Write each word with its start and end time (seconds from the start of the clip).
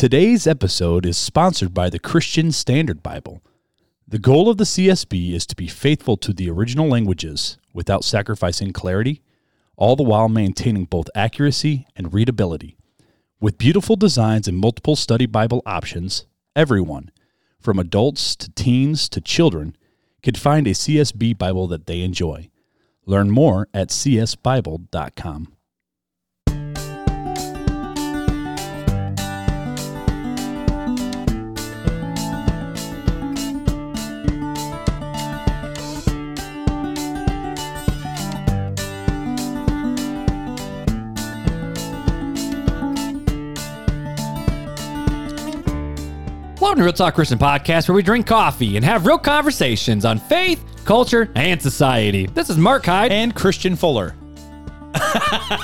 Today's 0.00 0.46
episode 0.46 1.04
is 1.04 1.18
sponsored 1.18 1.74
by 1.74 1.90
the 1.90 1.98
Christian 1.98 2.52
Standard 2.52 3.02
Bible. 3.02 3.42
The 4.08 4.18
goal 4.18 4.48
of 4.48 4.56
the 4.56 4.64
CSB 4.64 5.34
is 5.34 5.44
to 5.44 5.54
be 5.54 5.66
faithful 5.66 6.16
to 6.16 6.32
the 6.32 6.48
original 6.48 6.88
languages 6.88 7.58
without 7.74 8.02
sacrificing 8.02 8.72
clarity, 8.72 9.20
all 9.76 9.96
the 9.96 10.02
while 10.02 10.30
maintaining 10.30 10.86
both 10.86 11.10
accuracy 11.14 11.86
and 11.94 12.14
readability. 12.14 12.78
With 13.42 13.58
beautiful 13.58 13.94
designs 13.94 14.48
and 14.48 14.56
multiple 14.56 14.96
study 14.96 15.26
Bible 15.26 15.60
options, 15.66 16.24
everyone, 16.56 17.10
from 17.60 17.78
adults 17.78 18.34
to 18.36 18.50
teens 18.52 19.06
to 19.10 19.20
children, 19.20 19.76
can 20.22 20.34
find 20.34 20.66
a 20.66 20.70
CSB 20.70 21.36
Bible 21.36 21.66
that 21.66 21.84
they 21.84 22.00
enjoy. 22.00 22.48
Learn 23.04 23.30
more 23.30 23.68
at 23.74 23.88
csbible.com. 23.88 25.52
Welcome 46.60 46.80
to 46.80 46.84
Real 46.84 46.92
Talk 46.92 47.14
Christian 47.14 47.38
Podcast, 47.38 47.88
where 47.88 47.96
we 47.96 48.02
drink 48.02 48.26
coffee 48.26 48.76
and 48.76 48.84
have 48.84 49.06
real 49.06 49.16
conversations 49.16 50.04
on 50.04 50.18
faith, 50.18 50.62
culture, 50.84 51.30
and 51.34 51.60
society. 51.60 52.26
This 52.26 52.50
is 52.50 52.58
Mark 52.58 52.84
Hyde. 52.84 53.10
And 53.10 53.34
Christian 53.34 53.74
Fuller. 53.76 54.14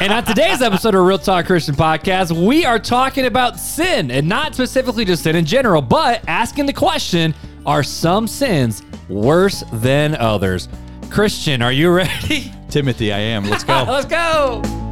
And 0.00 0.12
on 0.12 0.24
today's 0.24 0.62
episode 0.62 0.95
of 0.95 1.05
Real 1.05 1.19
Talk 1.19 1.46
Christian 1.46 1.74
Podcast, 1.74 2.32
we 2.46 2.64
are 2.64 2.78
talking 2.78 3.27
about 3.27 3.59
sin 3.59 4.10
and 4.10 4.28
not 4.28 4.55
specifically 4.55 5.05
just 5.05 5.22
sin 5.22 5.36
in 5.36 5.45
general, 5.45 5.82
but 5.82 6.27
asking 6.28 6.66
the 6.66 6.72
question 6.72 7.34
are 7.66 7.83
some 7.83 8.27
sins 8.27 8.83
worse 9.08 9.64
than 9.75 10.16
others? 10.16 10.69
Christian, 11.10 11.62
are 11.62 11.72
you 11.72 11.92
ready? 11.92 12.53
Timothy, 12.69 13.12
I 13.12 13.19
am. 13.19 13.44
Let's 13.44 13.64
go. 13.64 13.84
Let's 13.88 14.06
go. 14.06 14.86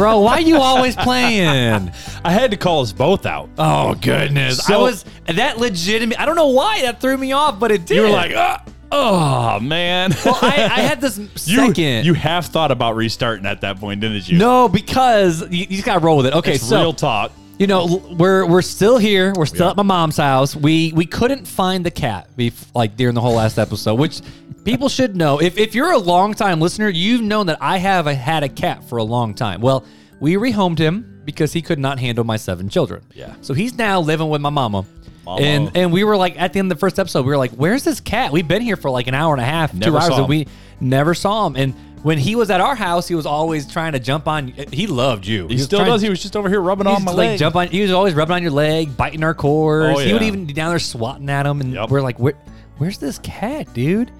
Bro, 0.00 0.20
why 0.20 0.38
you 0.38 0.56
always 0.56 0.96
playing? 1.08 1.92
I 2.24 2.30
had 2.32 2.50
to 2.52 2.56
call 2.56 2.80
us 2.80 2.90
both 2.90 3.26
out. 3.26 3.50
Oh 3.58 3.94
goodness. 3.96 4.60
I 4.60 4.72
So- 4.72 4.80
was 4.80 5.04
that 5.26 5.58
legitimate. 5.58 6.18
I 6.18 6.24
don't 6.24 6.36
know 6.36 6.46
why 6.48 6.80
that 6.82 7.02
threw 7.02 7.18
me 7.18 7.32
off, 7.32 7.60
but 7.60 7.70
it 7.70 7.84
did. 7.84 7.96
You 7.96 8.02
were 8.04 8.08
like, 8.08 8.32
"Ah, 8.34 8.64
oh, 8.92 9.60
man. 9.60 10.14
well, 10.24 10.38
I, 10.40 10.54
I 10.72 10.80
had 10.80 11.02
this 11.02 11.18
you, 11.46 11.66
second. 11.66 12.06
you 12.06 12.14
have 12.14 12.46
thought 12.46 12.70
about 12.70 12.96
restarting 12.96 13.44
at 13.44 13.60
that 13.60 13.78
point, 13.78 14.00
didn't 14.00 14.26
you? 14.26 14.38
no, 14.38 14.68
because 14.70 15.42
you, 15.50 15.58
you 15.58 15.66
just 15.66 15.84
gotta 15.84 16.00
roll 16.00 16.16
with 16.16 16.26
it. 16.28 16.34
Okay, 16.34 16.54
It's 16.54 16.66
so 16.66 16.80
real 16.80 16.92
talk. 16.94 17.30
You 17.60 17.66
know 17.68 18.02
we're 18.18 18.44
we're 18.46 18.62
still 18.62 18.98
here. 18.98 19.32
We're 19.36 19.46
still 19.46 19.66
Yeah. 19.66 19.70
at 19.70 19.76
my 19.76 19.82
mom's 19.84 20.16
house. 20.16 20.56
We 20.56 20.92
we 20.96 21.04
couldn't 21.06 21.46
find 21.46 21.86
the 21.86 21.90
cat 21.92 22.28
like 22.74 22.96
during 22.96 23.14
the 23.14 23.20
whole 23.20 23.34
last 23.34 23.58
episode, 23.58 23.94
which 23.94 24.22
people 24.64 24.88
should 24.88 25.14
know. 25.14 25.40
If 25.40 25.58
if 25.58 25.74
you're 25.74 25.92
a 25.92 25.98
long 25.98 26.34
time 26.34 26.60
listener, 26.60 26.88
you've 26.88 27.22
known 27.22 27.46
that 27.46 27.58
I 27.60 27.76
have 27.76 28.06
a, 28.06 28.14
had 28.14 28.42
a 28.42 28.48
cat 28.48 28.82
for 28.88 28.96
a 28.98 29.04
long 29.04 29.34
time. 29.34 29.60
Well, 29.60 29.84
we 30.20 30.34
rehomed 30.34 30.78
him 30.78 31.20
because 31.24 31.52
he 31.52 31.60
could 31.62 31.78
not 31.78 31.98
handle 31.98 32.24
my 32.24 32.38
seven 32.38 32.68
children. 32.70 33.02
Yeah. 33.14 33.34
So 33.42 33.52
he's 33.54 33.76
now 33.76 34.00
living 34.00 34.30
with 34.30 34.40
my 34.40 34.50
mama. 34.50 34.86
Mama. 35.26 35.42
And 35.42 35.70
and 35.76 35.92
we 35.92 36.02
were 36.02 36.16
like 36.16 36.40
at 36.40 36.54
the 36.54 36.58
end 36.60 36.72
of 36.72 36.78
the 36.78 36.80
first 36.80 36.98
episode, 36.98 37.26
we 37.26 37.30
were 37.30 37.36
like, 37.36 37.52
"Where's 37.52 37.84
this 37.84 38.00
cat? 38.00 38.32
We've 38.32 38.48
been 38.48 38.62
here 38.62 38.76
for 38.76 38.90
like 38.90 39.06
an 39.06 39.14
hour 39.14 39.34
and 39.34 39.40
a 39.42 39.44
half, 39.44 39.74
Never 39.74 39.90
two 39.92 39.98
hours, 39.98 40.18
and 40.18 40.28
we 40.28 40.46
never 40.80 41.12
saw 41.14 41.46
him." 41.46 41.56
And 41.56 41.74
when 42.02 42.18
he 42.18 42.34
was 42.36 42.50
at 42.50 42.60
our 42.60 42.74
house, 42.74 43.06
he 43.08 43.14
was 43.14 43.26
always 43.26 43.70
trying 43.70 43.92
to 43.92 43.98
jump 43.98 44.26
on. 44.28 44.48
He 44.48 44.86
loved 44.86 45.26
you. 45.26 45.46
He 45.48 45.54
was 45.54 45.64
still 45.64 45.80
trying- 45.80 45.90
does. 45.90 46.02
He 46.02 46.08
was 46.10 46.20
just 46.22 46.36
over 46.36 46.48
here 46.48 46.60
rubbing 46.60 46.86
he 46.86 46.92
on 46.94 47.04
my 47.04 47.12
like 47.12 47.18
leg. 47.18 47.38
jump 47.38 47.56
on. 47.56 47.68
He 47.68 47.82
was 47.82 47.90
always 47.92 48.14
rubbing 48.14 48.34
on 48.36 48.42
your 48.42 48.52
leg, 48.52 48.96
biting 48.96 49.22
our 49.22 49.34
cords. 49.34 49.98
Oh, 49.98 50.02
He 50.02 50.12
would 50.12 50.22
yeah. 50.22 50.28
even 50.28 50.44
be 50.46 50.52
down 50.52 50.70
there 50.70 50.78
swatting 50.78 51.28
at 51.28 51.46
him, 51.46 51.60
and 51.60 51.74
Yep. 51.74 51.90
we're 51.90 52.00
like, 52.02 52.18
Where, 52.18 52.34
"Where's 52.78 52.98
this 52.98 53.18
cat, 53.18 53.72
dude?" 53.74 54.10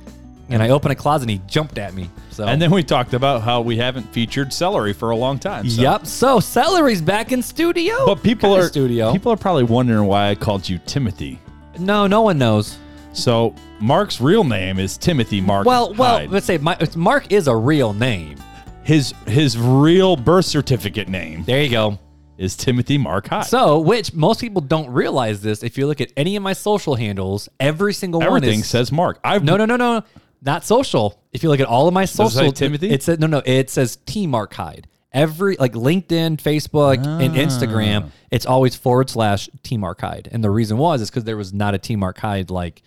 And 0.50 0.62
I 0.62 0.70
opened 0.70 0.90
a 0.92 0.96
closet, 0.96 1.22
and 1.24 1.30
he 1.30 1.40
jumped 1.46 1.78
at 1.78 1.94
me. 1.94 2.10
So 2.32 2.44
And 2.44 2.60
then 2.60 2.72
we 2.72 2.82
talked 2.82 3.14
about 3.14 3.42
how 3.42 3.60
we 3.60 3.76
haven't 3.76 4.12
featured 4.12 4.52
celery 4.52 4.92
for 4.92 5.10
a 5.10 5.16
long 5.16 5.38
time. 5.38 5.70
So. 5.70 5.80
yep. 5.80 6.06
So 6.06 6.40
celery's 6.40 7.00
back 7.00 7.30
in 7.32 7.40
studio, 7.40 8.04
But 8.04 8.22
people 8.22 8.50
Kinda 8.50 8.64
are 8.64 8.68
studio. 8.68 9.12
People 9.12 9.30
are 9.32 9.36
probably 9.36 9.62
wondering 9.64 10.06
why 10.06 10.28
I 10.30 10.34
called 10.34 10.68
you 10.68 10.78
Timothy. 10.86 11.38
no, 11.78 12.06
no 12.08 12.20
one 12.22 12.36
knows. 12.36 12.76
So 13.12 13.54
Mark's 13.80 14.20
real 14.20 14.44
name 14.44 14.78
is 14.78 14.96
Timothy 14.96 15.40
Mark. 15.40 15.66
Well, 15.66 15.92
well, 15.94 16.18
Hyde. 16.18 16.30
let's 16.30 16.46
say 16.46 16.58
my, 16.58 16.76
Mark 16.96 17.32
is 17.32 17.48
a 17.48 17.56
real 17.56 17.92
name. 17.92 18.36
his 18.84 19.12
his 19.26 19.58
real 19.58 20.16
birth 20.16 20.46
certificate 20.46 21.08
name 21.08 21.44
There 21.44 21.62
you 21.62 21.70
go. 21.70 21.98
is 22.38 22.56
Timothy 22.56 22.98
Mark 22.98 23.28
Hyde. 23.28 23.46
So, 23.46 23.78
which 23.80 24.14
most 24.14 24.40
people 24.40 24.62
don't 24.62 24.88
realize 24.90 25.42
this. 25.42 25.62
If 25.62 25.76
you 25.76 25.86
look 25.86 26.00
at 26.00 26.12
any 26.16 26.36
of 26.36 26.42
my 26.42 26.52
social 26.52 26.94
handles, 26.94 27.48
every 27.58 27.92
single 27.94 28.20
one 28.20 28.28
Everything 28.28 28.60
is 28.60 28.66
says 28.68 28.92
Mark. 28.92 29.18
I've 29.24 29.44
no, 29.44 29.56
no, 29.56 29.64
no, 29.66 29.76
no, 29.76 30.02
not 30.40 30.64
social. 30.64 31.20
If 31.32 31.42
you 31.42 31.48
look 31.50 31.60
at 31.60 31.66
all 31.66 31.88
of 31.88 31.94
my 31.94 32.04
it 32.04 32.08
social, 32.08 32.40
say 32.40 32.50
Timothy? 32.52 32.90
it 32.90 33.02
says 33.02 33.18
no, 33.18 33.26
no. 33.26 33.42
It 33.44 33.70
says 33.70 33.96
T 34.06 34.26
Mark 34.26 34.54
Hyde. 34.54 34.86
Every 35.12 35.56
like 35.56 35.72
LinkedIn, 35.72 36.36
Facebook, 36.40 36.98
and 37.04 37.32
Ah. 37.32 37.40
Instagram, 37.40 38.10
it's 38.30 38.46
always 38.46 38.76
forward 38.76 39.10
slash 39.10 39.50
T 39.64 39.76
Mark 39.76 40.00
Hyde. 40.00 40.28
And 40.30 40.44
the 40.44 40.50
reason 40.50 40.78
was 40.78 41.00
is 41.02 41.10
because 41.10 41.24
there 41.24 41.36
was 41.36 41.52
not 41.52 41.74
a 41.74 41.78
T 41.78 41.96
Mark 41.96 42.16
Hyde 42.18 42.48
like 42.50 42.82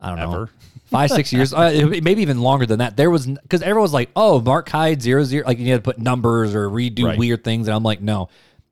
I 0.00 0.14
don't 0.14 0.18
know 0.18 0.48
five 0.90 1.10
six 1.10 1.32
years, 1.32 1.52
uh, 1.52 1.86
maybe 2.02 2.22
even 2.22 2.40
longer 2.40 2.66
than 2.66 2.78
that. 2.78 2.96
There 2.96 3.10
was 3.10 3.26
because 3.26 3.62
everyone 3.62 3.82
was 3.82 3.92
like, 3.92 4.10
oh, 4.14 4.40
Mark 4.40 4.68
Hyde 4.68 5.02
zero 5.02 5.24
zero, 5.24 5.46
like 5.46 5.58
you 5.58 5.70
had 5.70 5.82
to 5.82 5.82
put 5.82 5.98
numbers 5.98 6.54
or 6.54 6.68
redo 6.68 7.04
Right. 7.04 7.18
weird 7.18 7.44
things, 7.44 7.68
and 7.68 7.74
I'm 7.74 7.82
like, 7.82 8.00
no. 8.00 8.28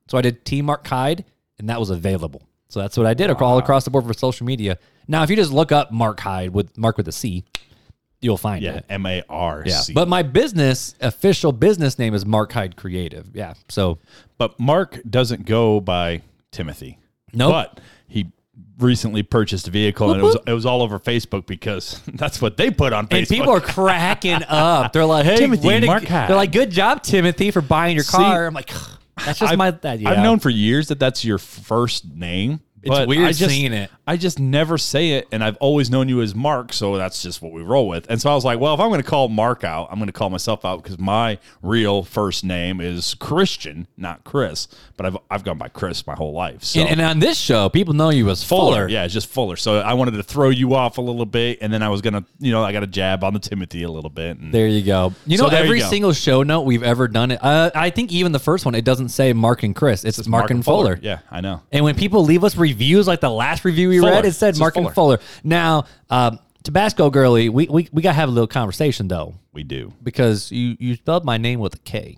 So 0.07 0.17
I 0.17 0.21
did 0.21 0.45
T 0.45 0.61
Mark 0.61 0.85
Hyde, 0.87 1.25
and 1.59 1.69
that 1.69 1.79
was 1.79 1.89
available. 1.89 2.43
So 2.69 2.79
that's 2.79 2.97
what 2.97 3.05
I 3.05 3.13
did 3.13 3.29
all 3.29 3.57
across 3.57 3.85
the 3.85 3.91
board 3.91 4.05
for 4.05 4.13
social 4.13 4.45
media. 4.45 4.77
Now, 5.07 5.23
if 5.23 5.29
you 5.29 5.35
just 5.35 5.51
look 5.51 5.71
up 5.71 5.91
Mark 5.91 6.19
Hyde 6.19 6.51
with 6.51 6.77
Mark 6.77 6.97
with 6.97 7.07
a 7.07 7.11
C, 7.11 7.43
you'll 8.21 8.37
find 8.37 8.63
yeah, 8.63 8.77
it. 8.77 8.85
M 8.89 9.05
A 9.05 9.23
R 9.29 9.63
Yeah, 9.65 9.81
but 9.93 10.07
my 10.07 10.23
business 10.23 10.95
official 11.01 11.51
business 11.51 11.99
name 11.99 12.13
is 12.13 12.25
Mark 12.25 12.51
Hyde 12.51 12.75
Creative. 12.75 13.27
Yeah, 13.33 13.53
so 13.69 13.99
but 14.37 14.59
Mark 14.59 14.99
doesn't 15.09 15.45
go 15.45 15.79
by 15.79 16.21
Timothy. 16.51 16.97
Nope. 17.33 17.51
But 17.51 17.79
recently 18.79 19.23
purchased 19.23 19.67
a 19.67 19.71
vehicle 19.71 20.11
and 20.11 20.19
it 20.21 20.23
was 20.23 20.37
it 20.47 20.51
was 20.53 20.65
all 20.65 20.81
over 20.81 20.99
Facebook 20.99 21.45
because 21.45 22.01
that's 22.13 22.41
what 22.41 22.57
they 22.57 22.69
put 22.71 22.93
on 22.93 23.07
Facebook. 23.07 23.17
and 23.19 23.27
people 23.27 23.49
are 23.53 23.61
cracking 23.61 24.43
up. 24.47 24.91
They're 24.93 25.05
like, 25.05 25.25
"Hey, 25.25 25.37
Timothy, 25.37 25.67
way 25.67 25.79
to- 25.79 25.85
Mark 25.85 26.03
Hyde. 26.03 26.29
They're 26.29 26.35
like, 26.35 26.51
"Good 26.51 26.71
job, 26.71 27.03
Timothy, 27.03 27.51
for 27.51 27.61
buying 27.61 27.95
your 27.95 28.03
See, 28.03 28.17
car." 28.17 28.45
I'm 28.47 28.53
like, 28.53 28.71
"That's 29.25 29.39
just 29.39 29.51
I've, 29.53 29.57
my 29.57 29.71
that." 29.71 29.99
Yeah. 29.99 30.11
I've 30.11 30.23
known 30.23 30.39
for 30.39 30.49
years 30.49 30.89
that 30.89 30.99
that's 30.99 31.23
your 31.23 31.37
first 31.37 32.05
name. 32.13 32.59
It's 32.85 32.89
but 32.89 33.07
weird 33.07 33.25
I 33.25 33.31
just, 33.31 33.49
seeing 33.51 33.73
it. 33.73 33.89
I 34.07 34.15
just 34.17 34.39
never 34.39 34.77
say 34.77 35.13
it, 35.13 35.27
and 35.31 35.43
I've 35.43 35.57
always 35.57 35.89
known 35.89 36.07
you 36.07 36.21
as 36.21 36.35
Mark, 36.35 36.71
so 36.71 36.95
that's 36.97 37.23
just 37.23 37.41
what 37.41 37.51
we 37.51 37.63
roll 37.63 37.87
with. 37.87 38.05
And 38.09 38.21
so 38.21 38.29
I 38.29 38.35
was 38.35 38.45
like, 38.45 38.59
well, 38.59 38.73
if 38.75 38.79
I'm 38.79 38.89
going 38.89 39.01
to 39.01 39.07
call 39.07 39.27
Mark 39.27 39.63
out, 39.63 39.87
I'm 39.91 39.97
going 39.97 40.05
to 40.07 40.13
call 40.13 40.29
myself 40.29 40.63
out 40.63 40.83
because 40.83 40.99
my 40.99 41.39
real 41.63 42.03
first 42.03 42.43
name 42.43 42.79
is 42.79 43.15
Christian, 43.15 43.87
not 43.97 44.23
Chris. 44.23 44.67
But 44.97 45.07
I've 45.07 45.17
I've 45.31 45.43
gone 45.43 45.57
by 45.57 45.67
Chris 45.69 46.05
my 46.07 46.13
whole 46.15 46.31
life. 46.33 46.63
So 46.63 46.79
and, 46.79 46.89
and 46.89 47.01
on 47.01 47.19
this 47.19 47.37
show, 47.37 47.67
people 47.69 47.93
know 47.93 48.09
you 48.11 48.29
as 48.29 48.43
Fuller. 48.43 48.87
yeah, 48.87 49.03
it's 49.03 49.13
just 49.13 49.27
Fuller. 49.27 49.55
So 49.55 49.79
I 49.79 49.93
wanted 49.93 50.11
to 50.11 50.23
throw 50.23 50.49
you 50.49 50.75
off 50.75 50.97
a 50.99 51.01
little 51.01 51.25
bit, 51.25 51.57
and 51.61 51.73
then 51.73 51.81
I 51.81 51.89
was 51.89 52.01
gonna, 52.01 52.23
you 52.39 52.51
know, 52.51 52.63
I 52.63 52.71
got 52.71 52.83
a 52.83 52.87
jab 52.87 53.23
on 53.23 53.33
the 53.33 53.39
Timothy 53.39 53.83
a 53.83 53.89
little 53.89 54.09
bit. 54.11 54.37
And 54.37 54.53
There 54.53 54.67
you 54.67 54.83
go. 54.83 55.13
You 55.25 55.37
So 55.37 55.45
know, 55.47 55.51
you 55.51 55.57
every 55.57 55.79
go. 55.79 55.89
single 55.89 56.13
show 56.13 56.43
note 56.43 56.61
we've 56.61 56.83
ever 56.83 57.07
done 57.07 57.31
it. 57.31 57.39
Uh, 57.43 57.71
I 57.73 57.89
think 57.89 58.11
even 58.11 58.31
the 58.31 58.39
first 58.39 58.65
one, 58.65 58.75
it 58.75 58.85
doesn't 58.85 59.09
say 59.09 59.33
Mark 59.33 59.63
and 59.63 59.75
Chris. 59.75 60.05
It's, 60.05 60.25
Mark, 60.27 60.51
and 60.51 60.63
Fuller. 60.63 60.99
Yeah, 61.01 61.19
I 61.31 61.41
know. 61.41 61.61
And 61.71 61.83
when 61.83 61.95
people 61.95 62.23
leave 62.23 62.43
us 62.43 62.55
reviews, 62.55 62.74
like 63.07 63.21
the 63.21 63.29
last 63.29 63.65
review 63.65 63.89
we 63.89 63.99
Fuller. 63.99 64.11
read, 64.11 64.25
it 64.25 64.33
said 64.33 64.51
just 64.51 64.59
Mark 64.59 64.75
and 64.77 64.93
Fuller. 64.93 65.19
Now, 65.43 65.85
um, 66.09 66.39
Tabasco 66.63 67.09
girly, 67.09 67.49
we, 67.49 67.67
we 67.67 67.87
we 67.91 68.01
gotta 68.01 68.15
have 68.15 68.29
a 68.29 68.31
little 68.31 68.47
conversation 68.47 69.07
though, 69.07 69.35
We 69.53 69.63
do. 69.63 69.93
because 70.03 70.51
you 70.51 70.75
you 70.79 70.95
spelled 70.95 71.23
my 71.25 71.37
name 71.37 71.59
with 71.59 71.75
a 71.75 71.79
K, 71.79 72.17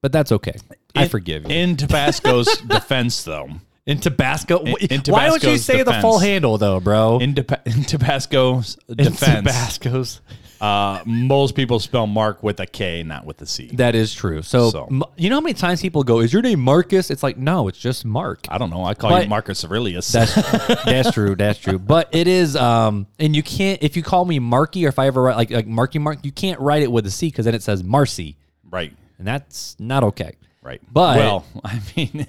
but 0.00 0.12
that's 0.12 0.32
okay. 0.32 0.54
I 0.96 1.04
In- 1.04 1.08
forgive 1.08 1.48
you. 1.48 1.54
In 1.56 1.76
Tabasco's 1.76 2.58
defense, 2.66 3.22
though, 3.24 3.48
In 3.86 3.98
Tabasco, 3.98 4.58
in 4.64 5.00
why 5.08 5.26
don't 5.26 5.42
you 5.42 5.50
Tabasco's 5.50 5.64
say 5.64 5.82
the 5.82 5.92
full 5.94 6.18
defense. 6.18 6.22
handle 6.22 6.58
though, 6.58 6.80
bro? 6.80 7.18
in, 7.20 7.34
Taba- 7.34 7.64
in 7.66 7.84
Tabasco's 7.84 8.76
defense. 8.88 8.88
In 8.88 9.44
defense, 9.44 9.46
Tabasco's. 9.78 10.20
Uh, 10.62 11.02
most 11.04 11.54
people 11.56 11.78
spell 11.80 12.06
Mark 12.06 12.42
with 12.42 12.60
a 12.60 12.66
K, 12.66 13.02
not 13.02 13.26
with 13.26 13.42
a 13.42 13.46
C. 13.46 13.66
That 13.74 13.94
is 13.94 14.14
true. 14.14 14.42
So, 14.42 14.70
So. 14.70 14.86
m- 14.86 15.02
you 15.16 15.28
know 15.28 15.36
how 15.36 15.40
many 15.40 15.54
times 15.54 15.82
people 15.82 16.04
go, 16.04 16.20
"Is 16.20 16.32
your 16.32 16.40
name 16.40 16.60
Marcus?" 16.60 17.10
It's 17.10 17.22
like, 17.22 17.36
no, 17.36 17.66
it's 17.68 17.78
just 17.78 18.04
Mark. 18.04 18.46
I 18.48 18.58
don't 18.58 18.70
know. 18.70 18.84
I 18.84 18.94
call 18.94 19.10
But- 19.10 19.24
you 19.24 19.28
Marcus 19.28 19.64
Aurelius. 19.64 20.10
That's 20.12 20.34
that's 20.84 21.10
true. 21.10 21.34
That's 21.34 21.58
true. 21.58 21.78
But 21.78 22.08
it 22.12 22.28
is, 22.28 22.54
um, 22.56 23.06
and 23.18 23.34
you 23.34 23.42
can't 23.42 23.82
if 23.82 23.96
you 23.96 24.02
call 24.02 24.24
me 24.24 24.38
Marky 24.38 24.86
or 24.86 24.88
if 24.88 24.98
I 24.98 25.08
ever 25.08 25.20
write 25.22 25.36
like 25.36 25.50
like 25.50 25.66
Marky 25.66 25.98
Mark, 25.98 26.20
you 26.24 26.32
can't 26.32 26.60
write 26.60 26.82
it 26.82 26.92
with 26.92 27.04
a 27.06 27.10
C 27.10 27.26
because 27.28 27.44
then 27.44 27.54
it 27.56 27.62
says 27.62 27.82
Marcy, 27.82 28.36
right. 28.70 28.92
and 29.18 29.26
that's 29.26 29.74
not 29.80 30.04
okay. 30.04 30.36
Right. 30.62 30.80
But- 30.92 31.16
well, 31.16 31.44
I 31.64 31.80
mean, 31.96 32.24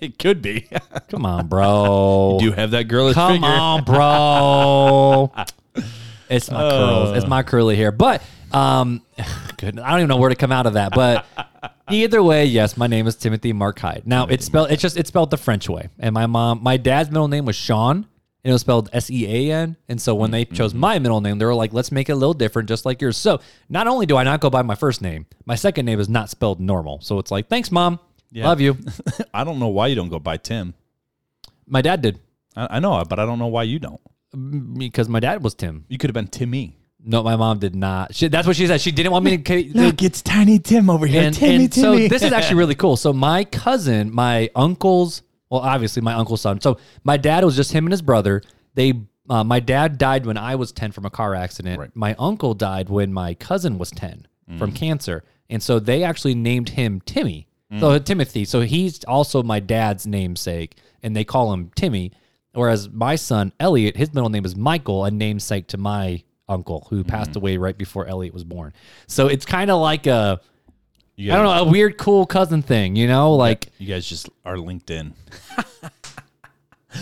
it 0.00 0.18
could 0.18 0.40
be. 0.40 0.66
Come 1.10 1.26
on, 1.26 1.46
bro. 1.46 2.38
Do 2.40 2.46
you 2.46 2.52
have 2.52 2.70
that 2.70 2.84
girlish 2.84 3.14
Come 3.16 3.32
figure? 3.34 3.46
on, 3.48 3.84
bro. 3.84 5.30
It's 6.28 6.50
my 6.50 6.60
curls. 6.70 7.16
It's 7.16 7.26
my 7.26 7.42
curly 7.42 7.76
hair. 7.76 7.92
But 7.92 8.22
um, 8.52 9.02
goodness, 9.56 9.84
I 9.84 9.90
don't 9.90 10.00
even 10.00 10.08
know 10.08 10.16
where 10.16 10.30
to 10.30 10.36
come 10.36 10.52
out 10.52 10.66
of 10.66 10.74
that. 10.74 10.92
But 10.94 11.26
either 11.90 12.22
way, 12.22 12.44
yes, 12.46 12.76
my 12.76 12.86
name 12.86 13.06
is 13.06 13.16
Timothy 13.16 13.52
Mark 13.52 13.78
Hyde. 13.78 14.02
Now 14.06 14.26
it's 14.26 14.44
spelled. 14.44 14.70
It's 14.70 14.82
just 14.82 14.96
it's 14.96 15.08
spelled 15.08 15.30
the 15.30 15.36
French 15.36 15.68
way. 15.68 15.88
And 15.98 16.14
my 16.14 16.26
mom, 16.26 16.62
my 16.62 16.76
dad's 16.76 17.10
middle 17.10 17.28
name 17.28 17.44
was 17.44 17.56
Sean. 17.56 18.06
And 18.44 18.50
it 18.50 18.52
was 18.52 18.60
spelled 18.60 18.90
S 18.92 19.10
E 19.10 19.26
A 19.26 19.52
N. 19.52 19.76
And 19.88 20.00
so 20.00 20.14
when 20.14 20.30
they 20.30 20.44
chose 20.44 20.72
my 20.72 21.00
middle 21.00 21.20
name, 21.20 21.38
they 21.38 21.44
were 21.44 21.54
like, 21.54 21.72
let's 21.72 21.90
make 21.90 22.08
it 22.08 22.12
a 22.12 22.16
little 22.16 22.34
different, 22.34 22.68
just 22.68 22.86
like 22.86 23.02
yours. 23.02 23.16
So 23.16 23.40
not 23.68 23.88
only 23.88 24.06
do 24.06 24.16
I 24.16 24.22
not 24.22 24.40
go 24.40 24.50
by 24.50 24.62
my 24.62 24.76
first 24.76 25.02
name, 25.02 25.26
my 25.46 25.56
second 25.56 25.84
name 25.84 25.98
is 25.98 26.08
not 26.08 26.30
spelled 26.30 26.60
normal. 26.60 27.00
So 27.00 27.18
it's 27.18 27.32
like, 27.32 27.48
thanks, 27.48 27.72
mom. 27.72 27.98
Love 28.44 28.60
you. 28.60 28.76
I 29.34 29.42
don't 29.42 29.58
know 29.58 29.66
why 29.68 29.88
you 29.88 29.96
don't 29.96 30.10
go 30.10 30.20
by 30.20 30.36
Tim. 30.36 30.74
My 31.66 31.82
dad 31.82 32.02
did 32.02 32.20
I, 32.56 32.76
I 32.76 32.80
know, 32.80 33.02
but 33.04 33.18
I 33.18 33.26
don't 33.26 33.38
know 33.38 33.46
why 33.48 33.64
you 33.64 33.78
don't. 33.78 34.00
Because 34.78 35.08
my 35.08 35.20
dad 35.20 35.42
was 35.42 35.54
Tim. 35.54 35.84
You 35.88 35.98
could 35.98 36.10
have 36.10 36.14
been 36.14 36.28
Timmy. 36.28 36.78
No, 37.08 37.22
my 37.22 37.36
mom 37.36 37.60
did 37.60 37.76
not. 37.76 38.14
She, 38.14 38.26
that's 38.28 38.46
what 38.48 38.56
she 38.56 38.66
said. 38.66 38.80
She 38.80 38.90
didn't 38.90 39.12
want 39.12 39.24
me 39.24 39.38
to. 39.38 39.72
Look, 39.74 40.02
it's 40.02 40.22
Tiny 40.22 40.58
Tim 40.58 40.90
over 40.90 41.06
here. 41.06 41.22
and, 41.22 41.40
and 41.42 41.72
so 41.72 41.92
this 42.08 42.22
is 42.22 42.32
actually 42.32 42.56
really 42.56 42.74
cool. 42.74 42.96
So 42.96 43.12
my 43.12 43.44
cousin, 43.44 44.12
my 44.12 44.50
uncle's, 44.56 45.22
well, 45.48 45.60
obviously 45.60 46.02
my 46.02 46.14
uncle's 46.14 46.40
son. 46.40 46.60
So 46.60 46.78
my 47.04 47.16
dad 47.16 47.44
was 47.44 47.54
just 47.54 47.72
him 47.72 47.86
and 47.86 47.92
his 47.92 48.02
brother. 48.02 48.42
They, 48.74 48.94
uh, 49.30 49.44
my 49.44 49.60
dad 49.60 49.98
died 49.98 50.26
when 50.26 50.36
I 50.36 50.56
was 50.56 50.72
ten 50.72 50.90
from 50.90 51.04
a 51.04 51.10
car 51.10 51.34
accident. 51.34 51.78
Right. 51.78 51.90
My 51.94 52.16
uncle 52.18 52.54
died 52.54 52.88
when 52.88 53.12
my 53.12 53.34
cousin 53.34 53.78
was 53.78 53.90
ten 53.90 54.26
from 54.58 54.70
cancer, 54.72 55.24
and 55.50 55.60
so 55.62 55.80
they 55.80 56.04
actually 56.04 56.34
named 56.36 56.68
him 56.70 57.00
Timmy. 57.00 57.48
So 57.80 57.98
Timothy. 57.98 58.44
So 58.44 58.60
he's 58.60 59.02
also 59.04 59.42
my 59.42 59.58
dad's 59.58 60.06
namesake, 60.06 60.76
and 61.02 61.16
they 61.16 61.24
call 61.24 61.52
him 61.52 61.70
Timmy. 61.74 62.12
Whereas 62.56 62.88
my 62.88 63.16
son 63.16 63.52
Elliot, 63.60 63.96
his 63.96 64.12
middle 64.14 64.30
name 64.30 64.44
is 64.44 64.56
Michael, 64.56 65.04
a 65.04 65.10
namesake 65.10 65.68
to 65.68 65.78
my 65.78 66.22
uncle 66.48 66.86
who 66.90 67.00
mm-hmm. 67.00 67.08
passed 67.08 67.36
away 67.36 67.56
right 67.56 67.76
before 67.76 68.06
Elliot 68.06 68.32
was 68.32 68.44
born. 68.44 68.72
So 69.06 69.26
it's 69.28 69.44
kind 69.44 69.70
of 69.70 69.80
like 69.80 70.06
a 70.06 70.40
I 71.18 71.22
don't 71.22 71.44
know, 71.44 71.52
a 71.52 71.64
weird, 71.64 71.96
cool 71.96 72.26
cousin 72.26 72.60
thing, 72.60 72.94
you 72.94 73.06
know? 73.06 73.32
Like, 73.32 73.68
You 73.78 73.86
guys 73.86 74.06
just 74.06 74.28
are 74.44 74.58
linked 74.58 74.90
in. 74.90 75.14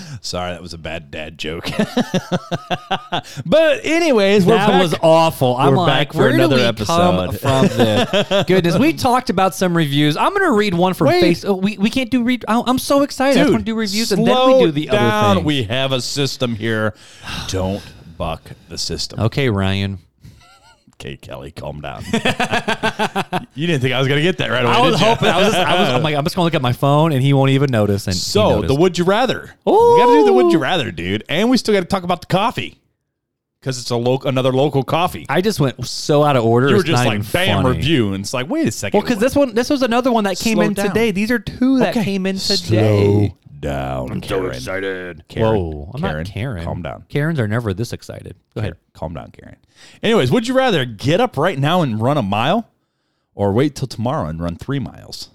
Sorry, 0.20 0.52
that 0.52 0.62
was 0.62 0.72
a 0.74 0.78
bad 0.78 1.10
dad 1.10 1.38
joke. 1.38 1.64
but 3.46 3.84
anyways, 3.84 4.46
we're 4.46 4.54
that 4.54 4.68
back. 4.68 4.82
was 4.82 4.94
awful. 5.02 5.56
I'm 5.56 5.70
we're 5.72 5.78
like, 5.78 6.08
back 6.08 6.12
for 6.12 6.18
where 6.18 6.36
do 6.36 6.48
we 6.48 6.62
episode. 6.62 6.86
come 6.86 7.32
from 7.36 7.66
this? 7.76 8.44
Goodness, 8.46 8.78
we 8.78 8.92
talked 8.92 9.30
about 9.30 9.54
some 9.54 9.76
reviews. 9.76 10.16
I'm 10.16 10.30
going 10.30 10.42
to 10.42 10.52
read 10.52 10.74
one 10.74 10.94
from 10.94 11.08
Wait. 11.08 11.20
face. 11.20 11.44
Oh, 11.44 11.54
we, 11.54 11.78
we 11.78 11.90
can't 11.90 12.10
do 12.10 12.22
read. 12.22 12.44
oh, 12.48 12.64
I'm 12.66 12.78
so 12.78 13.02
excited. 13.02 13.38
I 13.38 13.42
just 13.44 13.52
want 13.52 13.62
to 13.62 13.70
do 13.70 13.76
reviews 13.76 14.12
and 14.12 14.26
then 14.26 14.46
we 14.46 14.64
do 14.64 14.70
the 14.70 14.86
down. 14.86 15.24
other 15.24 15.34
thing. 15.40 15.44
We 15.44 15.64
have 15.64 15.92
a 15.92 16.00
system 16.00 16.54
here. 16.54 16.94
Don't 17.48 17.82
buck 18.16 18.42
the 18.68 18.78
system. 18.78 19.20
okay, 19.20 19.50
Ryan. 19.50 19.98
Okay, 21.04 21.18
Kelly, 21.18 21.50
calm 21.50 21.82
down. 21.82 22.02
you 23.54 23.66
didn't 23.66 23.82
think 23.82 23.92
I 23.92 23.98
was 23.98 24.08
going 24.08 24.16
to 24.16 24.22
get 24.22 24.38
that 24.38 24.48
right 24.50 24.64
away. 24.64 24.72
I 24.72 24.80
was 24.80 24.98
hoping. 24.98 25.28
I 25.28 25.36
was. 25.36 25.48
Just, 25.52 25.58
I 25.58 25.78
was. 25.78 25.88
I'm 25.90 26.02
like, 26.02 26.16
I'm 26.16 26.24
just 26.24 26.34
going 26.34 26.44
to 26.44 26.46
look 26.46 26.54
at 26.54 26.62
my 26.62 26.72
phone 26.72 27.12
and 27.12 27.20
he 27.22 27.34
won't 27.34 27.50
even 27.50 27.70
notice. 27.70 28.06
And 28.06 28.16
So 28.16 28.62
the 28.62 28.74
would 28.74 28.96
you 28.96 29.04
rather? 29.04 29.54
We 29.66 29.72
got 29.72 30.06
to 30.06 30.12
do 30.20 30.24
the 30.24 30.32
would 30.32 30.50
you 30.50 30.58
rather, 30.58 30.90
dude, 30.90 31.22
and 31.28 31.50
we 31.50 31.58
still 31.58 31.74
got 31.74 31.80
to 31.80 31.86
talk 31.86 32.04
about 32.04 32.22
the 32.22 32.26
coffee 32.28 32.80
because 33.60 33.78
it's 33.78 33.90
a 33.90 33.96
local, 33.96 34.30
another 34.30 34.50
local 34.52 34.82
coffee. 34.82 35.26
I 35.28 35.42
just 35.42 35.60
went 35.60 35.86
so 35.86 36.22
out 36.22 36.36
of 36.36 36.44
order. 36.46 36.68
you 36.68 36.74
were 36.76 36.80
it's 36.80 36.88
just 36.88 37.04
like 37.04 37.30
bam 37.32 37.64
funny. 37.64 37.76
review, 37.76 38.14
and 38.14 38.24
it's 38.24 38.32
like 38.32 38.48
wait 38.48 38.66
a 38.66 38.70
second. 38.70 38.96
Well, 38.96 39.06
because 39.06 39.18
this 39.20 39.36
one, 39.36 39.54
this 39.54 39.68
was 39.68 39.82
another 39.82 40.10
one 40.10 40.24
that 40.24 40.38
came 40.38 40.56
Slow 40.56 40.64
in 40.64 40.72
down. 40.72 40.88
today. 40.88 41.10
These 41.10 41.30
are 41.30 41.38
two 41.38 41.80
that 41.80 41.90
Okay. 41.90 42.04
came 42.04 42.24
in 42.24 42.38
today. 42.38 42.56
Slow 43.28 43.38
down. 43.60 44.10
I'm 44.10 44.22
so 44.22 44.46
excited. 44.46 45.24
Karen, 45.28 45.54
Whoa, 45.56 45.90
I'm 45.94 46.00
Karen, 46.00 46.16
not 46.18 46.26
Karen. 46.26 46.64
calm 46.64 46.82
down. 46.82 47.04
Karens 47.08 47.38
are 47.40 47.48
never 47.48 47.72
this 47.74 47.92
excited. 47.92 48.36
Go 48.54 48.60
ahead. 48.60 48.76
Calm 48.92 49.14
down, 49.14 49.30
Karen. 49.30 49.56
Anyways, 50.02 50.30
would 50.30 50.46
you 50.48 50.54
rather 50.54 50.84
get 50.84 51.20
up 51.20 51.36
right 51.36 51.58
now 51.58 51.82
and 51.82 52.00
run 52.00 52.16
a 52.18 52.22
mile, 52.22 52.68
or 53.34 53.52
wait 53.52 53.74
till 53.74 53.88
tomorrow 53.88 54.26
and 54.28 54.40
run 54.40 54.56
three 54.56 54.78
miles? 54.78 55.30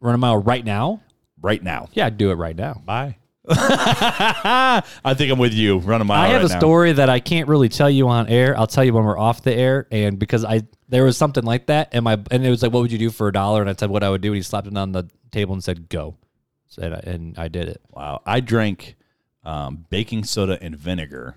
Run 0.00 0.14
a 0.14 0.18
mile 0.18 0.38
right 0.38 0.64
now? 0.64 1.00
Right 1.40 1.62
now. 1.62 1.88
Yeah, 1.92 2.06
I'd 2.06 2.18
do 2.18 2.30
it 2.30 2.34
right 2.34 2.56
now. 2.56 2.82
Bye. 2.84 3.16
I 3.48 5.14
think 5.16 5.32
I'm 5.32 5.38
with 5.38 5.52
you. 5.54 5.78
Run 5.78 6.00
a 6.00 6.04
mile. 6.04 6.22
I 6.22 6.28
have 6.28 6.42
right 6.42 6.50
a 6.50 6.54
now. 6.54 6.58
story 6.60 6.92
that 6.92 7.08
I 7.08 7.18
can't 7.20 7.48
really 7.48 7.68
tell 7.68 7.90
you 7.90 8.08
on 8.08 8.28
air. 8.28 8.56
I'll 8.56 8.66
tell 8.68 8.84
you 8.84 8.92
when 8.92 9.04
we're 9.04 9.18
off 9.18 9.42
the 9.42 9.52
air, 9.52 9.86
and 9.90 10.18
because 10.18 10.44
I 10.44 10.62
there 10.88 11.04
was 11.04 11.16
something 11.16 11.42
like 11.44 11.66
that, 11.66 11.88
and 11.92 12.04
my 12.04 12.20
and 12.30 12.46
it 12.46 12.50
was 12.50 12.62
like, 12.62 12.72
what 12.72 12.82
would 12.82 12.92
you 12.92 12.98
do 12.98 13.10
for 13.10 13.26
a 13.28 13.32
dollar? 13.32 13.60
And 13.60 13.68
I 13.68 13.74
said 13.74 13.90
what 13.90 14.04
I 14.04 14.10
would 14.10 14.20
do, 14.20 14.28
and 14.28 14.36
he 14.36 14.42
slapped 14.42 14.68
it 14.68 14.76
on 14.76 14.92
the 14.92 15.08
table 15.32 15.54
and 15.54 15.64
said, 15.64 15.88
"Go," 15.88 16.16
said 16.72 16.92
I, 16.92 17.10
and 17.10 17.38
I 17.38 17.48
did 17.48 17.68
it. 17.68 17.80
Wow. 17.90 18.22
I 18.24 18.40
drank 18.40 18.96
um, 19.44 19.84
baking 19.90 20.24
soda 20.24 20.58
and 20.62 20.74
vinegar. 20.76 21.36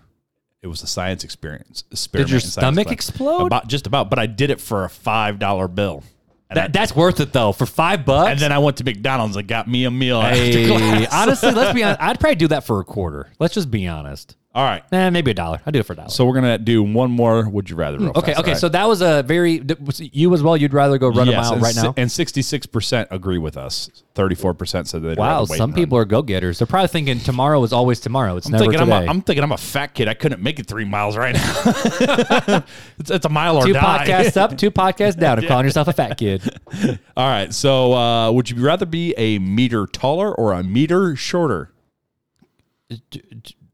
It 0.62 0.68
was 0.68 0.82
a 0.82 0.88
science 0.88 1.24
experience. 1.24 1.84
Did 2.12 2.30
your 2.30 2.40
stomach 2.40 2.90
explode? 2.92 3.46
About 3.48 3.68
just 3.68 3.86
about, 3.86 4.10
but 4.10 4.18
I 4.18 4.26
did 4.28 4.50
it 4.50 4.62
for 4.62 4.86
a 4.86 4.90
five 4.90 5.38
dollar 5.38 5.68
bill. 5.68 6.04
And, 6.50 6.58
That, 6.58 6.64
I, 6.66 6.68
that's 6.70 6.96
worth 6.96 7.20
it 7.20 7.34
though 7.34 7.52
for 7.52 7.66
five 7.66 8.06
bucks. 8.06 8.32
and 8.32 8.40
then 8.40 8.52
I 8.52 8.60
went 8.60 8.78
to 8.78 8.84
McDonald's 8.84 9.36
and 9.36 9.48
got 9.48 9.68
me 9.68 9.84
a 9.84 9.92
meal 9.92 10.22
after 10.22 10.36
Hey, 10.44 10.68
class. 10.68 11.08
honestly, 11.14 11.52
let's 11.52 11.74
be 11.74 11.84
honest. 11.84 12.02
I'd 12.02 12.20
probably 12.20 12.36
do 12.36 12.48
that 12.48 12.64
for 12.66 12.80
a 12.80 12.84
quarter. 12.86 13.28
Let's 13.40 13.54
just 13.56 13.70
be 13.70 13.88
honest. 13.88 14.38
All 14.56 14.63
right. 14.63 14.84
Eh, 14.90 15.10
maybe 15.10 15.31
a 15.31 15.34
dollar. 15.34 15.60
I'd 15.66 15.74
do 15.74 15.81
it 15.81 15.86
for 15.86 15.92
a 15.92 15.96
dollar. 15.98 16.10
So 16.10 16.25
we're 16.25 16.36
gonna 16.36 16.57
do 16.57 16.81
one 16.81 17.12
more. 17.12 17.50
Would 17.50 17.69
you 17.69 17.75
rather? 17.75 18.00
real 18.00 18.12
okay, 18.12 18.28
fast, 18.28 18.40
okay. 18.40 18.52
right? 18.52 18.57
So 18.57 18.69
that 18.69 18.88
was 18.88 19.02
a 19.02 19.22
very 19.24 19.62
you 20.00 20.34
as 20.34 20.42
well. 20.42 20.56
You'd 20.56 20.74
rather 20.74 20.98
go 20.98 21.10
run 21.10 21.28
Yes, 21.28 21.36
a 21.36 21.42
mile 21.42 21.54
and 21.56 21.62
right 21.62 21.75
si- 21.75 21.81
now. 21.81 21.94
and 21.98 22.10
sixty-six 22.10 22.66
percent 22.66 23.10
agree 23.12 23.38
with 23.38 23.57
us. 23.57 23.90
Thirty-four 24.13 24.54
percent 24.54 24.88
said 24.88 25.04
they'd 25.04 25.18
Wow, 25.18 25.44
some 25.44 25.74
people 25.74 25.98
are 25.98 26.06
go 26.06 26.22
getters. 26.22 26.60
They're 26.60 26.68
probably 26.68 26.88
thinking 26.88 27.19
tomorrow 27.19 27.62
is 27.63 27.74
always 27.74 28.00
tomorrow. 28.00 28.38
It's 28.38 28.46
I'm 28.46 28.54
never 28.54 28.63
thinking 28.63 28.80
I'm, 28.80 28.88
today. 28.88 29.06
a, 29.06 29.10
I'm 29.10 29.22
thinking 29.22 29.44
I'm 29.44 29.52
a 29.52 29.57
fat 29.57 29.88
kid. 29.94 30.07
I 30.07 30.13
couldn't 30.13 30.42
make 30.42 30.58
it 30.58 30.68
three 30.68 30.86
miles 30.86 31.18
right 31.18 31.36
now. 31.36 31.62
it's, 32.98 33.12
it's 33.12 33.25
a 33.25 33.30
mile 33.30 33.58
or 33.58 33.66
two 33.66 33.74
die. 33.74 34.06
podcasts 34.06 34.38
up, 34.38 34.58
two 34.58 34.72
podcasts 34.72 35.19
down, 35.19 35.38
and 35.38 35.48
calling 35.50 35.66
yourself 35.66 35.90
a 35.90 35.94
fat 35.94 36.18
kid. 36.18 36.42
All 37.18 37.28
right. 37.28 37.54
So, 37.54 37.92
uh, 37.92 38.31
would 38.31 38.50
you 38.50 38.66
rather 38.66 38.86
be 38.86 39.13
a 39.18 39.38
meter 39.40 39.86
taller 39.86 40.34
or 40.34 40.54
a 40.54 40.63
meter 40.63 41.18
shorter? 41.18 41.74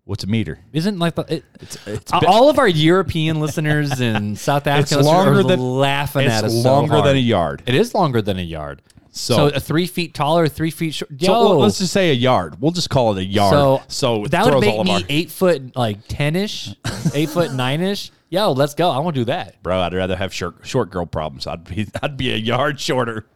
What's 0.06 0.24
a 0.24 0.28
meter? 0.28 0.60
Isn't 0.74 0.98
like 1.00 1.16
the, 1.16 1.22
it, 1.36 1.46
It's 1.86 2.12
all 2.12 2.50
of 2.50 2.58
our 2.60 2.68
European 2.68 3.40
listeners 3.40 4.02
and 4.02 4.38
South 4.40 4.66
African 4.68 4.98
listeners 4.98 5.06
longer 5.06 5.40
are 5.40 5.44
than- 5.44 5.60
laughing 5.60 6.26
at 6.28 6.44
it's 6.44 6.54
us. 6.56 6.64
so 6.64 6.74
longer 6.74 6.94
hard. 6.96 7.06
than 7.06 7.16
a 7.18 7.20
yard. 7.20 7.64
It 7.68 7.76
is 7.76 7.94
longer 7.94 8.22
than 8.22 8.38
a 8.40 8.44
yard. 8.44 8.82
So- 9.12 9.50
So, 9.50 9.56
a 9.56 9.60
three 9.60 9.86
feet 9.88 10.14
taller, 10.14 10.48
three 10.48 10.72
feet 10.72 10.96
short. 10.96 11.12
Yo, 11.22 11.28
So 11.28 11.58
let's 11.60 11.78
just 11.78 11.94
say 11.94 12.10
a 12.10 12.14
yard. 12.14 12.60
We'll 12.60 12.72
just 12.72 12.90
call 12.90 13.16
it 13.16 13.22
a 13.22 13.26
yard. 13.26 13.54
So, 13.54 13.82
So, 13.90 14.26
it 14.26 14.32
that 14.32 14.46
would 14.46 14.60
make 14.62 14.84
me 14.84 14.92
our- 14.92 15.02
eight 15.08 15.30
foot 15.30 15.76
like 15.76 16.00
ten 16.08 16.36
ish, 16.36 16.70
eight 17.14 17.30
foot 17.30 17.54
nine 17.54 17.82
ish. 17.82 18.12
Yo, 18.30 18.54
let's 18.54 18.74
go. 18.74 18.90
I 18.90 18.98
want 19.00 19.14
to 19.16 19.22
do 19.22 19.26
that. 19.26 19.62
Bro, 19.62 19.82
I'd 19.82 19.94
rather 19.94 20.16
have 20.16 20.34
short, 20.34 20.56
short 20.66 20.90
girl 20.90 21.06
problems. 21.06 21.46
I'd 21.46 21.64
be 21.66 21.88
I'd 22.02 22.18
be 22.18 22.32
a 22.34 22.38
yard 22.38 22.80
shorter. 22.80 23.28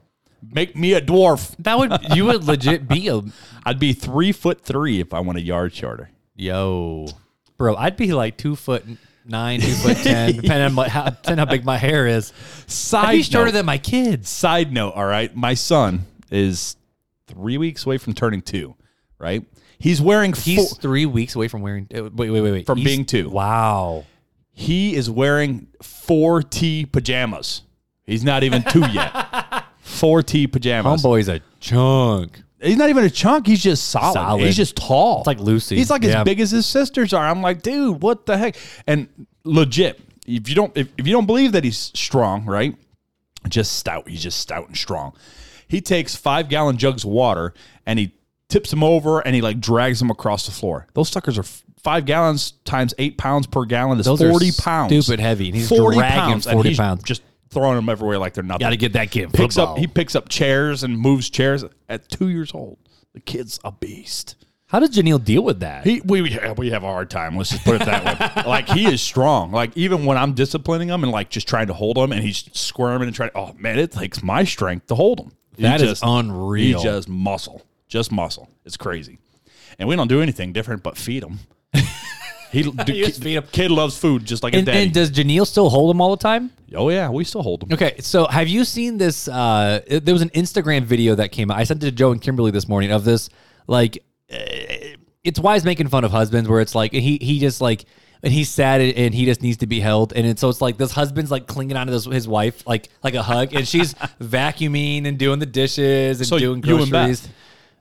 Make 0.51 0.75
me 0.75 0.93
a 0.93 1.01
dwarf. 1.01 1.53
That 1.59 1.77
would 1.77 1.91
you 2.15 2.25
would 2.25 2.43
legit 2.45 2.87
be 2.87 3.07
a 3.09 3.21
I'd 3.65 3.79
be 3.79 3.93
three 3.93 4.31
foot 4.31 4.61
three 4.61 4.99
if 4.99 5.13
I 5.13 5.19
went 5.19 5.37
a 5.37 5.41
yard 5.41 5.73
shorter. 5.73 6.09
Yo, 6.35 7.07
bro. 7.57 7.75
I'd 7.75 7.97
be 7.97 8.13
like 8.13 8.37
two 8.37 8.55
foot 8.55 8.83
nine, 9.25 9.61
two 9.61 9.73
foot 9.73 9.97
ten, 9.97 10.33
depending 10.35 10.61
on 10.67 10.73
my, 10.73 10.87
how, 10.89 11.05
depending 11.09 11.45
how 11.45 11.51
big 11.51 11.65
my 11.65 11.77
hair 11.77 12.07
is. 12.07 12.33
Side 12.67 13.05
I'd 13.05 13.11
be 13.13 13.23
shorter 13.23 13.45
note, 13.47 13.51
than 13.53 13.65
my 13.65 13.77
kids. 13.77 14.29
side 14.29 14.71
note, 14.71 14.91
all 14.91 15.05
right. 15.05 15.35
My 15.35 15.53
son 15.53 16.05
is 16.31 16.75
three 17.27 17.57
weeks 17.57 17.85
away 17.85 17.97
from 17.97 18.13
turning 18.13 18.41
two, 18.41 18.75
right? 19.19 19.43
He's 19.77 20.01
wearing 20.01 20.33
He's 20.33 20.57
four, 20.71 20.79
three 20.81 21.05
weeks 21.05 21.35
away 21.35 21.47
from 21.47 21.61
wearing. 21.61 21.87
uh, 21.93 22.03
Wait, 22.13 22.29
wait, 22.29 22.41
wait, 22.41 22.51
wait. 22.51 22.65
From 22.65 22.77
He's- 22.77 22.87
being 22.87 23.05
two. 23.05 23.29
Wow. 23.29 24.05
he 24.51 24.95
is 24.95 25.09
wearing 25.09 25.67
four 25.81 26.41
T 26.41 26.85
pajamas. 26.85 27.61
He's 28.05 28.23
not 28.23 28.43
even 28.43 28.63
two 28.63 28.81
yet. 28.91 29.63
Four 29.79 30.21
T 30.23 30.45
pajamas. 30.47 31.01
Homeboy's 31.03 31.27
a 31.27 31.41
chunk. 31.59 32.41
He's 32.65 32.77
not 32.77 32.89
even 32.89 33.03
a 33.03 33.09
chunk. 33.09 33.47
He's 33.47 33.61
just 33.63 33.89
solid. 33.89 34.13
Solid. 34.15 34.43
He's 34.45 34.57
just 34.57 34.75
tall. 34.75 35.19
It's 35.19 35.27
like 35.27 35.39
Lucy. 35.39 35.75
He's 35.75 35.89
like 35.89 36.03
Yeah. 36.03 36.19
as 36.19 36.25
big 36.25 36.39
as 36.39 36.51
his 36.51 36.65
sisters 36.65 37.13
are. 37.13 37.25
I'm 37.27 37.41
like, 37.41 37.61
dude, 37.61 38.01
what 38.01 38.25
the 38.25 38.37
heck? 38.37 38.55
And 38.87 39.07
legit, 39.43 39.99
if 40.27 40.49
you 40.49 40.55
don't 40.55 40.75
if, 40.75 40.87
if 40.97 41.05
you 41.07 41.13
don't 41.13 41.25
believe 41.27 41.51
that 41.53 41.63
he's 41.63 41.77
strong, 41.93 42.45
right? 42.45 42.75
Just 43.47 43.73
stout. 43.77 44.09
He's 44.09 44.23
just 44.23 44.39
stout 44.39 44.67
and 44.67 44.75
strong. 44.77 45.13
He 45.67 45.79
takes 45.81 46.15
five 46.15 46.49
gallon 46.49 46.77
jugs 46.77 47.03
of 47.03 47.11
water 47.11 47.53
and 47.85 47.99
he 47.99 48.11
tips 48.49 48.69
them 48.71 48.83
over 48.83 49.19
and 49.19 49.35
he 49.35 49.41
like 49.41 49.59
drags 49.59 49.99
them 49.99 50.09
across 50.09 50.45
the 50.45 50.51
floor. 50.51 50.87
Those 50.93 51.09
suckers 51.09 51.37
are 51.37 51.43
five 51.83 52.05
gallons 52.05 52.53
times 52.65 52.95
eight 52.97 53.17
pounds 53.19 53.45
per 53.45 53.65
gallon 53.65 53.99
is 53.99 54.05
Those 54.07 54.21
are 54.23 54.31
forty 54.31 54.51
pounds. 54.51 54.91
stupid 55.05 55.19
heavy, 55.19 55.47
and 55.49 55.55
he's 55.55 55.69
40 55.69 55.97
dragging 55.97 56.19
pounds, 56.19 56.47
and 56.47 56.53
40 56.53 56.69
he's 56.69 56.77
pounds. 56.79 57.03
Just 57.03 57.21
throwing 57.55 57.75
them 57.75 57.89
everywhere 57.89 58.19
like 58.19 58.35
they're 58.35 58.43
nothing 58.43 58.59
Got 58.59 58.69
to 58.69 58.77
get 58.77 58.93
that 58.93 59.09
kid 59.09 59.33
picks 59.33 59.55
football. 59.55 59.73
up 59.73 59.79
he 59.79 59.87
picks 59.87 60.15
up 60.15 60.29
chairs 60.29 60.83
and 60.83 60.99
moves 60.99 61.29
chairs 61.29 61.65
at 61.89 62.07
two 62.09 62.29
years 62.29 62.53
old. 62.53 62.77
The 63.13 63.21
kid's 63.21 63.59
a 63.63 63.71
beast. 63.71 64.35
How 64.67 64.79
does 64.79 64.89
Janelle 64.89 65.23
deal 65.23 65.41
with 65.43 65.61
that? 65.61 65.85
He 65.85 66.01
we 66.01 66.21
we 66.21 66.31
have, 66.31 66.83
a 66.83 66.87
hard 66.87 67.09
time. 67.09 67.37
Let's 67.37 67.51
just 67.51 67.63
put 67.63 67.81
it 67.81 67.85
that 67.85 68.35
way. 68.35 68.43
like 68.47 68.67
he 68.67 68.85
is 68.85 69.01
strong. 69.01 69.51
Like 69.51 69.75
even 69.77 70.05
when 70.05 70.17
I'm 70.17 70.33
disciplining 70.33 70.89
him 70.89 71.03
and 71.03 71.11
like 71.11 71.29
just 71.29 71.47
trying 71.47 71.67
to 71.67 71.73
hold 71.73 71.97
him 71.97 72.11
and 72.11 72.21
he's 72.21 72.49
squirming 72.51 73.07
and 73.07 73.15
trying. 73.15 73.31
Oh 73.35 73.53
man, 73.57 73.79
it 73.79 73.91
takes 73.91 74.21
my 74.21 74.43
strength 74.43 74.87
to 74.87 74.95
hold 74.95 75.19
him. 75.19 75.31
That 75.59 75.79
He 75.79 75.87
is 75.87 76.01
unreal. 76.03 76.79
He 76.79 76.83
just 76.83 77.07
muscle, 77.07 77.61
just 77.87 78.11
muscle. 78.11 78.49
It's 78.65 78.75
crazy, 78.75 79.19
and 79.79 79.87
we 79.87 79.95
don't 79.95 80.09
do 80.09 80.21
anything 80.21 80.51
different 80.51 80.83
but 80.83 80.97
feed 80.97 81.23
him. 81.23 81.39
he 82.63 82.63
just 83.05 83.21
kid, 83.21 83.23
feed 83.23 83.51
kid 83.51 83.71
loves 83.71 83.97
food 83.97 84.25
just 84.25 84.41
like 84.43 84.53
And, 84.53 84.63
a 84.63 84.71
daddy. 84.71 84.83
and 84.85 84.93
does 84.93 85.11
Janelle 85.11 85.45
still 85.47 85.69
hold 85.69 85.93
him 85.93 86.01
all 86.01 86.15
the 86.15 86.21
time? 86.21 86.51
oh 86.75 86.89
yeah, 86.89 87.09
we 87.09 87.23
still 87.23 87.41
hold 87.43 87.63
him. 87.63 87.71
Okay, 87.73 87.95
so 87.99 88.25
have 88.25 88.47
you 88.47 88.65
seen 88.65 88.97
this? 88.97 89.27
Uh, 89.27 89.79
there 89.89 90.13
was 90.13 90.21
an 90.21 90.29
Instagram 90.31 90.83
video 90.83 91.15
that 91.15 91.31
came 91.31 91.49
out. 91.51 91.57
I 91.57 91.63
sent 91.63 91.81
it 91.83 91.85
to 91.85 91.91
Joe 91.91 92.11
and 92.11 92.21
Kimberly 92.21 92.51
this 92.51 92.67
morning 92.67 92.91
of 92.91 93.03
this. 93.05 93.29
Like, 93.67 94.03
uh, 94.31 94.37
it's 95.23 95.39
wise 95.39 95.63
making 95.63 95.87
fun 95.87 96.03
of 96.03 96.11
husbands, 96.11 96.49
where 96.49 96.59
it's 96.61 96.75
like 96.75 96.91
he 96.91 97.17
he 97.21 97.39
just 97.39 97.61
like 97.61 97.85
and 98.23 98.33
he's 98.33 98.49
sad 98.49 98.81
and- 98.81 98.93
and 98.97 99.13
he 99.13 99.25
just 99.25 99.41
needs 99.41 99.57
to 99.57 99.67
be 99.67 99.79
held, 99.79 100.11
and 100.13 100.25
it's, 100.25 100.41
so 100.41 100.49
it's 100.49 100.59
like 100.61 100.77
this 100.77 100.91
husband's 100.91 101.31
like 101.31 101.47
clinging 101.47 101.77
onto 101.77 101.91
this, 101.93 102.05
his 102.05 102.27
wife 102.27 102.65
like 102.67 102.89
like 103.03 103.13
a 103.13 103.23
hug, 103.23 103.53
and 103.53 103.67
she's 103.67 103.93
vacuuming 104.21 105.07
and 105.07 105.17
doing 105.17 105.39
the 105.39 105.45
dishes 105.45 106.19
and 106.19 106.27
So 106.27 106.37
doing 106.39 106.61
you 106.65 106.81
and 106.81 106.89
groceries. 106.91 107.21
Beth. 107.21 107.31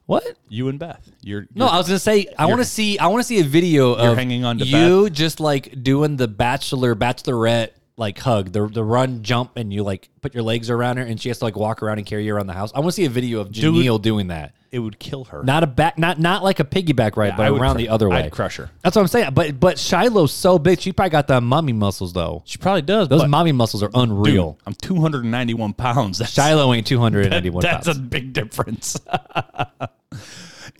What? 0.06 0.24
You 0.48 0.68
and 0.68 0.78
Beth, 0.78 1.10
you're 1.22 1.46
No, 1.54 1.64
you're- 1.64 1.74
I 1.74 1.78
was 1.78 1.86
gonna 1.86 1.98
say 1.98 2.26
I 2.38 2.46
want 2.46 2.60
to 2.60 2.64
see 2.66 2.98
I 2.98 3.06
want 3.06 3.20
to 3.22 3.26
see 3.26 3.40
a 3.40 3.44
video 3.44 3.94
of 3.94 4.16
hanging 4.16 4.44
on 4.44 4.58
to 4.58 4.64
you 4.66 5.10
just 5.10 5.40
like 5.40 5.82
doing 5.82 6.16
the 6.16 6.28
bachelor 6.28 6.94
bachelorette 6.94 7.70
like 7.96 8.18
hug 8.18 8.50
the 8.52 8.66
the 8.66 8.82
run 8.84 9.22
jump 9.22 9.56
and 9.56 9.72
you 9.72 9.82
like 9.82 10.08
put 10.20 10.34
your 10.34 10.42
legs 10.42 10.68
around 10.68 10.96
her 10.98 11.04
and 11.04 11.20
she 11.20 11.28
has 11.30 11.38
to 11.38 11.44
like 11.44 11.56
walk 11.56 11.82
around 11.82 11.98
and 11.98 12.06
carry 12.06 12.26
you 12.26 12.34
around 12.34 12.48
the 12.48 12.52
house. 12.52 12.70
I 12.74 12.80
want 12.80 12.88
to 12.90 12.96
see 12.96 13.04
a 13.06 13.10
video 13.10 13.40
of 13.40 13.50
Janelle 13.50 14.02
doing 14.02 14.26
that. 14.28 14.52
It 14.74 14.80
would 14.80 14.98
kill 14.98 15.24
her. 15.26 15.44
Not 15.44 15.62
a 15.62 15.68
back, 15.68 15.96
not 15.98 16.18
not 16.18 16.42
like 16.42 16.58
a 16.58 16.64
piggyback 16.64 17.16
ride, 17.16 17.32
I 17.32 17.36
but 17.36 17.52
would 17.52 17.60
around 17.60 17.76
cru- 17.76 17.84
the 17.84 17.88
other 17.90 18.08
way. 18.08 18.24
I'd 18.24 18.32
crush 18.32 18.56
her. 18.56 18.70
That's 18.82 18.96
what 18.96 19.02
I'm 19.02 19.08
saying. 19.08 19.32
But 19.32 19.60
but 19.60 19.78
Shiloh's 19.78 20.32
so 20.32 20.58
big, 20.58 20.80
she 20.80 20.92
probably 20.92 21.10
got 21.10 21.28
the 21.28 21.40
mommy 21.40 21.72
muscles 21.72 22.12
though. 22.12 22.42
She 22.44 22.58
probably 22.58 22.82
does. 22.82 23.08
Those 23.08 23.22
but, 23.22 23.30
mommy 23.30 23.52
muscles 23.52 23.84
are 23.84 23.88
dude, 23.88 24.02
unreal. 24.02 24.58
I'm 24.66 24.74
291 24.74 25.74
pounds. 25.74 26.18
That's, 26.18 26.32
Shiloh 26.32 26.74
ain't 26.74 26.88
291 26.88 27.62
that's 27.62 27.86
pounds. 27.86 27.98
a 27.98 28.00
big 28.00 28.32
difference. 28.32 28.98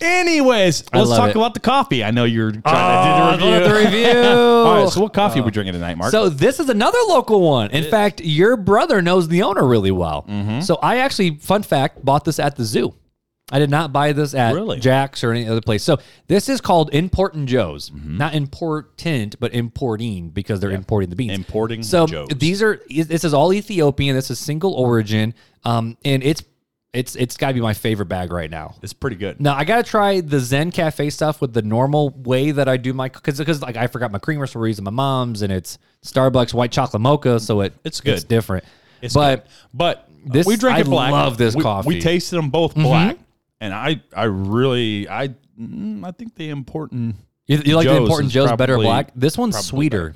Anyways, 0.01 0.85
let's 0.93 1.09
love 1.09 1.17
talk 1.17 1.31
it. 1.31 1.37
about 1.37 1.55
the 1.55 1.61
coffee. 1.61 2.03
I 2.03 2.11
know 2.11 2.25
you're 2.25 2.51
trying 2.51 3.39
to 3.39 3.45
do 3.45 3.51
the 3.51 3.75
review. 3.75 3.93
the 3.93 4.15
review. 4.15 4.21
All 4.29 4.83
right, 4.83 4.89
so 4.89 5.01
what 5.01 5.13
coffee 5.13 5.39
are 5.39 5.45
we 5.45 5.53
drinking 5.53 5.75
tonight, 5.75 5.97
Mark? 5.97 6.11
So 6.11 6.29
this 6.29 6.59
is 6.59 6.69
another 6.69 6.99
local 7.07 7.41
one. 7.41 7.71
In 7.71 7.89
fact, 7.89 8.21
your 8.21 8.57
brother 8.57 9.01
knows 9.03 9.29
the 9.29 9.45
owner 9.45 9.65
really 9.65 9.93
well. 9.93 10.25
Mm-hmm. 10.29 10.63
So 10.63 10.81
I 10.83 10.97
actually, 10.97 11.37
fun 11.37 11.63
fact, 11.63 12.05
bought 12.05 12.25
this 12.25 12.41
at 12.41 12.57
the 12.57 12.65
zoo. 12.65 12.95
I 13.53 13.59
did 13.59 13.69
not 13.71 13.93
buy 13.93 14.13
this 14.13 14.35
at 14.35 14.55
Really? 14.55 14.81
Jack's 14.81 15.23
or 15.23 15.31
any 15.31 15.47
other 15.47 15.61
place. 15.61 15.83
So 15.83 15.99
this 16.29 16.49
is 16.49 16.61
called 16.63 16.93
Important 16.95 17.47
Joe's, 17.49 17.91
Mm-hmm. 17.91 18.17
not 18.17 18.35
important, 18.35 19.39
but 19.39 19.53
importing 19.53 20.31
because 20.31 20.61
they're 20.61 20.71
importing 20.71 21.11
the 21.11 21.17
beans. 21.17 21.35
Importing 21.35 21.83
So 21.83 22.07
Joe's. 22.07 22.29
these 22.31 22.63
are 22.63 22.81
this 22.89 23.23
is 23.25 23.35
all 23.35 23.53
Ethiopian. 23.53 24.17
This 24.17 24.31
is 24.31 24.39
single 24.39 24.73
origin, 24.73 25.35
um, 25.65 25.97
and 26.07 26.23
it's 26.23 26.43
it's 26.95 27.17
it's 27.17 27.37
got 27.37 27.49
to 27.49 27.55
be 27.55 27.61
my 27.61 27.75
favorite 27.75 28.07
bag 28.07 28.33
right 28.33 28.51
now. 28.51 28.77
it's 28.83 28.93
pretty 28.95 29.17
good. 29.17 29.41
Now 29.41 29.55
I 29.57 29.65
gotta 29.65 29.83
try 29.83 30.21
the 30.23 30.41
Zen 30.41 30.71
Cafe 30.71 31.11
stuff 31.11 31.41
with 31.43 31.53
the 31.53 31.63
normal 31.63 32.11
way 32.11 32.51
that 32.53 32.67
I 32.69 32.77
do 32.79 32.95
my 32.95 33.09
because 33.09 33.37
because 33.39 33.61
like 33.61 33.77
I 33.77 33.89
forgot 33.89 34.11
my 34.11 34.19
creamer 34.21 34.47
for 34.47 34.61
reason 34.61 34.85
my 34.85 34.91
mom's 34.91 35.43
and 35.43 35.53
it's 35.53 35.77
Starbucks 36.03 36.55
white 36.55 36.73
chocolate 36.73 37.03
mocha 37.03 37.41
so 37.41 37.61
it 37.61 37.75
It's 37.85 38.01
good. 38.01 38.15
it's 38.15 38.25
different. 38.25 38.65
It's 39.03 39.13
but 39.13 39.45
good. 39.45 39.51
but 39.75 40.09
this- 40.25 40.47
we 40.47 40.57
drank 40.57 40.79
I 40.79 40.81
it 40.81 40.85
black. 40.87 41.13
love 41.13 41.37
this 41.37 41.55
We- 41.55 41.63
coffee. 41.63 41.89
Mm-hmm. 41.91 41.97
We 41.99 42.01
tasted 42.01 42.37
them 42.37 42.49
both 42.51 42.75
black, 42.75 43.19
and 43.61 43.73
I 43.75 44.03
I 44.17 44.25
really 44.25 45.09
I 45.09 45.29
mm, 45.61 46.05
I 46.05 46.11
think 46.13 46.35
the 46.35 46.51
important 46.51 47.17
you, 47.47 47.59
you 47.65 47.77
like 47.77 47.87
the 47.87 47.97
important 47.97 48.33
Joe's 48.33 48.53
better 48.53 48.77
black. 48.79 49.11
This 49.15 49.37
one's 49.39 49.55
probably 49.55 49.69
sweeter. 49.69 50.15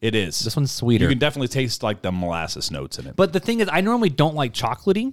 it 0.00 0.14
is. 0.14 0.40
This 0.40 0.56
one's 0.56 0.70
sweeter. 0.72 1.04
You 1.04 1.08
can 1.10 1.18
definitely 1.18 1.48
taste 1.48 1.82
like 1.82 2.02
the 2.02 2.10
molasses 2.12 2.70
notes 2.70 2.98
in 2.98 3.06
it. 3.06 3.16
but 3.16 3.32
the 3.32 3.40
thing 3.40 3.60
is, 3.60 3.68
I 3.70 3.80
normally 3.82 4.08
don't 4.10 4.34
like 4.34 4.52
chocolatey 4.52 5.12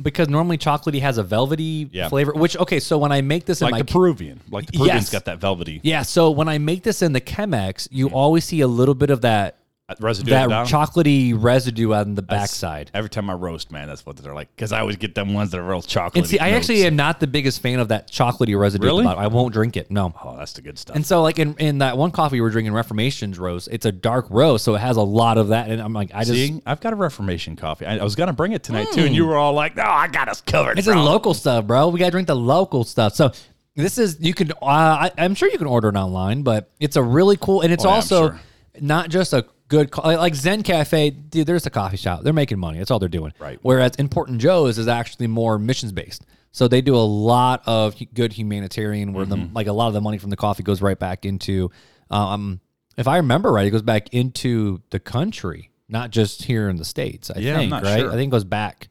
because 0.00 0.28
normally 0.28 0.58
chocolatey 0.58 1.00
has 1.00 1.18
a 1.18 1.22
velvety 1.24 1.86
Mm. 1.86 1.90
Yeah. 1.92 2.08
flavor. 2.08 2.32
Which 2.32 2.56
okay, 2.56 2.78
so 2.80 2.98
when 2.98 3.10
I 3.12 3.20
make 3.20 3.44
this 3.46 3.60
in 3.60 3.66
like 3.66 3.72
my 3.72 3.78
the 3.80 3.84
Peruvian, 3.92 4.40
like 4.50 4.66
the 4.66 4.78
Peruvian's 4.78 5.04
Yes. 5.04 5.10
got 5.12 5.24
that 5.26 5.38
velvety 5.40 5.80
yeah, 5.82 6.02
so 6.02 6.30
when 6.30 6.48
I 6.48 6.58
make 6.58 6.82
this 6.84 7.02
in 7.02 7.12
the 7.12 7.20
Chemex, 7.20 7.88
you 7.90 8.08
Mm. 8.08 8.12
always 8.12 8.44
see 8.44 8.60
a 8.60 8.68
little 8.68 8.94
bit 8.94 9.10
of 9.10 9.22
that 9.22 9.58
residue 10.00 10.30
that 10.30 10.48
down. 10.48 10.66
chocolatey 10.66 11.32
residue 11.36 11.92
on 11.94 12.14
the 12.16 12.22
backside. 12.22 12.90
Every 12.92 13.08
time 13.08 13.30
I 13.30 13.34
roast, 13.34 13.70
man, 13.70 13.86
that's 13.86 14.04
what 14.04 14.16
they're 14.16 14.34
like. 14.34 14.54
Because 14.54 14.72
I 14.72 14.80
always 14.80 14.96
get 14.96 15.14
them 15.14 15.32
ones 15.32 15.52
that 15.52 15.58
are 15.58 15.62
real 15.62 15.80
chocolate. 15.82 16.24
And 16.24 16.26
see, 16.26 16.38
I 16.40 16.50
actually 16.50 16.84
am 16.84 16.96
not 16.96 17.20
the 17.20 17.26
biggest 17.28 17.60
fan 17.62 17.78
of 17.78 17.88
that 17.88 18.10
chocolatey 18.10 18.58
residue. 18.58 18.84
Really? 18.86 19.06
I 19.06 19.28
won't 19.28 19.52
drink 19.52 19.76
it. 19.76 19.90
No. 19.90 20.12
Oh, 20.24 20.36
that's 20.36 20.54
the 20.54 20.62
good 20.62 20.78
stuff. 20.78 20.96
And 20.96 21.06
so, 21.06 21.22
like 21.22 21.38
in, 21.38 21.54
in 21.58 21.78
that 21.78 21.96
one 21.96 22.10
coffee 22.10 22.40
we're 22.40 22.50
drinking, 22.50 22.72
Reformation's 22.72 23.38
roast, 23.38 23.68
it's 23.70 23.86
a 23.86 23.92
dark 23.92 24.26
roast, 24.30 24.64
so 24.64 24.74
it 24.74 24.78
has 24.80 24.96
a 24.96 25.02
lot 25.02 25.38
of 25.38 25.48
that. 25.48 25.70
And 25.70 25.80
I'm 25.80 25.92
like, 25.92 26.10
I 26.12 26.24
just 26.24 26.32
See, 26.32 26.60
I've 26.66 26.80
got 26.80 26.92
a 26.92 26.96
Reformation 26.96 27.54
coffee. 27.54 27.86
I, 27.86 27.98
I 27.98 28.02
was 28.04 28.16
gonna 28.16 28.32
bring 28.32 28.52
it 28.52 28.64
tonight 28.64 28.88
too, 28.92 29.02
and 29.04 29.14
you 29.14 29.24
were 29.26 29.36
all 29.36 29.52
like, 29.52 29.76
"No, 29.76 29.84
I 29.84 30.08
got 30.08 30.28
us 30.28 30.40
covered." 30.40 30.72
Hmm. 30.74 30.78
it's 30.80 30.88
a 30.88 30.94
local 30.96 31.32
stuff, 31.32 31.64
bro. 31.66 31.88
We 31.88 32.00
gotta 32.00 32.10
drink 32.10 32.26
the 32.26 32.34
local 32.36 32.82
stuff. 32.82 33.14
So 33.14 33.30
this 33.76 33.98
is 33.98 34.16
you 34.20 34.34
can. 34.34 34.50
Uh, 34.52 34.56
I, 34.64 35.12
I'm 35.16 35.34
sure 35.36 35.48
you 35.48 35.58
can 35.58 35.68
order 35.68 35.88
it 35.90 35.96
online, 35.96 36.42
but 36.42 36.70
it's 36.80 36.96
a 36.96 37.02
really 37.02 37.36
cool, 37.40 37.60
and 37.60 37.72
it's 37.72 37.84
Oh, 37.84 37.88
yeah, 37.90 37.94
also 37.94 38.28
sure. 38.30 38.40
not 38.80 39.10
just 39.10 39.32
a 39.32 39.46
good 39.68 39.90
co- 39.90 40.02
like 40.02 40.34
Zen 40.34 40.62
Cafe. 40.62 41.10
Dude, 41.10 41.46
there's 41.46 41.66
a 41.66 41.70
coffee 41.70 41.96
shop. 41.96 42.22
They're 42.22 42.32
making 42.32 42.58
money. 42.58 42.78
That's 42.78 42.90
all 42.90 42.98
they're 42.98 43.08
doing. 43.08 43.32
Right. 43.38 43.58
Whereas 43.62 43.96
Important 43.96 44.40
Joe's 44.40 44.78
is 44.78 44.88
actually 44.88 45.26
more 45.26 45.58
missions 45.58 45.92
based. 45.92 46.24
So 46.52 46.68
they 46.68 46.80
do 46.80 46.94
a 46.96 46.98
lot 47.04 47.62
of 47.66 47.98
hu- 47.98 48.06
good 48.06 48.32
humanitarian, 48.32 49.12
where 49.12 49.26
Mm-hmm. 49.26 49.48
the 49.48 49.54
like 49.54 49.66
a 49.66 49.72
lot 49.72 49.88
of 49.88 49.94
the 49.94 50.00
money 50.00 50.18
from 50.18 50.30
the 50.30 50.36
coffee 50.36 50.62
goes 50.62 50.80
right 50.80 50.98
back 50.98 51.24
into, 51.26 51.70
um, 52.10 52.60
if 52.96 53.06
I 53.06 53.18
remember 53.18 53.52
right, 53.52 53.66
it 53.66 53.70
goes 53.70 53.82
back 53.82 54.08
into 54.14 54.80
the 54.90 54.98
country, 54.98 55.70
not 55.88 56.10
just 56.10 56.44
here 56.44 56.68
in 56.70 56.76
the 56.76 56.84
states. 56.84 57.30
I 57.30 57.40
Yeah, 57.40 57.54
I'm 57.54 57.58
think 57.60 57.70
not 57.70 57.82
right. 57.82 58.00
sure. 58.00 58.08
I 58.10 58.14
think 58.14 58.30
it 58.30 58.32
goes 58.32 58.44
back 58.44 58.88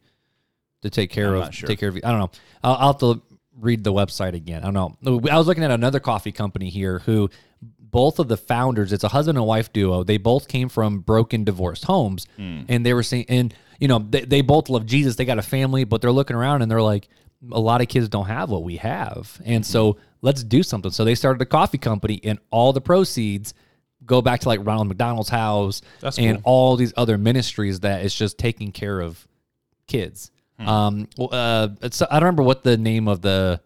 to 0.83 0.89
take 0.91 1.09
care 1.09 1.33
of 1.33 1.41
not 1.41 1.53
sure. 1.55 1.67
take 1.67 1.79
care 1.79 1.89
of. 1.89 1.95
I 2.03 2.11
don't 2.11 2.19
know. 2.19 2.31
I'll, 2.63 2.75
I'll 2.75 2.87
have 2.93 2.99
to 2.99 3.21
read 3.59 3.83
the 3.83 3.91
website 3.93 4.33
again. 4.35 4.61
I 4.63 4.69
don't 4.69 5.03
know. 5.03 5.21
I 5.31 5.37
was 5.39 5.47
looking 5.47 5.63
at 5.63 5.71
another 5.71 5.99
coffee 5.99 6.31
company 6.33 6.69
here 6.69 6.99
who 6.99 7.29
both 7.95 8.19
of 8.19 8.27
the 8.27 8.37
founders, 8.37 8.91
it's 8.93 9.03
a 9.03 9.07
husband 9.07 9.37
and 9.37 9.47
wife 9.47 9.71
duo. 9.71 10.03
They 10.03 10.17
both 10.17 10.47
came 10.47 10.67
from 10.69 10.99
broken, 10.99 11.43
divorced 11.45 11.85
homes, 11.85 12.27
Hmm. 12.37 12.61
and 12.67 12.85
they 12.85 12.93
were 12.93 13.03
saying, 13.03 13.25
and 13.29 13.53
you 13.79 13.87
know, 13.87 13.99
they, 13.99 14.21
they 14.25 14.41
both 14.41 14.69
love 14.69 14.85
Jesus. 14.85 15.15
They 15.15 15.25
got 15.25 15.37
a 15.39 15.41
family, 15.41 15.83
but 15.85 16.01
they're 16.01 16.11
looking 16.19 16.35
around 16.35 16.61
and 16.61 16.69
they're 16.71 16.81
like, 16.93 17.07
a 17.51 17.59
lot 17.59 17.81
of 17.81 17.87
kids 17.87 18.07
don't 18.09 18.25
have 18.27 18.49
what 18.49 18.63
we 18.63 18.77
have, 18.77 19.39
and 19.45 19.63
Hmm. 19.65 19.69
so 19.75 19.97
let's 20.21 20.43
do 20.43 20.61
something. 20.63 20.91
So 20.91 21.03
they 21.05 21.15
started 21.15 21.41
a 21.41 21.45
coffee 21.45 21.77
company, 21.77 22.19
and 22.23 22.39
all 22.51 22.73
the 22.73 22.81
proceeds 22.81 23.53
go 24.05 24.21
back 24.21 24.39
to 24.41 24.47
like 24.49 24.59
Ronald 24.65 24.87
McDonald's 24.87 25.29
house 25.29 25.81
That's 25.99 26.19
and 26.19 26.37
cool. 26.37 26.51
all 26.53 26.75
these 26.75 26.93
other 26.97 27.17
ministries 27.17 27.79
that 27.81 28.03
is 28.05 28.13
just 28.13 28.37
taking 28.37 28.71
care 28.71 28.99
of 28.99 29.27
kids. 29.87 30.31
Hmm. 30.59 30.67
Um, 30.67 31.07
uh, 31.19 31.69
it's, 31.81 32.01
I 32.01 32.05
don't 32.13 32.23
remember 32.23 32.43
what 32.43 32.63
the 32.63 32.77
name 32.77 33.07
of 33.07 33.21
the 33.21 33.61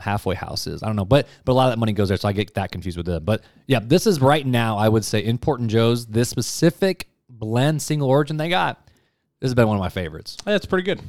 halfway 0.00 0.34
house 0.34 0.66
is. 0.66 0.82
I 0.82 0.86
don't 0.86 0.96
know, 0.96 1.04
but 1.04 1.28
but 1.44 1.52
a 1.52 1.54
lot 1.54 1.66
of 1.66 1.72
that 1.72 1.78
money 1.78 1.92
goes 1.92 2.08
there, 2.08 2.16
so 2.16 2.28
I 2.28 2.32
get 2.32 2.54
that 2.54 2.72
confused 2.72 2.96
with 2.96 3.06
them. 3.06 3.24
But 3.24 3.42
yeah, 3.66 3.80
this 3.82 4.06
is 4.06 4.20
right 4.20 4.46
now. 4.46 4.76
I 4.78 4.88
would 4.88 5.04
say 5.04 5.24
Important 5.24 5.70
Joe's. 5.70 6.06
This 6.06 6.28
specific 6.28 7.08
blend, 7.28 7.80
single 7.82 8.08
origin 8.08 8.36
they 8.36 8.48
got. 8.48 8.84
This 9.40 9.48
has 9.48 9.54
been 9.54 9.68
one 9.68 9.76
of 9.76 9.80
my 9.80 9.88
favorites. 9.88 10.36
That's 10.44 10.66
pretty 10.66 10.84
good. 10.84 11.00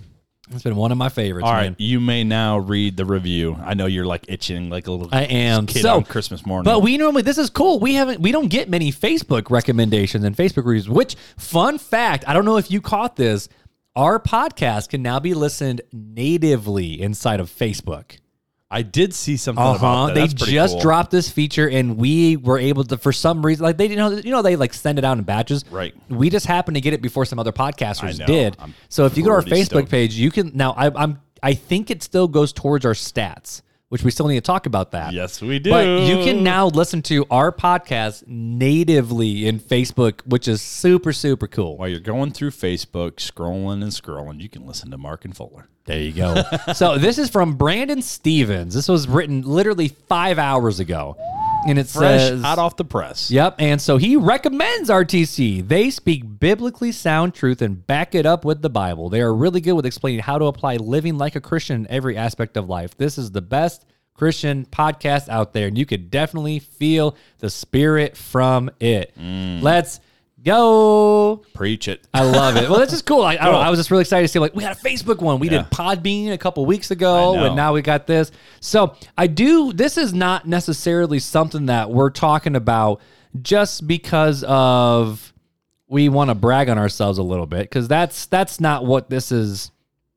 It's 0.53 0.63
been 0.63 0.75
one 0.75 0.91
of 0.91 0.97
my 0.97 1.07
favorites. 1.09 1.45
All 1.47 1.53
man. 1.53 1.75
you 1.79 1.99
may 2.01 2.23
now 2.25 2.57
read 2.57 2.97
the 2.97 3.05
review. 3.05 3.57
I 3.63 3.73
know 3.73 3.85
you're 3.85 4.05
like 4.05 4.25
itching 4.27 4.69
like 4.69 4.87
a 4.87 4.91
little 4.91 5.07
I 5.11 5.23
am. 5.23 5.65
kid 5.65 5.81
So- 5.81 5.95
on 5.97 6.03
Christmas 6.03 6.45
morning. 6.45 6.65
But 6.65 6.81
we 6.81 6.97
normally 6.97 7.21
this 7.21 7.37
is 7.37 7.49
cool. 7.49 7.79
We 7.79 7.93
haven't 7.93 8.19
we 8.21 8.31
don't 8.33 8.49
get 8.49 8.69
many 8.69 8.91
Facebook 8.91 9.49
recommendations 9.49 10.25
and 10.25 10.35
Facebook 10.35 10.65
reviews. 10.65 10.89
Which 10.89 11.15
fun 11.37 11.77
fact, 11.77 12.25
I 12.27 12.33
don't 12.33 12.43
know 12.45 12.57
if 12.57 12.69
you 12.71 12.81
caught 12.81 13.15
this. 13.15 13.47
Our 13.95 14.19
podcast 14.19 14.89
can 14.89 15.01
now 15.01 15.19
be 15.19 15.33
listened 15.33 15.81
natively 15.93 17.01
inside 17.01 17.39
of 17.39 17.49
Facebook. 17.49 18.17
I 18.73 18.83
did 18.83 19.13
see 19.13 19.35
something 19.35 19.61
Uh 19.63 19.75
about 19.75 19.79
huh. 19.79 20.07
that. 20.07 20.13
They 20.15 20.27
just 20.27 20.75
cool. 20.75 20.81
dropped 20.81 21.11
this 21.11 21.29
feature, 21.29 21.69
and 21.69 21.97
we 21.97 22.37
were 22.37 22.57
able 22.57 22.85
to, 22.85 22.97
for 22.97 23.11
some 23.11 23.45
reason, 23.45 23.63
like 23.65 23.77
they 23.77 23.89
didn't 23.89 23.99
know, 24.15 24.17
you 24.23 24.31
know, 24.31 24.41
they 24.41 24.55
like 24.55 24.73
send 24.73 24.97
it 24.97 25.03
out 25.03 25.17
in 25.17 25.23
batches. 25.25 25.65
Right. 25.69 25.93
We 26.09 26.29
just 26.29 26.45
happened 26.45 26.75
to 26.75 26.81
get 26.81 26.93
it 26.93 27.01
before 27.01 27.25
some 27.25 27.37
other 27.37 27.51
podcasters 27.51 28.25
did. 28.25 28.55
I'm 28.59 28.73
so 28.87 29.05
if 29.05 29.17
you 29.17 29.23
go 29.23 29.29
to 29.29 29.35
our 29.35 29.41
Facebook 29.41 29.65
stoked. 29.65 29.89
page, 29.91 30.13
you 30.13 30.31
can 30.31 30.51
now. 30.55 30.71
I, 30.71 30.89
I'm. 31.03 31.19
I 31.43 31.53
think 31.53 31.91
it 31.91 32.01
still 32.01 32.27
goes 32.27 32.53
towards 32.53 32.85
our 32.85 32.93
stats, 32.93 33.61
which 33.91 34.05
we 34.05 34.11
still 34.11 34.29
need 34.29 34.35
to 34.35 34.41
talk 34.41 34.65
about 34.65 34.91
that. 34.91 35.11
Yes, 35.11 35.41
we 35.41 35.59
do. 35.59 35.69
But 35.69 36.03
you 36.03 36.23
can 36.23 36.45
now 36.45 36.67
listen 36.67 37.01
to 37.03 37.25
our 37.29 37.51
podcast 37.51 38.25
natively 38.25 39.45
in 39.45 39.59
Facebook, 39.59 40.21
which 40.21 40.47
is 40.47 40.61
super 40.61 41.11
super 41.11 41.45
cool. 41.45 41.75
while 41.75 41.89
you're 41.89 41.99
going 41.99 42.31
through 42.31 42.51
Facebook, 42.51 43.15
scrolling 43.17 43.83
and 43.83 43.91
scrolling, 43.91 44.39
you 44.39 44.47
can 44.47 44.65
listen 44.65 44.91
to 44.91 44.97
Mark 44.97 45.25
and 45.25 45.35
Fuller. 45.35 45.67
There 45.83 45.99
you 45.99 46.13
go. 46.13 46.41
so 46.73 46.97
this 46.97 47.17
is 47.17 47.29
from 47.29 47.55
Brandon 47.55 48.01
Stevens. 48.01 48.73
This 48.73 48.87
was 48.87 49.09
written 49.09 49.41
literally 49.41 49.89
five 49.89 50.39
hours 50.39 50.79
ago, 50.79 51.17
and 51.67 51.77
it 51.77 51.87
Fresh, 51.87 52.21
says, 52.21 52.41
hot 52.41 52.59
off 52.59 52.75
the 52.75 52.85
press. 52.85 53.29
Yep. 53.31 53.55
And 53.59 53.81
so 53.81 53.97
he 53.97 54.15
recommends 54.15 54.89
RTC. 54.89 55.67
They 55.67 55.89
speak 55.89 56.39
biblically 56.39 56.91
sound 56.91 57.33
truth 57.33 57.61
and 57.61 57.85
back 57.85 58.15
it 58.15 58.25
up 58.25 58.45
with 58.45 58.61
the 58.61 58.69
Bible. 58.69 59.09
They 59.09 59.21
are 59.21 59.33
really 59.33 59.61
good 59.61 59.73
with 59.73 59.85
explaining 59.85 60.21
how 60.21 60.37
to 60.37 60.45
apply 60.45 60.77
living 60.77 61.17
like 61.17 61.35
a 61.35 61.41
Christian 61.41 61.81
in 61.81 61.91
every 61.91 62.17
aspect 62.17 62.57
of 62.57 62.69
life. 62.69 62.97
This 62.97 63.17
is 63.17 63.31
the 63.31 63.41
best 63.41 63.85
Christian 64.13 64.65
podcast 64.65 65.29
out 65.29 65.53
there, 65.53 65.67
and 65.67 65.77
you 65.77 65.85
could 65.85 66.11
definitely 66.11 66.59
feel 66.59 67.15
the 67.39 67.49
spirit 67.49 68.15
from 68.17 68.69
it. 68.79 69.13
Mm. 69.17 69.61
Let's 69.61 69.99
go. 70.43 71.43
Preach 71.53 71.87
it. 71.87 72.07
I 72.13 72.23
love 72.23 72.57
it. 72.57 72.69
Well, 72.69 72.79
that's 72.79 72.91
just 72.91 73.05
cool. 73.05 73.23
I, 73.23 73.33
I, 73.33 73.35
don't 73.35 73.53
know, 73.53 73.59
I 73.59 73.69
was 73.69 73.79
just 73.79 73.91
really 73.91 74.01
excited 74.01 74.27
to 74.27 74.27
see 74.31 74.39
like 74.39 74.55
we 74.55 74.63
had 74.63 74.75
a 74.77 74.79
Facebook 74.79 75.21
one. 75.21 75.39
We 75.39 75.49
Yeah. 75.49 75.63
did 75.63 75.71
Podbean 75.71 76.31
a 76.33 76.37
couple 76.37 76.65
weeks 76.65 76.91
ago, 76.91 77.35
and 77.35 77.55
now 77.55 77.73
we 77.73 77.81
got 77.81 78.07
this. 78.07 78.31
So 78.59 78.95
I 79.17 79.27
do. 79.27 79.73
This 79.73 79.97
is 79.97 80.13
not 80.13 80.47
necessarily 80.47 81.19
something 81.19 81.67
that 81.67 81.89
we're 81.89 82.09
talking 82.09 82.55
about 82.55 83.01
just 83.41 83.87
because 83.87 84.43
of 84.43 85.33
we 85.87 86.09
want 86.09 86.29
to 86.29 86.35
brag 86.35 86.69
on 86.69 86.77
ourselves 86.77 87.17
a 87.17 87.23
little 87.23 87.45
bit 87.45 87.61
because 87.61 87.87
that's 87.87 88.25
that's 88.27 88.59
not 88.59 88.85
what 88.85 89.09
this 89.09 89.31
is. 89.31 89.71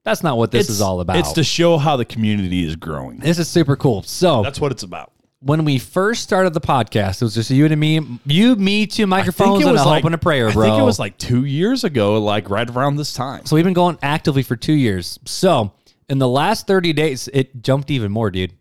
That's 0.04 0.22
not 0.22 0.36
what 0.36 0.50
this 0.50 0.68
is 0.68 0.82
all 0.82 1.00
about. 1.00 1.16
It's 1.16 1.32
to 1.32 1.42
show 1.42 1.78
how 1.78 1.96
the 1.96 2.04
community 2.04 2.62
is 2.66 2.76
growing. 2.76 3.20
this 3.20 3.38
is 3.38 3.48
super 3.48 3.74
cool. 3.74 4.02
So 4.02 4.42
That's 4.42 4.60
what 4.60 4.70
it's 4.70 4.82
about. 4.82 5.13
When 5.44 5.64
we 5.66 5.78
first 5.78 6.22
started 6.22 6.54
the 6.54 6.60
podcast, 6.60 7.20
it 7.20 7.22
was 7.22 7.34
just 7.34 7.50
you 7.50 7.66
and 7.66 7.78
me, 7.78 8.00
you, 8.24 8.56
me, 8.56 8.86
two 8.86 9.06
microphones, 9.06 9.64
and 9.64 9.76
a 9.76 9.82
hope 9.82 10.04
and 10.04 10.14
a 10.14 10.18
prayer, 10.18 10.50
bro. 10.50 10.66
I 10.66 10.70
think 10.70 10.80
it 10.80 10.84
was 10.84 10.98
like 10.98 11.18
two 11.18 11.44
years 11.44 11.84
ago, 11.84 12.18
like 12.18 12.48
right 12.48 12.68
around 12.68 12.96
this 12.96 13.12
time. 13.12 13.44
So 13.44 13.54
we've 13.54 13.64
been 13.64 13.74
going 13.74 13.98
actively 14.02 14.42
for 14.42 14.56
two 14.56 14.72
years. 14.72 15.18
So 15.26 15.72
in 16.08 16.18
the 16.18 16.28
last 16.28 16.66
30 16.66 16.94
days, 16.94 17.28
it 17.32 17.62
jumped 17.62 17.90
even 17.90 18.10
more, 18.10 18.30
dude. 18.30 18.54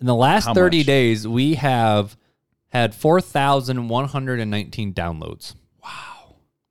In 0.00 0.06
the 0.06 0.14
last 0.14 0.44
How 0.44 0.54
30 0.54 0.78
much? 0.78 0.86
days, 0.86 1.26
we 1.26 1.54
have 1.54 2.16
had 2.68 2.94
4,119 2.94 4.94
downloads 4.94 5.54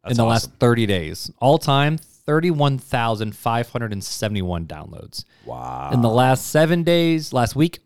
That's 0.03 0.11
in 0.11 0.17
the 0.17 0.23
awesome. 0.23 0.27
last 0.27 0.51
30 0.59 0.85
days. 0.85 1.31
All 1.39 1.57
time, 1.57 1.97
31,571 1.97 4.67
downloads. 4.67 5.25
wow. 5.45 5.89
In 5.91 6.01
the 6.01 6.09
last 6.09 6.47
seven 6.47 6.83
days, 6.83 7.33
last 7.33 7.57
week, 7.57 7.79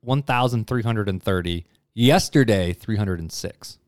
1,330. 0.00 1.64
Yesterday, 1.94 2.72
306. 2.72 3.78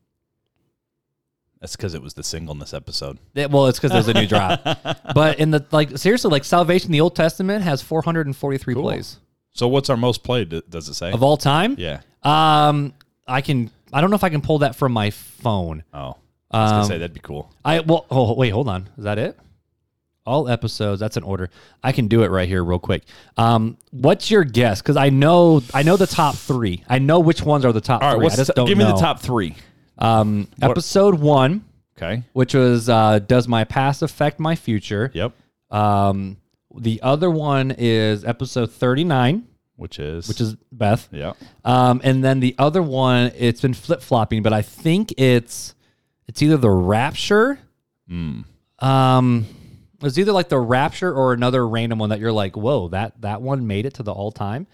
That's 1.59 1.75
because 1.75 1.93
it 1.93 2.01
was 2.01 2.15
the 2.15 2.23
singleness 2.23 2.73
episode. 2.73 3.19
Yeah, 3.35 3.45
well, 3.45 3.67
it's 3.67 3.77
because 3.79 3.91
there's 3.91 4.07
a 4.07 4.13
new 4.13 4.25
drop. 4.27 4.61
But 5.13 5.39
in 5.39 5.51
the 5.51 5.63
like 5.71 5.97
seriously, 5.97 6.31
like 6.31 6.43
Salvation, 6.43 6.91
the 6.91 7.01
Old 7.01 7.15
Testament 7.15 7.63
has 7.63 7.81
443 7.81 8.73
Cool. 8.73 8.81
plays 8.83 9.19
So 9.53 9.67
what's 9.67 9.89
our 9.89 9.97
most 9.97 10.23
played? 10.23 10.49
Does 10.69 10.89
it 10.89 10.95
say? 10.95 11.11
of 11.11 11.21
all 11.21 11.37
time. 11.37 11.75
yeah. 11.77 12.01
Um, 12.23 12.93
I 13.27 13.41
can. 13.41 13.69
I 13.93 14.01
don't 14.01 14.09
know 14.09 14.15
if 14.15 14.23
I 14.23 14.29
can 14.29 14.41
pull 14.41 14.59
that 14.59 14.75
from 14.75 14.91
my 14.93 15.09
phone. 15.11 15.83
Oh, 15.93 16.15
I 16.49 16.61
was 16.63 16.71
gonna 16.71 16.81
Um, 16.83 16.87
say 16.87 16.97
that'd 16.97 17.13
be 17.13 17.19
cool. 17.19 17.51
I 17.63 17.81
well. 17.81 18.05
Oh 18.09 18.33
wait, 18.35 18.49
hold 18.49 18.67
on. 18.67 18.89
Is 18.97 19.03
that 19.03 19.17
it? 19.19 19.37
All 20.25 20.47
episodes. 20.47 20.99
That's 20.99 21.17
an 21.17 21.23
order. 21.23 21.49
I 21.83 21.91
can 21.91 22.07
do 22.07 22.23
it 22.23 22.27
right 22.29 22.47
here, 22.47 22.63
real 22.63 22.77
quick. 22.79 23.03
Um, 23.37 23.77
what's 23.89 24.29
your 24.29 24.43
guess? 24.43 24.81
Because 24.81 24.95
I 24.97 25.09
know, 25.09 25.61
I 25.73 25.81
know 25.83 25.97
the 25.97 26.05
top 26.07 26.35
three. 26.35 26.83
I 26.87 26.99
know 26.99 27.19
which 27.19 27.41
ones 27.41 27.65
are 27.65 27.71
the 27.73 27.81
top 27.81 28.03
All 28.03 28.09
right, 28.09 28.15
three. 28.17 28.23
what's 28.25 28.35
I 28.35 28.37
just 28.37 28.47
the- 28.47 28.53
don't 28.53 28.67
give 28.67 28.77
me 28.77 28.83
know. 28.83 28.91
the 28.93 28.99
top 29.01 29.19
three. 29.19 29.55
Um, 29.97 30.47
What- 30.59 30.71
episode 30.71 31.15
one, 31.19 31.65
Okay. 31.97 32.23
which 32.33 32.53
was 32.53 32.87
uh, 32.89 33.19
"Does 33.19 33.47
my 33.47 33.63
past 33.63 34.01
affect 34.03 34.39
my 34.39 34.55
future?" 34.55 35.09
Yep. 35.13 35.33
Um, 35.71 36.37
the 36.75 37.01
other 37.01 37.29
one 37.31 37.71
is 37.77 38.23
episode 38.23 38.71
thirty-nine, 38.71 39.43
Which 39.75 39.99
is 39.99 40.27
which 40.27 40.39
is 40.41 40.55
Beth. 40.71 41.07
yeah. 41.11 41.33
Um, 41.65 41.99
and 42.03 42.23
then 42.23 42.39
the 42.41 42.55
other 42.59 42.81
one, 42.83 43.31
it's 43.37 43.61
been 43.61 43.73
flip 43.73 44.01
flopping, 44.01 44.41
but 44.43 44.53
I 44.53 44.61
think 44.61 45.13
it's 45.19 45.73
it's 46.27 46.41
either 46.43 46.57
the 46.57 46.69
Rapture. 46.69 47.59
Hmm. 48.07 48.41
Um, 50.01 50.07
it's 50.07 50.17
either 50.17 50.31
like 50.31 50.49
the 50.49 50.59
Rapture 50.59 51.13
or 51.13 51.33
another 51.33 51.67
random 51.67 51.99
one 51.99 52.09
that 52.09 52.19
you're 52.19 52.31
like, 52.31 52.55
whoa, 52.55 52.87
that 52.89 53.21
that 53.21 53.41
one 53.41 53.67
made 53.67 53.85
it 53.85 53.95
to 53.95 54.03
the 54.03 54.11
all 54.13 54.31
time. 54.31 54.67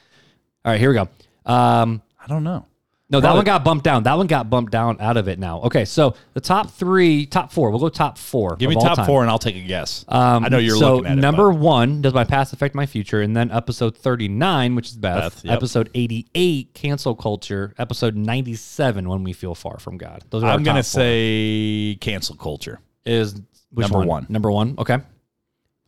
All 0.66 0.72
right, 0.72 0.80
here 0.80 0.90
we 0.90 0.96
go. 0.96 1.10
Um, 1.52 2.02
I 2.22 2.28
don't 2.28 2.44
know. 2.44 2.66
no, 3.10 3.20
that 3.22 3.28
Probably- 3.28 3.38
one 3.38 3.46
got 3.46 3.64
bumped 3.64 3.86
down. 3.86 4.04
That 4.04 4.18
one 4.18 4.28
got 4.28 4.50
bumped 4.50 4.72
down 4.74 4.98
out 5.00 5.16
of 5.16 5.30
it 5.30 5.40
now. 5.40 5.62
Okay, 5.62 5.86
so 5.86 6.16
the 6.34 6.42
top 6.42 6.72
three, 6.72 7.26
top 7.26 7.54
four. 7.54 7.70
We'll 7.72 7.80
go 7.80 7.88
top 7.88 8.18
four. 8.18 8.58
Give 8.58 8.68
me 8.70 8.76
of 8.76 8.82
all 8.82 8.88
top 8.90 8.98
time. 8.98 9.06
four 9.06 9.22
and 9.22 9.30
I'll 9.32 9.40
take 9.40 9.56
a 9.56 9.62
guess. 9.62 10.04
Um, 10.10 10.44
I 10.44 10.50
know 10.50 10.58
you're 10.58 10.76
so 10.76 10.96
looking 10.98 11.12
at 11.14 11.18
it, 11.18 11.22
number 11.22 11.50
but- 11.52 11.60
one, 11.60 12.02
does 12.02 12.14
my 12.14 12.26
past 12.26 12.52
affect 12.52 12.76
my 12.76 12.86
future? 12.86 13.22
And 13.22 13.34
then 13.34 13.50
episode 13.50 13.96
39, 13.96 14.76
which 14.76 14.88
is 14.90 14.98
Beth. 14.98 15.36
Beth, 15.36 15.46
yep. 15.46 15.54
Episode 15.56 15.90
88, 15.94 16.74
cancel 16.74 17.16
culture. 17.16 17.74
Episode 17.78 18.18
97, 18.18 19.08
when 19.08 19.24
we 19.24 19.32
feel 19.32 19.56
far 19.56 19.80
from 19.80 19.98
God. 19.98 20.26
Those 20.30 20.44
are 20.44 20.52
I'm 20.52 20.64
gonna 20.64 20.84
say 20.84 21.98
cancel 22.02 22.36
culture. 22.36 22.80
is 23.06 23.36
which 23.72 23.90
number 23.90 24.06
one. 24.06 24.26
Number 24.28 24.52
one. 24.52 24.76
Okay. 24.78 24.98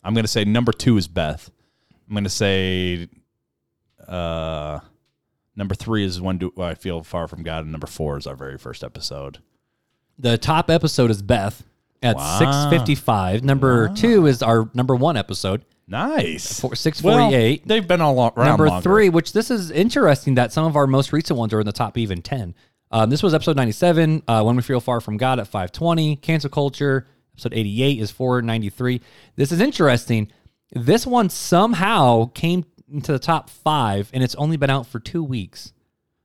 I'm 0.03 0.13
gonna 0.13 0.27
say 0.27 0.45
number 0.45 0.71
two 0.71 0.97
is 0.97 1.07
Beth. 1.07 1.49
I'm 2.07 2.15
gonna 2.15 2.29
say 2.29 3.07
uh 4.07 4.79
number 5.55 5.75
three 5.75 6.03
is 6.05 6.19
when 6.21 6.37
do 6.37 6.53
I 6.59 6.73
feel 6.73 7.03
far 7.03 7.27
from 7.27 7.43
God, 7.43 7.63
and 7.63 7.71
number 7.71 7.87
four 7.87 8.17
is 8.17 8.25
our 8.27 8.35
very 8.35 8.57
first 8.57 8.83
episode. 8.83 9.39
The 10.17 10.37
top 10.37 10.69
episode 10.69 11.11
is 11.11 11.21
Beth 11.21 11.63
at 12.01 12.15
Wow. 12.15 12.39
655. 12.39 13.43
Number 13.43 13.89
two 13.93 14.25
is 14.25 14.41
our 14.41 14.69
number 14.73 14.95
one 14.95 15.17
episode, 15.17 15.63
Nice. 15.87 16.59
four, 16.59 16.69
Well, 16.69 16.75
648. 16.75 17.67
they've 17.67 17.87
been 17.87 18.01
all 18.01 18.17
around 18.35 18.45
number 18.47 18.67
longer. 18.69 18.81
three, 18.83 19.09
which 19.09 19.33
this 19.33 19.51
is 19.51 19.69
interesting 19.71 20.35
that 20.35 20.51
some 20.53 20.65
of 20.65 20.75
our 20.75 20.87
most 20.87 21.11
recent 21.13 21.37
ones 21.37 21.53
are 21.53 21.59
in 21.59 21.65
the 21.65 21.71
top 21.73 21.97
even 21.97 22.21
10. 22.21 22.55
Um, 22.91 23.09
this 23.09 23.21
was 23.21 23.33
episode 23.33 23.55
97, 23.55 24.23
uh, 24.27 24.41
When 24.43 24.55
We 24.55 24.61
Feel 24.63 24.79
Far 24.81 24.99
From 24.99 25.17
God 25.17 25.39
at 25.39 25.47
520, 25.47 26.15
Cancel 26.17 26.49
Culture. 26.49 27.05
Episode 27.39 27.53
88 27.57 27.99
is 27.99 28.11
493. 28.11 29.01
This 29.37 29.51
is 29.53 29.61
interesting. 29.61 30.29
This 30.73 31.07
one 31.07 31.29
somehow 31.29 32.25
came 32.33 32.65
into 32.91 33.13
the 33.13 33.19
top 33.19 33.49
five, 33.49 34.09
and 34.13 34.21
it's 34.21 34.35
only 34.35 34.57
been 34.57 34.69
out 34.69 34.85
for 34.87 34.99
two 34.99 35.23
weeks. 35.23 35.71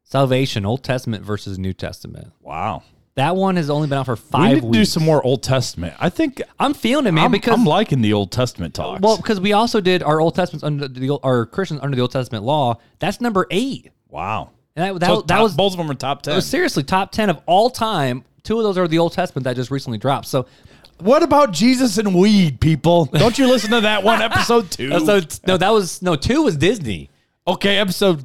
Salvation, 0.03 0.67
Old 0.67 0.83
Testament 0.83 1.25
versus 1.25 1.57
New 1.59 1.73
Testament. 1.73 2.33
Wow. 2.41 2.83
That 3.15 3.37
one 3.37 3.55
has 3.57 3.71
only 3.71 3.87
been 3.87 3.97
out 3.99 4.07
for 4.07 4.17
five. 4.17 4.49
We 4.49 4.55
need 4.55 4.61
to 4.63 4.67
weeks. 4.67 4.79
do 4.79 4.85
some 4.87 5.05
more 5.05 5.25
Old 5.25 5.45
Testament. 5.45 5.95
I 6.01 6.09
think 6.09 6.43
I'm 6.59 6.75
feeling 6.75 7.07
it, 7.07 7.13
man, 7.13 7.27
I'm, 7.27 7.31
because 7.31 7.55
I'm 7.55 7.65
liking 7.65 8.03
the 8.03 8.13
Old 8.13 8.33
Testament 8.33 8.75
talks. 8.75 9.01
well, 9.01 9.17
because 9.17 9.39
we 9.41 9.53
also 9.53 9.81
did 9.81 10.03
our 10.03 10.21
Old 10.21 10.35
Testaments 10.35 10.65
under 10.65 10.89
the 10.89 11.11
Old- 11.11 11.21
our 11.23 11.47
Christians 11.47 11.81
under 11.81 11.95
the 11.95 12.03
Old 12.03 12.11
Testament 12.11 12.45
law. 12.45 12.79
That's 12.99 13.21
number 13.21 13.47
eight. 13.53 13.91
wow. 14.09 14.51
And 14.77 14.85
that, 14.97 15.01
that, 15.01 15.07
So 15.07 15.21
that 15.23 15.29
top- 15.37 15.43
was 15.45 15.55
both 15.55 15.73
of 15.75 15.79
them 15.79 15.89
are 15.89 15.95
top 15.95 16.23
ten. 16.23 16.43
seriously 16.43 16.83
top 16.83 17.13
10 17.13 17.31
of 17.31 17.41
all 17.47 17.71
time. 17.71 18.25
Two 18.43 18.59
of 18.59 18.65
those 18.65 18.77
are 18.77 18.89
the 18.89 18.99
Old 18.99 19.13
Testament 19.13 19.45
that 19.45 19.55
just 19.57 19.71
recently 19.71 19.97
dropped. 19.99 20.27
So, 20.27 20.47
What 20.99 21.23
about 21.23 21.53
Jesus 21.53 21.99
and 21.99 22.15
weed, 22.15 22.61
people? 22.61 23.07
Don't 23.07 23.39
you 23.39 23.47
listen 23.49 23.71
to 23.71 23.81
that 23.83 24.03
one 24.05 24.23
episode 24.31 24.71
two? 24.71 24.91
so 25.05 25.21
no, 25.47 25.57
that 25.57 25.71
was 25.71 26.01
no, 26.03 26.17
two 26.17 26.43
was 26.43 26.57
Disney. 26.57 27.11
okay, 27.47 27.79
episode 27.79 28.25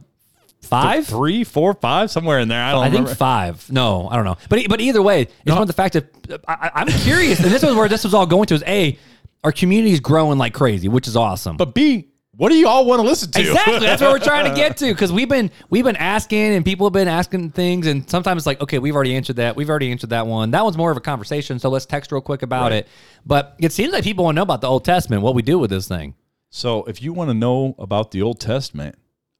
Five? 0.62 1.08
three, 1.08 1.44
four, 1.46 1.74
five, 1.74 2.12
somewhere 2.12 2.40
in 2.40 2.48
there. 2.48 2.62
I 2.62 2.72
don't 2.74 2.84
I 2.84 2.90
think 2.92 3.10
five. 3.10 3.72
No, 3.72 4.08
I 4.10 4.16
don't 4.18 4.26
know. 4.26 4.38
But 4.50 4.68
but 4.70 4.82
either 4.82 5.02
way, 5.02 5.22
it's 5.24 5.32
one 5.48 5.62
of 5.62 5.68
the 5.68 5.74
fact 5.74 5.94
that 5.94 6.42
I, 6.48 6.54
I- 6.54 6.72
I'm 6.82 6.88
curious, 6.88 7.40
and 7.40 7.50
this 7.52 7.64
was 7.64 7.76
where 7.76 7.88
this 7.88 8.04
was 8.04 8.14
all 8.14 8.26
going 8.28 8.46
to 8.48 8.56
is 8.56 8.64
A, 8.68 8.98
our 9.44 9.52
community 9.52 9.94
is 9.94 10.00
growing 10.02 10.38
like 10.38 10.54
crazy, 10.54 10.88
which 10.90 11.08
is 11.08 11.16
awesome. 11.16 11.58
But 11.58 11.74
B, 11.74 12.10
what 12.39 12.49
do 12.54 12.56
you 12.56 12.69
all 12.69 12.86
want 12.86 13.02
to 13.02 13.06
listen 13.06 13.30
to? 13.32 13.39
Exactly. 13.41 13.80
That's 13.80 14.02
what 14.02 14.12
we're 14.13 14.19
trying 14.19 14.49
to 14.49 14.56
get 14.56 14.78
to 14.82 14.86
because 14.93 15.12
we've 15.12 15.28
been 15.28 15.52
we've 15.69 15.84
been 15.84 15.97
asking 15.97 16.56
and 16.56 16.63
people 16.63 16.88
have 16.88 16.93
been 16.93 17.10
asking 17.10 17.52
things 17.52 17.86
and 17.86 18.10
sometimes 18.10 18.39
it's 18.39 18.47
like 18.47 18.62
okay 18.62 18.80
we've 18.80 18.95
already 18.95 19.13
answered 19.13 19.36
that 19.36 19.58
we've 19.58 19.69
already 19.69 19.91
answered 19.91 20.12
that 20.12 20.25
one 20.25 20.52
that 20.52 20.63
one's 20.63 20.78
more 20.78 20.89
of 20.89 20.95
a 20.95 21.02
conversation 21.02 21.60
so 21.60 21.67
let's 21.69 21.86
text 21.86 22.13
real 22.13 22.21
quick 22.21 22.41
about 22.41 22.71
Right. 22.71 22.86
it. 22.86 22.88
But 23.25 23.58
it 23.60 23.73
seems 23.73 23.91
like 23.91 24.06
people 24.06 24.23
want 24.23 24.36
to 24.36 24.38
know 24.38 24.43
about 24.43 24.62
the 24.62 24.67
Old 24.67 24.86
Testament 24.86 25.21
what 25.21 25.36
we 25.36 25.41
do 25.41 25.60
with 25.60 25.69
this 25.69 25.86
thing. 25.89 26.15
So 26.49 26.86
if 26.86 27.02
you 27.04 27.12
want 27.12 27.30
to 27.30 27.34
know 27.34 27.75
about 27.78 28.12
the 28.12 28.21
Old 28.21 28.39
Testament, 28.39 28.95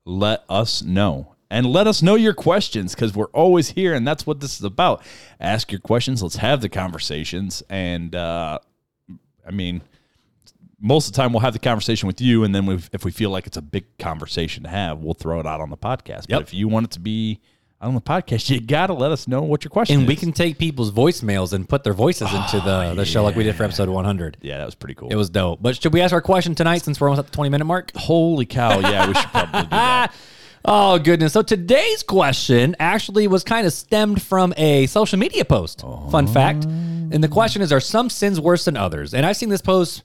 let 0.06 0.44
us 0.50 0.82
know. 0.82 1.36
And 1.50 1.66
let 1.66 1.88
us 1.88 2.02
know 2.04 2.16
your 2.16 2.34
questions 2.34 2.94
because 2.94 3.16
we're 3.16 3.28
always 3.28 3.70
here 3.70 3.94
and 3.96 4.06
that's 4.06 4.28
what 4.28 4.42
this 4.42 4.58
is 4.60 4.64
about. 4.66 5.02
Ask 5.40 5.72
your 5.72 5.80
questions. 5.80 6.22
Let's 6.22 6.36
have 6.36 6.60
the 6.60 6.68
conversations. 6.70 7.64
And 7.70 8.14
uh, 8.14 8.60
I 9.48 9.52
mean, 9.52 9.82
most 10.80 11.08
of 11.08 11.14
the 11.14 11.18
time 11.18 11.34
we'll 11.34 11.42
have 11.42 11.54
the 11.54 11.60
conversation 11.60 12.08
with 12.08 12.22
you. 12.22 12.44
And 12.44 12.54
then 12.54 12.66
we've, 12.66 12.90
if 12.94 13.04
we 13.04 13.12
feel 13.12 13.30
like 13.30 13.48
it's 13.48 13.58
a 13.58 13.62
big 13.62 13.86
conversation 13.98 14.64
to 14.64 14.70
have, 14.70 15.00
we'll 15.00 15.14
throw 15.14 15.40
it 15.40 15.46
out 15.46 15.62
on 15.62 15.70
the 15.70 15.78
podcast. 15.78 16.26
Yep. 16.28 16.30
But 16.30 16.42
if 16.42 16.54
you 16.54 16.68
want 16.68 16.86
it 16.86 16.92
to 16.92 17.00
be 17.00 17.40
on 17.82 17.96
the 17.96 18.02
podcast, 18.02 18.50
you 18.50 18.60
got 18.60 18.88
to 18.88 18.94
let 18.94 19.12
us 19.12 19.28
know 19.28 19.42
what 19.42 19.64
your 19.64 19.70
question 19.70 19.96
is. 19.96 20.00
And 20.00 20.08
we 20.08 20.16
can 20.16 20.32
take 20.32 20.58
people's 20.58 20.92
voicemails 20.92 21.54
and 21.54 21.68
put 21.68 21.84
their 21.84 21.94
voices 21.94 22.34
into 22.34 22.60
the, 22.60 22.92
ah, 22.92 22.94
the 22.94 23.06
show 23.06 23.24
like 23.24 23.36
we 23.36 23.44
did 23.44 23.56
for 23.56 23.64
episode 23.64 23.90
100. 23.90 24.38
Yeah, 24.42 24.58
that 24.58 24.66
was 24.66 24.76
pretty 24.76 24.96
cool. 24.96 25.10
It 25.10 25.16
was 25.16 25.30
dope. 25.30 25.62
But 25.62 25.82
should 25.82 25.94
we 25.94 26.02
ask 26.02 26.14
our 26.14 26.22
question 26.22 26.56
tonight 26.56 26.84
since 26.84 27.00
we're 27.00 27.10
almost 27.10 27.26
at 27.26 27.32
the 27.32 27.36
20 27.36 27.50
minute 27.50 27.66
mark? 27.66 27.92
Holy 27.96 28.46
cow. 28.46 28.80
Yeah, 28.80 29.08
we 29.08 29.14
should 29.14 29.30
probably 29.30 29.62
do 29.64 29.70
that. 29.70 30.14
Oh, 30.66 31.00
goodness. 31.00 31.34
So 31.34 31.42
today's 31.42 32.04
question 32.04 32.76
actually 32.80 33.28
was 33.28 33.44
kind 33.44 33.66
of 33.66 33.72
stemmed 33.72 34.22
from 34.22 34.54
a 34.58 34.88
social 34.88 35.18
media 35.18 35.46
post. 35.46 35.82
Fun 36.12 36.28
fact. 36.28 36.66
And 36.66 37.24
the 37.24 37.30
question 37.30 37.62
is 37.62 37.72
Are 37.72 37.80
some 37.80 38.10
sins 38.10 38.40
worse 38.40 38.66
than 38.66 38.76
others? 38.76 39.14
And 39.14 39.26
I've 39.26 39.38
seen 39.38 39.50
this 39.50 39.62
post, 39.62 40.04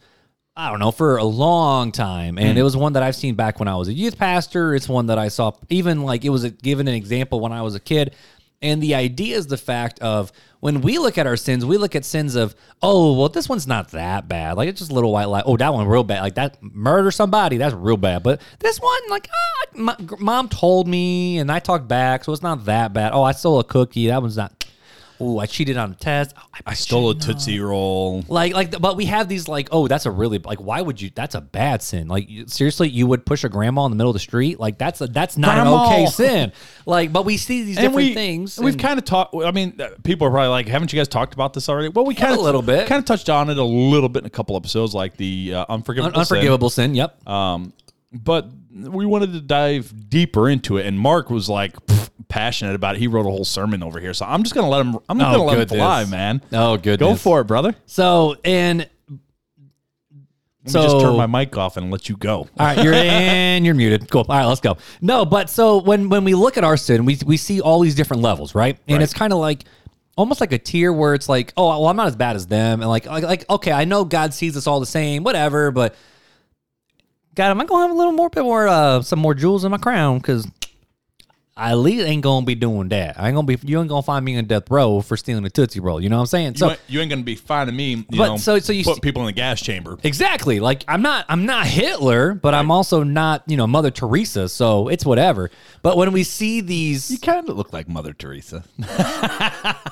I 0.56 0.70
don't 0.70 0.78
know, 0.78 0.92
for 0.92 1.16
a 1.16 1.24
long 1.24 1.90
time. 1.90 2.38
And 2.38 2.56
it 2.56 2.62
was 2.62 2.76
one 2.76 2.92
that 2.92 3.02
I've 3.02 3.16
seen 3.16 3.34
back 3.34 3.58
when 3.58 3.66
I 3.66 3.74
was 3.74 3.88
a 3.88 3.92
youth 3.92 4.16
pastor. 4.16 4.74
It's 4.74 4.88
one 4.88 5.06
that 5.06 5.18
I 5.18 5.26
saw, 5.26 5.52
even 5.68 6.02
like 6.02 6.24
it 6.24 6.28
was 6.28 6.44
a, 6.44 6.50
given 6.50 6.86
an 6.86 6.94
example 6.94 7.40
when 7.40 7.50
I 7.50 7.62
was 7.62 7.74
a 7.74 7.80
kid. 7.80 8.14
And 8.62 8.80
the 8.80 8.94
idea 8.94 9.36
is 9.36 9.48
the 9.48 9.56
fact 9.56 9.98
of 9.98 10.30
when 10.60 10.80
we 10.80 10.98
look 10.98 11.18
at 11.18 11.26
our 11.26 11.36
sins, 11.36 11.66
we 11.66 11.76
look 11.76 11.96
at 11.96 12.04
sins 12.04 12.36
of, 12.36 12.54
oh, 12.80 13.18
well, 13.18 13.28
this 13.28 13.48
one's 13.48 13.66
not 13.66 13.90
that 13.90 14.28
bad. 14.28 14.56
Like 14.56 14.68
it's 14.68 14.78
just 14.78 14.92
a 14.92 14.94
little 14.94 15.12
white 15.12 15.26
lie. 15.26 15.42
Oh, 15.44 15.56
that 15.56 15.74
one 15.74 15.88
real 15.88 16.04
bad. 16.04 16.22
Like 16.22 16.36
that 16.36 16.62
murder 16.62 17.10
somebody, 17.10 17.56
that's 17.56 17.74
real 17.74 17.96
bad. 17.96 18.22
But 18.22 18.40
this 18.60 18.78
one, 18.78 19.00
like, 19.10 19.28
ah, 19.34 19.66
my, 19.74 19.96
mom 20.20 20.48
told 20.48 20.86
me 20.86 21.38
and 21.38 21.50
I 21.50 21.58
talked 21.58 21.88
back, 21.88 22.24
so 22.24 22.32
it's 22.32 22.42
not 22.42 22.64
that 22.66 22.92
bad. 22.92 23.12
Oh, 23.12 23.24
I 23.24 23.32
stole 23.32 23.58
a 23.58 23.64
cookie. 23.64 24.06
That 24.06 24.22
one's 24.22 24.36
not. 24.36 24.63
Oh, 25.20 25.38
I 25.38 25.46
cheated 25.46 25.76
on 25.76 25.92
a 25.92 25.94
test. 25.94 26.34
Oh, 26.36 26.42
I 26.66 26.74
stole 26.74 27.10
a 27.10 27.14
Tootsie 27.14 27.60
Roll. 27.60 28.24
Like, 28.28 28.54
like, 28.54 28.80
but 28.80 28.96
we 28.96 29.06
have 29.06 29.28
these 29.28 29.48
like, 29.48 29.68
oh, 29.72 29.88
that's 29.88 30.06
a 30.06 30.10
really 30.10 30.38
like, 30.38 30.60
why 30.60 30.80
would 30.80 31.00
you? 31.00 31.10
That's 31.14 31.34
a 31.34 31.40
bad 31.40 31.82
sin. 31.82 32.08
Like, 32.08 32.28
you- 32.28 32.46
seriously, 32.46 32.88
you 32.88 33.06
would 33.06 33.24
push 33.26 33.44
a 33.44 33.48
grandma 33.48 33.84
in 33.86 33.90
the 33.90 33.96
middle 33.96 34.10
of 34.10 34.14
the 34.14 34.20
street? 34.20 34.58
Like, 34.60 34.78
that's 34.78 35.00
a 35.00 35.06
that's 35.06 35.36
not 35.36 35.54
Grandma! 35.54 35.84
an 35.84 35.92
okay 35.92 36.06
sin. 36.06 36.52
Like, 36.86 37.12
but 37.12 37.24
we 37.24 37.36
see 37.36 37.62
these 37.64 37.76
different 37.76 37.96
we, 37.96 38.14
things. 38.14 38.58
We've 38.58 38.78
kind 38.78 38.98
of 38.98 39.04
talked. 39.04 39.34
I 39.34 39.50
mean, 39.50 39.80
uh, 39.80 39.90
people 40.02 40.26
are 40.26 40.30
probably 40.30 40.48
like, 40.48 40.68
"Haven't 40.68 40.92
you 40.92 40.98
guys 40.98 41.08
talked 41.08 41.34
about 41.34 41.54
this 41.54 41.68
already?" 41.68 41.88
Well, 41.88 42.04
we 42.04 42.14
kind 42.14 42.32
of 42.32 42.38
a 42.38 42.42
little 42.42 42.62
bit. 42.62 42.86
kind 42.86 42.98
of 42.98 43.04
touched 43.04 43.30
on 43.30 43.50
it 43.50 43.58
a 43.58 43.64
little 43.64 44.08
bit 44.08 44.20
in 44.20 44.26
a 44.26 44.30
couple 44.30 44.56
episodes, 44.56 44.94
like 44.94 45.16
the 45.16 45.54
uh, 45.54 45.66
unforgivable, 45.68 46.18
un- 46.18 46.26
sin. 46.26 46.36
unforgivable 46.36 46.70
sin. 46.70 46.94
Yep. 46.94 47.28
Um, 47.28 47.72
but 48.14 48.48
we 48.72 49.04
wanted 49.06 49.32
to 49.32 49.40
dive 49.40 49.92
deeper 50.08 50.48
into 50.48 50.76
it, 50.78 50.86
and 50.86 50.98
Mark 50.98 51.30
was 51.30 51.48
like 51.48 51.74
pff, 51.86 52.10
passionate 52.28 52.74
about 52.74 52.94
it. 52.96 52.98
He 53.00 53.06
wrote 53.06 53.26
a 53.26 53.30
whole 53.30 53.44
sermon 53.44 53.82
over 53.82 53.98
here, 54.00 54.14
so 54.14 54.24
I'm 54.26 54.42
just 54.42 54.54
gonna 54.54 54.68
let 54.68 54.80
him. 54.86 54.98
I'm 55.08 55.20
Oh, 55.20 55.24
gonna 55.24 55.42
let 55.44 55.58
him 55.60 55.68
fly, 55.78 56.04
man. 56.06 56.40
oh, 56.52 56.76
good. 56.76 57.00
Go 57.00 57.14
for 57.16 57.40
it, 57.40 57.44
brother. 57.44 57.74
So 57.86 58.36
and 58.44 58.88
Let 60.66 60.70
so 60.70 60.78
me 60.80 60.84
just 60.86 61.00
turn 61.00 61.16
my 61.16 61.26
mic 61.26 61.56
off 61.58 61.76
and 61.76 61.90
let 61.90 62.08
you 62.08 62.16
go. 62.16 62.38
All 62.38 62.48
right, 62.58 62.82
you're 62.82 62.94
in, 62.94 63.64
you're 63.64 63.74
muted. 63.74 64.10
Cool. 64.10 64.24
All 64.28 64.36
right, 64.38 64.46
let's 64.46 64.60
go. 64.62 64.78
No, 65.02 65.24
but 65.24 65.50
so 65.50 65.78
when 65.82 66.08
when 66.08 66.24
we 66.24 66.34
look 66.34 66.56
at 66.56 66.64
our 66.64 66.76
sin, 66.76 67.04
we 67.04 67.18
we 67.26 67.36
see 67.36 67.60
all 67.60 67.80
these 67.80 67.94
different 67.94 68.22
levels, 68.22 68.54
right? 68.54 68.78
And 68.88 68.96
Right. 68.98 69.02
it's 69.02 69.12
kind 69.12 69.32
of 69.32 69.38
like 69.40 69.64
almost 70.16 70.40
like 70.40 70.52
a 70.52 70.58
tier 70.58 70.92
where 70.92 71.12
it's 71.14 71.28
like, 71.28 71.52
oh, 71.56 71.68
well, 71.68 71.88
I'm 71.88 71.96
not 71.96 72.06
as 72.06 72.16
bad 72.16 72.34
as 72.36 72.46
them, 72.46 72.80
and 72.80 72.88
like 72.88 73.04
like, 73.06 73.24
like 73.24 73.50
okay, 73.50 73.72
I 73.72 73.84
know 73.84 74.04
God 74.04 74.32
sees 74.32 74.56
us 74.56 74.66
all 74.66 74.80
the 74.80 74.86
same, 74.86 75.22
whatever, 75.22 75.70
but 75.70 75.94
God, 77.34 77.50
am 77.50 77.60
I 77.60 77.64
gonna 77.64 77.82
have 77.82 77.90
a 77.90 77.94
little 77.94 78.12
more 78.12 78.30
bit 78.30 78.44
more 78.44 78.68
uh 78.68 79.02
some 79.02 79.18
more 79.18 79.34
jewels 79.34 79.64
in 79.64 79.70
my 79.70 79.78
crown? 79.78 80.18
Because 80.18 80.46
I 81.56 81.70
at 81.70 81.78
least 81.78 82.04
ain't 82.04 82.22
gonna 82.22 82.44
be 82.44 82.56
doing 82.56 82.88
that. 82.88 83.18
I 83.18 83.28
ain't 83.28 83.34
gonna 83.36 83.46
be. 83.46 83.56
You 83.62 83.78
ain't 83.78 83.88
gonna 83.88 84.02
find 84.02 84.24
me 84.24 84.32
in 84.34 84.40
a 84.40 84.42
death 84.48 84.68
row 84.70 85.00
for 85.00 85.16
stealing 85.16 85.44
a 85.44 85.50
tootsie 85.50 85.78
roll. 85.78 86.00
You 86.00 86.08
know 86.08 86.16
what 86.16 86.22
I'm 86.22 86.26
saying? 86.26 86.52
You, 86.54 86.58
So 86.58 86.70
ain't, 86.70 86.80
you 86.88 87.00
ain't 87.00 87.10
gonna 87.10 87.22
be 87.22 87.36
finding 87.36 87.76
me. 87.76 87.90
You 87.94 88.04
But 88.18 88.26
know, 88.28 88.36
so- 88.38 88.58
so 88.58 88.72
you 88.72 88.82
put 88.82 89.00
people 89.02 89.22
in 89.22 89.26
the 89.26 89.32
gas 89.32 89.60
chamber. 89.60 89.96
Exactly. 90.02 90.58
Like 90.58 90.84
I'm 90.88 91.00
not 91.02 91.26
I'm 91.28 91.46
not 91.46 91.66
Hitler, 91.66 92.34
but 92.34 92.54
I'm 92.54 92.72
also 92.72 93.04
not, 93.04 93.44
you 93.46 93.56
know, 93.56 93.68
Mother 93.68 93.92
Teresa, 93.92 94.48
so 94.48 94.88
it's 94.88 95.06
whatever. 95.06 95.48
But 95.82 95.96
when 95.96 96.10
we 96.12 96.24
see 96.24 96.60
these 96.60 97.08
you 97.10 97.18
kind 97.18 97.48
of 97.48 97.56
look 97.56 97.72
like 97.72 97.88
Mother 97.88 98.12
Teresa. 98.12 98.64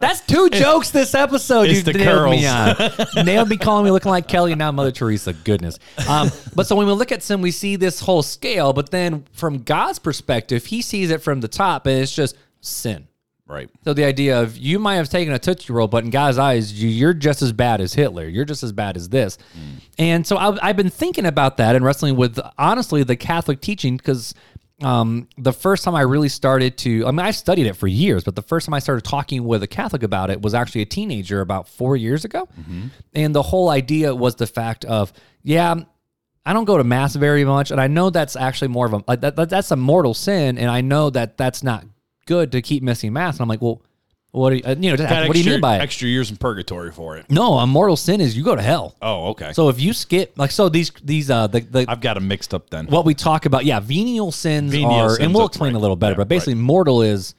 That's 0.00 0.20
two 0.22 0.50
jokes 0.50 0.90
this 0.90 1.14
episode 1.14 1.68
it's 1.68 1.86
you 1.86 1.92
the 1.92 1.98
nailed 1.98 2.30
me 2.30 2.42
curls. 2.44 3.08
on. 3.16 3.24
nailed 3.26 3.48
me 3.48 3.56
calling 3.56 3.84
me 3.84 3.90
looking 3.90 4.10
like 4.10 4.26
Kelly 4.26 4.54
now 4.54 4.72
Mother 4.72 4.90
Teresa. 4.92 5.32
Goodness. 5.32 5.78
Um, 6.08 6.30
but 6.54 6.66
so 6.66 6.74
when 6.76 6.86
we 6.86 6.92
look 6.92 7.12
at 7.12 7.22
sin, 7.22 7.40
we 7.40 7.50
see 7.50 7.76
this 7.76 8.00
whole 8.00 8.22
scale, 8.22 8.72
but 8.72 8.90
then 8.90 9.24
from 9.32 9.62
God's 9.62 9.98
perspective, 9.98 10.66
he 10.66 10.82
sees 10.82 11.10
it 11.10 11.22
from 11.22 11.40
the 11.40 11.48
top 11.48 11.86
and 11.86 12.00
it's 12.00 12.14
just 12.14 12.36
sin. 12.60 13.06
right. 13.46 13.70
So 13.84 13.94
the 13.94 14.04
idea 14.04 14.40
of 14.42 14.56
you 14.58 14.78
might 14.80 14.96
have 14.96 15.08
taken 15.08 15.32
a 15.32 15.38
Tootsie 15.38 15.72
Roll, 15.72 15.86
but 15.88 16.02
in 16.04 16.10
God's 16.10 16.38
eyes, 16.38 16.72
you, 16.72 16.88
you're 16.88 17.14
just 17.14 17.40
as 17.40 17.52
bad 17.52 17.80
as 17.80 17.94
Hitler. 17.94 18.26
You're 18.26 18.44
just 18.44 18.62
as 18.64 18.72
bad 18.72 18.96
as 18.96 19.08
this. 19.10 19.38
And 19.98 20.26
so 20.26 20.36
I, 20.36 20.68
I've 20.70 20.76
been 20.76 20.90
thinking 20.90 21.24
about 21.24 21.56
that 21.58 21.76
and 21.76 21.84
wrestling 21.84 22.16
with, 22.16 22.38
honestly, 22.58 23.04
the 23.04 23.16
Catholic 23.16 23.60
teaching 23.60 23.96
because 23.96 24.34
um, 24.82 25.28
the 25.36 25.52
first 25.52 25.82
time 25.84 25.94
I 25.94 26.02
really 26.02 26.28
started 26.28 26.78
to, 26.78 27.06
I 27.06 27.10
mean, 27.10 27.20
I've 27.20 27.36
studied 27.36 27.66
it 27.66 27.74
for 27.74 27.88
years, 27.88 28.22
but 28.24 28.36
the 28.36 28.42
first 28.42 28.66
time 28.66 28.74
I 28.74 28.78
started 28.78 29.04
talking 29.04 29.44
with 29.44 29.62
a 29.62 29.66
Catholic 29.66 30.02
about 30.02 30.30
it 30.30 30.40
was 30.40 30.54
actually 30.54 30.82
a 30.82 30.86
teenager 30.86 31.40
about 31.40 31.68
four 31.68 31.96
years 31.96 32.24
ago. 32.24 32.48
And 33.12 33.34
the 33.34 33.42
whole 33.42 33.70
idea 33.70 34.14
was 34.14 34.36
the 34.36 34.46
fact 34.46 34.84
of, 34.84 35.12
yeah, 35.42 35.74
I 36.46 36.52
don't 36.52 36.64
go 36.64 36.78
to 36.78 36.84
mass 36.84 37.14
very 37.16 37.44
much, 37.44 37.70
and 37.70 37.80
I 37.80 37.88
know 37.88 38.10
that's 38.10 38.36
actually 38.36 38.68
more 38.68 38.86
of 38.86 39.04
a, 39.08 39.16
that, 39.16 39.36
that, 39.36 39.50
that's 39.50 39.70
a 39.70 39.76
mortal 39.76 40.14
sin, 40.14 40.56
and 40.58 40.70
I 40.70 40.80
know 40.80 41.10
that 41.10 41.36
that's 41.36 41.62
not 41.62 41.84
good 42.26 42.52
to 42.52 42.62
keep 42.62 42.82
missing 42.82 43.12
mass. 43.12 43.34
And 43.34 43.42
I'm 43.42 43.48
like, 43.48 43.60
well, 43.60 43.82
what 44.30 44.50
do 44.50 44.56
you, 44.56 44.62
uh, 44.64 44.74
you 44.78 44.94
know? 44.96 45.04
what 45.04 45.32
do 45.32 45.40
you 45.40 45.50
mean 45.50 45.60
by 45.60 45.76
it? 45.76 45.80
extra 45.80 46.06
years 46.08 46.30
in 46.30 46.36
purgatory 46.36 46.92
for 46.92 47.16
it? 47.16 47.30
No, 47.30 47.54
a 47.58 47.66
mortal 47.66 47.96
sin 47.96 48.20
is 48.20 48.36
you 48.36 48.44
go 48.44 48.54
to 48.54 48.62
hell. 48.62 48.94
Oh, 49.00 49.28
okay. 49.28 49.52
So 49.52 49.68
if 49.70 49.80
you 49.80 49.92
skip, 49.92 50.38
like, 50.38 50.50
so 50.50 50.68
these 50.68 50.90
these 51.02 51.30
uh 51.30 51.46
the 51.46 51.60
the 51.60 51.86
I've 51.88 52.00
got 52.00 52.14
them 52.14 52.28
mixed 52.28 52.52
up 52.52 52.68
then. 52.70 52.86
what 52.86 53.04
we 53.04 53.14
talk 53.14 53.46
about, 53.46 53.64
yeah, 53.64 53.80
venial 53.80 54.30
sins 54.30 54.72
Venial 54.72 54.92
are, 54.92 55.08
sins, 55.10 55.20
and 55.20 55.34
we'll 55.34 55.44
that's 55.44 55.56
explain 55.56 55.72
right. 55.72 55.78
a 55.78 55.80
little 55.80 55.96
better, 55.96 56.12
Yeah, 56.12 56.18
but 56.18 56.28
basically, 56.28 56.54
mortal 56.54 57.02
is 57.02 57.34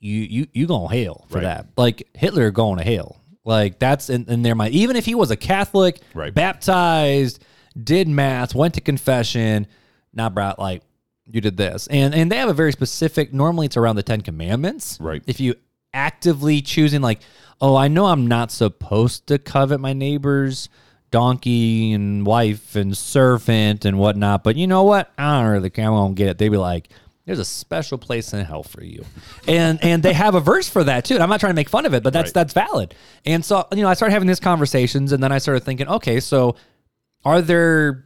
you 0.00 0.20
you 0.22 0.46
you 0.52 0.66
going 0.66 0.88
to 0.90 1.04
hell 1.04 1.26
for 1.28 1.36
Right. 1.36 1.44
that. 1.44 1.66
Like 1.76 2.08
Hitler 2.14 2.50
going 2.50 2.78
to 2.78 2.84
hell. 2.84 3.20
Like 3.44 3.78
that's 3.78 4.10
in, 4.10 4.24
in 4.28 4.42
their 4.42 4.56
mind. 4.56 4.74
Even 4.74 4.96
if 4.96 5.06
he 5.06 5.14
was 5.14 5.30
a 5.30 5.36
Catholic, 5.36 6.00
Right. 6.12 6.34
baptized, 6.34 7.42
did 7.80 8.08
mass, 8.08 8.54
went 8.54 8.74
to 8.74 8.80
confession, 8.80 9.68
now 10.12 10.28
brought 10.28 10.58
like 10.58 10.82
you 11.24 11.40
did 11.40 11.56
this, 11.56 11.86
and 11.86 12.14
and 12.14 12.30
they 12.32 12.36
have 12.36 12.48
a 12.48 12.54
very 12.54 12.72
specific. 12.72 13.32
Normally, 13.32 13.66
it's 13.66 13.76
around 13.76 13.96
the 13.96 14.02
Ten 14.02 14.20
Commandments. 14.20 14.98
Right. 15.00 15.22
If 15.26 15.40
you 15.40 15.54
actively 15.96 16.60
choosing 16.60 17.00
like, 17.00 17.20
oh, 17.60 17.74
I 17.74 17.88
know 17.88 18.06
I'm 18.06 18.26
not 18.26 18.52
supposed 18.52 19.26
to 19.28 19.38
covet 19.38 19.80
my 19.80 19.94
neighbor's 19.94 20.68
donkey 21.10 21.92
and 21.92 22.26
wife 22.26 22.76
and 22.76 22.96
servant 22.96 23.84
and 23.86 23.98
whatnot, 23.98 24.44
but 24.44 24.56
you 24.56 24.66
know 24.66 24.82
what? 24.82 25.10
I 25.16 25.40
don't 25.40 25.50
really 25.50 25.70
care. 25.70 25.86
I 25.86 25.88
won't 25.90 26.14
get 26.16 26.28
it. 26.28 26.38
They'd 26.38 26.50
be 26.50 26.58
like, 26.58 26.88
there's 27.24 27.38
a 27.38 27.44
special 27.44 27.96
place 27.98 28.32
in 28.34 28.44
hell 28.44 28.62
for 28.62 28.84
you. 28.84 29.04
And 29.48 29.82
and 29.82 30.00
they 30.02 30.12
have 30.12 30.34
a 30.36 30.40
verse 30.40 30.68
for 30.68 30.84
that 30.84 31.04
too. 31.04 31.14
And 31.14 31.22
I'm 31.22 31.28
not 31.28 31.40
trying 31.40 31.50
to 31.50 31.56
make 31.56 31.68
fun 31.68 31.86
of 31.86 31.94
it, 31.94 32.02
but 32.04 32.12
that's 32.12 32.28
Right. 32.28 32.34
that's 32.34 32.52
valid. 32.52 32.94
And 33.24 33.44
so, 33.44 33.66
you 33.72 33.82
know, 33.82 33.88
I 33.88 33.94
started 33.94 34.12
having 34.12 34.28
these 34.28 34.38
conversations 34.38 35.10
and 35.12 35.20
then 35.22 35.32
I 35.32 35.38
started 35.38 35.64
thinking, 35.64 35.88
okay, 35.88 36.20
so 36.20 36.54
are 37.24 37.40
there 37.42 38.04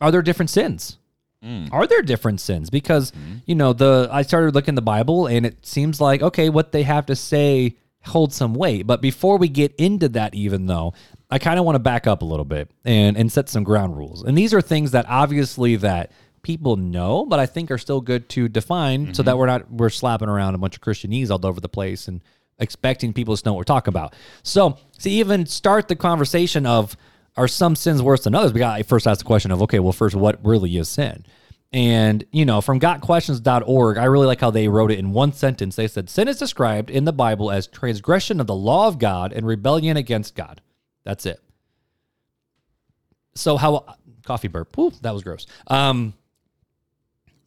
are 0.00 0.10
there 0.10 0.22
different 0.22 0.50
sins? 0.50 0.98
Mm. 1.44 1.72
Are 1.72 1.86
there 1.86 2.02
different 2.02 2.40
sins? 2.40 2.70
Because 2.70 3.10
mm-hmm. 3.12 3.38
you 3.46 3.54
know 3.54 3.72
the 3.72 4.08
I 4.10 4.22
started 4.22 4.54
looking 4.54 4.74
the 4.74 4.82
Bible 4.82 5.26
and 5.26 5.44
it 5.44 5.64
seems 5.66 6.00
like 6.00 6.22
okay, 6.22 6.48
what 6.48 6.72
they 6.72 6.82
have 6.82 7.06
to 7.06 7.16
say 7.16 7.76
holds 8.04 8.36
some 8.36 8.54
weight. 8.54 8.86
But 8.86 9.00
before 9.00 9.38
we 9.38 9.48
get 9.48 9.74
into 9.76 10.08
that, 10.10 10.34
even 10.34 10.66
though 10.66 10.94
I 11.30 11.38
kind 11.38 11.58
of 11.58 11.64
want 11.64 11.76
to 11.76 11.80
back 11.80 12.06
up 12.06 12.22
a 12.22 12.24
little 12.24 12.44
bit 12.44 12.70
and 12.84 13.16
and 13.16 13.30
set 13.30 13.48
some 13.48 13.64
ground 13.64 13.96
rules. 13.96 14.22
And 14.22 14.36
these 14.36 14.54
are 14.54 14.60
things 14.60 14.92
that 14.92 15.06
obviously 15.08 15.76
that 15.76 16.12
people 16.42 16.76
know, 16.76 17.24
but 17.26 17.38
I 17.38 17.46
think 17.46 17.70
are 17.70 17.78
still 17.78 18.00
good 18.00 18.28
to 18.30 18.48
define 18.48 19.06
so 19.06 19.22
mm-hmm. 19.22 19.26
that 19.26 19.38
we're 19.38 19.46
not 19.46 19.70
we're 19.70 19.90
slapping 19.90 20.28
around 20.28 20.54
a 20.54 20.58
bunch 20.58 20.76
of 20.76 20.82
Christianese 20.82 21.30
all 21.30 21.44
over 21.44 21.60
the 21.60 21.68
place 21.68 22.08
and 22.08 22.20
expecting 22.58 23.12
people 23.12 23.36
to 23.36 23.42
know 23.44 23.54
what 23.54 23.58
we're 23.58 23.64
talking 23.64 23.92
about. 23.92 24.14
So 24.42 24.78
to 25.00 25.10
even 25.10 25.46
start 25.46 25.88
the 25.88 25.96
conversation 25.96 26.66
of 26.66 26.96
are 27.36 27.48
some 27.48 27.74
sins 27.76 28.02
worse 28.02 28.24
than 28.24 28.34
others? 28.34 28.52
We 28.52 28.60
got 28.60 28.76
to 28.76 28.84
first 28.84 29.06
ask 29.06 29.18
the 29.18 29.24
question 29.24 29.50
of 29.50 29.62
okay, 29.62 29.78
well, 29.78 29.92
first, 29.92 30.14
what 30.14 30.44
really 30.44 30.76
is 30.76 30.88
sin? 30.88 31.24
And 31.72 32.24
you 32.30 32.44
know, 32.44 32.60
from 32.60 32.78
gotquestions.org, 32.78 33.98
I 33.98 34.04
really 34.04 34.26
like 34.26 34.40
how 34.40 34.50
they 34.50 34.68
wrote 34.68 34.92
it 34.92 34.98
in 34.98 35.12
one 35.12 35.32
sentence. 35.32 35.74
They 35.76 35.88
said 35.88 36.08
sin 36.08 36.28
is 36.28 36.38
described 36.38 36.88
in 36.90 37.04
the 37.04 37.12
Bible 37.12 37.50
as 37.50 37.66
transgression 37.66 38.40
of 38.40 38.46
the 38.46 38.54
law 38.54 38.86
of 38.86 38.98
God 38.98 39.32
and 39.32 39.46
rebellion 39.46 39.96
against 39.96 40.36
God. 40.36 40.60
That's 41.04 41.26
it. 41.26 41.40
So 43.34 43.56
how 43.56 43.96
coffee 44.24 44.48
burp? 44.48 44.76
Whew, 44.76 44.92
that 45.02 45.12
was 45.12 45.22
gross. 45.24 45.46
Um, 45.66 46.14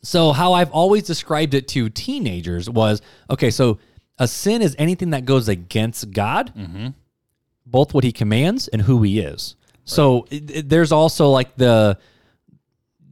so 0.01 0.31
how 0.31 0.53
I've 0.53 0.71
always 0.71 1.03
described 1.03 1.53
it 1.53 1.67
to 1.69 1.89
teenagers 1.89 2.69
was 2.69 3.01
okay. 3.29 3.49
So 3.49 3.79
a 4.19 4.27
sin 4.27 4.61
is 4.61 4.75
anything 4.77 5.11
that 5.11 5.25
goes 5.25 5.47
against 5.47 6.11
God, 6.11 6.51
both 7.65 7.93
what 7.93 8.03
He 8.03 8.11
commands 8.11 8.67
and 8.67 8.81
who 8.83 9.03
He 9.03 9.19
is. 9.19 9.55
So 9.87 10.27
it, 10.29 10.51
it- 10.51 10.69
there's 10.69 10.91
also 10.91 11.29
like 11.29 11.55
the 11.55 11.97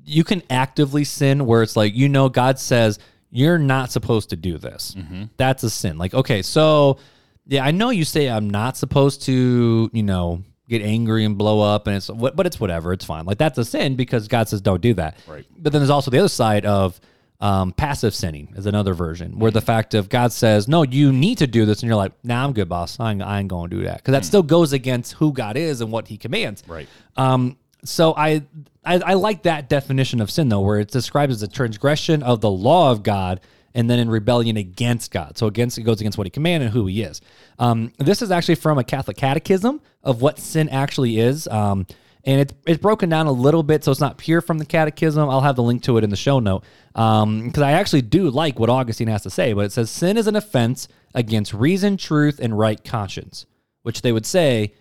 you 0.06 0.24
can 0.24 0.44
actively 0.50 1.04
sin 1.04 1.46
where 1.48 1.64
it's 1.64 1.76
like 1.76 1.96
you 1.96 2.08
know 2.10 2.30
God 2.30 2.60
says 2.60 3.00
you're 3.32 3.58
not 3.58 3.92
supposed 3.92 4.30
to 4.30 4.36
do 4.36 4.58
this. 4.58 4.94
Mm-hmm. 4.98 5.24
That's 5.38 5.64
a 5.64 5.70
sin. 5.70 5.98
Like 5.98 6.14
okay, 6.14 6.42
so 6.42 7.00
yeah, 7.48 7.66
I 7.66 7.72
know 7.72 7.90
you 7.90 8.06
say 8.06 8.30
I'm 8.30 8.50
not 8.50 8.76
supposed 8.78 9.24
to, 9.24 9.90
you 9.94 10.04
know, 10.04 10.42
get 10.70 10.82
angry 10.82 11.26
and 11.26 11.38
blow 11.38 11.62
up, 11.62 11.86
and 11.88 11.96
it's 11.96 12.10
what, 12.10 12.36
but 12.36 12.46
it's 12.48 12.60
whatever. 12.60 12.92
It's 12.94 13.06
fine. 13.06 13.26
Like 13.26 13.38
that's 13.38 13.58
a 13.58 13.66
sin 13.66 13.96
because 13.96 14.28
God 14.28 14.48
says 14.50 14.62
don't 14.62 14.82
do 14.82 14.94
that. 14.96 15.18
Right. 15.28 15.46
But 15.58 15.72
then 15.74 15.82
there's 15.82 15.90
also 15.90 16.12
the 16.12 16.20
other 16.20 16.28
side 16.30 16.66
of 16.66 17.00
um, 17.42 17.74
passive 17.74 18.16
sinning 18.16 18.54
is 18.56 18.66
another 18.66 18.94
version 18.94 19.40
where 19.40 19.52
the 19.52 19.62
fact 19.62 19.94
of 19.94 20.10
God 20.10 20.32
says 20.32 20.68
no, 20.68 20.84
you 20.84 21.12
need 21.12 21.38
to 21.40 21.48
do 21.48 21.66
this, 21.66 21.82
and 21.82 21.88
you're 21.88 21.98
like, 21.98 22.14
nah, 22.24 22.44
I'm 22.44 22.54
good, 22.54 22.70
boss. 22.70 23.00
I 23.00 23.12
ain't, 23.12 23.22
I 23.22 23.40
ain't 23.40 23.50
going 23.50 23.70
to 23.70 23.78
do 23.78 23.84
that 23.84 23.98
because 23.98 24.14
that 24.14 24.26
still 24.26 24.44
goes 24.44 24.74
against 24.74 25.14
who 25.14 25.34
God 25.34 25.58
is 25.58 25.82
and 25.82 25.92
what 25.92 26.08
He 26.08 26.18
commands. 26.18 26.64
Right. 26.68 26.88
Um, 27.18 27.58
so 27.84 28.14
I, 28.16 28.44
I 28.84 29.00
I 29.00 29.14
like 29.14 29.44
that 29.44 29.70
definition 29.70 30.22
of 30.22 30.32
sin 30.32 30.50
though, 30.50 30.62
where 30.62 30.80
it's 30.80 30.94
described 30.94 31.32
as 31.32 31.44
a 31.44 31.48
transgression 31.48 32.24
of 32.24 32.42
the 32.42 32.50
law 32.50 32.92
of 32.92 33.04
God, 33.04 33.42
and 33.74 33.90
then 33.90 34.00
in 34.00 34.10
rebellion 34.10 34.58
against 34.58 35.12
God. 35.12 35.38
So 35.38 35.48
against 35.48 35.78
it 35.78 35.84
goes 35.84 36.00
against 36.02 36.18
what 36.18 36.26
He 36.26 36.32
commanded 36.32 36.68
and 36.68 36.74
who 36.74 36.88
He 36.88 37.02
is. 37.02 37.22
Um, 37.60 37.92
this 37.98 38.22
is 38.22 38.32
actually 38.32 38.56
from 38.56 38.78
a 38.78 38.84
Catholic 38.84 39.18
catechism 39.18 39.82
of 40.04 40.22
what 40.22 40.40
sin 40.40 40.70
actually 40.70 41.20
is. 41.20 41.48
Um, 41.48 41.86
and 42.26 42.42
it's 42.42 42.54
it's 42.66 42.82
broken 42.82 43.10
down 43.10 43.28
a 43.28 43.32
little 43.32 43.64
bit, 43.64 43.84
so 43.84 43.92
it's 43.92 44.02
not 44.02 44.18
pure 44.18 44.42
from 44.42 44.58
the 44.58 44.66
catechism. 44.66 45.30
I'll 45.30 45.42
have 45.42 45.56
the 45.56 45.64
link 45.64 45.84
to 45.84 45.98
it 45.98 46.04
in 46.04 46.10
the 46.10 46.16
show 46.16 46.40
note 46.40 46.64
because 46.94 47.62
I 47.62 47.74
actually 47.74 48.02
do 48.02 48.30
like 48.30 48.60
what 48.60 48.70
Augustine 48.70 49.08
has 49.08 49.24
to 49.24 49.30
say. 49.30 49.54
But 49.54 49.66
it 49.66 49.72
says 49.72 49.90
sin 49.92 50.18
is 50.18 50.28
an 50.28 50.36
offense 50.36 50.88
against 51.14 51.54
reason, 51.54 51.98
truth, 51.98 52.40
and 52.42 52.58
right 52.58 52.84
conscience, 52.84 53.46
which 53.84 54.02
they 54.02 54.12
would 54.12 54.26
say 54.26 54.74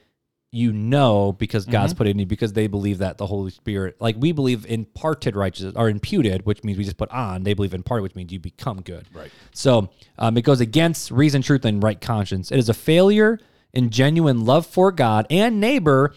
you 0.51 0.73
know 0.73 1.33
because 1.33 1.67
God's 1.67 1.93
Mm-hmm. 1.93 1.99
put 1.99 2.07
it 2.07 2.11
in 2.11 2.19
you 2.21 2.27
because 2.27 2.53
they 2.53 2.69
believe 2.69 2.99
that 2.99 3.19
the 3.19 3.27
Holy 3.27 3.51
Spirit, 3.51 3.97
like 4.01 4.15
we 4.19 4.31
believe 4.31 4.65
imparted 4.67 5.35
righteousness 5.35 5.75
or 5.77 5.91
imputed, 5.91 6.47
which 6.47 6.63
means 6.63 6.79
we 6.79 6.85
just 6.85 6.97
put 6.97 7.11
on. 7.11 7.43
They 7.43 7.55
believe 7.55 7.75
imparted, 7.75 8.05
which 8.05 8.15
means 8.15 8.33
you 8.33 8.39
become 8.39 8.81
good. 8.81 9.05
Right. 9.13 9.33
So 9.53 9.91
um, 10.17 10.37
it 10.37 10.43
goes 10.43 10.61
against 10.61 11.11
reason, 11.11 11.43
truth, 11.43 11.65
and 11.65 11.83
right 11.83 12.01
conscience. 12.01 12.53
It 12.53 12.59
is 12.59 12.69
a 12.69 12.75
failure 12.75 13.41
in 13.73 13.91
genuine 13.91 14.45
love 14.45 14.65
for 14.65 14.93
God 14.93 15.27
and 15.29 15.61
neighbor 15.61 16.15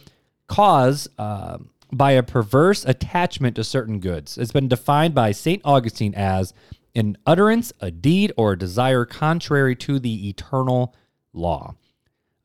caused 0.47 1.09
uh, 1.17 1.57
by 1.91 2.11
a 2.11 2.23
perverse 2.23 2.85
attachment 2.85 3.55
to 3.55 3.63
certain 3.63 3.99
goods. 3.99 4.37
It's 4.37 4.51
been 4.51 4.67
defined 4.67 5.13
by 5.13 5.31
St. 5.31 5.61
Augustine 5.63 6.13
as 6.15 6.53
an 6.95 7.17
utterance, 7.25 7.71
a 7.79 7.91
deed, 7.91 8.33
or 8.37 8.53
a 8.53 8.57
desire 8.57 9.05
contrary 9.05 9.75
to 9.75 9.99
the 9.99 10.29
eternal 10.29 10.95
law. 11.33 11.75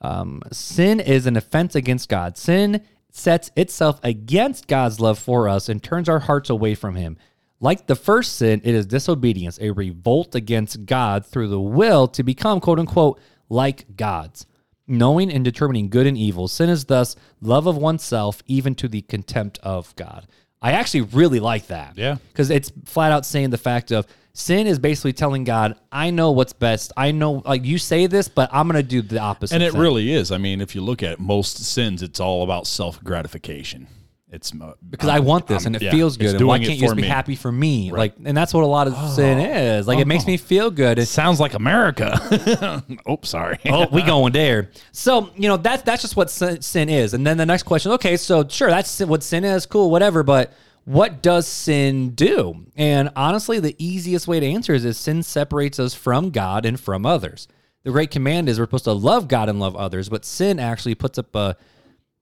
Um, 0.01 0.43
sin 0.53 1.01
is 1.01 1.27
an 1.27 1.37
offense 1.37 1.75
against 1.75 2.09
God. 2.09 2.37
Sin 2.37 2.83
sets 3.11 3.51
itself 3.57 4.01
against 4.03 4.67
God's 4.67 5.01
love 5.01 5.19
for 5.19 5.49
us 5.49 5.69
and 5.69 5.83
turns 5.83 6.09
our 6.09 6.21
hearts 6.21 6.51
away 6.51 6.75
from 6.75 6.97
Him. 6.97 7.17
Like 7.61 7.87
the 7.87 7.95
first 7.95 8.37
sin, 8.37 8.61
it 8.65 8.75
is 8.75 8.87
disobedience, 8.87 9.59
a 9.61 9.71
revolt 9.71 10.35
against 10.35 10.85
God 10.85 11.25
through 11.25 11.49
the 11.49 11.61
will 11.61 12.09
to 12.09 12.23
become, 12.23 12.61
quote 12.61 12.81
unquote, 12.81 13.21
like 13.49 13.97
God's. 13.97 14.47
Knowing 14.87 15.31
and 15.31 15.45
determining 15.45 15.89
good 15.89 16.07
and 16.07 16.19
evil, 16.19 16.49
sin 16.49 16.69
is 16.69 16.87
thus 16.87 17.17
love 17.41 17.67
of 17.67 17.77
oneself, 17.77 18.43
even 18.47 18.75
to 18.75 18.89
the 18.89 19.03
contempt 19.03 19.59
of 19.63 19.95
God. 19.97 20.27
I 20.61 20.73
actually 20.73 21.03
really 21.03 21.41
like 21.41 21.69
that. 21.69 21.97
Yeah. 21.97 22.17
Because 22.29 22.51
it's 22.51 22.73
flat 22.85 23.13
out 23.13 23.27
saying 23.27 23.51
the 23.51 23.59
fact 23.59 23.91
of 23.91 24.07
sin 24.33 24.67
is 24.67 24.79
basically 24.79 25.13
telling 25.13 25.45
God, 25.45 25.77
I 25.91 26.11
know 26.11 26.31
what's 26.31 26.53
best. 26.53 26.93
I 26.97 27.11
know, 27.11 27.43
like, 27.45 27.65
you 27.65 27.79
say 27.79 28.07
this, 28.07 28.29
but 28.29 28.49
I'm 28.53 28.69
going 28.69 28.83
to 28.83 28.89
do 28.89 29.03
the 29.03 29.19
opposite. 29.19 29.55
And 29.55 29.63
it 29.63 29.73
thing. 29.73 29.81
really 29.81 30.13
is. 30.13 30.31
I 30.31 30.39
mean, 30.39 30.61
if 30.61 30.75
you 30.75 30.81
look 30.81 31.03
at 31.03 31.19
most 31.19 31.59
sins, 31.59 32.03
it's 32.03 32.21
all 32.21 32.43
about 32.43 32.67
self 32.67 33.03
gratification. 33.03 33.89
It's 34.33 34.51
uh, 34.59 34.73
because 34.89 35.11
I 35.11 35.21
want 35.21 35.47
this 35.47 35.67
and 35.67 35.77
it 35.77 35.83
yeah, 35.83 35.91
feels 35.91 36.17
it's 36.17 36.23
good. 36.23 36.37
And 36.37 36.49
why 36.49 36.57
doing 36.57 36.63
it 36.63 36.67
can't 36.69 36.79
you 36.79 36.87
just 36.87 36.97
be 36.97 37.03
me. 37.03 37.09
happy 37.09 37.37
for 37.37 37.53
me? 37.53 37.93
Like, 37.93 38.15
and 38.25 38.35
that's 38.35 38.55
what 38.55 38.65
a 38.65 38.67
lot 38.67 38.89
of 38.89 39.11
sin 39.11 39.39
is. 39.39 39.87
Like, 39.87 39.99
it 39.99 40.07
makes 40.07 40.27
me 40.27 40.39
feel 40.39 40.71
good. 40.71 40.99
It's, 40.99 41.11
sounds 41.11 41.39
like 41.39 41.53
America. 41.53 42.83
oh, 43.07 43.19
sorry. 43.25 43.59
oh, 43.67 43.89
we 43.93 44.01
going 44.07 44.33
there. 44.33 44.71
So 44.91 45.31
you 45.37 45.49
know 45.49 45.59
that's 45.59 45.83
that's 45.83 46.01
just 46.01 46.17
what 46.17 46.31
sin, 46.31 46.63
sin 46.63 46.89
is. 46.89 47.13
And 47.13 47.27
then 47.27 47.37
the 47.37 47.45
next 47.45 47.65
question. 47.65 47.93
Okay, 47.93 48.17
so 48.17 48.49
sure, 48.49 48.71
that's 48.71 49.01
what 49.01 49.23
sin 49.23 49.45
is. 49.45 49.67
Cool, 49.67 49.91
whatever. 49.91 50.23
But 50.23 50.55
what 50.87 51.23
does 51.23 51.47
sin 51.47 52.11
do? 52.11 52.65
And 52.75 53.11
honestly, 53.15 53.61
the 53.61 53.77
easiest 53.79 54.27
way 54.27 54.41
to 54.41 54.47
answer 54.47 54.73
is, 54.73 54.87
is 54.87 54.97
sin 54.97 55.23
separates 55.23 55.79
us 55.79 55.93
from 55.95 56.31
God 56.31 56.65
and 56.65 56.81
from 56.81 57.05
others. 57.05 57.49
The 57.85 57.91
great 57.91 58.11
command 58.11 58.49
is 58.49 58.59
we're 58.59 58.65
supposed 58.65 58.85
to 58.85 58.93
love 58.93 59.29
God 59.29 59.51
and 59.51 59.61
love 59.61 59.77
others, 59.77 60.09
but 60.09 60.25
sin 60.25 60.59
actually 60.59 60.95
puts 60.95 61.19
up 61.19 61.35
a 61.35 61.57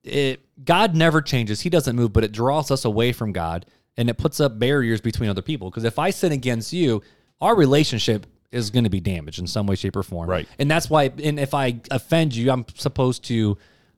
it 0.03 0.41
God 0.63 0.95
never 0.95 1.21
changes. 1.21 1.61
He 1.61 1.69
doesn't 1.69 1.95
move, 1.95 2.13
but 2.13 2.23
it 2.23 2.31
draws 2.31 2.71
us 2.71 2.85
away 2.85 3.11
from 3.11 3.31
God 3.31 3.65
and 3.97 4.09
it 4.09 4.17
puts 4.17 4.39
up 4.39 4.59
barriers 4.59 5.01
between 5.01 5.29
other 5.29 5.41
people. 5.41 5.69
Because 5.69 5.83
if 5.83 5.99
I 5.99 6.09
sin 6.11 6.31
against 6.31 6.73
you, 6.73 7.01
our 7.39 7.55
relationship 7.55 8.25
is 8.51 8.69
going 8.69 8.83
to 8.83 8.89
be 8.89 8.99
damaged 8.99 9.39
in 9.39 9.47
some 9.47 9.65
way, 9.65 9.75
shape, 9.75 9.95
or 9.95 10.03
form. 10.03 10.29
Right. 10.29 10.47
And 10.59 10.69
that's 10.69 10.89
why, 10.89 11.11
and 11.23 11.39
if 11.39 11.53
I 11.53 11.79
offend 11.89 12.35
you, 12.35 12.51
I'm 12.51 12.65
supposed 12.75 13.23
to 13.25 13.57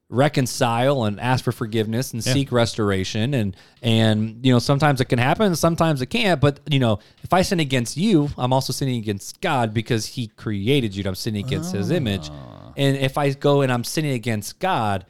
reconcile 0.09 1.05
and 1.05 1.19
ask 1.19 1.43
for 1.43 1.51
forgiveness 1.51 2.13
and 2.13 2.23
seek 2.23 2.51
restoration 2.51 3.33
and 3.33 3.57
and 3.81 4.45
you 4.45 4.53
know 4.53 4.59
sometimes 4.59 5.01
it 5.01 5.05
can 5.05 5.17
happen 5.17 5.55
sometimes 5.55 6.03
it 6.03 6.05
can't 6.05 6.39
but 6.39 6.59
you 6.69 6.77
know 6.77 6.99
if 7.23 7.33
i 7.33 7.41
sin 7.41 7.59
against 7.59 7.97
you 7.97 8.29
i'm 8.37 8.53
also 8.53 8.71
sinning 8.71 8.97
against 8.97 9.41
god 9.41 9.73
because 9.73 10.05
he 10.05 10.27
created 10.27 10.95
you 10.95 11.01
and 11.01 11.07
i'm 11.07 11.15
sinning 11.15 11.43
against 11.43 11.73
his 11.73 11.89
image 11.89 12.29
ah. 12.31 12.73
and 12.77 12.95
if 12.97 13.17
i 13.17 13.31
go 13.31 13.61
and 13.61 13.71
i'm 13.71 13.83
sinning 13.83 14.11
against 14.11 14.59
god 14.59 15.03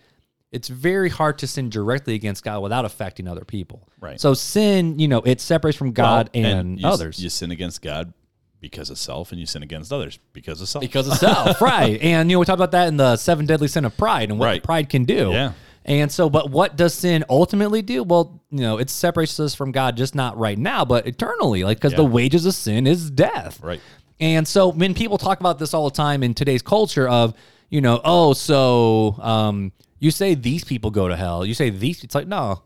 it's 0.53 0.67
very 0.69 1.09
hard 1.09 1.37
to 1.39 1.47
sin 1.47 1.69
directly 1.69 2.13
against 2.15 2.43
God 2.43 2.61
without 2.61 2.85
affecting 2.85 3.27
other 3.27 3.43
people. 3.43 3.87
Right. 3.99 4.19
So 4.21 4.33
sin, 4.33 4.99
you 4.99 5.07
know, 5.07 5.19
it 5.19 5.41
separates 5.41 5.77
from 5.77 5.91
God 5.91 6.29
Well, 6.33 6.45
and, 6.45 6.79
you, 6.79 6.87
s- 6.87 6.93
others 6.93 7.21
You 7.23 7.29
sin 7.29 7.51
against 7.51 7.81
God 7.81 8.13
because 8.61 8.89
of 8.89 8.97
self, 8.97 9.31
and 9.31 9.39
you 9.41 9.45
sin 9.45 9.61
against 9.63 9.91
others 9.91 10.19
because 10.31 10.61
of 10.61 10.69
self. 10.69 10.81
because 10.81 11.07
of 11.07 11.17
self, 11.17 11.59
right? 11.73 11.99
And 12.01 12.29
you 12.31 12.35
know, 12.35 12.39
we 12.39 12.45
talked 12.45 12.59
about 12.59 12.71
that 12.71 12.87
in 12.87 12.95
the 12.97 13.17
seven 13.17 13.45
deadly 13.45 13.67
sin 13.67 13.83
of 13.83 13.97
pride 13.97 14.29
and 14.29 14.39
what 14.39 14.45
Right. 14.45 14.63
pride 14.63 14.87
can 14.89 15.03
do. 15.03 15.31
Yeah. 15.31 15.51
And 15.85 16.09
so, 16.09 16.29
but 16.29 16.49
what 16.49 16.77
does 16.77 16.93
sin 16.93 17.25
ultimately 17.29 17.81
do? 17.81 18.03
Well, 18.03 18.39
you 18.51 18.61
know, 18.61 18.77
it 18.77 18.89
separates 18.89 19.37
us 19.41 19.53
from 19.53 19.73
God, 19.73 19.97
just 19.97 20.15
not 20.15 20.37
right 20.37 20.57
now, 20.57 20.85
but 20.85 21.05
eternally. 21.07 21.65
Like, 21.65 21.75
because 21.77 21.93
the 21.93 22.05
wages 22.05 22.45
of 22.45 22.53
sin 22.53 22.87
is 22.87 23.11
death. 23.11 23.59
Right. 23.61 23.81
And 24.21 24.47
so 24.47 24.69
when 24.69 24.93
people 24.93 25.17
talk 25.17 25.41
about 25.41 25.59
this 25.59 25.73
all 25.73 25.89
the 25.89 25.95
time 25.95 26.23
in 26.23 26.33
today's 26.33 26.61
culture 26.61 27.09
of, 27.09 27.33
you 27.69 27.81
know, 27.81 27.99
oh, 28.05 28.31
so 28.31 29.15
um, 29.19 29.73
you 30.03 30.11
say 30.11 30.35
these 30.35 30.65
people 30.65 30.91
go 30.91 31.07
to 31.07 31.15
hell. 31.15 31.45
You 31.45 31.53
say 31.53 31.69
these, 31.69 32.03
it's 32.03 32.13
like, 32.13 32.27
no, 32.27 32.63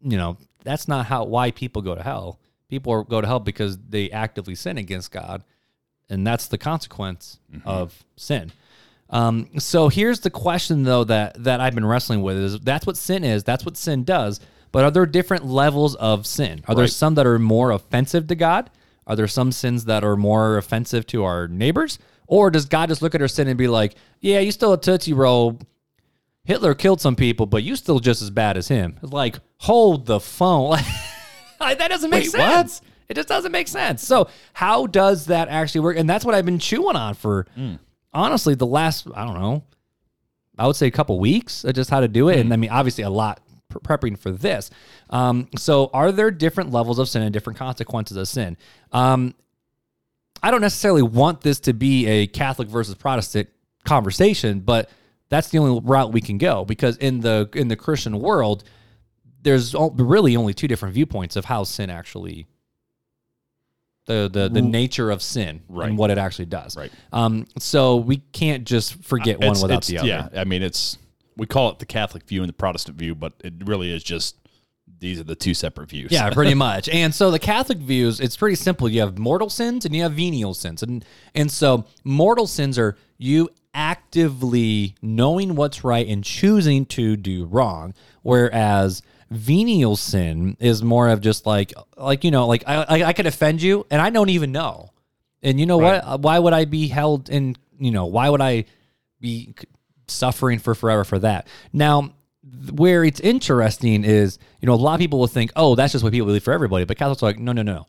you 0.00 0.16
know, 0.16 0.36
that's 0.62 0.86
not 0.86 1.06
how, 1.06 1.24
why 1.24 1.50
people 1.50 1.82
go 1.82 1.96
to 1.96 2.02
hell. 2.02 2.38
People 2.68 2.92
are, 2.92 3.02
go 3.02 3.20
to 3.20 3.26
hell 3.26 3.40
because 3.40 3.76
they 3.76 4.08
actively 4.12 4.54
sin 4.54 4.78
against 4.78 5.10
God. 5.10 5.42
And 6.08 6.24
that's 6.24 6.46
the 6.46 6.56
consequence 6.56 7.40
of 7.64 8.04
sin. 8.14 8.52
Um, 9.10 9.48
so 9.58 9.88
here's 9.88 10.20
the 10.20 10.30
question 10.30 10.84
though 10.84 11.02
that 11.04 11.42
that 11.42 11.60
I've 11.60 11.74
been 11.74 11.84
wrestling 11.84 12.22
with 12.22 12.36
is 12.36 12.60
that's 12.60 12.86
what 12.86 12.96
sin 12.96 13.24
is, 13.24 13.42
that's 13.42 13.64
what 13.64 13.76
sin 13.76 14.04
does. 14.04 14.38
But 14.70 14.84
are 14.84 14.90
there 14.90 15.06
different 15.06 15.44
levels 15.44 15.96
of 15.96 16.24
sin? 16.26 16.62
Are 16.68 16.74
there 16.74 16.86
some 16.86 17.14
that 17.16 17.26
are 17.26 17.38
more 17.38 17.72
offensive 17.72 18.28
to 18.28 18.36
God? 18.36 18.70
Are 19.06 19.16
there 19.16 19.26
some 19.26 19.50
sins 19.50 19.86
that 19.86 20.04
are 20.04 20.16
more 20.16 20.56
offensive 20.56 21.04
to 21.08 21.24
our 21.24 21.48
neighbors? 21.48 21.98
Or 22.26 22.50
does 22.50 22.66
God 22.66 22.90
just 22.90 23.02
look 23.02 23.14
at 23.14 23.22
our 23.22 23.28
sin 23.28 23.48
and 23.48 23.58
be 23.58 23.66
like, 23.66 23.96
"Yeah, 24.20 24.38
you 24.40 24.52
still 24.52 24.74
a 24.74 24.80
tootsie 24.80 25.14
roll. 25.14 25.58
Hitler 26.48 26.74
killed 26.74 27.00
some 27.00 27.14
people, 27.14 27.46
but 27.46 27.62
you 27.62 27.76
still 27.76 28.00
just 28.00 28.22
as 28.22 28.30
bad 28.30 28.56
as 28.56 28.66
him." 28.68 28.98
It's 29.02 29.12
like, 29.12 29.38
hold 29.58 30.06
the 30.06 30.18
phone. 30.18 30.78
Like, 31.60 31.78
that 31.78 31.88
doesn't 31.88 32.10
make 32.10 32.22
Wait, 32.22 32.38
what? 32.38 32.52
sense. 32.52 32.82
It 33.08 33.14
just 33.14 33.26
doesn't 33.26 33.50
make 33.50 33.66
sense. 33.66 34.06
So 34.06 34.28
how 34.52 34.86
does 34.86 35.26
that 35.26 35.48
actually 35.48 35.80
work? 35.80 35.96
And 35.96 36.08
that's 36.08 36.24
what 36.24 36.36
I've 36.36 36.44
been 36.44 36.60
chewing 36.60 36.94
on 36.94 37.14
for 37.14 37.46
honestly 38.12 38.54
the 38.54 38.64
last 38.64 39.08
I 39.12 39.24
don't 39.24 39.40
know, 39.40 39.64
I 40.56 40.68
would 40.68 40.76
say 40.76 40.86
a 40.86 40.92
couple 40.92 41.18
weeks 41.18 41.64
of 41.64 41.74
just 41.74 41.90
how 41.90 41.98
to 41.98 42.06
do 42.06 42.28
it, 42.28 42.38
and 42.38 42.52
I 42.52 42.56
mean 42.56 42.70
obviously 42.70 43.02
a 43.02 43.10
lot 43.10 43.40
pre- 43.68 43.80
prepping 43.80 44.16
for 44.16 44.30
this. 44.30 44.70
Um, 45.10 45.48
so 45.56 45.90
are 45.92 46.12
there 46.12 46.30
different 46.30 46.70
levels 46.70 47.00
of 47.00 47.08
sin 47.08 47.22
and 47.22 47.32
different 47.32 47.58
consequences 47.58 48.16
of 48.16 48.28
sin? 48.28 48.56
Um, 48.92 49.34
I 50.42 50.52
don't 50.52 50.60
necessarily 50.60 51.02
want 51.02 51.40
this 51.40 51.58
to 51.60 51.72
be 51.72 52.06
a 52.06 52.28
Catholic 52.28 52.68
versus 52.68 52.94
Protestant 52.94 53.48
conversation, 53.84 54.60
but 54.60 54.88
that's 55.30 55.48
the 55.50 55.58
only 55.58 55.80
route 55.84 56.12
we 56.12 56.20
can 56.20 56.38
go 56.38 56.64
because 56.64 56.96
in 56.96 57.20
the 57.20 57.48
in 57.54 57.68
the 57.68 57.76
Christian 57.76 58.18
world, 58.18 58.64
there's 59.42 59.74
really 59.74 60.36
only 60.36 60.54
two 60.54 60.68
different 60.68 60.94
viewpoints 60.94 61.36
of 61.36 61.44
how 61.46 61.64
sin 61.64 61.90
actually 61.90 62.46
the 64.06 64.28
the, 64.32 64.48
the 64.48 64.62
nature 64.62 65.10
of 65.10 65.22
sin 65.22 65.62
Right. 65.68 65.88
and 65.88 65.98
what 65.98 66.10
it 66.10 66.18
actually 66.18 66.46
does. 66.46 66.76
Right. 66.76 66.90
Um, 67.12 67.46
so 67.58 67.96
we 67.96 68.18
can't 68.32 68.64
just 68.64 68.94
forget 69.04 69.38
one 69.38 69.48
It's- 69.48 69.62
without 69.62 69.88
it's- 69.88 69.88
the 69.88 69.98
other. 69.98 70.08
Yeah, 70.34 70.40
I 70.40 70.44
mean, 70.44 70.62
it's 70.62 70.96
we 71.36 71.46
call 71.46 71.70
it 71.70 71.78
the 71.78 71.86
Catholic 71.86 72.24
view 72.24 72.42
and 72.42 72.48
the 72.48 72.52
Protestant 72.54 72.96
view, 72.98 73.14
but 73.14 73.34
it 73.44 73.52
really 73.64 73.92
is 73.92 74.02
just 74.02 74.36
these 75.00 75.20
are 75.20 75.24
the 75.24 75.36
two 75.36 75.54
separate 75.54 75.90
views. 75.90 76.10
Yeah, 76.10 76.30
pretty 76.30 76.54
much. 76.68 76.88
And 76.88 77.14
so 77.14 77.30
the 77.30 77.38
Catholic 77.38 77.78
views, 77.78 78.18
it's 78.18 78.36
pretty 78.36 78.56
simple. 78.56 78.88
You 78.88 79.00
have 79.02 79.18
mortal 79.18 79.50
sins 79.50 79.84
and 79.84 79.94
you 79.94 80.02
have 80.02 80.12
venial 80.14 80.54
sins. 80.54 80.82
And 80.82 81.04
and 81.34 81.50
so 81.50 81.84
mortal 82.02 82.46
sins 82.46 82.78
are 82.78 82.96
you 83.18 83.50
actively 83.78 84.96
knowing 85.00 85.54
what's 85.54 85.84
right 85.84 86.08
and 86.08 86.24
choosing 86.24 86.84
to 86.84 87.16
do 87.16 87.44
wrong. 87.44 87.94
Whereas 88.22 89.02
venial 89.30 89.94
sin 89.94 90.56
is 90.58 90.82
more 90.82 91.08
of 91.08 91.20
just 91.20 91.46
like 91.46 91.72
like 91.96 92.24
you 92.24 92.32
know, 92.32 92.48
like 92.48 92.64
I 92.66 92.82
I, 92.82 93.04
I 93.04 93.12
could 93.12 93.26
offend 93.26 93.62
you 93.62 93.86
and 93.90 94.02
I 94.02 94.10
don't 94.10 94.30
even 94.30 94.50
know. 94.50 94.90
And 95.44 95.60
you 95.60 95.66
know 95.66 95.78
what? 95.78 96.20
Why 96.20 96.40
would 96.40 96.52
I 96.52 96.64
be 96.64 96.88
held 96.88 97.30
in, 97.30 97.54
you 97.78 97.92
know, 97.92 98.06
why 98.06 98.28
would 98.28 98.40
I 98.40 98.64
be 99.20 99.54
suffering 100.08 100.58
for 100.58 100.74
forever 100.74 101.04
for 101.04 101.20
that? 101.20 101.46
Now, 101.72 102.12
where 102.72 103.04
it's 103.04 103.20
interesting 103.20 104.02
is, 104.02 104.40
you 104.60 104.66
know, 104.66 104.74
a 104.74 104.76
lot 104.76 104.94
of 104.94 105.00
people 105.00 105.20
will 105.20 105.28
think, 105.28 105.52
oh, 105.54 105.76
that's 105.76 105.92
just 105.92 106.02
what 106.02 106.12
people 106.12 106.26
believe 106.26 106.42
for 106.42 106.52
everybody. 106.52 106.84
But 106.84 106.98
Catholics 106.98 107.22
are 107.22 107.26
like, 107.26 107.38
no, 107.38 107.52
no, 107.52 107.62
no. 107.62 107.86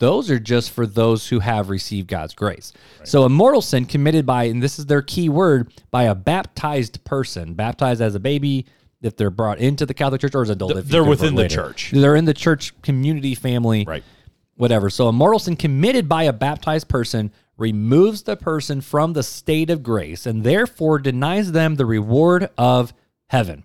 Those 0.00 0.30
are 0.30 0.38
just 0.40 0.70
for 0.70 0.86
those 0.86 1.28
who 1.28 1.40
have 1.40 1.68
received 1.70 2.08
God's 2.08 2.34
grace. 2.34 2.72
So 3.04 3.22
a 3.22 3.28
mortal 3.28 3.60
sin 3.60 3.84
committed 3.84 4.24
by, 4.24 4.44
and 4.44 4.62
this 4.62 4.78
is 4.78 4.86
their 4.86 5.02
key 5.02 5.28
word, 5.28 5.72
by 5.90 6.04
a 6.04 6.14
baptized 6.14 7.04
person, 7.04 7.52
baptized 7.52 8.00
as 8.00 8.14
a 8.14 8.20
baby, 8.20 8.66
if 9.02 9.16
they're 9.16 9.30
brought 9.30 9.58
into 9.58 9.84
the 9.86 9.94
Catholic 9.94 10.22
Church 10.22 10.34
or 10.34 10.42
as 10.42 10.48
an 10.48 10.54
adult. 10.54 10.76
if 10.76 10.86
they're 10.86 11.04
within 11.04 11.34
the 11.34 11.48
church. 11.48 11.90
They're 11.92 12.16
in 12.16 12.24
the 12.24 12.34
church 12.34 12.74
community 12.82 13.34
family 13.34 13.84
Right. 13.86 14.02
whatever. 14.56 14.88
So 14.90 15.06
a 15.08 15.12
mortal 15.12 15.38
sin 15.38 15.56
committed 15.56 16.08
by 16.08 16.24
a 16.24 16.32
baptized 16.32 16.88
person 16.88 17.30
removes 17.58 18.22
the 18.22 18.36
person 18.36 18.80
from 18.80 19.12
the 19.12 19.22
state 19.22 19.68
of 19.68 19.82
grace 19.82 20.24
and 20.24 20.44
therefore 20.44 20.98
denies 20.98 21.52
them 21.52 21.76
the 21.76 21.84
reward 21.86 22.48
of 22.56 22.94
heaven. 23.28 23.64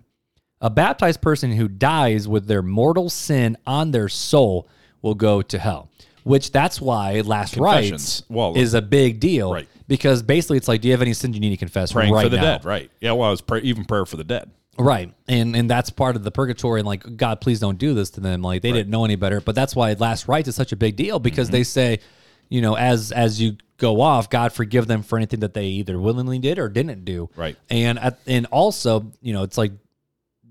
A 0.60 0.68
baptized 0.70 1.22
person 1.22 1.52
who 1.52 1.66
dies 1.68 2.28
with 2.28 2.46
their 2.46 2.62
mortal 2.62 3.08
sin 3.10 3.56
on 3.66 3.90
their 3.90 4.08
soul 4.10 4.68
will 5.02 5.14
go 5.14 5.40
to 5.42 5.58
hell. 5.58 5.90
Which 6.26 6.50
that's 6.50 6.80
why 6.80 7.20
last 7.20 7.56
rites 7.56 8.24
Well, 8.28 8.56
is 8.56 8.74
a 8.74 8.82
big 8.82 9.20
deal. 9.20 9.52
Right. 9.52 9.68
Because 9.86 10.24
basically 10.24 10.56
it's 10.56 10.66
like, 10.66 10.80
do 10.80 10.88
you 10.88 10.92
have 10.92 11.00
any 11.00 11.12
sins 11.12 11.36
you 11.36 11.40
need 11.40 11.50
to 11.50 11.56
confess 11.56 11.92
Praying 11.92 12.12
right 12.12 12.24
for 12.24 12.28
the 12.28 12.36
now? 12.38 12.42
dead, 12.42 12.64
right? 12.64 12.90
Yeah, 13.00 13.12
well, 13.12 13.32
it's 13.32 13.40
pray, 13.40 13.60
even 13.60 13.84
prayer 13.84 14.04
for 14.04 14.16
the 14.16 14.24
dead. 14.24 14.50
Right. 14.76 15.14
And 15.28 15.54
and 15.54 15.70
that's 15.70 15.88
part 15.90 16.16
of 16.16 16.24
the 16.24 16.32
purgatory 16.32 16.80
and 16.80 16.86
like 16.86 17.16
God 17.16 17.40
please 17.40 17.60
don't 17.60 17.78
do 17.78 17.94
this 17.94 18.10
to 18.10 18.20
them. 18.20 18.42
Like 18.42 18.62
they 18.62 18.72
didn't 18.72 18.90
know 18.90 19.04
any 19.04 19.14
better. 19.14 19.40
But 19.40 19.54
that's 19.54 19.76
why 19.76 19.92
last 19.92 20.26
rites 20.26 20.48
is 20.48 20.56
such 20.56 20.72
a 20.72 20.76
big 20.76 20.96
deal 20.96 21.20
because 21.20 21.48
they 21.48 21.60
mm-hmm. 21.60 21.64
say, 21.64 22.00
you 22.48 22.60
know, 22.60 22.76
as 22.76 23.12
as 23.12 23.40
you 23.40 23.56
go 23.76 24.00
off, 24.00 24.28
God 24.28 24.52
forgive 24.52 24.88
them 24.88 25.04
for 25.04 25.16
anything 25.16 25.40
that 25.40 25.54
they 25.54 25.66
either 25.66 25.96
willingly 25.96 26.40
did 26.40 26.58
or 26.58 26.68
didn't 26.68 27.04
do. 27.04 27.30
Right. 27.36 27.56
And 27.70 28.00
at, 28.00 28.18
and 28.26 28.46
also, 28.46 29.12
you 29.22 29.32
know, 29.32 29.44
it's 29.44 29.56
like 29.56 29.70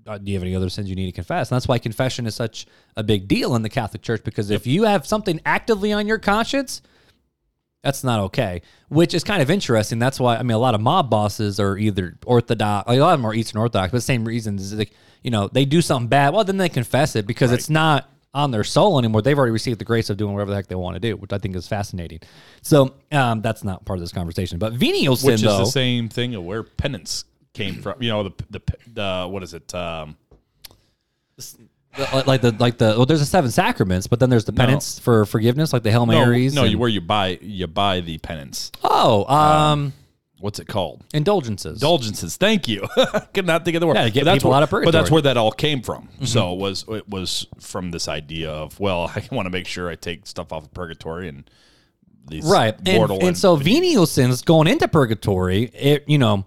do 0.06 0.30
you 0.30 0.34
have 0.34 0.42
any 0.42 0.54
other 0.54 0.68
sins 0.68 0.88
you 0.88 0.96
need 0.96 1.06
to 1.06 1.12
confess? 1.12 1.50
And 1.50 1.56
that's 1.56 1.68
why 1.68 1.78
confession 1.78 2.26
is 2.26 2.34
such 2.34 2.66
a 2.96 3.02
big 3.02 3.28
deal 3.28 3.54
in 3.54 3.62
the 3.62 3.68
Catholic 3.68 4.02
Church 4.02 4.22
because 4.24 4.50
if 4.50 4.66
you 4.66 4.84
have 4.84 5.06
something 5.06 5.40
actively 5.44 5.92
on 5.92 6.06
your 6.06 6.18
conscience, 6.18 6.80
that's 7.82 8.02
not 8.04 8.20
okay. 8.20 8.62
Which 8.88 9.14
is 9.14 9.24
kind 9.24 9.42
of 9.42 9.50
interesting. 9.50 9.98
That's 9.98 10.18
why 10.18 10.36
I 10.36 10.42
mean 10.42 10.54
a 10.54 10.58
lot 10.58 10.74
of 10.74 10.80
mob 10.80 11.10
bosses 11.10 11.60
are 11.60 11.76
either 11.76 12.16
Orthodox, 12.24 12.88
like 12.88 12.98
a 12.98 13.00
lot 13.00 13.14
of 13.14 13.20
them 13.20 13.26
are 13.26 13.34
Eastern 13.34 13.60
Orthodox, 13.60 13.90
but 13.90 13.98
the 13.98 14.02
same 14.02 14.24
reasons. 14.24 14.72
Is 14.72 14.74
like 14.78 14.92
you 15.22 15.30
know 15.30 15.48
they 15.48 15.64
do 15.64 15.80
something 15.80 16.08
bad, 16.08 16.34
well 16.34 16.44
then 16.44 16.56
they 16.56 16.68
confess 16.68 17.16
it 17.16 17.26
because 17.26 17.52
it's 17.52 17.70
not 17.70 18.08
on 18.34 18.50
their 18.50 18.64
soul 18.64 18.98
anymore. 18.98 19.22
They've 19.22 19.38
already 19.38 19.52
received 19.52 19.80
the 19.80 19.84
grace 19.84 20.10
of 20.10 20.18
doing 20.18 20.34
whatever 20.34 20.50
the 20.50 20.56
heck 20.56 20.66
they 20.66 20.74
want 20.74 20.94
to 20.94 21.00
do, 21.00 21.16
which 21.16 21.32
I 21.32 21.38
think 21.38 21.56
is 21.56 21.66
fascinating. 21.66 22.20
So 22.60 22.94
um, 23.10 23.40
that's 23.40 23.64
not 23.64 23.84
part 23.86 23.98
of 23.98 24.02
this 24.02 24.12
conversation. 24.12 24.58
But 24.58 24.74
venial 24.74 25.16
sin 25.16 25.32
Which 25.32 25.34
is 25.36 25.42
though, 25.42 25.58
the 25.58 25.66
same 25.66 26.08
thing 26.10 26.34
of 26.34 26.44
where 26.44 26.62
penance 26.62 27.24
came 27.56 27.74
from. 27.82 28.02
You 28.02 28.10
know, 28.10 28.22
the 28.24 28.32
the, 28.50 28.60
the 28.92 29.28
what 29.28 29.42
is 29.42 29.54
it? 29.54 29.74
Um, 29.74 30.16
the- 31.36 32.24
like 32.26 32.42
the 32.42 32.54
like 32.58 32.78
the 32.78 32.94
well, 32.96 33.06
there's 33.06 33.20
the 33.20 33.26
seven 33.26 33.50
sacraments, 33.50 34.06
but 34.06 34.20
then 34.20 34.30
there's 34.30 34.44
the 34.44 34.52
penance 34.52 34.98
for 34.98 35.24
forgiveness, 35.24 35.72
like 35.72 35.82
the 35.82 35.90
Hail 35.90 36.06
Marys. 36.06 36.54
no, 36.54 36.60
no, 36.60 36.64
and- 36.64 36.72
you 36.72 36.78
where 36.78 36.88
you 36.88 37.00
buy 37.00 37.38
you 37.40 37.66
buy 37.66 38.00
the 38.00 38.18
penance. 38.18 38.70
oh, 38.84 39.24
um, 39.34 39.92
What's 40.38 40.58
it 40.58 40.68
called? 40.68 41.02
indulgences. 41.14 41.80
Indulgences. 41.80 42.36
Thank 42.36 42.68
you. 42.68 42.86
Could 43.32 43.46
not 43.46 43.64
think 43.64 43.74
of 43.74 43.80
the 43.80 43.86
word. 43.86 43.96
Yeah, 43.96 44.10
get 44.10 44.20
But 44.20 44.24
that's 44.26 44.38
people 44.38 44.50
where, 44.50 44.58
out 44.58 44.62
of 44.64 44.70
purgatory. 44.70 44.84
But 44.84 44.90
that's. 44.92 45.06
Mm-hmm. 45.06 45.14
where 45.14 45.22
that 45.22 45.36
all 45.38 45.50
came 45.50 45.80
from. 45.80 46.10
So 46.24 46.52
it 46.52 46.58
was 46.58 46.84
it 46.88 47.08
was 47.08 47.46
from 47.58 47.90
this 47.90 48.06
idea 48.06 48.50
of 48.50 48.78
well, 48.78 49.10
I 49.16 49.26
want 49.32 49.46
to 49.46 49.50
make 49.50 49.66
sure 49.66 49.88
I 49.88 49.94
take 49.94 50.26
stuff 50.26 50.52
off 50.52 50.64
of 50.64 50.74
purgatory 50.74 51.28
and 51.28 51.48
these 52.28 52.44
right 52.44 52.74
and, 52.86 52.98
mortal 52.98 53.24
and 53.24 53.38
so 53.38 53.54
venial 53.56 54.04
sins 54.04 54.42
going 54.42 54.66
into 54.66 54.88
purgatory 54.88 55.70
it 55.72 56.02
you 56.08 56.18
know 56.18 56.44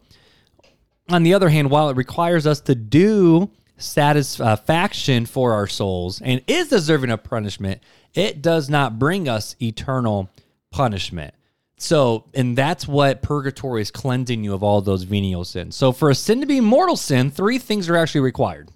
on 1.09 1.23
the 1.23 1.33
other 1.33 1.49
hand 1.49 1.69
while 1.69 1.89
it 1.89 1.97
requires 1.97 2.45
us 2.47 2.61
to 2.61 2.75
do 2.75 3.49
satisfaction 3.77 5.25
for 5.25 5.53
our 5.53 5.67
souls 5.67 6.21
and 6.21 6.41
is 6.47 6.67
deserving 6.67 7.09
of 7.09 7.23
punishment 7.23 7.81
it 8.13 8.41
does 8.41 8.69
not 8.69 8.99
bring 8.99 9.29
us 9.29 9.55
eternal 9.61 10.29
punishment 10.69 11.33
so 11.77 12.25
and 12.33 12.57
that's 12.57 12.87
what 12.87 13.21
purgatory 13.21 13.81
is 13.81 13.89
cleansing 13.89 14.43
you 14.43 14.53
of 14.53 14.63
all 14.63 14.81
those 14.81 15.03
venial 15.03 15.45
sins 15.45 15.75
so 15.75 15.93
for 15.93 16.09
a 16.09 16.15
sin 16.15 16.41
to 16.41 16.45
be 16.45 16.59
mortal 16.59 16.97
sin 16.97 17.31
three 17.31 17.57
things 17.57 17.87
are 17.87 17.95
actually 17.95 18.21
required 18.21 18.69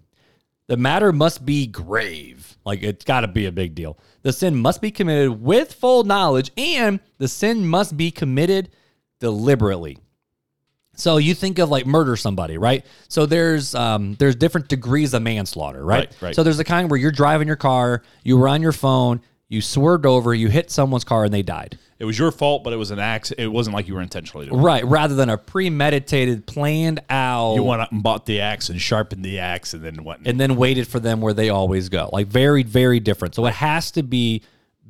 the 0.68 0.78
matter 0.78 1.12
must 1.12 1.46
be 1.46 1.68
grave. 1.68 2.58
Like 2.66 2.84
it's 2.84 3.06
got 3.06 3.22
to 3.22 3.28
be 3.28 3.46
a 3.46 3.52
big 3.52 3.76
deal. 3.76 3.98
The 4.22 4.32
sin 4.32 4.56
must 4.56 4.82
be 4.82 4.92
committed 4.92 5.42
with 5.42 5.74
full 5.74 6.04
knowledge, 6.04 6.52
and 6.56 7.00
the 7.18 7.28
sin 7.28 7.68
must 7.68 7.98
be 7.98 8.12
committed 8.12 8.70
deliberately. 9.20 9.98
So 10.96 11.18
you 11.18 11.34
think 11.34 11.60
of 11.60 11.70
like 11.70 11.86
murder 11.86 12.16
somebody, 12.16 12.58
right? 12.58 12.86
So 13.08 13.26
there's 13.26 13.74
um 13.76 14.16
there's 14.20 14.36
different 14.36 14.68
degrees 14.68 15.14
of 15.14 15.22
manslaughter, 15.24 15.84
right? 15.84 16.08
Right, 16.10 16.22
right. 16.22 16.36
So 16.36 16.44
there's 16.44 16.58
the 16.58 16.64
kind 16.64 16.90
where 16.90 17.00
you're 17.00 17.12
driving 17.12 17.48
your 17.48 17.58
car, 17.58 18.04
you 18.24 18.38
were 18.38 18.48
on 18.48 18.62
your 18.62 18.72
phone, 18.74 19.22
you 19.50 19.62
swerved 19.62 20.06
over, 20.06 20.34
you 20.34 20.50
hit 20.50 20.72
someone's 20.72 21.04
car, 21.04 21.26
and 21.26 21.34
they 21.34 21.42
died. 21.44 21.78
It 22.00 22.06
was 22.06 22.20
your 22.20 22.32
fault, 22.32 22.64
but 22.64 22.74
it 22.74 22.76
was 22.76 22.92
an 22.92 23.00
accident. 23.00 23.46
It 23.46 23.48
wasn't 23.48 23.76
like 23.76 23.88
you 23.88 23.94
were 23.94 24.02
intentionally 24.02 24.48
doing. 24.48 24.60
it. 24.60 24.64
Right, 24.64 24.86
rather 24.86 25.16
than 25.16 25.30
a 25.30 25.38
premeditated, 25.38 26.46
planned 26.46 27.00
out. 27.10 27.56
You 27.56 27.64
went 27.64 27.82
out 27.82 27.92
and 27.92 28.04
bought 28.04 28.26
the 28.26 28.42
axe 28.42 28.70
and 28.70 28.82
sharpened 28.82 29.24
the 29.24 29.40
axe, 29.40 29.74
and 29.74 29.84
then 29.84 30.04
went. 30.04 30.28
and 30.28 30.40
then 30.40 30.56
waited 30.58 30.88
for 30.88 31.00
them 31.00 31.22
where 31.22 31.34
they 31.34 31.50
always 31.50 31.90
go. 31.90 32.10
Like 32.12 32.28
very, 32.28 32.64
very 32.64 33.00
different. 33.00 33.36
So 33.36 33.46
it 33.46 33.54
has 33.54 33.92
to 33.92 34.04
be 34.04 34.42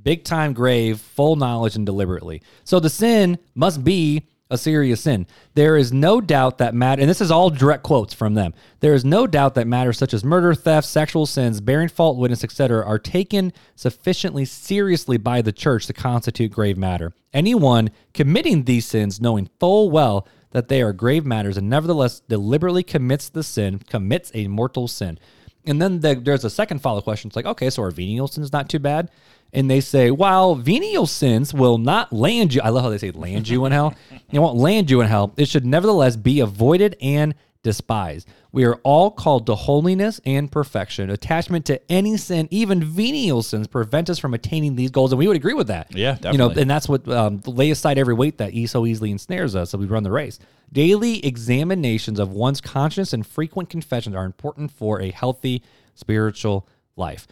big 0.01 0.23
time 0.23 0.53
grave, 0.53 0.99
full 0.99 1.35
knowledge, 1.35 1.75
and 1.75 1.85
deliberately. 1.85 2.41
So 2.63 2.79
the 2.79 2.89
sin 2.89 3.37
must 3.55 3.83
be 3.83 4.27
a 4.53 4.57
serious 4.57 5.01
sin. 5.01 5.25
There 5.55 5.75
is 5.75 5.91
no 5.91 6.21
doubt 6.21 6.59
that 6.59 6.75
matter, 6.75 7.01
and 7.01 7.09
this 7.09 7.21
is 7.21 7.31
all 7.31 7.49
direct 7.49 7.83
quotes 7.83 8.13
from 8.13 8.35
them. 8.35 8.53
There 8.79 8.93
is 8.93 9.03
no 9.03 9.27
doubt 9.27 9.55
that 9.55 9.67
matters 9.67 9.97
such 9.97 10.13
as 10.13 10.23
murder, 10.23 10.53
theft, 10.53 10.87
sexual 10.87 11.25
sins, 11.25 11.59
bearing 11.59 11.89
fault 11.89 12.17
witness, 12.17 12.43
etc., 12.43 12.85
are 12.85 12.99
taken 12.99 13.51
sufficiently 13.75 14.45
seriously 14.45 15.17
by 15.17 15.41
the 15.41 15.51
church 15.51 15.87
to 15.87 15.93
constitute 15.93 16.51
grave 16.51 16.77
matter. 16.77 17.13
Anyone 17.33 17.89
committing 18.13 18.63
these 18.63 18.85
sins, 18.85 19.19
knowing 19.19 19.49
full 19.59 19.89
well 19.89 20.27
that 20.51 20.67
they 20.67 20.81
are 20.81 20.93
grave 20.93 21.25
matters, 21.25 21.57
and 21.57 21.69
nevertheless 21.69 22.19
deliberately 22.21 22.83
commits 22.83 23.27
the 23.27 23.43
sin, 23.43 23.79
commits 23.79 24.31
a 24.35 24.47
mortal 24.47 24.87
sin. 24.87 25.19
And 25.65 25.81
then 25.81 26.01
the, 26.01 26.15
there's 26.15 26.43
a 26.43 26.49
second 26.49 26.79
follow 26.79 27.01
question. 27.01 27.29
It's 27.29 27.35
like, 27.35 27.45
okay, 27.45 27.69
so 27.69 27.83
are 27.83 27.91
venial 27.91 28.27
sins 28.27 28.51
not 28.51 28.69
too 28.69 28.79
bad? 28.79 29.09
And 29.53 29.69
they 29.69 29.79
say, 29.79 30.09
while 30.11 30.55
venial 30.55 31.05
sins 31.05 31.53
will 31.53 31.77
not 31.77 32.11
land 32.11 32.53
you, 32.53 32.61
I 32.61 32.69
love 32.69 32.83
how 32.83 32.89
they 32.89 32.97
say 32.97 33.11
land 33.11 33.47
you 33.47 33.65
in 33.65 33.71
hell. 33.71 33.93
It 34.31 34.39
won't 34.39 34.57
land 34.57 34.89
you 34.89 34.99
in 35.01 35.07
hell. 35.07 35.31
It 35.37 35.47
should 35.47 35.63
nevertheless 35.63 36.15
be 36.15 36.39
avoided 36.39 36.97
and 36.99 37.35
despised. 37.61 38.27
We 38.51 38.65
are 38.65 38.75
all 38.83 39.09
called 39.09 39.45
to 39.45 39.55
holiness 39.55 40.19
and 40.25 40.51
perfection. 40.51 41.09
Attachment 41.09 41.65
to 41.67 41.81
any 41.91 42.17
sin, 42.17 42.47
even 42.51 42.83
venial 42.83 43.41
sins, 43.41 43.67
prevent 43.67 44.09
us 44.09 44.19
from 44.19 44.33
attaining 44.33 44.75
these 44.75 44.91
goals. 44.91 45.11
And 45.11 45.19
we 45.19 45.27
would 45.27 45.37
agree 45.37 45.53
with 45.53 45.67
that. 45.67 45.95
Yeah, 45.95 46.13
definitely. 46.13 46.31
You 46.31 46.37
know, 46.37 46.61
and 46.61 46.69
that's 46.69 46.89
what 46.89 47.07
um, 47.07 47.41
lay 47.45 47.71
aside 47.71 47.97
every 47.97 48.13
weight 48.13 48.37
that 48.39 48.53
e 48.53 48.67
so 48.67 48.85
easily 48.85 49.11
ensnares 49.11 49.55
us 49.55 49.71
so 49.71 49.77
we 49.77 49.85
run 49.85 50.03
the 50.03 50.11
race. 50.11 50.39
Daily 50.71 51.25
examinations 51.25 52.19
of 52.19 52.31
one's 52.31 52.61
conscience 52.61 53.13
and 53.13 53.25
frequent 53.25 53.69
confessions 53.69 54.15
are 54.15 54.25
important 54.25 54.71
for 54.71 55.01
a 55.01 55.11
healthy 55.11 55.63
spiritual 55.95 56.67
life. 56.95 57.27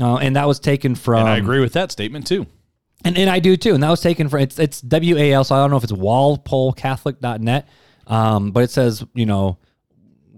Uh, 0.00 0.16
and 0.16 0.36
that 0.36 0.48
was 0.48 0.58
taken 0.58 0.94
from 0.94 1.20
and 1.20 1.28
I 1.28 1.36
agree 1.36 1.60
with 1.60 1.74
that 1.74 1.92
statement 1.92 2.26
too. 2.26 2.46
and, 3.04 3.16
and 3.16 3.30
I 3.30 3.38
do 3.38 3.56
too. 3.56 3.74
And 3.74 3.82
that 3.82 3.90
was 3.90 4.00
taken 4.00 4.28
from 4.28 4.40
it's 4.40 4.58
it's 4.58 4.80
W 4.80 5.16
A 5.16 5.32
L. 5.32 5.44
So 5.44 5.54
I 5.54 5.58
don't 5.58 5.70
know 5.70 5.76
if 5.76 5.84
it's 5.84 5.92
walpolecatholic.net. 5.92 7.68
Um, 8.06 8.50
but 8.50 8.64
it 8.64 8.70
says, 8.70 9.04
you 9.14 9.24
know, 9.24 9.56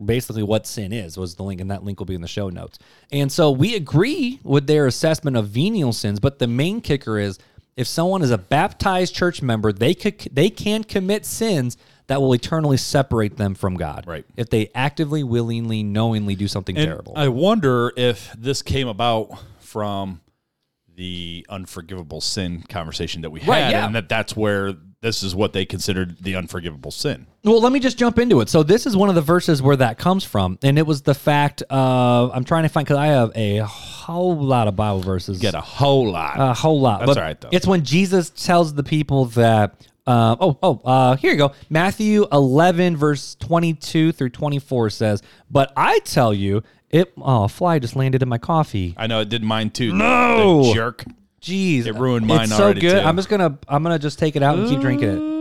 basically 0.05 0.43
what 0.43 0.67
sin 0.67 0.93
is 0.93 1.17
was 1.17 1.35
the 1.35 1.43
link, 1.43 1.61
and 1.61 1.71
that 1.71 1.85
link 1.85 1.99
will 1.99 2.07
be 2.07 2.15
in 2.15 2.21
the 2.21 2.29
show 2.29 2.49
notes. 2.49 2.79
And 3.11 3.33
so 3.33 3.51
we 3.51 3.75
agree 3.75 4.41
with 4.45 4.67
their 4.67 4.87
assessment 4.87 5.37
of 5.37 5.49
venial 5.49 5.93
sins, 5.93 6.21
but 6.21 6.39
the 6.39 6.47
main 6.47 6.81
kicker 6.81 7.19
is 7.19 7.39
if 7.77 7.87
someone 7.87 8.23
is 8.23 8.31
a 8.31 8.39
baptized 8.39 9.15
church 9.15 9.43
member, 9.43 9.73
they 9.73 9.95
could 9.95 10.29
they 10.33 10.51
can 10.51 10.85
commit 10.85 11.27
sins 11.27 11.77
that 12.09 12.21
will 12.21 12.33
eternally 12.35 12.77
separate 12.77 13.37
them 13.37 13.55
from 13.55 13.75
God. 13.75 14.05
Right. 14.07 14.25
If 14.37 14.51
they 14.51 14.71
actively, 14.75 15.25
willingly, 15.25 15.83
knowingly 15.83 16.35
do 16.35 16.49
something 16.49 16.77
And 16.77 16.87
terrible. 16.87 17.15
I 17.17 17.29
wonder 17.29 17.93
if 17.97 18.33
this 18.39 18.63
came 18.63 18.89
about 18.89 19.31
from 19.59 20.21
the 20.95 21.45
unforgivable 21.49 22.21
sin 22.21 22.63
conversation 22.63 23.23
that 23.23 23.31
we 23.31 23.41
had, 23.41 23.49
Right, 23.49 23.71
yeah. 23.71 23.87
and 23.87 23.95
that 23.95 24.09
that's 24.09 24.35
where 24.35 24.75
this 25.03 25.23
is 25.23 25.35
what 25.35 25.53
they 25.53 25.67
considered 25.67 26.17
the 26.23 26.35
unforgivable 26.37 26.91
sin. 26.91 27.27
Well, 27.45 27.61
let 27.61 27.71
me 27.71 27.81
just 27.81 27.99
jump 27.99 28.19
into 28.19 28.41
it. 28.41 28.49
So 28.49 28.63
this 28.63 28.87
is 28.87 28.97
one 28.97 29.09
of 29.11 29.15
the 29.15 29.21
verses 29.21 29.61
where 29.61 29.77
that 29.77 29.99
comes 29.99 30.25
from, 30.25 30.59
and 30.63 30.79
it 30.79 30.87
was 30.87 31.03
the 31.03 31.15
fact 31.15 31.63
of 31.69 32.31
I'm 32.33 32.45
trying 32.45 32.63
to 32.63 32.71
find 32.71 32.87
because 32.87 32.97
I 32.99 33.09
have 33.09 33.31
a 33.35 33.59
whole 33.59 34.37
lot 34.37 34.69
of 34.69 34.77
Bible 34.77 35.01
verses. 35.01 35.39
Get 35.39 35.55
a 35.55 35.61
whole 35.61 36.11
lot. 36.11 36.41
a 36.41 36.55
whole 36.55 36.81
lot. 36.81 37.01
That's 37.01 37.11
but 37.11 37.19
all 37.19 37.25
right, 37.25 37.41
though. 37.41 37.51
It's 37.53 37.67
when 37.67 37.85
Jesus 37.85 38.31
tells 38.31 38.75
the 38.75 38.83
people 38.85 39.27
that. 39.27 39.87
Uh, 40.07 40.37
oh, 40.41 40.59
oh, 40.63 40.81
uh, 40.85 41.17
here 41.17 41.33
you 41.33 41.37
go. 41.39 41.53
Matthew 41.69 42.27
11, 42.31 42.97
verse 42.97 43.35
22 43.37 44.13
through 44.13 44.31
24 44.31 44.91
says, 44.91 45.23
But 45.51 45.73
I 45.77 45.99
tell 46.01 46.33
you, 46.33 46.63
it. 46.91 47.13
Oh, 47.19 47.45
a 47.45 47.49
fly 47.49 47.79
just 47.81 47.97
landed 47.97 48.23
in 48.23 48.29
my 48.29 48.39
coffee. 48.39 48.95
I 48.97 49.07
know 49.09 49.21
it 49.21 49.29
did 49.29 49.43
mine 49.43 49.71
too. 49.71 49.93
No! 49.93 50.63
the 50.65 50.75
jerk. 50.75 51.05
Jeez, 51.43 51.87
It 51.87 51.95
ruined 51.95 52.27
mine 52.27 52.43
It's 52.45 52.57
so 52.57 52.73
good. 52.73 52.81
too. 52.81 52.99
I'm 52.99 53.17
just 53.17 53.29
gonna, 53.29 53.59
I'm 53.69 53.83
gonna 53.83 53.99
just 53.99 54.19
take 54.19 54.37
it 54.37 54.43
out 54.43 54.59
and 54.59 54.69
keep 54.69 54.81
drinking 54.81 55.09
it. 55.11 55.36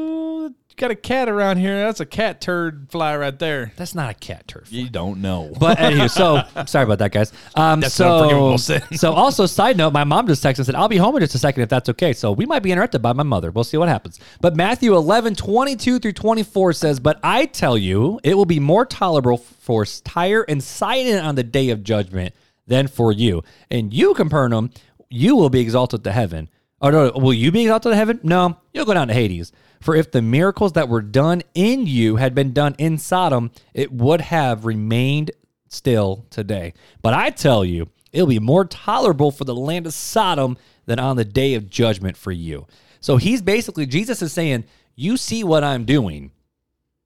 Ooh, 0.75 0.81
got 0.81 0.91
a 0.91 0.95
cat 0.95 1.29
around 1.29 1.57
here. 1.57 1.77
That's 1.83 1.99
a 1.99 2.05
cat 2.05 2.41
turd 2.41 2.87
fly 2.89 3.15
right 3.15 3.37
there. 3.37 3.71
That's 3.75 3.95
not 3.95 4.11
a 4.11 4.13
cat 4.13 4.47
turf. 4.47 4.71
You 4.71 4.89
don't 4.89 5.21
know. 5.21 5.53
But 5.59 5.77
anywho, 5.77 6.09
so 6.09 6.43
sorry 6.65 6.85
about 6.85 6.99
that, 6.99 7.11
guys. 7.11 7.31
Um, 7.55 7.79
That's 7.79 7.93
so, 7.93 8.05
an 8.05 8.11
unforgivable 8.13 8.57
sin. 8.57 8.81
so 8.93 9.13
also, 9.13 9.45
side 9.45 9.77
note, 9.77 9.93
my 9.93 10.03
mom 10.03 10.27
just 10.27 10.43
texted 10.43 10.59
and 10.59 10.65
said, 10.67 10.75
I'll 10.75 10.87
be 10.87 10.97
home 10.97 11.15
in 11.15 11.21
just 11.21 11.35
a 11.35 11.39
second 11.39 11.63
if 11.63 11.69
that's 11.69 11.89
okay. 11.89 12.13
So 12.13 12.31
we 12.31 12.45
might 12.45 12.63
be 12.63 12.71
interrupted 12.71 13.01
by 13.01 13.13
my 13.13 13.23
mother. 13.23 13.51
We'll 13.51 13.63
see 13.63 13.77
what 13.77 13.89
happens. 13.89 14.19
But 14.41 14.55
Matthew 14.55 14.95
11, 14.95 15.35
22 15.35 15.99
through 15.99 16.13
24 16.13 16.73
says, 16.73 16.99
But 16.99 17.19
I 17.23 17.45
tell 17.45 17.77
you, 17.77 18.19
it 18.23 18.35
will 18.35 18.45
be 18.45 18.59
more 18.59 18.85
tolerable 18.85 19.37
for 19.37 19.85
Tyre 19.85 20.45
and 20.47 20.63
Sidon 20.63 21.19
on 21.23 21.35
the 21.35 21.43
day 21.43 21.69
of 21.69 21.83
judgment 21.83 22.33
than 22.67 22.87
for 22.87 23.11
you. 23.11 23.43
And 23.71 23.93
you, 23.93 24.13
Capernaum, 24.13 24.71
you 25.09 25.35
will 25.35 25.49
be 25.49 25.61
exalted 25.61 26.03
to 26.03 26.11
heaven. 26.11 26.49
Oh, 26.81 26.89
no, 26.89 27.11
will 27.15 27.33
you 27.33 27.51
be 27.51 27.61
exalted 27.61 27.93
to 27.93 27.95
heaven? 27.95 28.19
No, 28.23 28.57
you'll 28.73 28.85
go 28.85 28.93
down 28.93 29.07
to 29.07 29.13
Hades. 29.13 29.51
For 29.85 29.95
if 29.95 30.09
the 30.09 30.23
miracles 30.23 30.71
that 30.71 30.89
were 30.89 31.03
done 31.03 31.43
in 31.53 31.85
you 31.85 32.15
had 32.15 32.33
been 32.33 32.53
done 32.53 32.73
in 32.79 32.97
Sodom, 32.97 33.51
it 33.75 33.91
would 33.91 34.19
have 34.19 34.65
remained 34.65 35.29
still 35.69 36.25
today. 36.31 36.73
But 37.03 37.13
I 37.13 37.29
tell 37.29 37.63
you, 37.63 37.89
it'll 38.11 38.25
be 38.25 38.39
more 38.39 38.65
tolerable 38.65 39.29
for 39.29 39.43
the 39.43 39.53
land 39.53 39.85
of 39.85 39.93
Sodom 39.93 40.57
than 40.87 40.97
on 40.97 41.17
the 41.17 41.23
day 41.23 41.53
of 41.53 41.69
judgment 41.69 42.17
for 42.17 42.31
you. 42.31 42.65
So 42.99 43.17
he's 43.17 43.43
basically, 43.43 43.85
Jesus 43.85 44.23
is 44.23 44.33
saying, 44.33 44.63
You 44.95 45.17
see 45.17 45.43
what 45.43 45.63
I'm 45.63 45.85
doing. 45.85 46.31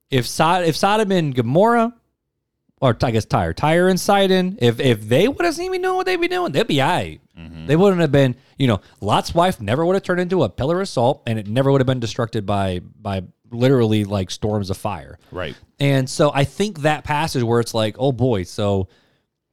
If, 0.10 0.26
Sod- 0.26 0.64
if 0.64 0.78
Sodom 0.78 1.12
and 1.12 1.36
Gomorrah 1.36 1.94
or 2.82 2.96
I 3.02 3.12
guess 3.12 3.26
Tyre, 3.26 3.54
Tyre 3.54 3.88
and 3.88 4.00
Sidon, 4.00 4.58
if 4.62 4.80
if 4.80 5.02
they 5.08 5.28
would 5.28 5.46
have 5.46 5.56
seen 5.56 5.72
me 5.72 5.80
doing 5.80 5.96
what 5.96 6.06
they'd 6.06 6.18
be 6.18 6.28
doing, 6.28 6.52
they'd 6.52 6.68
be 6.68 6.82
all 6.82 6.90
right. 6.90 7.22
Mm-hmm. 7.38 7.68
They 7.68 7.76
wouldn't 7.76 8.02
have 8.02 8.12
been, 8.12 8.36
you 8.58 8.68
know, 8.68 8.82
Lot's 9.02 9.34
wife 9.34 9.62
never 9.62 9.86
would 9.86 9.96
have 9.96 10.04
turned 10.04 10.22
into 10.22 10.44
a 10.44 10.50
pillar 10.50 10.82
of 10.82 10.88
salt, 10.88 11.24
and 11.28 11.38
it 11.38 11.48
never 11.48 11.72
would 11.72 11.82
have 11.82 11.88
been 11.88 12.00
destructed 12.00 12.46
by 12.46 12.80
by 12.80 13.24
literally 13.52 14.06
like 14.06 14.32
storms 14.32 14.70
of 14.70 14.78
fire. 14.78 15.20
Right. 15.32 15.56
And 15.80 16.10
so 16.10 16.32
I 16.34 16.44
think 16.44 16.80
that 16.80 17.04
passage 17.04 17.44
where 17.44 17.60
it's 17.60 17.74
like, 17.74 17.96
oh 18.00 18.12
boy, 18.12 18.44
so 18.44 18.88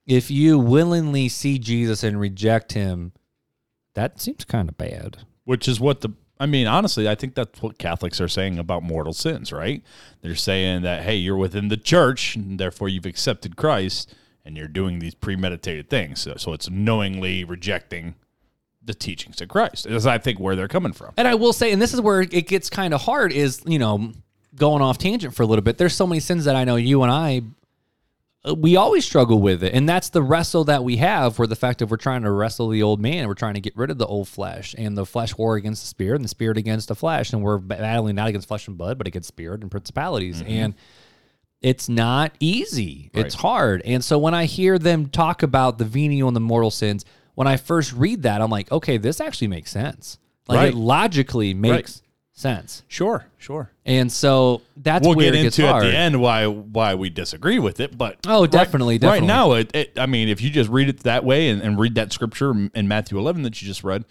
if 0.07 0.31
you 0.31 0.59
willingly 0.59 1.29
see 1.29 1.59
Jesus 1.59 2.03
and 2.05 2.21
reject 2.21 2.73
him, 2.73 3.13
that 3.95 4.21
seems 4.21 4.45
kind 4.45 4.69
of 4.69 4.77
bad. 4.77 5.19
Which 5.45 5.69
is 5.69 5.81
what 5.81 6.01
the 6.01 6.11
I 6.39 6.47
mean, 6.47 6.67
honestly, 6.67 7.09
I 7.09 7.15
think 7.15 7.35
that's 7.35 7.63
what 7.63 7.79
Catholics 7.79 8.21
are 8.21 8.29
saying 8.29 8.59
about 8.59 8.83
mortal 8.83 9.13
sins, 9.13 9.53
right? 9.53 9.83
They're 10.21 10.35
saying 10.35 10.83
that 10.83 11.03
hey, 11.03 11.17
you're 11.17 11.37
within 11.37 11.69
the 11.69 11.77
church, 11.77 12.37
and 12.37 12.59
therefore 12.59 12.89
you've 12.89 13.07
accepted 13.07 13.57
Christ, 13.57 14.15
and 14.45 14.57
you're 14.57 14.69
doing 14.69 14.99
these 14.99 15.15
premeditated 15.15 15.89
things. 15.89 16.21
So, 16.21 16.35
so 16.37 16.53
it's 16.53 16.69
knowingly 16.69 17.45
rejecting 17.45 18.15
the 18.85 18.95
teachings 18.95 19.41
of 19.41 19.49
Christ. 19.49 19.87
Is 19.87 20.07
I 20.07 20.19
think 20.19 20.39
where 20.39 20.55
they're 20.55 20.69
coming 20.69 20.93
from. 20.93 21.13
And 21.17 21.27
I 21.27 21.35
will 21.35 21.53
say, 21.53 21.73
and 21.73 21.83
this 21.83 21.93
is 21.93 22.01
where 22.01 22.21
it 22.21 22.47
gets 22.47 22.71
kind 22.71 22.95
of 22.95 23.03
hard, 23.03 23.33
is 23.33 23.63
you 23.67 23.79
know, 23.79 24.13
going 24.55 24.83
off 24.83 24.99
tangent 24.99 25.35
for 25.35 25.43
a 25.43 25.47
little 25.47 25.63
bit. 25.63 25.79
There's 25.79 25.95
so 25.95 26.07
many 26.07 26.21
sins 26.21 26.45
that 26.45 26.57
I 26.57 26.65
know 26.65 26.77
you 26.77 27.03
and 27.03 27.11
I, 27.11 27.43
Uh, 28.47 28.55
we 28.55 28.77
always 28.77 29.05
struggle 29.05 29.41
with 29.41 29.63
it, 29.63 29.75
and 29.75 29.89
that's 29.89 30.11
the 30.11 30.23
wrestle 30.23 30.65
that 30.65 30.85
we 30.85 30.97
have. 30.99 31.39
Where 31.39 31.49
the 31.49 31.57
fact 31.57 31.81
that 31.81 31.87
we're 31.87 31.97
trying 31.97 32.23
to 32.23 32.31
wrestle 32.31 32.69
the 32.69 32.83
old 32.83 33.01
man, 33.01 33.27
we're 33.27 33.35
trying 33.35 33.55
to 33.55 33.61
get 33.61 33.77
rid 33.77 33.91
of 33.91 33.99
the 33.99 34.07
old 34.07 34.29
flesh, 34.29 34.75
and 34.77 34.97
the 34.97 35.07
flesh 35.07 35.37
war 35.37 35.57
against 35.57 35.83
the 35.83 35.89
spirit, 35.89 36.17
and 36.17 36.25
the 36.25 36.29
spirit 36.29 36.57
against 36.57 36.89
the 36.89 36.95
flesh, 36.95 37.33
and 37.33 37.43
we're 37.43 37.59
battling 37.59 38.17
not 38.17 38.29
against 38.29 38.49
flesh 38.49 38.69
and 38.69 38.79
blood, 38.79 38.99
but 38.99 39.07
against 39.07 39.29
spirit 39.29 39.63
and 39.63 39.71
principalities, 39.71 40.43
mm-hmm. 40.43 40.51
and 40.51 40.75
it's 41.63 41.89
not 41.89 42.33
easy. 42.39 43.11
It's 43.15 43.35
hard. 43.35 43.83
And 43.85 44.05
so 44.05 44.19
when 44.19 44.35
I 44.35 44.45
hear 44.45 44.79
them 44.79 45.09
talk 45.09 45.43
about 45.43 45.79
the 45.79 45.85
venial 45.85 46.29
and 46.29 46.37
the 46.37 46.41
mortal 46.41 46.71
sins, 46.71 47.05
when 47.35 47.49
I 47.49 47.57
first 47.57 47.93
read 47.93 48.23
that, 48.23 48.41
I'm 48.41 48.51
like, 48.51 48.71
okay, 48.71 48.99
this 48.99 49.21
actually 49.21 49.49
makes 49.49 49.71
sense. 49.71 50.19
Like 50.49 50.57
Right. 50.57 50.69
it 50.69 50.77
logically 50.77 51.55
makes 51.55 52.03
sense. 52.37 52.83
Sure, 52.87 53.27
sure. 53.39 53.71
And 53.85 54.13
so 54.13 54.63
that's 54.77 55.05
We'll 55.07 55.17
where 55.17 55.33
get 55.33 55.41
it 55.41 55.43
gets 55.43 55.59
into 55.59 55.69
at 55.75 55.81
the 55.81 55.97
end 55.97 56.21
why 56.21 56.47
why 56.47 56.95
we 56.95 57.11
disagree 57.11 57.59
with 57.59 57.81
it, 57.81 57.97
but 57.99 58.19
Oh, 58.27 58.43
right- 58.43 58.51
definitely, 58.51 58.99
Right, 58.99 59.23
now, 59.23 59.53
it, 59.53 59.75
it, 59.75 59.99
I 59.99 60.07
mean, 60.07 60.29
if 60.29 60.41
you 60.41 60.51
just 60.51 60.71
read 60.71 60.89
it 60.89 61.01
that 61.01 61.25
way 61.25 61.49
and, 61.49 61.61
and 61.63 61.79
read 61.79 61.95
that 61.97 62.13
scripture 62.13 62.53
in 62.75 62.87
Matthew 62.89 63.19
11 63.19 63.43
that 63.43 63.61
you 63.61 63.67
just 63.67 63.83
read, 63.83 64.05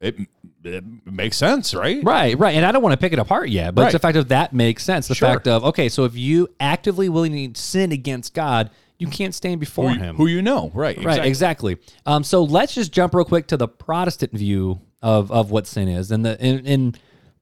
it, 0.00 0.16
it 0.64 0.84
makes 1.04 1.36
sense, 1.36 1.74
right? 1.74 2.02
Right, 2.02 2.38
right. 2.38 2.54
And 2.56 2.64
I 2.64 2.72
don't 2.72 2.82
want 2.82 2.92
to 2.92 2.96
pick 2.98 3.12
it 3.12 3.18
apart 3.18 3.48
yet, 3.50 3.74
but 3.74 3.82
it's 3.86 3.92
the 3.92 3.98
fact 3.98 4.16
of 4.16 4.28
that 4.28 4.52
makes 4.52 4.82
sense. 4.84 5.08
The 5.08 5.14
Sure. 5.14 5.28
fact 5.28 5.46
of, 5.48 5.64
okay, 5.64 5.88
so 5.88 6.04
if 6.04 6.16
you 6.16 6.48
actively 6.60 7.08
willingly 7.08 7.50
sin 7.54 7.92
against 7.92 8.32
God, 8.32 8.70
you 8.98 9.08
can't 9.08 9.34
stand 9.34 9.60
before 9.60 9.90
Who, 9.90 9.98
him. 9.98 10.16
who 10.16 10.26
you 10.26 10.40
know, 10.40 10.70
right? 10.74 11.02
Right, 11.04 11.24
exactly. 11.24 11.76
Um, 12.06 12.24
so 12.24 12.42
let's 12.44 12.74
just 12.74 12.92
jump 12.92 13.14
real 13.14 13.24
quick 13.24 13.46
to 13.48 13.56
the 13.56 13.68
Protestant 13.68 14.32
view 14.32 14.80
of 15.02 15.30
of 15.30 15.52
what 15.52 15.66
sin 15.68 15.86
is, 15.88 16.10
and 16.10 16.24
the 16.26 16.36
in, 16.44 16.66
in 16.66 16.94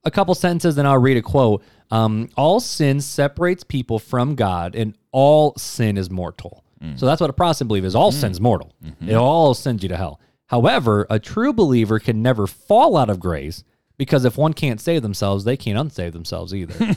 a 0.06 0.10
couple 0.10 0.34
sentences, 0.34 0.76
then 0.76 0.86
I'll 0.86 0.98
read 0.98 1.16
a 1.16 1.22
quote. 1.22 1.62
Um, 1.90 2.30
all 2.36 2.60
sin 2.60 3.00
separates 3.00 3.62
people 3.62 3.98
from 3.98 4.34
God, 4.34 4.74
and 4.74 4.96
all 5.12 5.54
sin 5.56 5.98
is 5.98 6.10
mortal. 6.10 6.64
Mm. 6.82 6.98
So 6.98 7.06
that's 7.06 7.20
what 7.20 7.30
a 7.30 7.34
Protestant 7.34 7.68
believe 7.68 7.84
is. 7.84 7.94
All 7.94 8.12
mm. 8.12 8.14
sin's 8.14 8.40
mortal. 8.40 8.72
Mm-hmm. 8.84 9.10
It 9.10 9.14
all 9.14 9.54
sends 9.54 9.82
you 9.82 9.88
to 9.90 9.96
hell. 9.96 10.20
However, 10.46 11.06
a 11.10 11.18
true 11.18 11.52
believer 11.52 11.98
can 11.98 12.22
never 12.22 12.46
fall 12.46 12.96
out 12.96 13.10
of 13.10 13.20
grace 13.20 13.64
because 13.98 14.24
if 14.24 14.36
one 14.36 14.52
can't 14.52 14.80
save 14.80 15.02
themselves, 15.02 15.44
they 15.44 15.56
can't 15.56 15.78
unsave 15.78 16.12
themselves 16.12 16.54
either. 16.54 16.94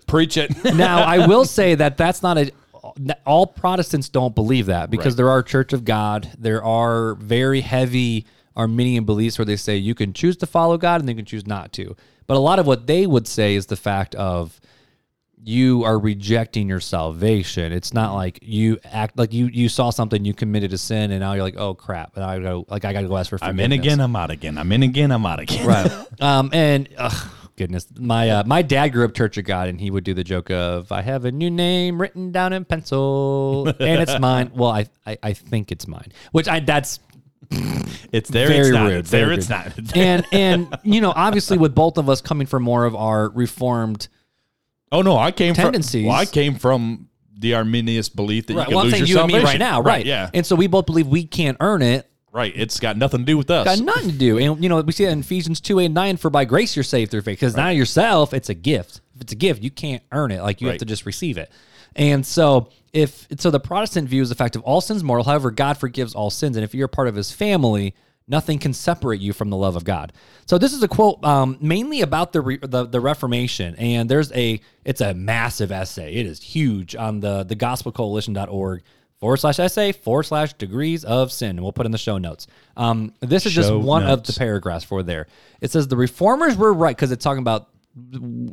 Preach 0.06 0.36
it. 0.36 0.52
now 0.74 1.02
I 1.02 1.26
will 1.26 1.44
say 1.44 1.74
that 1.76 1.96
that's 1.96 2.22
not 2.22 2.38
a 2.38 2.50
all 3.24 3.46
Protestants 3.46 4.08
don't 4.08 4.34
believe 4.34 4.66
that 4.66 4.90
because 4.90 5.12
Right. 5.12 5.18
there 5.18 5.30
are 5.30 5.42
Church 5.42 5.72
of 5.72 5.84
God, 5.84 6.30
there 6.36 6.62
are 6.64 7.14
very 7.14 7.60
heavy 7.60 8.26
Arminian 8.56 9.04
beliefs 9.04 9.38
where 9.38 9.46
they 9.46 9.56
say 9.56 9.76
you 9.76 9.94
can 9.94 10.12
choose 10.12 10.36
to 10.38 10.46
follow 10.46 10.76
God 10.78 11.00
and 11.00 11.08
you 11.08 11.14
can 11.14 11.24
choose 11.24 11.46
not 11.46 11.72
to. 11.74 11.96
But 12.26 12.36
a 12.36 12.40
lot 12.40 12.58
of 12.58 12.66
what 12.66 12.86
they 12.86 13.06
would 13.06 13.26
say 13.26 13.54
is 13.54 13.66
the 13.66 13.76
fact 13.76 14.14
of 14.14 14.60
you 15.44 15.82
are 15.84 15.98
rejecting 15.98 16.68
your 16.68 16.80
salvation. 16.80 17.72
It's 17.72 17.92
not 17.92 18.14
like 18.14 18.38
you 18.42 18.78
act 18.84 19.18
like 19.18 19.32
you 19.32 19.46
you 19.46 19.68
saw 19.68 19.90
something, 19.90 20.24
you 20.24 20.34
committed 20.34 20.72
a 20.72 20.78
sin, 20.78 21.10
and 21.10 21.20
now 21.20 21.32
you're 21.32 21.42
like, 21.42 21.56
oh 21.56 21.74
crap, 21.74 22.16
and 22.16 22.24
I 22.24 22.38
go 22.38 22.64
like 22.68 22.84
I 22.84 22.92
got 22.92 23.00
to 23.02 23.08
go 23.08 23.16
ask 23.16 23.30
for 23.30 23.38
I'm 23.42 23.56
forgiveness. 23.56 23.64
in 23.64 23.72
again, 23.72 24.00
I'm 24.00 24.14
out 24.14 24.30
again. 24.30 24.58
I'm 24.58 24.70
in 24.70 24.82
again, 24.82 25.10
I'm 25.10 25.26
out 25.26 25.40
again. 25.40 25.66
Right. 25.66 26.06
um, 26.20 26.50
and 26.52 26.88
ugh, 26.96 27.30
goodness, 27.56 27.86
my 27.98 28.30
uh, 28.30 28.44
my 28.44 28.62
dad 28.62 28.88
grew 28.88 29.04
up 29.04 29.14
Church 29.14 29.36
of 29.36 29.44
God, 29.44 29.68
and 29.68 29.80
he 29.80 29.90
would 29.90 30.04
do 30.04 30.14
the 30.14 30.24
joke 30.24 30.50
of, 30.50 30.92
"I 30.92 31.02
have 31.02 31.24
a 31.24 31.32
new 31.32 31.50
name 31.50 32.00
written 32.00 32.30
down 32.30 32.52
in 32.52 32.64
pencil, 32.64 33.66
and 33.66 34.00
it's 34.00 34.18
mine." 34.20 34.52
Well, 34.54 34.70
I, 34.70 34.86
I 35.06 35.18
I 35.22 35.32
think 35.32 35.72
it's 35.72 35.88
mine, 35.88 36.12
which 36.30 36.46
I 36.46 36.60
that's 36.60 37.00
It's 38.12 38.28
there, 38.28 38.46
Very 38.48 38.60
it's 38.60 38.70
not. 38.70 38.84
rude, 38.88 38.92
It's 38.98 39.10
there, 39.10 39.24
very 39.26 39.38
it's 39.38 39.48
rude. 39.50 39.86
not. 39.86 39.96
and 39.96 40.26
and 40.32 40.78
you 40.82 41.00
know 41.00 41.12
obviously 41.16 41.56
with 41.58 41.74
both 41.74 41.96
of 41.98 42.08
us 42.10 42.20
coming 42.20 42.46
from 42.46 42.62
more 42.62 42.84
of 42.84 42.94
our 42.94 43.28
reformed. 43.30 44.08
oh 44.90 45.00
no, 45.02 45.16
I 45.16 45.32
came 45.32 45.54
Tendencies. 45.54 46.02
from 46.02 46.08
well, 46.08 46.16
I 46.20 46.26
came 46.26 46.56
from 46.56 47.08
the 47.34 47.54
Arminius 47.54 48.08
belief 48.10 48.46
that 48.48 48.54
Right, 48.54 48.68
you 48.68 48.76
well, 48.76 48.84
can 48.84 48.94
I'm 48.94 49.00
lose 49.00 49.08
your 49.10 49.18
you 49.18 49.24
and 49.24 49.32
me 49.32 49.38
right 49.42 49.58
now, 49.58 49.80
right? 49.80 50.04
Yeah. 50.04 50.30
And 50.34 50.44
so 50.46 50.54
we 50.56 50.66
both 50.66 50.86
believe 50.86 51.06
we 51.08 51.24
can't 51.24 51.56
earn 51.60 51.80
it. 51.82 52.06
right. 52.30 52.52
It's 52.54 52.78
got 52.78 52.96
nothing 52.98 53.20
to 53.20 53.26
do 53.26 53.36
with 53.38 53.50
us. 53.50 53.64
Got 53.64 53.80
nothing 53.84 54.10
to 54.12 54.16
do. 54.18 54.38
And 54.38 54.62
you 54.62 54.68
know, 54.68 54.80
we 54.82 54.92
see 54.92 55.04
that 55.06 55.12
in 55.12 55.20
Ephesians 55.20 55.60
2 55.60 55.80
8 55.80 55.84
and 55.86 55.94
9, 55.94 56.16
for 56.18 56.30
by 56.30 56.44
grace 56.44 56.76
you're 56.76 56.82
saved 56.84 57.10
through 57.10 57.22
faith. 57.22 57.38
Because 57.40 57.56
not 57.56 57.74
yourself, 57.74 58.32
it's 58.34 58.48
a 58.50 58.54
gift. 58.54 59.00
If 59.14 59.22
it's 59.22 59.32
a 59.32 59.36
gift, 59.36 59.62
you 59.62 59.70
can't 59.70 60.02
earn 60.12 60.30
it. 60.30 60.42
Like 60.42 60.60
you 60.60 60.68
have 60.68 60.78
to 60.78 60.84
just 60.84 61.06
receive 61.06 61.36
it. 61.38 61.50
And 61.96 62.24
so 62.24 62.68
if 62.92 63.26
so 63.38 63.50
the 63.50 63.60
Protestant 63.60 64.08
view 64.08 64.22
is 64.22 64.28
the 64.28 64.34
fact 64.34 64.56
of 64.56 64.62
all 64.62 64.80
sins 64.80 65.02
mortal, 65.02 65.24
however, 65.24 65.50
God 65.50 65.78
forgives 65.78 66.14
all 66.14 66.30
sins. 66.30 66.56
And 66.56 66.64
if 66.64 66.74
you're 66.74 66.86
a 66.86 66.88
part 66.88 67.08
of 67.08 67.14
his 67.14 67.32
family, 67.32 67.94
nothing 68.28 68.58
can 68.58 68.72
separate 68.72 69.20
you 69.20 69.32
from 69.32 69.50
the 69.50 69.56
love 69.56 69.76
of 69.76 69.84
God. 69.84 70.12
So 70.46 70.58
this 70.58 70.72
is 70.72 70.82
a 70.82 70.88
quote 70.88 71.24
um, 71.24 71.58
mainly 71.60 72.02
about 72.02 72.32
the, 72.32 72.40
re- 72.40 72.58
the 72.60 72.84
the 72.84 73.00
Reformation. 73.00 73.74
And 73.76 74.08
there's 74.08 74.32
a 74.32 74.60
it's 74.84 75.00
a 75.00 75.14
massive 75.14 75.72
essay. 75.72 76.14
It 76.14 76.26
is 76.26 76.42
huge 76.42 76.94
on 76.94 77.20
the 77.20 77.44
the 77.44 77.56
gospelcoalition.org 77.56 78.82
forward 79.18 79.36
slash 79.36 79.58
essay 79.58 79.92
forward 79.92 80.24
slash 80.24 80.52
degrees 80.54 81.04
of 81.04 81.32
sin. 81.32 81.50
And 81.50 81.60
we'll 81.62 81.72
put 81.72 81.86
in 81.86 81.92
the 81.92 81.98
show 81.98 82.18
notes. 82.18 82.46
Um, 82.76 83.14
this 83.20 83.46
is 83.46 83.52
just 83.52 83.68
Show 83.68 83.78
one 83.78 84.04
of 84.04 84.24
the 84.24 84.32
paragraphs 84.34 84.84
for 84.84 85.02
there. 85.02 85.28
It 85.60 85.70
says 85.70 85.88
the 85.88 85.96
reformers 85.96 86.56
were 86.56 86.74
right 86.74 86.94
because 86.94 87.12
it's 87.12 87.24
talking 87.24 87.40
about 87.40 87.68
the 87.94 88.52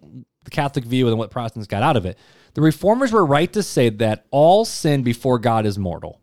Catholic 0.51 0.85
view 0.85 1.07
and 1.07 1.17
what 1.17 1.31
Protestants 1.31 1.67
got 1.67 1.83
out 1.83 1.97
of 1.97 2.05
it. 2.05 2.17
The 2.53 2.61
reformers 2.61 3.11
were 3.11 3.25
right 3.25 3.51
to 3.53 3.63
say 3.63 3.89
that 3.89 4.25
all 4.31 4.65
sin 4.65 5.03
before 5.03 5.39
God 5.39 5.65
is 5.65 5.77
mortal. 5.77 6.19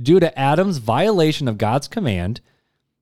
Due 0.00 0.20
to 0.20 0.38
Adam's 0.38 0.78
violation 0.78 1.48
of 1.48 1.58
God's 1.58 1.88
command, 1.88 2.40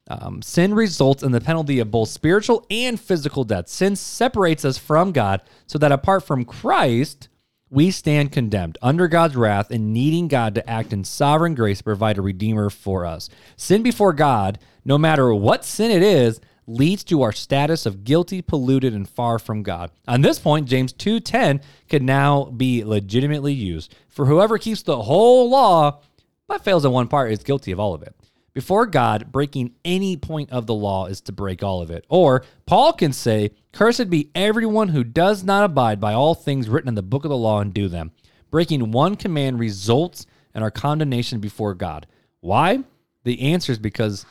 um, 0.08 0.42
sin 0.42 0.74
results 0.74 1.22
in 1.22 1.30
the 1.32 1.40
penalty 1.40 1.78
of 1.78 1.90
both 1.90 2.08
spiritual 2.08 2.66
and 2.70 3.00
physical 3.00 3.44
death. 3.44 3.68
Sin 3.68 3.94
separates 3.94 4.64
us 4.64 4.76
from 4.76 5.12
God 5.12 5.40
so 5.66 5.78
that 5.78 5.92
apart 5.92 6.24
from 6.24 6.44
Christ, 6.44 7.28
we 7.70 7.92
stand 7.92 8.32
condemned 8.32 8.76
under 8.82 9.06
God's 9.06 9.36
wrath 9.36 9.70
and 9.70 9.92
needing 9.92 10.26
God 10.26 10.56
to 10.56 10.68
act 10.68 10.92
in 10.92 11.04
sovereign 11.04 11.54
grace 11.54 11.78
to 11.78 11.84
provide 11.84 12.18
a 12.18 12.22
redeemer 12.22 12.68
for 12.68 13.06
us. 13.06 13.28
Sin 13.56 13.84
before 13.84 14.12
God, 14.12 14.58
no 14.84 14.98
matter 14.98 15.32
what 15.32 15.64
sin 15.64 15.92
it 15.92 16.02
is, 16.02 16.40
leads 16.66 17.04
to 17.04 17.22
our 17.22 17.32
status 17.32 17.86
of 17.86 18.04
guilty, 18.04 18.42
polluted, 18.42 18.94
and 18.94 19.08
far 19.08 19.38
from 19.38 19.62
God. 19.62 19.90
On 20.06 20.20
this 20.20 20.38
point, 20.38 20.68
James 20.68 20.92
2:10 20.92 21.60
could 21.88 22.02
now 22.02 22.44
be 22.44 22.84
legitimately 22.84 23.52
used. 23.52 23.94
For 24.08 24.26
whoever 24.26 24.58
keeps 24.58 24.82
the 24.82 25.02
whole 25.02 25.48
law 25.50 26.00
but 26.46 26.64
fails 26.64 26.84
in 26.84 26.90
one 26.90 27.06
part 27.06 27.30
is 27.30 27.44
guilty 27.44 27.70
of 27.70 27.78
all 27.78 27.94
of 27.94 28.02
it. 28.02 28.14
Before 28.52 28.84
God, 28.84 29.30
breaking 29.30 29.74
any 29.84 30.16
point 30.16 30.50
of 30.50 30.66
the 30.66 30.74
law 30.74 31.06
is 31.06 31.20
to 31.22 31.32
break 31.32 31.62
all 31.62 31.80
of 31.80 31.90
it. 31.90 32.04
Or 32.08 32.44
Paul 32.66 32.92
can 32.92 33.12
say, 33.12 33.52
Cursed 33.72 34.10
be 34.10 34.30
everyone 34.34 34.88
who 34.88 35.04
does 35.04 35.44
not 35.44 35.64
abide 35.64 36.00
by 36.00 36.14
all 36.14 36.34
things 36.34 36.68
written 36.68 36.88
in 36.88 36.96
the 36.96 37.02
book 37.02 37.24
of 37.24 37.28
the 37.28 37.36
law 37.36 37.60
and 37.60 37.72
do 37.72 37.88
them. 37.88 38.10
Breaking 38.50 38.90
one 38.90 39.14
command 39.14 39.60
results 39.60 40.26
in 40.52 40.64
our 40.64 40.72
condemnation 40.72 41.38
before 41.38 41.74
God. 41.74 42.08
Why? 42.40 42.82
The 43.22 43.52
answer 43.52 43.70
is 43.70 43.78
because 43.78 44.26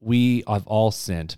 we 0.00 0.42
have 0.48 0.66
all 0.66 0.90
sinned. 0.90 1.36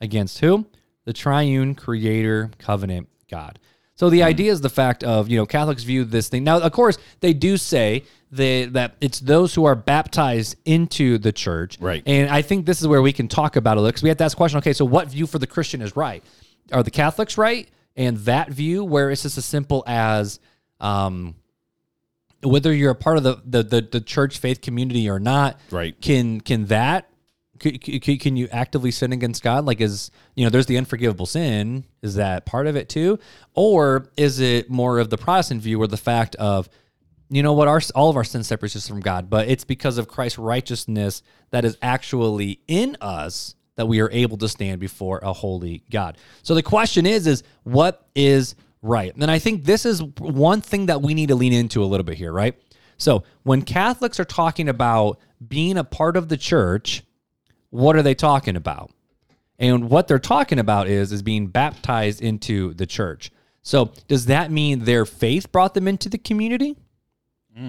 Against 0.00 0.38
who? 0.38 0.66
The 1.04 1.12
triune 1.12 1.74
creator 1.74 2.50
covenant 2.58 3.08
God. 3.30 3.58
So 3.94 4.08
the 4.08 4.22
idea 4.22 4.50
is 4.50 4.62
the 4.62 4.70
fact 4.70 5.04
of, 5.04 5.28
you 5.28 5.36
know, 5.36 5.44
Catholics 5.44 5.82
view 5.82 6.04
this 6.04 6.28
thing. 6.30 6.42
Now, 6.42 6.58
of 6.58 6.72
course, 6.72 6.96
they 7.20 7.34
do 7.34 7.58
say 7.58 8.04
they, 8.32 8.64
that 8.64 8.96
it's 9.02 9.20
those 9.20 9.54
who 9.54 9.66
are 9.66 9.74
baptized 9.74 10.56
into 10.64 11.18
the 11.18 11.32
church. 11.32 11.76
Right. 11.80 12.02
And 12.06 12.30
I 12.30 12.40
think 12.40 12.64
this 12.64 12.80
is 12.80 12.88
where 12.88 13.02
we 13.02 13.12
can 13.12 13.28
talk 13.28 13.56
about 13.56 13.76
it 13.76 13.82
because 13.84 14.02
we 14.02 14.08
have 14.08 14.16
to 14.18 14.24
ask 14.24 14.36
the 14.36 14.38
question 14.38 14.56
okay, 14.58 14.72
so 14.72 14.86
what 14.86 15.08
view 15.08 15.26
for 15.26 15.38
the 15.38 15.46
Christian 15.46 15.82
is 15.82 15.96
right? 15.96 16.24
Are 16.72 16.82
the 16.82 16.90
Catholics 16.90 17.36
right? 17.36 17.68
And 17.94 18.16
that 18.18 18.48
view 18.48 18.84
where 18.84 19.10
it's 19.10 19.24
just 19.24 19.36
as 19.36 19.44
simple 19.44 19.84
as, 19.86 20.40
um, 20.80 21.34
whether 22.42 22.72
you're 22.72 22.92
a 22.92 22.94
part 22.94 23.18
of 23.18 23.22
the, 23.22 23.42
the, 23.44 23.62
the, 23.62 23.80
the 23.82 24.00
church 24.00 24.38
faith 24.38 24.62
community 24.62 25.10
or 25.10 25.18
not, 25.18 25.60
Right. 25.70 26.00
Can 26.00 26.40
can 26.40 26.66
that 26.66 27.09
can, 27.60 28.36
you 28.36 28.48
actively 28.50 28.90
sin 28.90 29.12
against 29.12 29.42
God? 29.42 29.64
Like, 29.64 29.80
is 29.80 30.10
you 30.34 30.44
know, 30.44 30.50
there's 30.50 30.66
the 30.66 30.78
unforgivable 30.78 31.26
sin. 31.26 31.84
Is 32.02 32.14
that 32.14 32.46
part 32.46 32.66
of 32.66 32.74
it 32.74 32.88
too, 32.88 33.18
or 33.54 34.08
is 34.16 34.40
it 34.40 34.70
more 34.70 34.98
of 34.98 35.10
the 35.10 35.18
Protestant 35.18 35.62
view, 35.62 35.78
where 35.78 35.88
the 35.88 35.96
fact 35.96 36.34
of 36.36 36.68
you 37.28 37.42
know 37.42 37.52
what? 37.52 37.68
Our 37.68 37.80
all 37.94 38.10
of 38.10 38.16
our 38.16 38.24
sin 38.24 38.42
separates 38.42 38.74
us 38.74 38.88
from 38.88 39.00
God, 39.00 39.30
but 39.30 39.48
it's 39.48 39.64
because 39.64 39.98
of 39.98 40.08
Christ's 40.08 40.38
righteousness 40.38 41.22
that 41.50 41.64
is 41.64 41.76
actually 41.80 42.60
in 42.66 42.96
us 43.00 43.54
that 43.76 43.86
we 43.86 44.00
are 44.00 44.10
able 44.10 44.36
to 44.38 44.48
stand 44.48 44.80
before 44.80 45.20
a 45.22 45.32
holy 45.32 45.84
God. 45.90 46.18
So 46.42 46.54
the 46.54 46.62
question 46.62 47.06
is, 47.06 47.26
is 47.26 47.42
what 47.62 48.06
is 48.14 48.54
right? 48.82 49.14
And 49.14 49.30
I 49.30 49.38
think 49.38 49.64
this 49.64 49.86
is 49.86 50.02
one 50.02 50.60
thing 50.60 50.86
that 50.86 51.02
we 51.02 51.14
need 51.14 51.28
to 51.28 51.34
lean 51.34 51.52
into 51.52 51.82
a 51.82 51.86
little 51.86 52.04
bit 52.04 52.16
here, 52.18 52.32
right? 52.32 52.56
So 52.96 53.22
when 53.42 53.62
Catholics 53.62 54.20
are 54.20 54.24
talking 54.24 54.68
about 54.68 55.18
being 55.46 55.78
a 55.78 55.84
part 55.84 56.16
of 56.16 56.28
the 56.28 56.36
church, 56.36 57.02
what 57.70 57.96
are 57.96 58.02
they 58.02 58.14
talking 58.14 58.56
about? 58.56 58.90
And 59.58 59.90
what 59.90 60.08
they're 60.08 60.18
talking 60.18 60.58
about 60.58 60.88
is 60.88 61.12
is 61.12 61.22
being 61.22 61.46
baptized 61.48 62.22
into 62.22 62.74
the 62.74 62.86
church. 62.86 63.30
So 63.62 63.92
does 64.08 64.26
that 64.26 64.50
mean 64.50 64.84
their 64.84 65.04
faith 65.04 65.52
brought 65.52 65.74
them 65.74 65.86
into 65.86 66.08
the 66.08 66.18
community? 66.18 66.76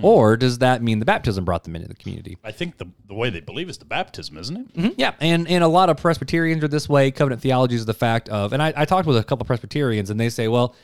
Or 0.03 0.37
does 0.37 0.59
that 0.59 0.81
mean 0.81 0.99
the 0.99 1.05
baptism 1.05 1.43
brought 1.43 1.65
them 1.65 1.75
into 1.75 1.89
the 1.89 1.95
community? 1.95 2.37
I 2.45 2.51
think 2.53 2.77
the 2.77 2.85
the 3.07 3.13
way 3.13 3.29
they 3.29 3.41
believe 3.41 3.67
is 3.67 3.77
the 3.77 3.83
baptism, 3.83 4.37
isn't 4.37 4.55
it? 4.55 4.73
Mhm, 4.73 4.93
Yeah, 4.95 5.15
and 5.19 5.45
and 5.49 5.65
a 5.65 5.67
lot 5.67 5.89
of 5.89 5.97
Presbyterians 5.97 6.63
are 6.63 6.69
this 6.69 6.87
way. 6.87 7.11
Covenant 7.11 7.41
theology 7.41 7.75
is 7.75 7.85
the 7.85 7.93
fact 7.93 8.29
of, 8.29 8.53
and 8.53 8.63
I, 8.63 8.71
I 8.77 8.85
talked 8.85 9.05
with 9.05 9.17
a 9.17 9.23
couple 9.23 9.45
Presbyterians, 9.45 10.09
and 10.09 10.17
they 10.17 10.29
say, 10.29 10.47
well, 10.47 10.75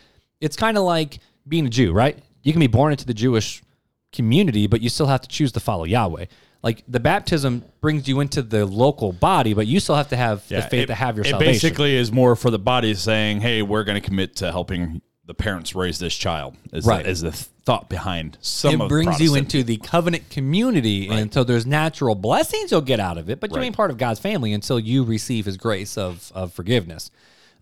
it's 0.42 0.58
kind 0.58 0.78
of 0.78 0.84
like 0.84 1.20
being 1.48 1.66
a 1.66 1.70
Jew, 1.70 1.94
right? 1.94 2.18
You 2.44 2.52
can 2.52 2.60
be 2.60 2.68
born 2.68 2.92
into 2.92 3.06
the 3.06 3.14
Jewish 3.14 3.64
community, 4.12 4.68
but 4.68 4.82
you 4.82 4.90
still 4.90 5.08
have 5.08 5.22
to 5.22 5.30
choose 5.30 5.54
to 5.54 5.62
follow 5.62 5.86
Yahweh. 5.86 6.26
Like 6.64 6.84
the 6.88 7.00
baptism 7.00 7.64
brings 7.82 8.08
you 8.08 8.20
into 8.20 8.42
the 8.42 8.66
local 8.66 9.12
body, 9.14 9.54
but 9.54 9.68
you 9.68 9.80
still 9.80 9.96
have 9.96 10.10
to 10.10 10.18
have 10.18 10.48
the 10.50 10.62
faith 10.64 10.84
it, 10.84 10.86
to 10.88 10.96
have 10.96 11.16
your 11.16 11.26
it 11.26 11.30
salvation. 11.30 11.54
basically 11.54 11.96
is 11.96 12.12
more 12.12 12.36
for 12.36 12.50
the 12.50 12.60
body 12.60 12.94
saying, 12.96 13.42
"Hey, 13.42 13.62
we're 13.62 13.84
going 13.84 14.02
to 14.02 14.06
commit 14.06 14.36
to 14.38 14.52
helping 14.52 15.02
the 15.26 15.34
parents 15.34 15.76
raise 15.76 16.00
this 16.00 16.16
child." 16.16 16.56
Is 16.74 16.86
Right. 16.86 17.04
the, 17.04 17.10
is 17.12 17.22
the 17.22 17.32
thought 17.32 17.90
behind 17.90 18.38
some 18.42 18.82
it 18.82 18.88
brings 18.88 19.20
you 19.20 19.36
into 19.36 19.62
the 19.62 19.78
covenant 19.78 20.30
community, 20.30 21.08
and 21.10 21.34
so 21.34 21.44
there's 21.44 21.66
natural 21.66 22.16
blessings 22.16 22.72
you'll 22.72 22.82
get 22.82 23.00
out 23.00 23.18
of 23.18 23.30
it, 23.30 23.40
but 23.40 23.52
you 23.52 23.58
Right. 23.58 23.66
ain't 23.66 23.76
part 23.76 23.92
of 23.92 23.98
God's 23.98 24.20
family 24.20 24.52
until 24.54 24.80
you 24.80 25.04
receive 25.04 25.46
His 25.46 25.58
grace 25.58 25.98
of 25.98 26.32
of 26.34 26.54
forgiveness. 26.54 27.12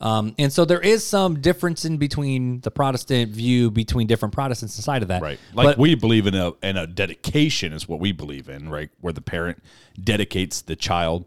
Um, 0.02 0.36
and 0.38 0.52
so 0.52 0.66
there 0.66 0.82
is 0.82 1.06
some 1.06 1.39
difference 1.39 1.86
in 1.86 1.98
between 1.98 2.60
the 2.62 2.72
Protestant 2.72 3.32
view 3.32 3.72
between 3.72 4.08
different 4.08 4.34
Protestants 4.34 4.78
inside 4.78 5.02
of 5.02 5.08
that, 5.08 5.22
Right. 5.22 5.39
Like 5.54 5.66
But- 5.66 5.78
we 5.78 5.96
believe 5.96 6.28
in 6.28 6.36
a 6.36 6.54
in 6.62 6.78
a 6.78 6.86
dedication 6.86 7.74
is 7.74 7.88
what 7.88 8.00
we 8.00 8.12
believe 8.12 8.50
in, 8.50 8.70
right? 8.70 8.89
Where 9.00 9.14
the 9.14 9.22
parent 9.22 9.64
dedicates 10.02 10.62
the 10.62 10.76
child 10.76 11.26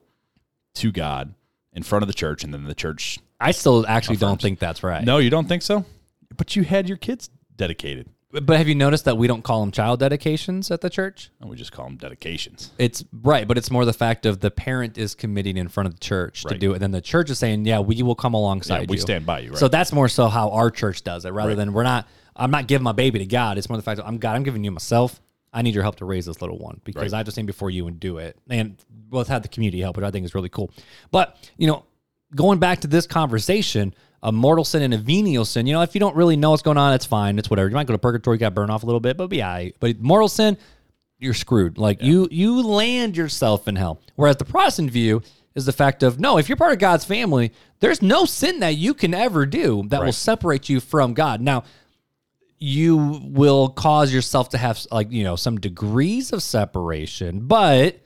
to 0.75 0.93
God 0.93 1.35
in 1.73 1.83
front 1.83 2.03
of 2.03 2.07
the 2.09 2.15
church 2.15 2.45
and 2.45 2.53
then 2.53 2.65
the 2.65 2.75
church 2.75 3.19
I 3.41 3.53
still 3.53 3.87
actually 3.87 4.17
don't 4.17 4.41
think 4.41 4.59
that's 4.59 4.83
right. 4.83 5.05
No, 5.05 5.19
you 5.19 5.31
don't 5.31 5.47
think 5.47 5.63
so? 5.63 5.85
But 6.37 6.57
you 6.57 6.65
had 6.65 6.89
your 6.89 6.99
kids 6.99 7.31
dedicated. 7.57 8.09
But 8.31 8.59
have 8.59 8.69
you 8.69 8.75
noticed 8.75 9.07
that 9.07 9.17
we 9.17 9.27
don't 9.27 9.43
call 9.43 9.61
them 9.61 9.71
child 9.71 10.01
dedications 10.01 10.71
at 10.71 10.83
the 10.83 10.91
church? 10.91 11.31
And 11.41 11.49
we 11.49 11.57
just 11.57 11.73
call 11.73 11.87
them 11.87 11.97
dedications. 11.97 12.73
It's 12.77 13.03
right, 13.23 13.49
but 13.49 13.57
it's 13.57 13.71
more 13.71 13.87
the 13.87 13.95
fact 13.95 14.27
of 14.27 14.41
the 14.41 14.51
parent 14.51 14.99
is 14.99 15.15
committing 15.15 15.57
in 15.57 15.69
front 15.69 15.87
of 15.87 15.95
the 15.95 16.01
church 16.01 16.43
to 16.43 16.49
Right. 16.49 16.61
do 16.61 16.75
it. 16.75 16.81
Then 16.81 16.91
the 16.91 17.01
church 17.01 17.31
is 17.31 17.39
saying, 17.39 17.65
yeah, 17.65 17.81
we 17.81 18.03
will 18.03 18.15
come 18.15 18.35
alongside 18.35 18.81
Yeah, 18.81 18.87
we 18.91 18.97
you. 18.97 19.01
stand 19.01 19.25
by 19.25 19.41
you, 19.41 19.51
right? 19.51 19.59
So 19.59 19.69
that's 19.69 19.93
more 19.93 20.09
so 20.09 20.29
how 20.29 20.51
our 20.51 20.71
church 20.71 21.05
does 21.05 21.25
it 21.25 21.31
rather 21.31 21.55
than 21.55 21.73
we're 21.73 21.85
not, 21.85 22.07
I'm 22.37 22.51
not 22.51 22.67
giving 22.67 22.85
my 22.85 22.93
baby 22.93 23.19
to 23.21 23.27
God. 23.27 23.57
It's 23.57 23.71
more 23.71 23.79
the 23.79 23.83
fact 23.83 23.97
that 23.97 24.07
I'm 24.07 24.19
God, 24.19 24.37
I'm 24.37 24.43
giving 24.43 24.63
you 24.63 24.73
myself. 24.73 25.23
I 25.51 25.63
need 25.63 25.73
your 25.73 25.83
help 25.83 25.97
to 25.97 26.05
raise 26.05 26.27
this 26.27 26.43
little 26.43 26.59
one 26.59 26.83
because 26.85 27.15
I 27.15 27.23
just 27.23 27.35
stand 27.37 27.47
before 27.47 27.71
you 27.71 27.87
and 27.87 27.99
do 27.99 28.19
it. 28.19 28.37
And 28.51 28.77
both 28.91 29.29
have 29.29 29.41
the 29.41 29.49
community 29.49 29.81
help, 29.81 29.97
which 29.97 30.05
I 30.05 30.11
think 30.11 30.27
is 30.27 30.35
really 30.35 30.51
cool. 30.51 30.71
But, 31.11 31.39
you 31.57 31.67
know, 31.67 31.87
going 32.35 32.59
back 32.59 32.81
to 32.81 32.87
this 32.87 33.07
conversation, 33.07 33.95
a 34.23 34.33
mortal 34.33 34.65
sin 34.65 34.83
and 34.83 34.95
a 34.95 34.99
venial 34.99 35.45
sin, 35.45 35.67
you 35.67 35.73
know, 35.73 35.83
if 35.83 35.95
you 35.95 36.01
don't 36.01 36.17
really 36.17 36.37
know 36.37 36.51
what's 36.51 36.63
going 36.63 36.79
on, 36.79 36.93
it's 36.93 37.07
fine. 37.07 37.39
It's 37.39 37.49
whatever. 37.51 37.69
You 37.69 37.75
might 37.75 37.87
go 37.87 37.93
to 37.93 37.99
purgatory, 37.99 38.37
you 38.37 38.41
got 38.41 38.55
burn 38.55 38.71
off 38.71 38.83
a 38.83 38.87
little 38.87 39.01
bit, 39.01 39.17
but 39.17 39.29
be 39.29 39.43
all 39.43 39.51
right. 39.51 39.77
But 39.79 40.01
mortal 40.01 40.29
sin, 40.29 40.57
you're 41.19 41.35
screwed. 41.35 41.79
Like 41.79 42.03
you 42.03 42.29
you 42.31 42.63
land 42.63 43.17
yourself 43.17 43.69
in 43.69 43.77
hell. 43.77 44.01
Whereas 44.17 44.37
the 44.37 44.45
Protestant 44.45 44.91
view 44.91 45.23
is 45.55 45.67
the 45.67 45.73
fact 45.73 46.03
of 46.03 46.21
no, 46.21 46.39
if 46.39 46.49
you're 46.49 46.57
part 46.57 46.73
of 46.73 46.79
God's 46.79 47.05
family, 47.05 47.53
there's 47.81 48.03
no 48.03 48.25
sin 48.25 48.61
that 48.61 48.77
you 48.77 48.95
can 48.95 49.15
ever 49.15 49.47
do 49.47 49.85
that 49.89 50.05
will 50.05 50.13
separate 50.13 50.69
you 50.69 50.81
from 50.81 51.15
God. 51.15 51.41
Now, 51.41 51.65
you 52.59 53.21
will 53.25 53.69
cause 53.69 54.13
yourself 54.13 54.51
to 54.51 54.59
have 54.59 54.85
like, 54.91 55.11
you 55.13 55.25
know, 55.25 55.37
some 55.37 55.59
degrees 55.59 56.33
of 56.33 56.43
separation, 56.43 57.41
but 57.41 58.01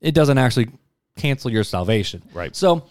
it 0.00 0.14
doesn't 0.14 0.38
actually 0.38 0.68
cancel 1.16 1.50
your 1.50 1.64
salvation. 1.64 2.22
Right. 2.32 2.54
So 2.54 2.84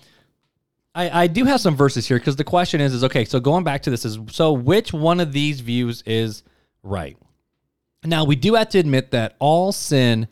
I, 0.96 1.24
I 1.24 1.28
do 1.28 1.46
have 1.46 1.62
some 1.62 1.76
verses 1.76 2.08
here 2.08 2.18
because 2.18 2.36
the 2.36 2.44
question 2.44 2.82
is, 2.82 2.94
is 2.94 3.04
okay, 3.04 3.26
so 3.26 3.40
going 3.40 3.64
back 3.64 3.84
to 3.84 3.90
this 3.90 4.06
is 4.06 4.20
so 4.32 4.54
which 4.54 4.92
one 4.92 5.20
of 5.20 5.32
these 5.32 5.60
views 5.60 6.04
is 6.06 6.44
right? 6.84 7.18
Now 8.04 8.24
we 8.24 8.36
do 8.36 8.56
have 8.56 8.70
to 8.70 8.80
admit 8.80 9.12
that 9.12 9.36
all 9.40 9.72
sin 9.72 10.28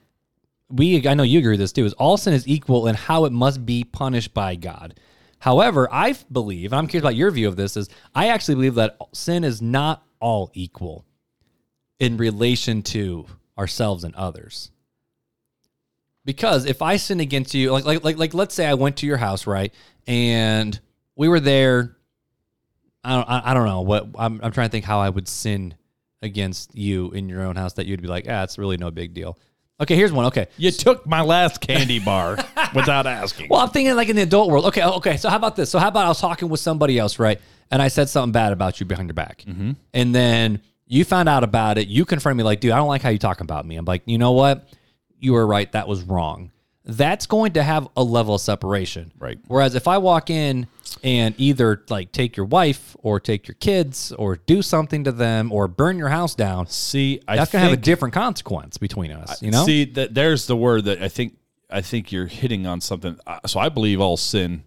we 0.70 1.08
I 1.08 1.14
know 1.14 1.24
you 1.24 1.40
agree 1.40 1.52
with 1.52 1.60
this 1.60 1.72
too, 1.72 1.86
is 1.86 1.94
all 1.94 2.18
sin 2.18 2.34
is 2.34 2.48
equal 2.48 2.88
in 2.88 2.96
how 2.96 3.26
it 3.26 3.32
must 3.32 3.66
be 3.66 3.84
punished 3.84 4.34
by 4.34 4.56
God. 4.56 5.00
However, 5.40 5.88
I 5.92 6.16
believe, 6.32 6.72
and 6.72 6.80
I'm 6.80 6.88
curious 6.88 7.04
about 7.04 7.16
your 7.16 7.32
view 7.32 7.48
of 7.48 7.56
this, 7.56 7.78
is 7.78 7.90
I 8.16 8.30
actually 8.30 8.56
believe 8.56 8.76
that 8.76 8.98
sin 9.14 9.44
is 9.44 9.62
not 9.62 10.04
all 10.20 10.50
equal 10.54 11.06
in 12.00 12.18
relation 12.18 12.82
to 12.82 13.28
ourselves 13.58 14.04
and 14.04 14.16
others. 14.16 14.72
Because 16.26 16.66
if 16.66 16.82
I 16.82 16.98
sin 16.98 17.20
against 17.20 17.54
you, 17.54 17.72
like 17.72 17.86
like 17.86 18.04
like 18.04 18.18
like 18.18 18.34
let's 18.34 18.54
say 18.54 18.66
I 18.66 18.74
went 18.74 18.98
to 18.98 19.06
your 19.06 19.18
house, 19.18 19.48
right? 19.48 19.74
And 20.08 20.80
we 21.16 21.28
were 21.28 21.40
there. 21.40 21.98
I 23.04 23.16
don't 23.16 23.30
I, 23.30 23.52
I 23.52 23.54
don't 23.54 23.66
know 23.66 23.82
what 23.82 24.08
I'm 24.18 24.40
I'm 24.42 24.52
trying 24.52 24.68
to 24.68 24.72
think 24.72 24.86
how 24.86 25.00
I 25.00 25.10
would 25.10 25.28
sin 25.28 25.76
against 26.22 26.76
you 26.76 27.12
in 27.12 27.30
your 27.30 27.44
own 27.44 27.56
house 27.56 27.74
that 27.74 27.86
you'd 27.86 28.02
be 28.02 28.08
like, 28.08 28.26
ah, 28.30 28.44
it's 28.44 28.58
really 28.58 28.78
no 28.78 28.92
big 28.92 29.14
deal. 29.14 29.38
Okay, 29.80 29.96
here's 29.96 30.12
one. 30.12 30.26
Okay. 30.26 30.48
You 30.58 30.72
took 30.72 31.06
my 31.06 31.22
last 31.22 31.62
candy 31.62 32.00
bar 32.00 32.38
without 32.74 33.06
asking. 33.06 33.48
Well, 33.50 33.60
I'm 33.60 33.70
thinking 33.70 33.96
like 33.96 34.10
in 34.10 34.16
the 34.16 34.24
adult 34.24 34.50
world. 34.50 34.66
Okay, 34.66 34.84
okay. 34.84 35.18
So 35.18 35.30
how 35.30 35.36
about 35.36 35.56
this? 35.56 35.70
So 35.70 35.78
how 35.78 35.90
about 35.90 36.06
I 36.06 36.08
was 36.08 36.20
talking 36.20 36.50
with 36.50 36.60
somebody 36.60 36.98
else, 36.98 37.20
right? 37.20 37.40
And 37.70 37.82
I 37.82 37.90
said 37.90 38.10
something 38.10 38.32
bad 38.32 38.54
about 38.54 38.80
you 38.80 38.86
behind 38.86 39.10
your 39.10 39.14
back, 39.14 39.44
mm-hmm. 39.48 39.74
and 39.94 40.16
then 40.16 40.62
you 40.88 41.04
found 41.04 41.30
out 41.30 41.44
about 41.44 41.78
it. 41.78 41.88
You 41.90 42.06
confronted 42.06 42.38
me 42.38 42.44
like, 42.44 42.60
dude, 42.60 42.72
I 42.72 42.78
don't 42.78 42.88
like 42.88 43.02
how 43.02 43.10
you 43.10 43.20
talking 43.20 43.44
about 43.44 43.66
me. 43.66 43.76
I'm 43.76 43.86
like, 43.86 44.04
you 44.06 44.18
know 44.18 44.32
what? 44.32 44.68
You 45.20 45.34
were 45.34 45.46
right. 45.46 45.72
That 45.74 45.88
was 45.88 46.02
wrong. 46.04 46.52
That's 46.88 47.26
going 47.26 47.54
to 47.54 47.64
have 47.64 47.90
a 47.98 48.04
level 48.04 48.36
of 48.36 48.42
separation, 48.42 49.12
Right. 49.20 49.38
Whereas 49.48 49.76
if 49.76 49.88
I 49.88 49.98
walk 49.98 50.30
in 50.30 50.68
and 51.04 51.36
either 51.38 51.84
like 51.90 52.14
take 52.14 52.38
your 52.38 52.46
wife 52.46 52.96
or 53.04 53.20
take 53.20 53.48
your 53.48 53.56
kids 53.56 54.14
or 54.14 54.38
do 54.38 54.62
something 54.62 55.04
to 55.04 55.12
them 55.12 55.52
or 55.52 55.68
burn 55.68 55.98
your 55.98 56.08
house 56.08 56.34
down, 56.34 56.68
See, 56.68 57.22
I 57.28 57.36
that's 57.36 57.52
think, 57.52 57.60
gonna 57.62 57.70
have 57.72 57.78
a 57.78 57.82
different 57.82 58.14
consequence 58.14 58.78
between 58.78 59.12
us. 59.12 59.42
You 59.42 59.52
know? 59.52 59.66
See, 59.66 59.84
that 59.84 60.14
there's 60.14 60.48
the 60.48 60.56
word 60.56 60.86
that 60.86 61.04
I 61.04 61.10
think 61.10 61.36
I 61.70 61.82
think 61.82 62.12
you're 62.14 62.28
hitting 62.28 62.66
on 62.66 62.80
something. 62.80 63.20
So 63.46 63.60
I 63.60 63.68
believe 63.68 64.00
all 64.00 64.16
sin 64.16 64.64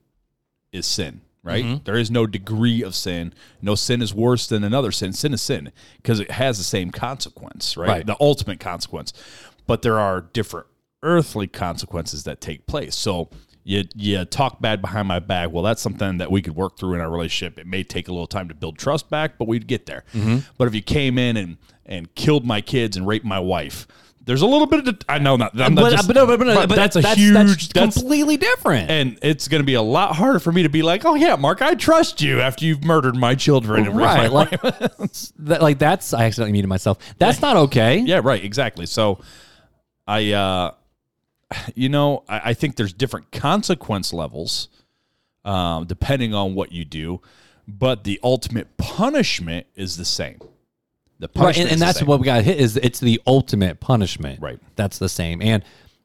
is 0.73 0.87
sin, 0.87 1.23
right? 1.43 1.64
Mm-hmm. 1.64 1.85
There 1.85 1.97
is 1.97 2.11
no 2.11 2.27
degree 2.27 2.83
of 2.83 2.95
sin. 2.95 3.33
No 3.62 3.75
sin 3.75 4.03
is 4.03 4.14
worse 4.14 4.47
than 4.47 4.62
another 4.62 4.93
sin. 4.93 5.14
Sin 5.14 5.33
is 5.33 5.41
sin 5.41 5.73
because 5.97 6.21
it 6.21 6.33
has 6.33 6.59
the 6.59 6.64
same 6.64 6.91
consequence, 6.91 7.79
right? 7.79 7.89
Right. 7.89 8.07
The 8.07 8.16
ultimate 8.21 8.61
consequence. 8.61 9.14
But 9.66 9.81
there 9.83 9.99
are 9.99 10.21
different 10.21 10.66
earthly 11.03 11.46
consequences 11.46 12.24
that 12.24 12.40
take 12.40 12.66
place. 12.66 12.94
So 12.96 13.30
you 13.64 13.84
you 13.94 14.24
talk 14.24 14.61
bad 14.61 14.80
behind 14.80 15.09
my 15.09 15.18
back. 15.18 15.51
Well, 15.51 15.62
that's 15.62 15.82
something 15.82 16.18
that 16.18 16.30
we 16.30 16.42
could 16.42 16.57
work 16.57 16.78
through 16.78 16.94
in 16.94 17.01
our 17.01 17.11
relationship. 17.11 17.59
It 17.59 17.66
may 17.66 17.82
take 17.82 18.09
a 18.09 18.12
little 18.12 18.26
time 18.26 18.48
to 18.48 18.55
build 18.55 18.78
trust 18.78 19.11
back, 19.11 19.38
but 19.38 19.48
we'd 19.48 19.66
get 19.66 19.86
there. 19.86 20.05
Mm-hmm. 20.14 20.38
But 20.59 20.68
if 20.68 20.74
you 20.74 20.82
came 20.82 21.18
in 21.18 21.36
and 21.36 21.57
and 21.86 22.14
killed 22.14 22.46
my 22.46 22.61
kids 22.61 22.96
and 22.96 23.07
raped 23.07 23.26
my 23.26 23.38
wife, 23.40 23.86
there's 24.24 24.42
a 24.42 24.46
little 24.46 24.66
bit 24.66 24.88
of 24.88 24.98
I 25.11 25.18
know 25.18 25.36
not. 25.36 25.59
I'm 25.61 25.74
not 25.74 25.82
but, 25.82 25.90
just- 25.90 26.07
but, 26.07 26.16
no, 26.16 26.26
but, 26.26 26.38
no, 26.40 26.55
but 26.55 26.68
but 26.70 26.74
that's 26.76 26.96
a 26.96 27.01
that's, 27.03 27.18
huge. 27.18 27.34
That's 27.34 27.68
That's, 27.68 27.94
completely 28.01 28.36
different. 28.38 28.90
and 28.90 29.18
it's 29.22 29.46
going 29.48 29.61
to 29.61 29.66
be 29.66 29.74
a 29.74 29.82
lot 29.82 30.16
harder 30.16 30.38
for 30.38 30.53
me 30.53 30.62
to 30.62 30.68
be 30.70 30.82
like, 30.82 31.05
oh 31.05 31.14
yeah, 31.14 31.36
Mark, 31.36 31.61
I 31.61 31.74
trust 31.74 32.22
you 32.22 32.40
after 32.40 32.64
you've 32.64 32.84
murdered 32.84 33.16
my 33.16 33.34
children. 33.34 33.86
and 33.86 33.96
raped 33.96 33.98
my 33.98 34.28
right 34.28 34.32
like 34.32 34.51
that, 35.38 35.59
like 35.61 35.78
that's 35.78 36.12
i 36.14 36.24
accidentally 36.24 36.53
muted 36.53 36.68
myself 36.68 36.98
that's 37.18 37.40
not 37.42 37.57
okay 37.57 37.98
Yeah, 37.98 38.20
right, 38.24 38.42
exactly. 38.42 38.86
So 38.86 39.20
I 40.07 40.32
uh 40.32 40.72
you 41.74 41.88
know, 41.88 42.24
I, 42.28 42.40
I 42.51 42.55
think 42.55 42.76
there's 42.76 42.92
different 42.92 43.30
consequence 43.32 44.12
levels 44.12 44.68
um, 45.44 45.86
depending 45.86 46.34
on 46.34 46.55
what 46.55 46.72
you 46.72 46.84
do, 46.84 47.20
but 47.66 48.05
the 48.05 48.20
ultimate 48.22 48.76
punishment 48.76 49.66
is 49.74 49.96
the 49.96 50.05
same. 50.05 50.38
The 51.18 51.26
right 51.28 51.34
punishment 51.34 51.59
and, 51.66 51.72
and 51.72 51.80
the 51.80 51.84
that's 51.86 52.03
what 52.03 52.18
we 52.20 52.24
got 52.24 52.44
hit 52.44 52.59
is 52.59 52.76
it's 52.78 52.98
the 53.01 53.20
ultimate 53.26 53.78
punishment 53.80 54.40
Right. 54.40 54.59
that's 54.76 54.96
the 54.98 55.09
same 55.11 55.42
and 55.42 55.62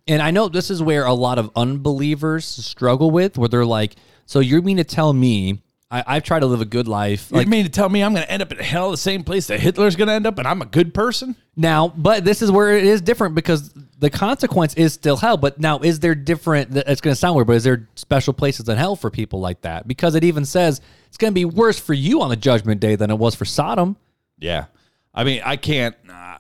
and 0.10 0.22
i 0.22 0.30
know 0.30 0.50
this 0.50 0.70
is 0.70 0.84
where 0.84 1.06
a 1.06 1.14
lot 1.14 1.40
of 1.40 1.50
unbelievers 1.56 2.44
struggle 2.44 3.12
with 3.12 3.38
where 3.38 3.48
they're 3.48 3.66
like 3.66 3.96
so 4.26 4.42
you 4.42 4.62
mean 4.62 4.76
to 4.76 4.84
tell 4.84 5.14
me 5.14 5.62
I, 5.90 6.04
i've 6.06 6.24
tried 6.24 6.40
to 6.42 6.48
live 6.48 6.60
a 6.60 6.66
good 6.66 6.90
life 6.90 7.30
You 7.32 7.38
like 7.38 7.48
mean 7.48 7.64
to 7.64 7.72
tell 7.72 7.88
me 7.88 8.04
I'm 8.04 8.14
going 8.14 8.26
to 8.26 8.32
end 8.32 8.42
up 8.42 8.52
in 8.52 8.58
hell, 8.58 8.92
the 8.92 8.98
same 8.98 9.24
place 9.24 9.48
that 9.48 9.62
Hitler's 9.62 9.96
going 9.96 10.10
to 10.10 10.14
end 10.16 10.28
up, 10.28 10.38
and 10.38 10.46
I'm 10.46 10.62
a 10.62 10.66
good 10.66 10.94
person? 10.94 11.38
Now 11.56 11.88
but 11.96 12.26
this 12.26 12.42
is 12.42 12.52
where 12.52 12.76
it 12.78 12.84
is 12.86 13.02
different 13.02 13.34
because 13.36 13.74
the 14.00 14.10
consequence 14.10 14.74
is 14.76 14.94
still 14.94 15.18
hell 15.18 15.38
but 15.38 15.60
now 15.60 15.80
is 15.80 16.00
there 16.00 16.16
different 16.16 16.76
it's 16.76 17.02
going 17.02 17.14
to 17.14 17.20
sound 17.20 17.36
weird 17.36 17.48
but 17.48 17.56
is 17.56 17.64
there 17.64 17.88
special 17.96 18.34
places 18.34 18.68
in 18.68 18.78
hell 18.78 18.96
for 18.96 19.10
people 19.10 19.40
like 19.40 19.62
that 19.62 19.88
because 19.88 20.16
it 20.16 20.24
even 20.24 20.44
says 20.46 20.82
it's 21.08 21.18
going 21.18 21.32
to 21.32 21.36
be 21.36 21.46
worse 21.46 21.80
for 21.80 21.94
you 21.94 22.22
on 22.22 22.30
the 22.30 22.36
judgment 22.36 22.82
day 22.82 22.96
than 22.96 23.10
it 23.10 23.18
was 23.18 23.36
for 23.36 23.46
sodom 23.46 23.96
Yeah. 24.38 24.66
I 25.14 25.24
mean, 25.24 25.42
I 25.46 25.56
can't. 25.56 25.96
Uh, 26.12 26.38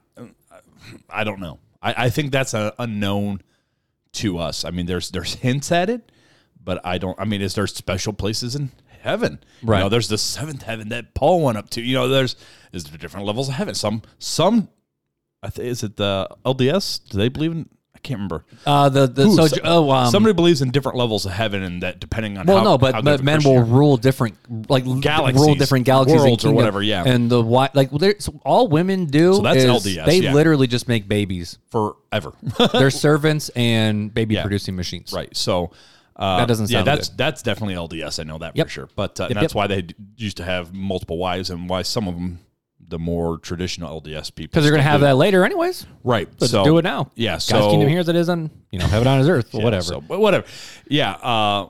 I 1.09 1.24
don't 1.24 1.39
know. 1.39 1.59
I, 1.82 2.05
I 2.05 2.09
think 2.09 2.34
that's 2.34 2.53
a 2.53 2.74
unknown 2.78 3.41
to 4.13 4.38
us. 4.38 4.66
I 4.66 4.72
mean, 4.72 4.86
there's 4.86 5.11
there's 5.11 5.36
hints 5.36 5.72
at 5.72 5.89
it, 5.89 6.11
but 6.61 6.86
I 6.86 6.97
don't. 6.97 7.18
I 7.18 7.24
mean, 7.24 7.41
is 7.41 7.55
there 7.55 7.68
special 7.68 8.11
places 8.11 8.53
in 8.53 8.72
heaven? 8.99 9.39
Right. 9.63 9.78
You 9.78 9.84
know, 9.86 9.89
there's 9.89 10.09
the 10.09 10.18
seventh 10.18 10.63
heaven 10.63 10.89
that 10.89 11.13
Paul 11.13 11.41
went 11.41 11.57
up 11.57 11.70
to. 11.72 11.82
You 11.82 11.95
know, 11.95 12.09
there's 12.09 12.36
is 12.74 12.84
there 12.84 12.97
different 12.97 13.26
levels 13.26 13.47
of 13.47 13.55
heaven. 13.55 13.76
Some 13.76 14.01
some. 14.20 14.68
Think 15.49 15.67
is 15.67 15.83
it 15.83 15.97
the 15.97 16.27
LDS? 16.45 17.09
Do 17.09 17.17
they 17.17 17.29
believe 17.29 17.51
in? 17.51 17.69
I 17.95 17.99
can't 17.99 18.19
remember. 18.19 18.45
Uh, 18.67 18.87
the 18.89 19.07
the 19.07 19.23
Ooh, 19.25 19.35
so, 19.35 19.47
so- 19.47 19.57
oh 19.63 19.89
um, 19.91 20.11
Somebody 20.11 20.33
believes 20.33 20.61
in 20.61 20.69
different 20.69 20.97
levels 20.97 21.25
of 21.25 21.31
heaven, 21.31 21.63
and 21.63 21.81
that 21.81 21.99
depending 21.99 22.37
on 22.37 22.45
well 22.45 22.57
how, 22.59 22.63
no 22.63 22.77
but, 22.77 23.03
but 23.03 23.23
men 23.23 23.41
will 23.43 23.63
rule 23.63 23.97
different 23.97 24.37
like 24.69 24.83
Galaxies, 25.01 25.41
rule 25.41 25.55
different 25.55 25.85
galaxies 25.85 26.45
or 26.45 26.53
whatever, 26.53 26.83
yeah. 26.83 27.03
and 27.03 27.31
the 27.31 27.41
why 27.41 27.69
like 27.73 27.89
there's 27.91 28.29
all 28.45 28.67
women 28.67 29.05
do 29.05 29.33
So 29.35 29.41
that's 29.41 29.63
is 29.63 29.65
LDS, 29.85 30.05
they 30.05 30.19
yeah. 30.19 30.33
literally 30.33 30.67
just 30.67 30.87
make 30.87 31.07
babies 31.07 31.57
forever. 31.71 32.33
they're 32.73 32.89
servants 32.91 33.49
and 33.49 34.13
baby 34.13 34.35
Yeah. 34.35 34.41
producing 34.43 34.75
machines 34.75 35.11
Right. 35.11 35.35
So 35.35 35.71
uh, 36.15 36.37
That 36.37 36.47
doesn't 36.47 36.69
Yeah, 36.69 36.77
sound 36.79 36.87
that's 36.87 37.09
good. 37.09 37.17
that's 37.17 37.41
definitely 37.41 37.75
LDS. 37.75 38.19
I 38.19 38.23
know 38.23 38.37
that 38.37 38.55
Yep. 38.55 38.67
for 38.67 38.71
sure. 38.71 38.89
But 38.95 39.19
uh, 39.19 39.23
Yep, 39.29 39.33
that's 39.33 39.53
yep. 39.53 39.55
why 39.55 39.67
they 39.67 39.87
used 40.17 40.37
to 40.37 40.43
have 40.45 40.73
multiple 40.73 41.17
wives, 41.17 41.49
and 41.49 41.67
why 41.69 41.81
some 41.81 42.07
of 42.07 42.13
them, 42.15 42.39
the 42.88 42.99
more 42.99 43.38
traditional 43.39 44.01
LDS 44.01 44.33
people, 44.33 44.51
because 44.51 44.63
they're 44.63 44.71
gonna 44.71 44.83
have 44.83 45.01
do. 45.01 45.05
that 45.05 45.15
later 45.15 45.43
anyways 45.43 45.86
Right. 46.03 46.29
Let's 46.39 46.51
so 46.51 46.63
do 46.63 46.77
it 46.77 46.83
now. 46.83 47.11
Yeah. 47.15 47.33
God's 47.33 47.47
kingdom 47.47 47.89
here 47.89 47.99
as 47.99 48.09
it 48.09 48.15
is 48.15 48.29
on 48.29 48.51
you 48.71 48.79
know 48.79 48.86
heaven 48.86 49.07
on 49.07 49.19
his 49.19 49.29
earth 49.29 49.53
or 49.53 49.57
yeah, 49.59 49.63
whatever. 49.63 49.83
So, 49.83 50.01
but 50.01 50.19
whatever. 50.19 50.45
Yeah. 50.88 51.13
Uh, 51.13 51.69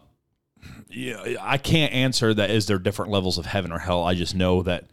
yeah. 0.90 1.36
I 1.42 1.58
can't 1.58 1.94
answer 1.94 2.34
that. 2.34 2.52
Is 2.52 2.66
there 2.66 2.78
different 2.78 3.12
levels 3.12 3.38
of 3.38 3.46
heaven 3.46 3.72
or 3.72 3.80
hell? 3.80 4.04
I 4.04 4.14
just 4.14 4.36
know 4.36 4.64
that 4.64 4.86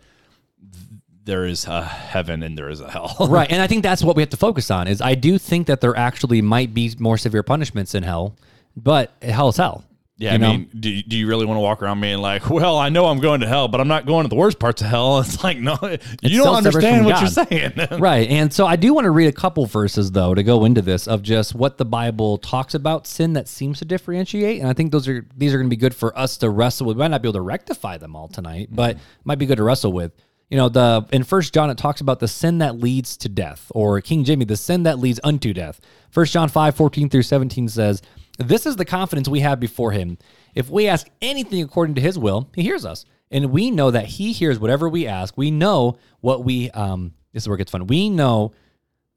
there 1.25 1.45
is 1.45 1.67
a 1.67 1.83
heaven 1.83 2.43
and 2.43 2.57
there 2.57 2.69
is 2.69 2.81
a 2.81 2.91
hell. 2.91 3.17
right, 3.29 3.51
and 3.51 3.63
I 3.63 3.67
think 3.67 3.83
that's 3.83 4.03
what 4.03 4.17
we 4.17 4.23
have 4.23 4.31
to 4.31 4.37
focus 4.37 4.71
on. 4.71 4.89
Is 4.89 5.01
I 5.01 5.15
do 5.15 5.39
think 5.39 5.67
that 5.69 5.81
there 5.81 5.97
actually 5.97 6.43
might 6.43 6.75
be 6.75 6.95
more 6.99 7.17
severe 7.19 7.43
punishments 7.43 7.95
in 7.95 8.03
hell, 8.03 8.37
but 8.77 9.13
hell 9.23 9.49
is 9.49 9.57
hell. 9.57 9.85
Yeah, 10.19 10.31
you 10.31 10.35
I 10.35 10.37
know? 10.37 10.53
mean, 10.53 10.71
do, 10.79 11.03
do 11.03 11.17
you 11.17 11.27
really 11.27 11.47
want 11.47 11.57
to 11.57 11.63
walk 11.63 11.83
around 11.83 12.01
being 12.01 12.19
like, 12.19 12.49
well, 12.51 12.77
I 12.77 12.91
know 12.91 13.07
I'm 13.07 13.19
going 13.19 13.41
to 13.41 13.49
hell, 13.49 13.67
but 13.67 13.81
I'm 13.81 13.89
not 13.89 14.07
going 14.07 14.25
to 14.25 14.29
the 14.29 14.37
worst 14.37 14.59
parts 14.59 14.83
of 14.83 14.89
hell? 14.89 15.19
It's 15.23 15.43
like, 15.43 15.59
no, 15.59 15.79
you 16.23 16.43
don't 16.43 16.57
understand 16.57 17.05
what 17.05 17.13
God. 17.13 17.21
you're 17.21 17.47
saying. 17.47 17.73
right. 18.01 18.29
And 18.29 18.53
so 18.53 18.67
I 18.67 18.77
do 18.77 18.93
want 18.93 19.07
to 19.07 19.11
read 19.11 19.29
a 19.29 19.33
couple 19.33 19.65
verses 19.67 20.13
though 20.13 20.35
to 20.35 20.43
go 20.43 20.65
into 20.65 20.83
this 20.83 21.09
of 21.09 21.23
just 21.23 21.55
what 21.55 21.79
the 21.79 21.85
Bible 21.85 22.39
talks 22.39 22.75
about 22.75 23.07
sin 23.07 23.33
that 23.33 23.49
seems 23.49 23.79
to 23.79 23.85
differentiate. 23.85 24.61
And 24.61 24.69
I 24.69 24.75
think 24.75 24.93
those 24.93 25.09
are 25.09 25.27
these 25.37 25.55
are 25.55 25.57
going 25.57 25.69
to 25.69 25.75
be 25.75 25.81
good 25.81 25.95
for 25.95 26.17
us 26.19 26.37
to 26.39 26.51
wrestle 26.51 26.87
with. 26.87 26.97
We 26.97 27.01
might 27.01 27.09
not 27.09 27.23
be 27.23 27.29
able 27.29 27.35
to 27.35 27.43
rectify 27.43 27.97
them 27.97 28.15
all 28.15 28.29
tonight, 28.29 28.67
mm-hmm. 28.67 28.77
but 28.77 28.99
might 29.25 29.39
be 29.39 29.47
good 29.47 29.57
to 29.57 29.65
wrestle 29.65 29.93
with. 29.93 30.13
You 30.51 30.59
know, 30.59 30.69
the 30.69 31.07
in 31.13 31.25
First 31.25 31.55
John 31.55 31.71
it 31.71 31.79
talks 31.79 32.03
about 32.03 32.21
the 32.21 32.29
sin 32.29 32.59
that 32.59 32.79
leads 32.79 33.17
to 33.19 33.29
death, 33.29 33.73
or 33.75 34.01
King 34.03 34.23
Jimmy, 34.23 34.45
the 34.45 34.57
sin 34.57 34.83
that 34.83 34.99
leads 34.99 35.19
unto 35.25 35.55
death. 35.55 35.81
First 36.11 36.33
John 36.33 36.51
5, 36.51 36.77
14 36.77 37.09
through 37.09 37.23
17 37.23 37.69
says, 37.69 38.03
This 38.39 38.67
is 38.67 38.77
the 38.77 38.85
confidence 38.85 39.29
we 39.29 39.41
have 39.41 39.61
before 39.61 39.93
him. 39.93 40.19
If 40.55 40.71
we 40.71 40.89
ask 40.89 41.07
anything 41.21 41.63
according 41.63 41.97
to 41.97 42.01
his 42.01 42.19
will, 42.19 42.51
he 42.55 42.63
hears 42.63 42.85
us. 42.85 43.05
And 43.31 43.51
we 43.51 43.71
know 43.71 43.91
that 43.91 44.07
he 44.07 44.33
hears 44.33 44.59
whatever 44.59 44.89
we 44.89 45.07
ask. 45.07 45.37
We 45.37 45.51
know 45.51 45.97
what 46.21 46.45
we 46.45 46.71
um 46.71 47.15
this 47.33 47.45
is 47.45 47.49
where 47.49 47.57
it 47.57 47.59
gets 47.59 47.71
fun. 47.73 47.87
We 47.87 48.11
know 48.11 48.53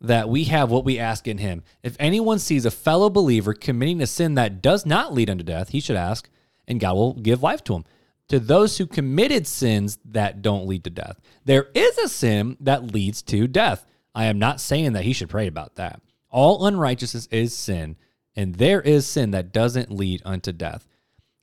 that 0.02 0.30
we 0.30 0.46
have 0.46 0.72
what 0.72 0.86
we 0.86 1.00
ask 1.00 1.28
in 1.28 1.38
him. 1.38 1.64
If 1.84 1.96
anyone 2.00 2.40
sees 2.40 2.66
a 2.66 2.72
fellow 2.72 3.10
believer 3.10 3.54
committing 3.54 4.02
a 4.02 4.08
sin 4.08 4.36
that 4.36 4.62
does 4.62 4.86
not 4.86 5.14
lead 5.14 5.30
unto 5.30 5.44
death, 5.44 5.70
he 5.70 5.80
should 5.80 5.96
ask, 5.96 6.30
and 6.68 6.80
God 6.80 6.96
will 6.96 7.14
give 7.14 7.44
life 7.44 7.64
to 7.66 7.76
him. 7.76 7.86
To 8.30 8.40
those 8.40 8.78
who 8.78 8.88
committed 8.88 9.46
sins 9.46 10.00
that 10.06 10.42
don't 10.42 10.68
lead 10.68 10.84
to 10.86 10.90
death, 10.90 11.20
there 11.44 11.68
is 11.76 11.98
a 11.98 12.10
sin 12.10 12.58
that 12.60 12.94
leads 12.94 13.22
to 13.24 13.48
death. 13.48 13.86
I 14.16 14.26
am 14.26 14.40
not 14.40 14.62
saying 14.62 14.94
that 14.94 15.04
he 15.04 15.14
should 15.14 15.30
pray 15.30 15.48
about 15.48 15.76
that. 15.76 16.02
All 16.30 16.66
unrighteousness 16.66 17.28
is 17.32 17.54
sin, 17.54 17.98
and 18.36 18.56
there 18.56 18.82
is 18.82 19.08
sin 19.08 19.32
that 19.32 19.54
doesn't 19.54 19.92
lead 19.92 20.22
unto 20.26 20.52
death. 20.52 20.88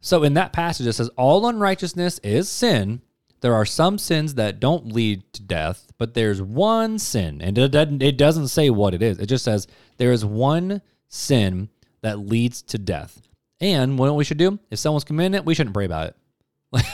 So 0.01 0.23
in 0.23 0.35
that 0.35 0.53
passage, 0.53 0.87
it 0.87 0.93
says, 0.93 1.09
All 1.17 1.47
unrighteousness 1.47 2.19
is 2.21 2.49
sin. 2.49 3.03
There 3.41 3.55
are 3.55 3.65
some 3.65 3.99
sins 3.99 4.35
that 4.35 4.61
don't 4.61 4.93
lead 4.93 5.25
to 5.33 5.43
death, 5.43 5.93
but 5.99 6.15
there's 6.15 6.41
one 6.41 6.99
sin. 6.99 7.43
And 7.43 7.59
it 7.59 7.69
doesn't, 7.71 8.03
it 8.03 8.17
doesn't 8.17 8.49
say 8.49 8.71
what 8.71 8.95
it 8.95 9.03
is. 9.03 9.19
It 9.19 9.27
just 9.27 9.45
says 9.45 9.67
there 9.97 10.13
is 10.13 10.25
one 10.25 10.81
sin 11.09 11.69
that 12.03 12.21
leads 12.21 12.63
to 12.63 12.79
death. 12.79 13.21
And 13.61 13.99
what 13.99 14.15
we 14.15 14.25
should 14.25 14.39
do, 14.39 14.59
if 14.71 14.79
someone's 14.79 15.05
committing 15.05 15.35
it, 15.35 15.45
we 15.45 15.55
shouldn't 15.55 15.75
pray 15.75 15.87
about 15.87 16.15
it. 16.73 16.87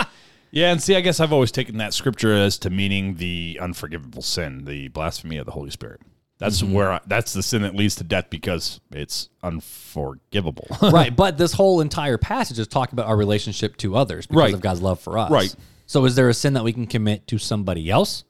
Yeah, 0.52 0.72
and 0.72 0.82
see, 0.82 0.96
I 0.96 1.00
guess 1.00 1.20
I've 1.20 1.32
always 1.32 1.52
taken 1.52 1.76
that 1.78 1.94
scripture 1.94 2.34
as 2.34 2.58
to 2.58 2.70
meaning 2.70 3.16
the 3.16 3.58
unforgivable 3.62 4.22
sin, 4.22 4.64
the 4.64 4.88
blasphemy 4.88 5.36
of 5.36 5.46
the 5.46 5.52
Holy 5.52 5.70
Spirit. 5.70 6.00
That's 6.40 6.60
Mm-hmm. 6.62 6.72
where 6.72 6.92
I, 6.94 7.00
that's 7.06 7.32
the 7.34 7.42
sin 7.42 7.62
that 7.62 7.76
leads 7.76 7.94
to 7.96 8.04
death 8.04 8.30
because 8.30 8.80
it's 8.90 9.28
unforgivable. 9.42 10.66
right. 10.82 11.14
But 11.14 11.38
this 11.38 11.52
whole 11.52 11.80
entire 11.80 12.18
passage 12.18 12.58
is 12.58 12.66
talking 12.66 12.94
about 12.98 13.06
our 13.08 13.16
relationship 13.16 13.76
to 13.78 13.94
others 13.96 14.26
because 14.26 14.40
Right. 14.40 14.54
of 14.54 14.60
God's 14.60 14.82
love 14.82 15.00
for 15.00 15.18
us. 15.18 15.30
Right. 15.30 15.54
So 15.86 16.04
is 16.06 16.14
there 16.14 16.28
a 16.28 16.34
sin 16.34 16.54
that 16.54 16.64
we 16.64 16.72
can 16.72 16.86
commit 16.86 17.26
to 17.28 17.38
somebody 17.38 17.90
else 17.90 18.24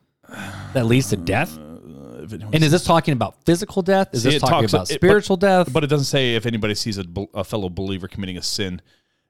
that 0.75 0.87
leads 0.87 1.09
to 1.11 1.17
death? 1.17 1.57
If 2.23 2.33
And 2.33 2.63
is 2.65 2.71
this 2.71 2.85
talking 2.85 3.13
about 3.13 3.45
physical 3.45 3.81
death? 3.83 4.09
Is 4.13 4.23
See, 4.25 4.31
this 4.31 4.41
talking 4.43 4.69
talks- 4.69 4.73
about 4.73 4.91
it- 4.91 5.01
but- 5.01 5.07
spiritual 5.07 5.37
death? 5.37 5.73
But 5.73 5.85
it 5.85 5.89
doesn't 5.89 6.07
say 6.07 6.35
if 6.35 6.47
anybody 6.47 6.75
sees 6.75 6.99
a, 6.99 7.05
a 7.33 7.45
fellow 7.45 7.69
believer 7.69 8.09
committing 8.09 8.37
a 8.37 8.43
sin 8.43 8.83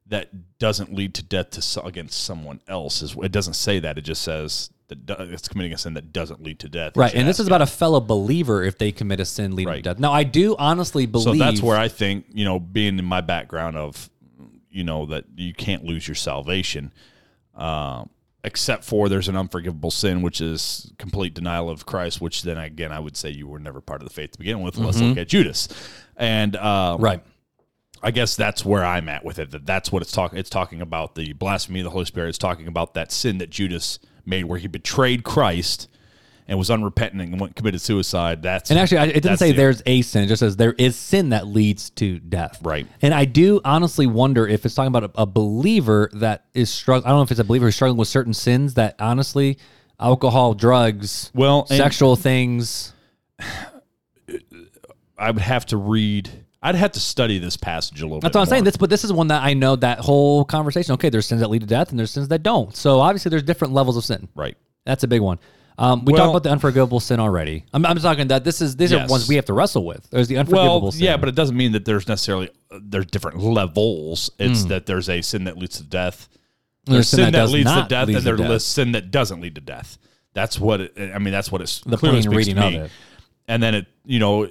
that 0.06 0.58
doesn't 0.58 0.92
lead 0.92 1.14
to 1.14 1.22
death 1.22 1.50
to 1.50 1.82
against 1.84 2.22
someone 2.24 2.60
else. 2.66 3.14
It 3.22 3.30
doesn't 3.30 3.54
say 3.54 3.78
that. 3.78 3.96
It 3.96 4.00
just 4.02 4.22
says 4.22 4.70
that 4.90 5.06
do- 5.06 5.14
it's 5.18 5.48
committing 5.48 5.72
a 5.72 5.78
sin 5.78 5.94
that 5.94 6.12
doesn't 6.12 6.42
lead 6.42 6.58
to 6.60 6.68
death. 6.68 6.96
Right. 6.96 7.14
And 7.14 7.26
this 7.26 7.40
is 7.40 7.46
about 7.46 7.62
a 7.62 7.66
fellow 7.66 8.00
believer 8.00 8.62
if 8.62 8.76
they 8.78 8.92
commit 8.92 9.18
a 9.18 9.24
sin 9.24 9.56
leading 9.56 9.68
Right. 9.70 9.76
to 9.82 9.90
death. 9.90 9.98
Now, 9.98 10.12
I 10.12 10.22
do 10.22 10.54
honestly 10.58 11.06
believe. 11.06 11.24
So 11.24 11.34
that's 11.34 11.62
where 11.62 11.78
I 11.78 11.88
think, 11.88 12.26
you 12.32 12.44
know, 12.44 12.60
being 12.60 12.98
in 12.98 13.04
my 13.04 13.22
background 13.22 13.76
of, 13.76 14.10
you 14.70 14.84
know, 14.84 15.06
that 15.06 15.24
you 15.34 15.54
can't 15.54 15.84
lose 15.84 16.06
your 16.06 16.14
salvation, 16.14 16.92
um, 17.56 18.10
except 18.44 18.84
for 18.84 19.08
there's 19.08 19.28
an 19.28 19.36
unforgivable 19.36 19.90
sin, 19.90 20.22
which 20.22 20.40
is 20.40 20.92
complete 20.98 21.34
denial 21.34 21.68
of 21.68 21.86
Christ, 21.86 22.20
which 22.20 22.42
then 22.42 22.56
again, 22.58 22.92
I 22.92 23.00
would 23.00 23.16
say 23.16 23.30
you 23.30 23.46
were 23.48 23.58
never 23.58 23.80
part 23.80 24.00
of 24.02 24.08
the 24.08 24.14
faith 24.14 24.32
to 24.32 24.38
begin 24.38 24.60
with. 24.62 24.76
Let's 24.78 25.00
look 25.00 25.18
at 25.18 25.28
Judas. 25.28 25.68
And, 26.16 26.56
um, 26.56 27.00
Right. 27.00 27.22
I 28.02 28.12
guess 28.12 28.34
that's 28.34 28.64
where 28.64 28.82
I'm 28.82 29.10
at 29.10 29.26
with 29.26 29.38
it. 29.38 29.50
That 29.50 29.66
that's 29.66 29.92
what 29.92 30.00
it's 30.00 30.10
talking. 30.12 30.38
It's 30.38 30.48
talking 30.48 30.80
about 30.80 31.16
the 31.16 31.34
blasphemy 31.34 31.80
of 31.80 31.84
the 31.84 31.90
Holy 31.90 32.06
Spirit. 32.06 32.30
It's 32.30 32.38
talking 32.38 32.66
about 32.66 32.94
that 32.94 33.12
sin 33.12 33.36
that 33.38 33.50
Judas 33.50 33.98
made, 34.30 34.44
where 34.44 34.58
he 34.58 34.68
betrayed 34.68 35.24
Christ 35.24 35.88
and 36.48 36.58
was 36.58 36.68
unrepentant 36.70 37.22
and 37.22 37.40
went 37.40 37.54
committed 37.54 37.80
suicide. 37.80 38.42
That's 38.42 38.70
And 38.70 38.78
actually, 38.80 38.98
I- 38.98 39.04
it 39.06 39.22
doesn't 39.22 39.38
say 39.38 39.50
the- 39.52 39.56
there's 39.58 39.82
a 39.86 40.02
sin. 40.02 40.24
It 40.24 40.28
just 40.28 40.40
says 40.40 40.56
there 40.56 40.72
is 40.78 40.96
sin 40.96 41.28
that 41.28 41.46
leads 41.46 41.90
to 41.90 42.18
death. 42.18 42.58
Right. 42.62 42.86
And 43.02 43.14
I 43.14 43.24
do 43.24 43.60
honestly 43.64 44.06
wonder 44.06 44.48
if 44.48 44.64
it's 44.66 44.74
talking 44.74 44.88
about 44.88 45.04
a, 45.04 45.10
a 45.22 45.26
believer 45.26 46.10
that 46.14 46.46
is 46.54 46.68
struggling. 46.70 47.06
I 47.06 47.10
don't 47.10 47.18
know 47.18 47.22
if 47.22 47.30
it's 47.30 47.38
a 47.40 47.44
believer 47.44 47.66
who's 47.66 47.76
struggling 47.76 47.98
with 47.98 48.08
certain 48.08 48.34
sins 48.34 48.74
that 48.74 48.96
honestly, 48.98 49.58
alcohol, 50.00 50.54
drugs, 50.54 51.30
Well, 51.34 51.66
sexual 51.66 52.16
things. 52.16 52.94
I 55.18 55.30
would 55.30 55.42
have 55.42 55.66
to 55.66 55.76
read. 55.76 56.30
I'd 56.62 56.74
have 56.74 56.92
to 56.92 57.00
study 57.00 57.38
this 57.38 57.56
passage 57.56 58.02
a 58.02 58.04
little 58.04 58.20
That's 58.20 58.32
bit. 58.34 58.38
what 58.38 58.42
I'm 58.42 58.48
saying. 58.50 58.64
This, 58.64 58.76
but 58.76 58.90
this 58.90 59.02
is 59.04 59.12
one 59.12 59.28
that 59.28 59.42
I 59.42 59.54
know 59.54 59.76
that 59.76 59.98
whole 60.00 60.44
conversation. 60.44 60.92
Okay, 60.94 61.08
there's 61.08 61.26
sins 61.26 61.40
that 61.40 61.48
lead 61.48 61.62
to 61.62 61.66
death, 61.66 61.90
and 61.90 61.98
there's 61.98 62.10
sins 62.10 62.28
that 62.28 62.42
don't. 62.42 62.76
So 62.76 63.00
obviously, 63.00 63.30
there's 63.30 63.42
different 63.42 63.72
levels 63.72 63.96
of 63.96 64.04
sin. 64.04 64.28
right. 64.34 64.56
That's 64.86 65.04
a 65.04 65.08
big 65.08 65.20
one. 65.20 65.38
Um, 65.78 66.04
we 66.04 66.12
Well- 66.12 66.24
talked 66.24 66.30
about 66.32 66.42
the 66.42 66.50
unforgivable 66.50 67.00
sin 67.00 67.20
already. 67.20 67.64
I'm, 67.72 67.84
I'm 67.86 67.96
talking 67.98 68.28
that 68.28 68.44
this 68.44 68.60
is 68.60 68.76
these 68.76 68.92
are 68.92 69.06
ones 69.06 69.28
we 69.28 69.36
have 69.36 69.46
to 69.46 69.54
wrestle 69.54 69.84
with. 69.86 70.08
There's 70.10 70.28
the 70.28 70.36
unforgivable 70.36 70.80
Well, 70.82 70.92
sin. 70.92 71.04
yeah, 71.04 71.16
but 71.16 71.28
it 71.30 71.34
doesn't 71.34 71.56
mean 71.56 71.72
that 71.72 71.84
there's 71.86 72.06
necessarily 72.08 72.50
uh, 72.70 72.78
there's 72.82 73.06
different 73.06 73.38
levels. 73.38 74.30
It's 74.38 74.64
that 74.64 74.84
there's 74.86 75.08
a 75.08 75.22
sin 75.22 75.44
that 75.44 75.56
leads 75.56 75.78
to 75.78 75.84
death. 75.84 76.28
There's 76.84 76.96
There's 76.96 77.08
sin 77.08 77.16
sin 77.18 77.32
that 77.32 77.46
that, 77.46 77.52
leads 77.52 77.72
to 77.72 77.86
death, 77.88 78.08
lead 78.08 78.16
and 78.18 78.26
there's 78.26 78.40
death. 78.40 78.62
sin 78.62 78.92
that 78.92 79.10
doesn't 79.10 79.40
lead 79.40 79.54
to 79.54 79.60
death. 79.62 79.96
That's 80.34 80.58
what 80.60 80.80
it. 80.82 80.92
I 81.14 81.18
mean, 81.18 81.32
that's 81.32 81.50
what 81.52 81.60
it's 81.62 81.80
The 81.80 81.96
clearly 81.96 82.22
plain 82.22 82.36
reading 82.36 82.56
me. 82.56 82.76
of 82.76 82.82
it. 82.84 82.90
And 83.48 83.62
then 83.62 83.74
it, 83.74 83.86
you 84.04 84.18
know, 84.18 84.48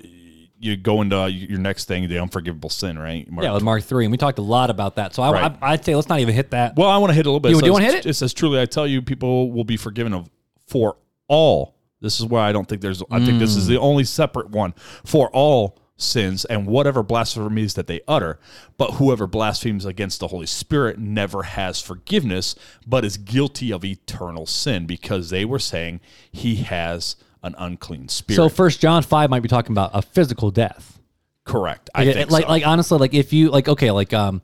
you 0.59 0.75
go 0.75 1.01
into 1.01 1.29
your 1.31 1.59
next 1.59 1.85
thing, 1.85 2.07
the 2.09 2.19
unforgivable 2.19 2.69
sin, 2.69 2.99
right? 2.99 3.29
Mark 3.31 3.43
yeah, 3.45 3.53
with 3.53 3.63
Mark 3.63 3.83
three, 3.83 4.05
and 4.05 4.11
we 4.11 4.17
talked 4.17 4.39
a 4.39 4.43
lot 4.43 4.69
about 4.69 4.95
that. 4.97 5.13
So 5.15 5.23
I, 5.23 5.31
Right. 5.31 5.57
I, 5.61 5.71
I'd 5.73 5.85
say 5.85 5.95
let's 5.95 6.09
not 6.09 6.19
even 6.19 6.35
hit 6.35 6.51
that. 6.51 6.75
Well, 6.75 6.89
I 6.89 6.97
want 6.97 7.11
to 7.11 7.15
hit 7.15 7.25
a 7.25 7.29
little 7.29 7.39
bit. 7.39 7.51
You- 7.51 7.57
It 7.57 7.61
do 7.61 7.65
you 7.67 7.73
wanna 7.73 7.85
hit 7.85 7.95
it? 7.95 8.05
It 8.05 8.13
says, 8.15 8.33
"Truly, 8.33 8.59
I 8.59 8.65
tell 8.65 8.85
you, 8.87 9.01
people 9.01 9.51
will 9.51 9.63
be 9.63 9.77
forgiven 9.77 10.13
of 10.13 10.29
for 10.67 10.97
all." 11.27 11.75
This 12.01 12.19
is 12.19 12.25
where 12.25 12.41
I 12.41 12.51
don't 12.51 12.67
think 12.67 12.81
there's. 12.81 13.01
I 13.11 13.23
think 13.25 13.39
this 13.39 13.55
is 13.55 13.65
Mm. 13.65 13.69
the 13.69 13.79
only 13.79 14.03
separate 14.05 14.49
one 14.51 14.73
for 15.05 15.29
all 15.31 15.77
sins 15.97 16.45
and 16.45 16.65
whatever 16.65 17.03
blasphemies 17.03 17.73
that 17.73 17.87
they 17.87 17.99
utter. 18.07 18.39
But 18.77 18.91
whoever 18.91 19.27
blasphemes 19.27 19.83
against 19.85 20.21
the 20.21 20.29
Holy 20.29 20.45
Spirit 20.45 20.97
never 20.97 21.43
has 21.43 21.81
forgiveness, 21.81 22.55
but 22.87 23.03
is 23.03 23.17
guilty 23.17 23.73
of 23.73 23.83
eternal 23.83 24.45
sin 24.45 24.85
because 24.85 25.29
they 25.29 25.43
were 25.43 25.59
saying 25.59 25.99
he 26.31 26.55
has 26.55 27.17
an 27.43 27.55
unclean 27.57 28.07
spirit. 28.09 28.35
so 28.35 28.49
First 28.49 28.81
John 28.81 29.03
five 29.03 29.29
might 29.29 29.41
be 29.41 29.49
talking 29.49 29.71
about 29.71 29.91
a 29.93 30.01
physical 30.01 30.51
death. 30.51 30.99
correct. 31.45 31.89
I 31.95 32.03
Like, 32.03 32.13
think 32.15 32.31
like, 32.31 32.43
so. 32.43 32.49
like 32.49 32.67
honestly, 32.67 32.97
like 32.99 33.13
if 33.13 33.31
you 33.33 33.49
like 33.49 33.67
okay, 33.67 33.91
like 33.91 34.13
um, 34.13 34.41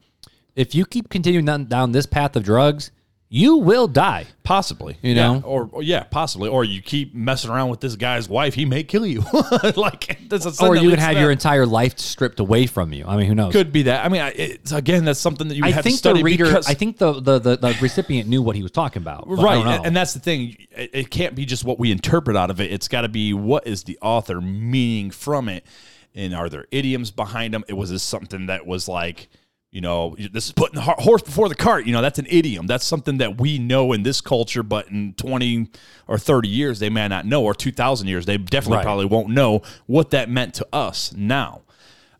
if 0.55 0.73
you 0.73 0.85
keep 0.85 1.09
continuing 1.09 1.45
down, 1.45 1.65
down 1.65 1.91
this 1.91 2.05
path 2.05 2.35
of 2.35 2.43
drugs, 2.43 2.91
you 3.35 3.57
will 3.57 3.89
die. 3.89 4.27
Possibly, 4.43 4.95
You 5.01 5.13
Yeah, 5.13 5.33
know? 5.33 5.41
or, 5.43 5.69
or 5.73 5.83
yeah, 5.83 6.03
possibly, 6.03 6.47
or 6.47 6.63
you 6.63 6.81
keep 6.81 7.13
messing 7.13 7.51
around 7.51 7.69
with 7.69 7.81
this 7.81 7.97
guy's 7.97 8.29
wife, 8.29 8.53
he 8.53 8.63
may 8.63 8.83
kill 8.83 9.05
you. 9.05 9.23
like, 9.75 10.29
that's 10.29 10.45
a 10.45 10.65
Or 10.65 10.77
you 10.77 10.89
can 10.91 10.99
have 10.99 11.17
your 11.17 11.31
entire 11.31 11.65
life 11.65 11.99
stripped 11.99 12.39
away 12.39 12.65
from 12.65 12.93
you. 12.93 13.03
I 13.05 13.17
mean, 13.17 13.25
who 13.27 13.35
knows? 13.35 13.51
could 13.51 13.73
be 13.73 13.83
that. 13.83 14.05
I 14.05 14.09
mean, 14.09 14.21
it's 14.35 14.71
again, 14.71 15.03
that's 15.03 15.19
something 15.19 15.49
that 15.49 15.55
you 15.55 15.65
I 15.65 15.71
have 15.71 15.83
think 15.83 15.95
to 15.95 15.97
study 15.97 16.19
the 16.19 16.23
reader, 16.23 16.45
because, 16.45 16.69
I 16.69 16.75
think 16.75 16.97
the, 16.97 17.19
the, 17.19 17.39
the, 17.39 17.57
the 17.57 17.77
recipient 17.81 18.29
knew 18.29 18.41
what 18.41 18.55
he 18.55 18.63
was 18.63 18.71
talking 18.71 19.01
about. 19.01 19.25
right, 19.27 19.65
and, 19.65 19.87
and 19.87 19.95
that's 19.95 20.13
the 20.13 20.21
thing. 20.21 20.55
It, 20.71 20.91
it 20.93 21.09
can't 21.09 21.35
be 21.35 21.43
just 21.45 21.65
what 21.65 21.77
we 21.77 21.91
interpret 21.91 22.37
out 22.37 22.49
of 22.51 22.61
it. 22.61 22.71
It's 22.71 22.87
got 22.87 23.01
to 23.01 23.09
be 23.09 23.33
what 23.33 23.67
is 23.67 23.83
the 23.83 23.97
author 24.01 24.39
meaning 24.39 25.11
from 25.11 25.49
it, 25.49 25.65
and 26.13 26.33
are 26.33 26.47
there 26.47 26.67
idioms 26.71 27.11
behind 27.11 27.53
them? 27.53 27.65
It 27.67 27.73
was 27.73 27.89
this 27.89 28.01
something 28.03 28.45
that 28.45 28.65
was 28.65 28.87
like. 28.87 29.27
You 29.75 29.81
know, 29.81 30.15
this 30.31 30.45
is 30.45 30.51
putting 30.53 30.75
the 30.75 30.81
horse 30.81 31.21
before 31.21 31.49
the 31.49 31.53
cart. 31.55 31.85
You 31.85 31.91
know, 31.91 32.01
that's 32.01 32.17
an 32.17 32.27
idiom. 32.29 32.65
That's 32.65 32.85
something 32.85 33.17
that 33.17 33.41
we 33.41 33.59
know 33.59 33.91
in 33.91 34.03
this 34.03 34.21
culture, 34.21 34.63
but 34.63 34.87
in 34.87 35.13
20 35.15 35.67
or 36.07 36.17
30 36.17 36.47
years, 36.47 36.79
they 36.79 36.89
may 36.89 37.05
not 37.09 37.25
know, 37.25 37.43
or 37.43 37.53
2,000 37.53 38.07
years, 38.07 38.25
they 38.25 38.37
definitely 38.37 38.77
Right. 38.77 38.85
probably 38.85 39.05
won't 39.07 39.27
know 39.31 39.63
what 39.85 40.11
that 40.11 40.29
meant 40.29 40.53
to 40.53 40.67
us 40.71 41.13
now. 41.17 41.63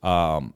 Um, 0.03 0.53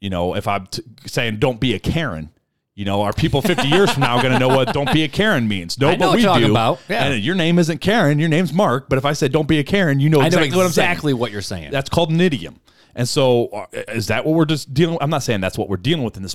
you 0.00 0.08
know, 0.08 0.34
if 0.34 0.48
I'm 0.48 0.66
t- 0.68 0.82
saying 1.04 1.36
don't 1.36 1.60
be 1.60 1.74
a 1.74 1.78
Karen, 1.78 2.30
you 2.74 2.86
know, 2.86 3.02
are 3.02 3.12
people 3.12 3.42
50 3.42 3.68
years 3.76 3.90
from 3.90 4.00
now 4.04 4.18
going 4.22 4.32
to 4.32 4.38
know 4.38 4.48
what 4.48 4.72
don't 4.72 4.90
be 4.90 5.02
a 5.04 5.08
Karen 5.08 5.48
means? 5.48 5.78
No, 5.78 5.90
but 5.96 6.00
what 6.00 6.16
we 6.16 6.22
do. 6.22 6.50
about. 6.50 6.80
Yeah. 6.88 7.04
And 7.08 7.22
your 7.22 7.34
name 7.34 7.58
isn't 7.58 7.82
Karen, 7.82 8.18
your 8.18 8.30
name's 8.30 8.54
Mark. 8.54 8.88
But 8.88 8.96
if 8.96 9.04
I 9.04 9.12
said 9.12 9.32
don't 9.32 9.48
be 9.48 9.58
a 9.58 9.64
Karen, 9.64 10.00
you 10.00 10.08
know 10.08 10.18
I 10.20 10.22
know 10.22 10.26
exactly, 10.38 10.56
what 10.56 10.64
I'm 10.64 10.72
saying. 10.72 10.90
exactly 10.92 11.12
what 11.12 11.30
you're 11.30 11.42
saying. 11.42 11.72
That's 11.72 11.90
called 11.90 12.10
an 12.10 12.22
idiom. 12.22 12.58
And 12.94 13.08
so, 13.08 13.46
uh, 13.48 13.66
is 13.88 14.08
that 14.08 14.24
what 14.24 14.34
we're 14.34 14.44
just 14.44 14.72
dealing? 14.74 14.94
with? 14.94 15.02
I'm 15.02 15.10
not 15.10 15.22
saying 15.22 15.40
that's 15.40 15.56
what 15.56 15.68
we're 15.68 15.76
dealing 15.76 16.04
with 16.04 16.16
in 16.16 16.22
this 16.22 16.34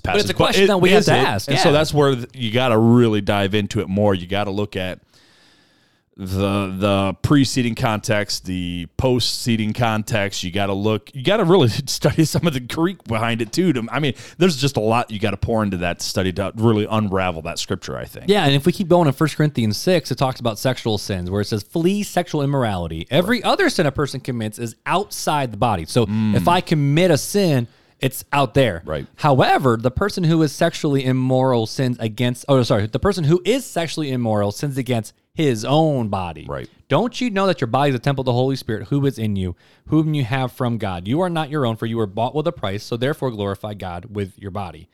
the 6.15 6.67
the 6.77 7.13
preceding 7.21 7.75
context, 7.75 8.45
the 8.45 8.87
post-seeding 8.97 9.73
context. 9.73 10.43
You 10.43 10.51
got 10.51 10.67
to 10.67 10.73
look. 10.73 11.09
You 11.13 11.23
got 11.23 11.37
to 11.37 11.43
really 11.43 11.67
study 11.87 12.25
some 12.25 12.45
of 12.45 12.53
the 12.53 12.59
Greek 12.59 13.03
behind 13.05 13.41
it 13.41 13.51
too. 13.51 13.73
To, 13.73 13.87
I 13.91 13.99
mean, 13.99 14.13
there's 14.37 14.57
just 14.57 14.77
a 14.77 14.79
lot 14.79 15.09
you 15.09 15.19
got 15.19 15.31
to 15.31 15.37
pour 15.37 15.63
into 15.63 15.77
that 15.77 16.01
study 16.01 16.31
to 16.33 16.51
really 16.55 16.85
unravel 16.89 17.41
that 17.43 17.57
scripture. 17.57 17.97
I 17.97 18.05
think. 18.05 18.29
Yeah, 18.29 18.45
and 18.45 18.53
if 18.53 18.65
we 18.65 18.71
keep 18.71 18.87
going 18.87 19.07
in 19.07 19.13
1 19.13 19.29
Corinthians 19.29 19.77
6, 19.77 20.11
it 20.11 20.17
talks 20.17 20.39
about 20.39 20.59
sexual 20.59 20.97
sins 20.97 21.31
where 21.31 21.41
it 21.41 21.45
says, 21.45 21.63
flee 21.63 22.03
sexual 22.03 22.41
immorality. 22.41 23.07
Every 23.09 23.43
other 23.43 23.69
sin 23.69 23.85
a 23.85 23.91
person 23.91 24.19
commits 24.19 24.59
is 24.59 24.75
outside 24.85 25.51
the 25.51 25.57
body. 25.57 25.85
So 25.85 26.03
if 26.03 26.09
mm. 26.09 26.47
I 26.47 26.61
commit 26.61 27.11
a 27.11 27.17
sin, 27.17 27.67
it's 28.03 28.25
out 28.33 28.53
there. 28.53 28.81
Right. 28.85 29.07
However, 29.15 29.77
the 29.77 29.89
person 29.89 30.25
who 30.25 30.41
is 30.41 30.51
sexually 30.51 31.05
immoral 31.05 31.65
sins 31.65 31.97
against, 31.99 32.43
oh, 32.49 32.61
sorry, 32.63 32.85
the 32.85 32.99
person 32.99 33.23
who 33.23 33.41
is 33.45 33.65
sexually 33.65 34.11
immoral 34.11 34.51
sins 34.51 34.77
against 34.77 35.13
his 35.33 35.63
own 35.63 36.09
body. 36.09 36.45
Right. 36.47 36.69
Don't 36.89 37.19
you 37.21 37.29
know 37.29 37.47
that 37.47 37.61
your 37.61 37.69
body 37.69 37.89
is 37.89 37.95
a 37.95 37.99
temple 37.99 38.23
of 38.23 38.25
the 38.25 38.33
Holy 38.33 38.57
Spirit 38.57 38.89
who 38.89 39.05
is 39.05 39.17
in 39.17 39.37
you, 39.37 39.55
whom 39.87 40.13
you 40.13 40.25
have 40.25 40.51
from 40.51 40.77
God? 40.77 41.07
You 41.07 41.21
are 41.21 41.29
not 41.29 41.49
your 41.49 41.65
own, 41.65 41.77
for 41.77 41.85
you 41.85 41.95
were 41.95 42.05
bought 42.05 42.35
with 42.35 42.45
a 42.45 42.51
price, 42.51 42.83
so 42.83 42.97
therefore 42.97 43.31
glorify 43.31 43.73
God 43.73 44.13
with 44.13 44.37
your 44.37 44.51
body. 44.51 44.89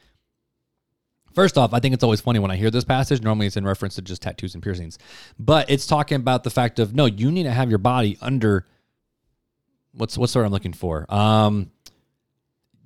First 1.34 1.58
off, 1.58 1.74
I 1.74 1.80
think 1.80 1.96
it's 1.96 2.04
always 2.04 2.22
funny 2.22 2.38
when 2.38 2.52
I 2.52 2.58
hear 2.58 2.70
this 2.70 2.84
passage. 2.84 3.24
Normally, 3.24 3.48
it's 3.48 3.58
in 3.58 3.66
reference 3.66 3.96
to 3.96 4.04
just 4.04 4.22
tattoos 4.22 4.54
and 4.54 4.64
piercings, 4.64 5.00
but 5.40 5.70
it's 5.70 5.88
talking 5.88 6.18
about 6.18 6.44
the 6.44 6.50
fact 6.52 6.78
of 6.78 6.94
no, 6.94 7.06
you 7.06 7.32
need 7.32 7.44
to 7.44 7.52
have 7.52 7.70
your 7.70 7.80
body 7.80 8.18
under 8.22 8.66
what's 9.94 10.18
what's 10.18 10.34
the 10.34 10.40
word 10.40 10.46
I'm 10.46 10.52
looking 10.52 10.74
for? 10.74 11.06
Um, 11.14 11.72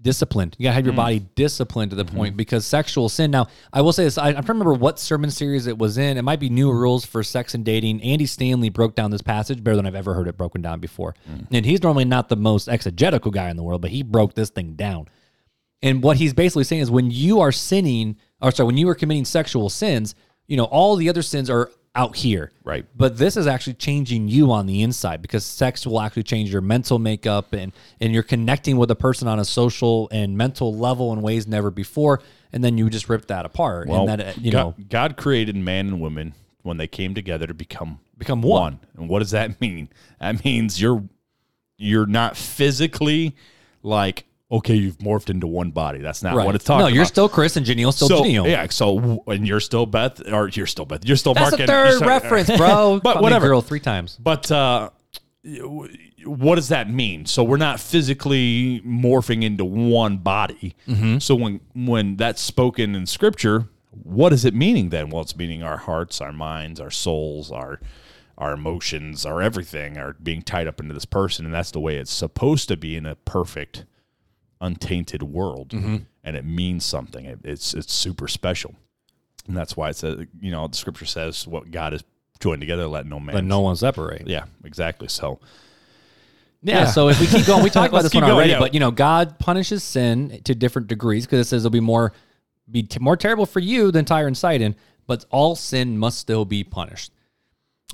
disciplined. 0.04 0.56
You 0.60 0.66
gotta 0.66 0.76
have 0.76 0.86
your 0.86 0.94
mm. 0.94 0.98
body 0.98 1.20
disciplined 1.36 1.90
to 1.92 1.96
the 1.96 2.06
point 2.06 2.32
mm-hmm. 2.32 2.38
because 2.38 2.66
sexual 2.66 3.10
sin. 3.10 3.32
Now, 3.32 3.48
I 3.72 3.82
will 3.82 3.94
say 3.94 4.04
this: 4.04 4.18
I, 4.18 4.28
I 4.28 4.32
don't 4.34 4.50
remember 4.50 4.74
what 4.74 5.00
sermon 5.00 5.32
series 5.32 5.66
it 5.66 5.78
was 5.78 5.98
in. 5.98 6.18
It 6.18 6.22
might 6.22 6.40
be 6.40 6.50
New 6.50 6.70
mm. 6.70 6.80
Rules 6.80 7.06
for 7.06 7.24
Sex 7.24 7.56
and 7.56 7.66
Dating. 7.66 8.02
Andy 8.04 8.26
Stanley 8.26 8.70
broke 8.70 8.96
down 8.96 9.10
this 9.10 9.22
passage 9.22 9.64
better 9.64 9.78
than 9.78 9.88
I've 9.88 9.96
ever 9.96 10.14
heard 10.14 10.28
it 10.28 10.38
broken 10.38 10.62
down 10.62 10.80
before, 10.80 11.16
mm. 11.30 11.48
and 11.52 11.66
he's 11.66 11.82
normally 11.82 12.06
not 12.06 12.30
the 12.30 12.36
most 12.36 12.68
exegetical 12.68 13.32
guy 13.32 13.50
in 13.50 13.58
the 13.58 13.64
world, 13.64 13.82
but 13.82 13.92
he 13.92 14.04
broke 14.04 14.36
this 14.36 14.50
thing 14.50 14.74
down. 14.74 15.08
And 15.82 16.02
what 16.02 16.18
he's 16.18 16.34
basically 16.34 16.64
saying 16.64 16.82
is 16.82 16.92
when 16.92 17.12
you 17.12 17.42
are 17.42 17.52
sinning, 17.52 18.18
or 18.42 18.52
sorry, 18.52 18.68
when 18.68 18.78
you 18.78 18.88
are 18.90 18.96
committing 18.96 19.26
sexual 19.26 19.70
sins, 19.70 20.16
you 20.48 20.58
know, 20.58 20.66
all 20.66 20.96
the 20.96 21.10
other 21.10 21.22
sins 21.22 21.50
are 21.50 21.72
out 21.96 22.16
here. 22.16 22.52
Right. 22.64 22.86
But 22.96 23.18
this 23.18 23.38
is 23.38 23.46
actually 23.46 23.76
changing 23.76 24.28
you 24.28 24.52
on 24.52 24.66
the 24.66 24.82
inside 24.82 25.22
because 25.22 25.46
sex 25.46 25.86
will 25.86 26.02
actually 26.02 26.24
change 26.24 26.52
your 26.52 26.62
mental 26.62 26.98
makeup 27.00 27.54
and 27.54 27.72
and 28.00 28.14
you're 28.14 28.24
connecting 28.24 28.78
with 28.78 28.90
a 28.90 28.96
person 28.96 29.28
on 29.28 29.40
a 29.40 29.46
social 29.46 30.10
and 30.12 30.38
mental 30.38 30.76
level 30.76 31.14
in 31.14 31.22
ways 31.22 31.48
never 31.48 31.70
before. 31.70 32.22
And 32.52 32.64
then 32.64 32.78
you 32.78 32.90
just 32.90 33.10
rip 33.10 33.28
that 33.28 33.46
apart. 33.46 33.88
Well, 33.88 34.08
and 34.08 34.22
that 34.22 34.38
you 34.38 34.52
God, 34.52 34.78
know 34.78 34.86
God 34.90 35.18
created 35.18 35.56
man 35.56 35.88
and 35.88 36.02
woman 36.02 36.34
when 36.62 36.78
they 36.78 36.88
came 36.88 37.14
together 37.14 37.46
to 37.48 37.54
become 37.54 38.00
Become 38.18 38.42
one. 38.42 38.80
And 38.96 39.10
what 39.10 39.20
does 39.20 39.32
that 39.32 39.60
mean? 39.62 39.90
That 40.20 40.44
means 40.46 40.80
you're 40.82 41.04
you're 41.78 42.06
not 42.06 42.38
physically 42.38 43.36
like 43.82 44.26
okay, 44.54 44.76
you've 44.76 44.98
morphed 45.00 45.30
into 45.30 45.48
one 45.48 45.72
body. 45.72 46.00
That's 46.00 46.24
not 46.24 46.36
right. 46.36 46.46
what 46.46 46.56
it's 46.56 46.64
talking 46.64 46.82
about. 46.82 46.90
No, 46.90 46.94
you're 46.94 47.04
about. 47.04 47.08
still 47.08 47.30
Chris 47.30 47.58
and 47.58 47.66
Janelle 47.66 47.94
still 47.94 48.08
so 48.08 48.24
Janelle. 48.24 48.50
yeah. 48.50 48.68
So 48.70 49.24
and 49.28 49.48
you're 49.48 49.60
still 49.60 49.86
Beth, 49.86 50.22
or 50.32 50.48
you're 50.50 50.68
still 50.68 50.86
Beth. 50.86 51.06
You're 51.06 51.18
still 51.18 51.34
That's 51.34 51.58
Mark. 51.58 51.62
a 51.62 51.68
third 51.68 52.02
reference, 52.06 52.50
bro. 52.58 53.00
But 53.04 53.14
Call 53.14 53.24
whatever. 53.24 53.48
Girl 53.48 53.62
three 53.62 53.80
times. 53.80 54.18
But 54.22 54.50
uh, 54.52 54.92
what 56.26 56.56
does 56.56 56.70
that 56.70 56.90
mean? 56.90 57.26
So 57.26 57.44
we're 57.44 57.58
not 57.58 57.80
physically 57.80 58.82
morphing 58.86 59.44
into 59.44 59.66
one 59.66 60.18
body. 60.18 60.76
Mm-hmm. 60.88 61.18
So 61.18 61.36
when 61.36 61.60
when 61.74 62.16
that's 62.16 62.42
spoken 62.42 62.96
in 62.96 63.06
Scripture, 63.06 63.68
what 63.92 64.34
is 64.34 64.46
it 64.46 64.54
meaning 64.54 64.90
then? 64.90 65.10
Well, 65.10 65.22
it's 65.24 65.36
meaning 65.36 65.64
our 65.64 65.78
hearts, 65.78 66.22
our 66.22 66.32
minds, 66.32 66.80
our 66.80 66.92
souls, 66.92 67.52
our 67.52 67.80
our 68.38 68.54
emotions, 68.54 69.26
our 69.26 69.42
everything 69.42 69.98
are 69.98 70.14
being 70.22 70.42
tied 70.42 70.68
up 70.68 70.80
into 70.80 70.94
this 70.94 71.06
person, 71.06 71.46
and 71.46 71.54
that's 71.54 71.72
the 71.72 71.80
way 71.80 71.98
it's 71.98 72.12
supposed 72.12 72.68
to 72.68 72.78
be 72.78 72.96
in 72.96 73.06
a 73.06 73.16
perfect, 73.16 73.86
untainted 74.64 75.22
world. 75.22 75.70
Mm-hmm. 75.70 75.98
And 76.24 76.36
it 76.36 76.46
means 76.46 76.86
something. 76.86 77.26
It, 77.26 77.40
it's 77.44 77.74
it's 77.74 77.94
super 77.94 78.28
special, 78.28 78.76
and 79.48 79.56
that's 79.56 79.76
why 79.76 79.90
it 79.90 79.98
says 79.98 80.26
you 80.40 80.52
know 80.52 80.68
the 80.68 80.78
Scripture 80.78 81.06
says 81.06 81.46
what 81.46 81.70
God 81.70 81.92
has 81.92 82.04
joined 82.40 82.62
together, 82.62 82.88
let 82.88 83.06
no 83.06 83.20
man. 83.20 83.36
But 83.36 83.44
no 83.44 83.62
one 83.62 83.76
separate. 83.76 84.28
Yeah, 84.28 84.46
exactly. 84.64 85.08
So 85.08 85.40
Yeah, 86.62 86.80
Yeah. 86.80 86.86
So 86.86 87.10
if 87.10 87.20
we 87.20 87.28
keep 87.28 87.46
going, 87.46 87.64
we 87.64 87.70
talked 87.70 87.90
about 87.94 88.04
this 88.04 88.12
keep 88.12 88.22
one 88.22 88.30
going, 88.30 88.36
already. 88.36 88.52
yeah. 88.52 88.60
But 88.60 88.74
you 88.74 88.80
know, 88.80 88.92
God 88.92 89.40
punishes 89.40 89.84
sin 89.84 90.42
to 90.46 90.56
different 90.56 90.88
degrees 90.88 91.26
because 91.26 91.46
it 91.46 91.50
says 91.50 91.64
it'll 91.64 91.72
be 91.72 91.80
more 91.80 92.14
be 92.70 92.84
t- 92.84 93.00
more 93.00 93.18
terrible 93.18 93.46
for 93.46 93.60
you 93.60 93.92
than 93.92 94.06
Tyre 94.06 94.28
and 94.28 94.38
Sidon. 94.38 94.76
But 95.08 95.26
all 95.30 95.56
sin 95.56 95.98
must 95.98 96.20
still 96.20 96.46
be 96.46 96.64
punished. 96.64 97.12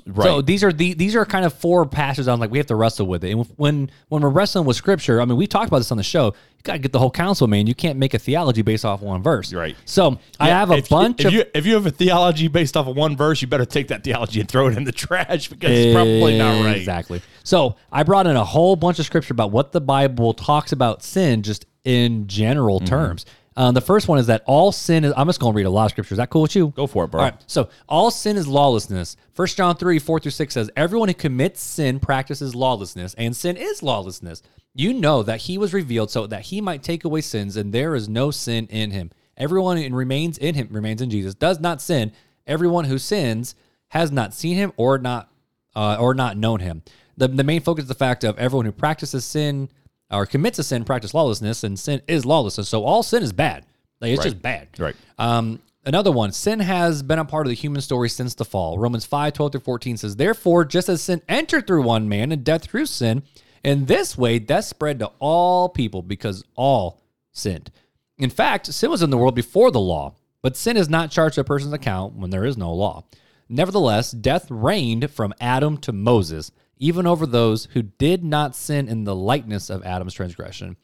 Right, 0.06 0.24
So 0.24 0.42
these 0.42 0.62
are 0.64 0.72
the 0.72 0.94
these 0.94 1.14
are 1.16 1.24
kind 1.24 1.44
of 1.44 1.52
four 1.52 1.86
passages 1.86 2.28
on 2.28 2.40
like 2.40 2.50
we 2.50 2.58
have 2.58 2.66
to 2.68 2.74
wrestle 2.76 3.06
with 3.06 3.24
it. 3.24 3.32
And 3.32 3.46
when 3.56 3.90
when 4.08 4.22
we're 4.22 4.28
wrestling 4.30 4.64
with 4.64 4.76
scripture, 4.76 5.20
I 5.20 5.24
mean, 5.24 5.36
we 5.36 5.46
talked 5.46 5.68
about 5.68 5.78
this 5.78 5.90
on 5.90 5.96
the 5.96 6.02
show. 6.02 6.26
You 6.26 6.62
got 6.64 6.72
to 6.74 6.78
get 6.78 6.92
the 6.92 6.98
whole 6.98 7.10
counsel, 7.10 7.46
man. 7.46 7.66
You 7.66 7.74
can't 7.74 7.98
make 7.98 8.12
a 8.12 8.18
theology 8.18 8.60
based 8.60 8.84
off 8.84 9.00
one 9.00 9.22
verse. 9.22 9.52
Right. 9.52 9.76
So 9.86 10.18
I 10.38 10.48
have 10.48 10.70
a 10.70 10.74
if, 10.74 10.88
bunch 10.90 11.20
if 11.20 11.26
of 11.28 11.32
you 11.32 11.44
if 11.54 11.64
you 11.66 11.74
have 11.74 11.86
a 11.86 11.90
theology 11.90 12.48
based 12.48 12.76
off 12.76 12.86
of 12.86 12.96
one 12.96 13.16
verse, 13.16 13.40
you 13.40 13.48
better 13.48 13.64
take 13.64 13.88
that 13.88 14.04
theology 14.04 14.40
and 14.40 14.48
throw 14.48 14.68
it 14.68 14.76
in 14.76 14.84
the 14.84 14.92
trash 14.92 15.48
because 15.48 15.70
it's 15.70 15.94
probably 15.94 16.36
not 16.38 16.64
right. 16.64 16.76
Exactly. 16.76 17.22
So 17.44 17.76
I 17.90 18.02
brought 18.02 18.26
in 18.26 18.36
a 18.36 18.44
whole 18.44 18.76
bunch 18.76 18.98
of 18.98 19.06
scripture 19.06 19.32
about 19.32 19.50
what 19.52 19.72
the 19.72 19.80
Bible 19.80 20.34
talks 20.34 20.72
about 20.72 21.02
sin 21.02 21.42
just 21.42 21.66
in 21.84 22.26
general 22.26 22.78
Mm-hmm. 22.80 22.86
terms. 22.88 23.26
Um, 23.56 23.74
the 23.74 23.80
first 23.80 24.06
one 24.06 24.18
is 24.18 24.28
that 24.28 24.42
all 24.46 24.70
sin 24.70 25.04
is. 25.04 25.12
I'm 25.16 25.26
just 25.26 25.40
going 25.40 25.52
to 25.52 25.56
read 25.56 25.66
a 25.66 25.70
lot 25.70 25.86
of 25.86 25.90
scripture. 25.90 26.14
Is 26.14 26.18
that 26.18 26.30
cool 26.30 26.42
with 26.42 26.54
you? 26.54 26.68
Go 26.68 26.86
for 26.86 27.04
it, 27.04 27.08
bro. 27.10 27.20
All 27.20 27.30
right. 27.30 27.44
So 27.46 27.68
all 27.88 28.10
sin 28.10 28.36
is 28.36 28.46
lawlessness. 28.46 29.16
First 29.32 29.56
John 29.56 29.76
three 29.76 29.98
four 29.98 30.20
through 30.20 30.30
six 30.30 30.54
says, 30.54 30.70
"Everyone 30.76 31.08
who 31.08 31.14
commits 31.14 31.60
sin 31.60 31.98
practices 31.98 32.54
lawlessness, 32.54 33.14
and 33.14 33.36
sin 33.36 33.56
is 33.56 33.82
lawlessness. 33.82 34.42
You 34.72 34.92
know 34.92 35.24
that 35.24 35.42
he 35.42 35.58
was 35.58 35.74
revealed 35.74 36.10
so 36.12 36.28
that 36.28 36.42
he 36.42 36.60
might 36.60 36.84
take 36.84 37.04
away 37.04 37.22
sins, 37.22 37.56
and 37.56 37.72
there 37.72 37.96
is 37.96 38.08
no 38.08 38.30
sin 38.30 38.68
in 38.70 38.92
him. 38.92 39.10
Everyone 39.36 39.76
who 39.76 39.94
remains 39.96 40.38
in 40.38 40.54
him 40.54 40.68
remains 40.70 41.02
in 41.02 41.10
Jesus. 41.10 41.34
Does 41.34 41.58
not 41.58 41.82
sin. 41.82 42.12
Everyone 42.46 42.84
who 42.84 42.98
sins 42.98 43.56
has 43.88 44.12
not 44.12 44.32
seen 44.32 44.56
him 44.56 44.72
or 44.76 44.98
not 44.98 45.28
uh, 45.74 45.96
or 45.98 46.14
not 46.14 46.36
known 46.36 46.60
him. 46.60 46.82
The, 47.16 47.26
the 47.28 47.44
main 47.44 47.62
focus 47.62 47.84
is 47.84 47.88
the 47.88 47.94
fact 47.94 48.22
of 48.22 48.38
everyone 48.38 48.66
who 48.66 48.72
practices 48.72 49.24
sin 49.24 49.68
or 50.10 50.26
commits 50.26 50.58
a 50.58 50.64
sin 50.64 50.84
practice 50.84 51.14
lawlessness, 51.14 51.64
and 51.64 51.78
sin 51.78 52.02
is 52.08 52.24
lawlessness. 52.24 52.68
So 52.68 52.84
all 52.84 53.02
sin 53.02 53.22
is 53.22 53.32
bad. 53.32 53.64
Like 54.00 54.12
it's 54.12 54.22
just 54.22 54.42
bad. 54.42 54.68
Right. 54.78 54.96
Um, 55.18 55.60
another 55.84 56.10
one, 56.10 56.32
sin 56.32 56.60
has 56.60 57.02
been 57.02 57.18
a 57.18 57.24
part 57.24 57.46
of 57.46 57.50
the 57.50 57.54
human 57.54 57.82
story 57.82 58.08
since 58.08 58.34
the 58.34 58.44
fall. 58.44 58.78
Romans 58.78 59.04
5, 59.04 59.32
12 59.32 59.52
through 59.52 59.60
14 59.60 59.96
says, 59.98 60.16
Therefore, 60.16 60.64
just 60.64 60.88
as 60.88 61.02
sin 61.02 61.22
entered 61.28 61.66
through 61.66 61.82
one 61.82 62.08
man 62.08 62.32
and 62.32 62.42
death 62.42 62.64
through 62.64 62.86
sin, 62.86 63.22
in 63.62 63.86
this 63.86 64.16
way 64.16 64.38
death 64.38 64.64
spread 64.64 64.98
to 65.00 65.10
all 65.18 65.68
people 65.68 66.02
because 66.02 66.42
all 66.56 67.00
sinned. 67.32 67.70
In 68.18 68.30
fact, 68.30 68.72
sin 68.72 68.90
was 68.90 69.02
in 69.02 69.10
the 69.10 69.18
world 69.18 69.34
before 69.34 69.70
the 69.70 69.80
law, 69.80 70.14
but 70.42 70.56
sin 70.56 70.76
is 70.76 70.88
not 70.88 71.10
charged 71.10 71.36
to 71.36 71.42
a 71.42 71.44
person's 71.44 71.72
account 71.72 72.14
when 72.14 72.30
there 72.30 72.44
is 72.44 72.56
no 72.56 72.72
law. 72.72 73.04
Nevertheless, 73.48 74.12
death 74.12 74.46
reigned 74.50 75.10
from 75.10 75.34
Adam 75.40 75.76
to 75.78 75.92
Moses, 75.92 76.52
even 76.80 77.06
over 77.06 77.26
those 77.26 77.66
who 77.74 77.82
did 77.82 78.24
not 78.24 78.56
sin 78.56 78.88
in 78.88 79.04
the 79.04 79.14
likeness 79.14 79.70
of 79.70 79.84
Adam's 79.84 80.14
transgression. 80.14 80.76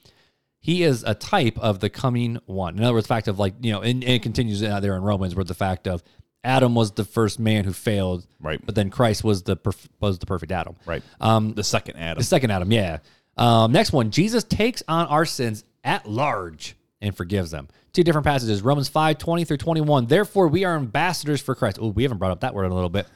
He 0.60 0.82
is 0.82 1.02
a 1.04 1.14
type 1.14 1.58
of 1.58 1.80
the 1.80 1.88
coming 1.90 2.38
one. 2.46 2.76
In 2.76 2.84
other 2.84 2.92
words, 2.94 3.06
the 3.06 3.14
fact 3.14 3.28
of 3.28 3.38
like, 3.38 3.54
you 3.60 3.72
know, 3.72 3.80
and, 3.80 4.04
and 4.04 4.12
it 4.14 4.22
continues 4.22 4.62
out 4.62 4.82
there 4.82 4.94
in 4.96 5.02
Romans 5.02 5.34
where 5.34 5.44
the 5.44 5.54
fact 5.54 5.86
of 5.88 6.02
Adam 6.44 6.74
was 6.74 6.92
the 6.92 7.04
first 7.04 7.38
man 7.40 7.64
who 7.64 7.72
failed, 7.72 8.26
Right. 8.40 8.60
But 8.64 8.74
then 8.74 8.90
Christ 8.90 9.24
was 9.24 9.42
the 9.42 9.56
perf- 9.56 9.88
was 10.00 10.18
the 10.18 10.26
perfect 10.26 10.52
Adam, 10.52 10.76
Right. 10.84 11.02
Um, 11.20 11.54
the 11.54 11.64
second 11.64 11.96
Adam. 11.96 12.18
the 12.18 12.24
second 12.24 12.50
Adam, 12.50 12.70
yeah. 12.70 12.98
Um, 13.36 13.72
next 13.72 13.92
one, 13.92 14.10
Jesus 14.10 14.44
takes 14.44 14.82
on 14.88 15.06
our 15.06 15.24
sins 15.24 15.64
at 15.84 16.08
large 16.08 16.76
and 17.00 17.16
forgives 17.16 17.50
them. 17.50 17.68
Two 17.92 18.02
different 18.02 18.26
passages, 18.26 18.62
Romans 18.62 18.88
5, 18.88 19.18
20 19.18 19.44
through 19.44 19.56
21. 19.58 20.06
Therefore, 20.06 20.48
we 20.48 20.64
are 20.64 20.76
ambassadors 20.76 21.40
for 21.40 21.54
Christ. 21.54 21.78
Oh, 21.80 21.88
we 21.88 22.02
haven't 22.02 22.18
brought 22.18 22.32
up 22.32 22.40
that 22.40 22.54
word 22.54 22.64
in 22.66 22.72
a 22.72 22.74
little 22.74 22.90
bit. 22.90 23.06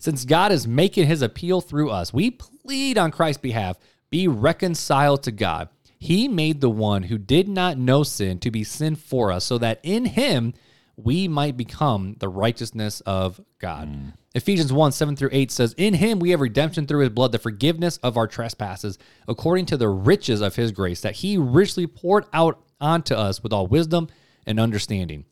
Since 0.00 0.24
God 0.24 0.50
is 0.50 0.66
making 0.66 1.06
his 1.06 1.20
appeal 1.20 1.60
through 1.60 1.90
us, 1.90 2.12
we 2.12 2.30
plead 2.30 2.96
on 2.96 3.10
Christ's 3.10 3.42
behalf, 3.42 3.78
be 4.08 4.26
reconciled 4.26 5.22
to 5.24 5.30
God. 5.30 5.68
He 5.98 6.26
made 6.26 6.62
the 6.62 6.70
one 6.70 7.04
who 7.04 7.18
did 7.18 7.48
not 7.48 7.76
know 7.76 8.02
sin 8.02 8.38
to 8.40 8.50
be 8.50 8.64
sin 8.64 8.96
for 8.96 9.30
us, 9.30 9.44
so 9.44 9.58
that 9.58 9.78
in 9.82 10.06
him 10.06 10.54
we 10.96 11.28
might 11.28 11.56
become 11.56 12.16
the 12.18 12.30
righteousness 12.30 13.00
of 13.02 13.40
God. 13.58 13.88
Mm. 13.88 14.14
Ephesians 14.34 14.72
1 14.72 14.92
7 14.92 15.16
through 15.16 15.28
8 15.32 15.50
says, 15.50 15.74
In 15.76 15.92
him 15.92 16.18
we 16.18 16.30
have 16.30 16.40
redemption 16.40 16.86
through 16.86 17.00
his 17.00 17.10
blood, 17.10 17.32
the 17.32 17.38
forgiveness 17.38 17.98
of 17.98 18.16
our 18.16 18.26
trespasses, 18.26 18.98
according 19.28 19.66
to 19.66 19.76
the 19.76 19.88
riches 19.88 20.40
of 20.40 20.56
his 20.56 20.72
grace, 20.72 21.02
that 21.02 21.16
he 21.16 21.36
richly 21.36 21.86
poured 21.86 22.24
out 22.32 22.62
onto 22.80 23.14
us 23.14 23.42
with 23.42 23.52
all 23.52 23.66
wisdom 23.66 24.08
and 24.46 24.58
understanding. 24.58 25.26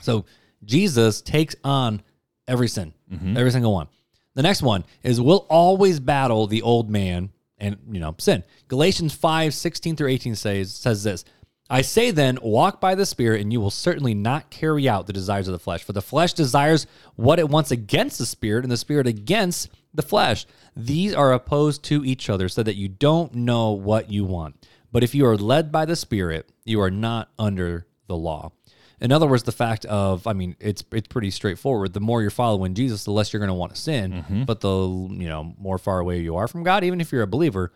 So 0.00 0.24
Jesus 0.64 1.20
takes 1.20 1.56
on 1.64 2.02
every 2.46 2.68
sin, 2.68 2.94
Mm-hmm. 3.12 3.36
every 3.36 3.50
single 3.50 3.72
one. 3.72 3.88
The 4.34 4.42
next 4.42 4.62
one 4.62 4.84
is 5.02 5.20
we'll 5.20 5.46
always 5.48 5.98
battle 5.98 6.46
the 6.46 6.62
old 6.62 6.90
man 6.90 7.30
and 7.58 7.76
you 7.90 8.00
know 8.00 8.14
sin. 8.18 8.44
Galatians 8.68 9.14
5, 9.14 9.54
16 9.54 9.96
through 9.96 10.08
18 10.08 10.34
says 10.34 10.74
says 10.74 11.02
this. 11.02 11.24
I 11.70 11.82
say 11.82 12.10
then, 12.12 12.38
walk 12.40 12.80
by 12.80 12.94
the 12.94 13.04
Spirit, 13.04 13.42
and 13.42 13.52
you 13.52 13.60
will 13.60 13.70
certainly 13.70 14.14
not 14.14 14.48
carry 14.48 14.88
out 14.88 15.06
the 15.06 15.12
desires 15.12 15.48
of 15.48 15.52
the 15.52 15.58
flesh. 15.58 15.84
For 15.84 15.92
the 15.92 16.00
flesh 16.00 16.32
desires 16.32 16.86
what 17.16 17.38
it 17.38 17.50
wants 17.50 17.70
against 17.70 18.18
the 18.18 18.24
Spirit, 18.24 18.64
and 18.64 18.72
the 18.72 18.78
Spirit 18.78 19.06
against 19.06 19.68
the 19.92 20.02
flesh. 20.02 20.46
These 20.74 21.12
are 21.12 21.32
opposed 21.32 21.82
to 21.84 22.04
each 22.06 22.30
other, 22.30 22.48
so 22.48 22.62
that 22.62 22.76
you 22.76 22.88
don't 22.88 23.34
know 23.34 23.72
what 23.72 24.10
you 24.10 24.24
want. 24.24 24.66
But 24.90 25.04
if 25.04 25.14
you 25.14 25.26
are 25.26 25.36
led 25.36 25.70
by 25.70 25.84
the 25.84 25.96
Spirit, 25.96 26.50
you 26.64 26.80
are 26.80 26.90
not 26.90 27.28
under 27.38 27.86
the 28.06 28.16
law. 28.16 28.52
In 29.00 29.12
other 29.12 29.26
words, 29.26 29.44
the 29.44 29.52
fact 29.52 29.84
of, 29.84 30.26
I 30.26 30.32
mean, 30.32 30.56
it's 30.58 30.82
it's 30.92 31.08
pretty 31.08 31.30
straightforward. 31.30 31.92
The 31.92 32.00
more 32.00 32.20
you're 32.20 32.30
following 32.30 32.74
Jesus, 32.74 33.04
the 33.04 33.12
less 33.12 33.32
you're 33.32 33.38
going 33.40 33.48
to 33.48 33.54
want 33.54 33.74
to 33.74 33.80
sin. 33.80 34.44
But 34.44 34.60
the 34.60 34.68
you 34.70 35.28
know 35.28 35.54
more 35.58 35.78
far 35.78 36.00
away 36.00 36.20
you 36.20 36.36
are 36.36 36.48
from 36.48 36.62
God, 36.64 36.84
even 36.84 37.00
if 37.00 37.12
you're 37.12 37.22
a 37.22 37.26
believer, 37.26 37.72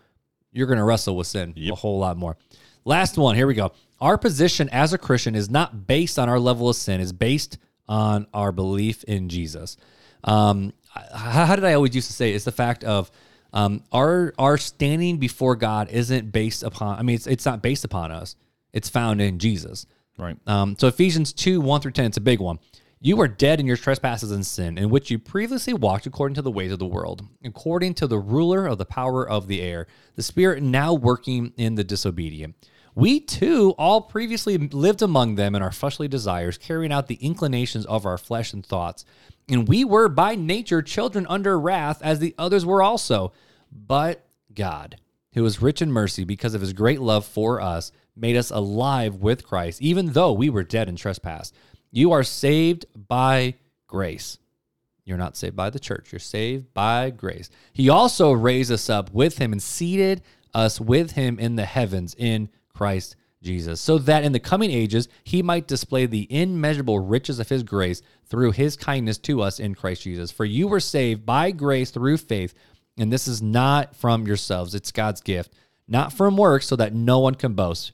you're 0.52 0.66
going 0.66 0.78
to 0.78 0.84
wrestle 0.84 1.16
with 1.16 1.26
sin 1.26 1.54
a 1.56 1.74
whole 1.74 1.98
lot 1.98 2.16
more. 2.16 2.36
Last 2.84 3.16
one, 3.16 3.36
here 3.36 3.46
we 3.46 3.54
go. 3.54 3.72
Our 4.00 4.18
position 4.18 4.68
as 4.70 4.92
a 4.92 4.98
Christian 4.98 5.36
is 5.36 5.48
not 5.48 5.86
based 5.86 6.18
on 6.18 6.28
our 6.28 6.40
level 6.40 6.68
of 6.68 6.76
sin; 6.76 7.00
is 7.00 7.12
based 7.12 7.58
on 7.88 8.26
our 8.34 8.50
belief 8.50 9.04
in 9.04 9.28
Jesus. 9.28 9.76
Um, 10.24 10.72
how, 10.88 11.46
how 11.46 11.56
did 11.56 11.64
I 11.64 11.74
always 11.74 11.94
used 11.94 12.08
to 12.08 12.12
say? 12.12 12.32
It's 12.32 12.44
the 12.44 12.52
fact 12.52 12.82
of 12.84 13.10
um, 13.52 13.84
our 13.92 14.34
our 14.38 14.58
standing 14.58 15.18
before 15.18 15.56
God 15.56 15.88
isn't 15.90 16.32
based 16.32 16.62
upon. 16.62 16.98
I 16.98 17.02
mean, 17.02 17.16
it's 17.16 17.26
it's 17.26 17.46
not 17.46 17.62
based 17.62 17.84
upon 17.84 18.10
us. 18.10 18.34
It's 18.72 18.88
found 18.88 19.20
in 19.20 19.38
Jesus. 19.38 19.86
Right. 20.18 20.36
Um, 20.46 20.76
so 20.78 20.88
Ephesians 20.88 21.32
2, 21.32 21.60
1 21.60 21.80
through 21.80 21.92
10, 21.92 22.06
it's 22.06 22.16
a 22.16 22.20
big 22.20 22.40
one. 22.40 22.58
You 23.00 23.20
are 23.20 23.26
dead 23.26 23.58
in 23.58 23.66
your 23.66 23.76
trespasses 23.76 24.30
and 24.30 24.46
sin, 24.46 24.78
in 24.78 24.88
which 24.88 25.10
you 25.10 25.18
previously 25.18 25.74
walked 25.74 26.06
according 26.06 26.36
to 26.36 26.42
the 26.42 26.52
ways 26.52 26.70
of 26.70 26.78
the 26.78 26.86
world, 26.86 27.26
according 27.42 27.94
to 27.94 28.06
the 28.06 28.18
ruler 28.18 28.64
of 28.66 28.78
the 28.78 28.84
power 28.84 29.28
of 29.28 29.48
the 29.48 29.60
air, 29.60 29.88
the 30.14 30.22
spirit 30.22 30.62
now 30.62 30.94
working 30.94 31.52
in 31.56 31.74
the 31.74 31.82
disobedient. 31.82 32.54
We 32.94 33.20
too 33.20 33.74
all 33.78 34.02
previously 34.02 34.56
lived 34.56 35.02
among 35.02 35.34
them 35.34 35.54
in 35.54 35.62
our 35.62 35.72
fleshly 35.72 36.08
desires, 36.08 36.58
carrying 36.58 36.92
out 36.92 37.08
the 37.08 37.16
inclinations 37.16 37.86
of 37.86 38.06
our 38.06 38.18
flesh 38.18 38.52
and 38.52 38.64
thoughts. 38.64 39.04
And 39.48 39.66
we 39.66 39.84
were 39.84 40.08
by 40.08 40.36
nature 40.36 40.82
children 40.82 41.26
under 41.28 41.58
wrath, 41.58 42.00
as 42.02 42.18
the 42.18 42.34
others 42.38 42.64
were 42.64 42.82
also. 42.82 43.32
But 43.72 44.24
God, 44.54 44.96
who 45.34 45.44
is 45.44 45.62
rich 45.62 45.82
in 45.82 45.90
mercy 45.90 46.24
because 46.24 46.54
of 46.54 46.60
his 46.60 46.72
great 46.72 47.00
love 47.00 47.24
for 47.24 47.60
us, 47.60 47.90
made 48.16 48.36
us 48.36 48.50
alive 48.50 49.16
with 49.16 49.46
Christ, 49.46 49.80
even 49.82 50.12
though 50.12 50.32
we 50.32 50.50
were 50.50 50.64
dead 50.64 50.88
in 50.88 50.96
trespass. 50.96 51.52
You 51.90 52.12
are 52.12 52.22
saved 52.22 52.86
by 53.08 53.54
grace. 53.86 54.38
You're 55.04 55.18
not 55.18 55.36
saved 55.36 55.56
by 55.56 55.70
the 55.70 55.80
church. 55.80 56.12
You're 56.12 56.18
saved 56.18 56.72
by 56.74 57.10
grace. 57.10 57.50
He 57.72 57.88
also 57.88 58.32
raised 58.32 58.70
us 58.70 58.88
up 58.88 59.12
with 59.12 59.38
him 59.38 59.52
and 59.52 59.62
seated 59.62 60.22
us 60.54 60.80
with 60.80 61.12
him 61.12 61.38
in 61.38 61.56
the 61.56 61.64
heavens 61.64 62.14
in 62.18 62.48
Christ 62.74 63.16
Jesus, 63.42 63.80
so 63.80 63.98
that 63.98 64.22
in 64.22 64.32
the 64.32 64.38
coming 64.38 64.70
ages 64.70 65.08
he 65.24 65.42
might 65.42 65.66
display 65.66 66.06
the 66.06 66.28
immeasurable 66.30 67.00
riches 67.00 67.40
of 67.40 67.48
his 67.48 67.64
grace 67.64 68.00
through 68.24 68.52
his 68.52 68.76
kindness 68.76 69.18
to 69.18 69.42
us 69.42 69.58
in 69.58 69.74
Christ 69.74 70.02
Jesus. 70.02 70.30
For 70.30 70.44
you 70.44 70.68
were 70.68 70.80
saved 70.80 71.26
by 71.26 71.50
grace 71.50 71.90
through 71.90 72.18
faith, 72.18 72.54
and 72.96 73.12
this 73.12 73.26
is 73.26 73.42
not 73.42 73.96
from 73.96 74.26
yourselves, 74.26 74.74
it's 74.74 74.92
God's 74.92 75.20
gift, 75.20 75.52
not 75.88 76.12
from 76.12 76.36
works, 76.36 76.66
so 76.66 76.76
that 76.76 76.94
no 76.94 77.18
one 77.18 77.34
can 77.34 77.54
boast. 77.54 77.92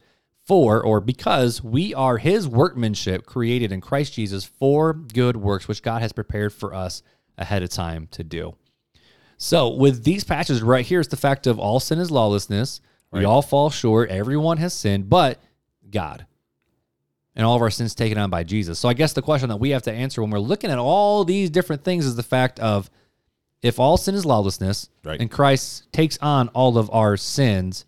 For 0.48 0.82
or 0.82 1.00
because 1.00 1.62
we 1.62 1.92
are 1.94 2.16
his 2.18 2.48
workmanship 2.48 3.26
created 3.26 3.70
in 3.70 3.82
Christ 3.82 4.14
Jesus 4.14 4.44
for 4.44 4.94
good 4.94 5.36
works, 5.36 5.68
which 5.68 5.82
God 5.82 6.00
has 6.00 6.12
prepared 6.12 6.54
for 6.54 6.72
us 6.74 7.02
ahead 7.36 7.62
of 7.62 7.68
time 7.68 8.08
to 8.12 8.24
do. 8.24 8.54
So, 9.36 9.68
with 9.68 10.04
these 10.04 10.24
passages 10.24 10.62
right 10.62 10.84
here, 10.84 11.00
it's 11.00 11.10
the 11.10 11.16
fact 11.16 11.46
of 11.46 11.58
all 11.58 11.78
sin 11.80 11.98
is 11.98 12.10
lawlessness. 12.10 12.80
We 13.12 13.24
all 13.24 13.42
fall 13.42 13.70
short. 13.70 14.10
Everyone 14.10 14.56
has 14.56 14.74
sinned, 14.74 15.08
but 15.08 15.38
God. 15.90 16.26
And 17.36 17.46
all 17.46 17.54
of 17.54 17.62
our 17.62 17.70
sins 17.70 17.94
taken 17.94 18.18
on 18.18 18.30
by 18.30 18.42
Jesus. 18.42 18.78
So, 18.78 18.88
I 18.88 18.94
guess 18.94 19.12
the 19.12 19.22
question 19.22 19.48
that 19.50 19.58
we 19.60 19.70
have 19.70 19.82
to 19.82 19.92
answer 19.92 20.22
when 20.22 20.30
we're 20.30 20.38
looking 20.40 20.70
at 20.70 20.78
all 20.78 21.24
these 21.24 21.50
different 21.50 21.84
things 21.84 22.04
is 22.04 22.16
the 22.16 22.22
fact 22.22 22.58
of 22.58 22.90
if 23.62 23.78
all 23.78 23.96
sin 23.96 24.14
is 24.14 24.24
lawlessness 24.24 24.88
Right. 25.04 25.20
and 25.20 25.30
Christ 25.30 25.92
takes 25.92 26.18
on 26.18 26.48
all 26.48 26.78
of 26.78 26.90
our 26.90 27.16
sins, 27.16 27.84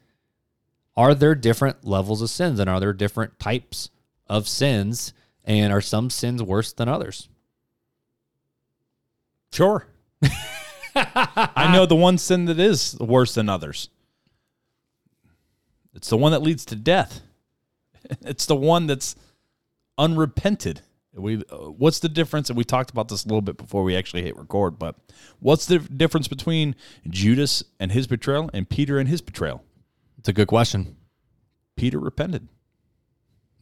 are 1.01 1.15
there 1.15 1.35
different 1.35 1.83
levels 1.83 2.21
of 2.21 2.29
sins 2.29 2.61
and 2.61 2.69
are 2.69 2.79
there 2.79 2.93
different 2.93 3.39
types 3.39 3.89
of 4.27 4.47
sins? 4.47 5.15
And 5.45 5.73
are 5.73 5.81
some 5.81 6.11
sins 6.11 6.43
worse 6.43 6.75
than 6.75 6.89
others? 6.89 7.31
Sure. 9.51 9.87
I 10.95 11.71
know 11.73 11.87
the 11.87 11.97
one 11.97 12.19
sin 12.19 12.45
that 12.45 12.61
is 12.61 12.99
worse 13.01 13.35
than 13.35 13.49
others. 13.49 13.89
It's 15.95 16.11
the 16.11 16.19
one 16.19 16.33
that 16.33 16.43
leads 16.43 16.65
to 16.67 16.77
death. 16.77 17.23
It's 18.23 18.47
the 18.47 18.57
one 18.57 18.87
that's 18.87 19.15
unrepented. 19.97 20.83
We 21.15 21.45
uh, 21.51 21.71
what's 21.71 22.01
the 22.01 22.09
difference? 22.09 22.51
And 22.51 22.57
we 22.57 22.65
talked 22.65 22.91
about 22.91 23.09
this 23.09 23.25
a 23.25 23.29
little 23.29 23.41
bit 23.41 23.57
before 23.57 23.85
we 23.85 23.95
actually 23.95 24.23
hit 24.23 24.37
record. 24.37 24.79
But 24.79 24.97
what's 25.39 25.67
the 25.67 25.79
difference 25.79 26.27
between 26.27 26.75
Judas 27.09 27.63
and 27.79 27.93
his 27.93 28.07
betrayal 28.07 28.51
and 28.53 28.69
Peter 28.69 28.99
and 28.99 29.09
his 29.09 29.21
betrayal? 29.21 29.63
It's 30.21 30.29
a 30.29 30.35
good 30.35 30.49
question. 30.49 30.97
Peter 31.77 31.99
repented. 31.99 32.47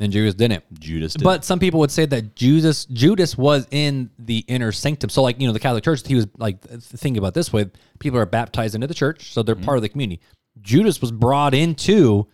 And 0.01 0.13
Judas 0.13 0.35
didn't. 0.35 0.65
Judas 0.79 1.13
did. 1.15 1.23
But 1.23 1.45
some 1.45 1.61
people 1.61 1.79
would 1.81 1.93
say 1.93 2.05
that 2.07 2.35
Judas 2.35 2.85
Judas 2.87 3.39
was 3.39 3.69
in 3.71 4.11
the 4.19 4.39
inner 4.49 4.73
sanctum. 4.73 5.09
So 5.09 5.23
like, 5.23 5.41
you 5.41 5.47
know, 5.47 5.53
the 5.53 5.61
Catholic 5.61 5.85
Church, 5.85 6.07
he 6.07 6.17
was 6.17 6.27
like 6.37 6.61
thinking 6.81 7.19
about 7.19 7.35
this 7.35 7.53
way, 7.53 7.71
people 8.01 8.19
are 8.19 8.27
baptized 8.27 8.75
into 8.75 8.89
the 8.89 8.95
church, 8.95 9.33
so 9.33 9.43
they're 9.43 9.55
mm-hmm. 9.55 9.65
part 9.65 9.79
of 9.79 9.83
the 9.83 9.89
community. 9.89 10.21
Judas 10.61 11.01
was 11.01 11.13
brought 11.13 11.55
into 11.55 12.27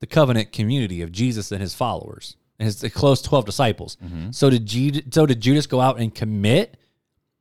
the 0.00 0.06
covenant 0.06 0.52
community 0.52 1.00
of 1.00 1.10
Jesus 1.12 1.50
and 1.50 1.62
his 1.62 1.74
followers 1.74 2.36
and 2.58 2.66
his 2.66 2.82
close 2.92 3.22
12 3.22 3.46
disciples. 3.46 3.96
Mm-hmm. 4.04 4.32
So 4.32 4.50
did 4.50 4.66
Ju- 4.66 5.02
so 5.10 5.24
did 5.24 5.40
Judas 5.40 5.66
go 5.66 5.80
out 5.80 5.98
and 5.98 6.14
commit 6.14 6.76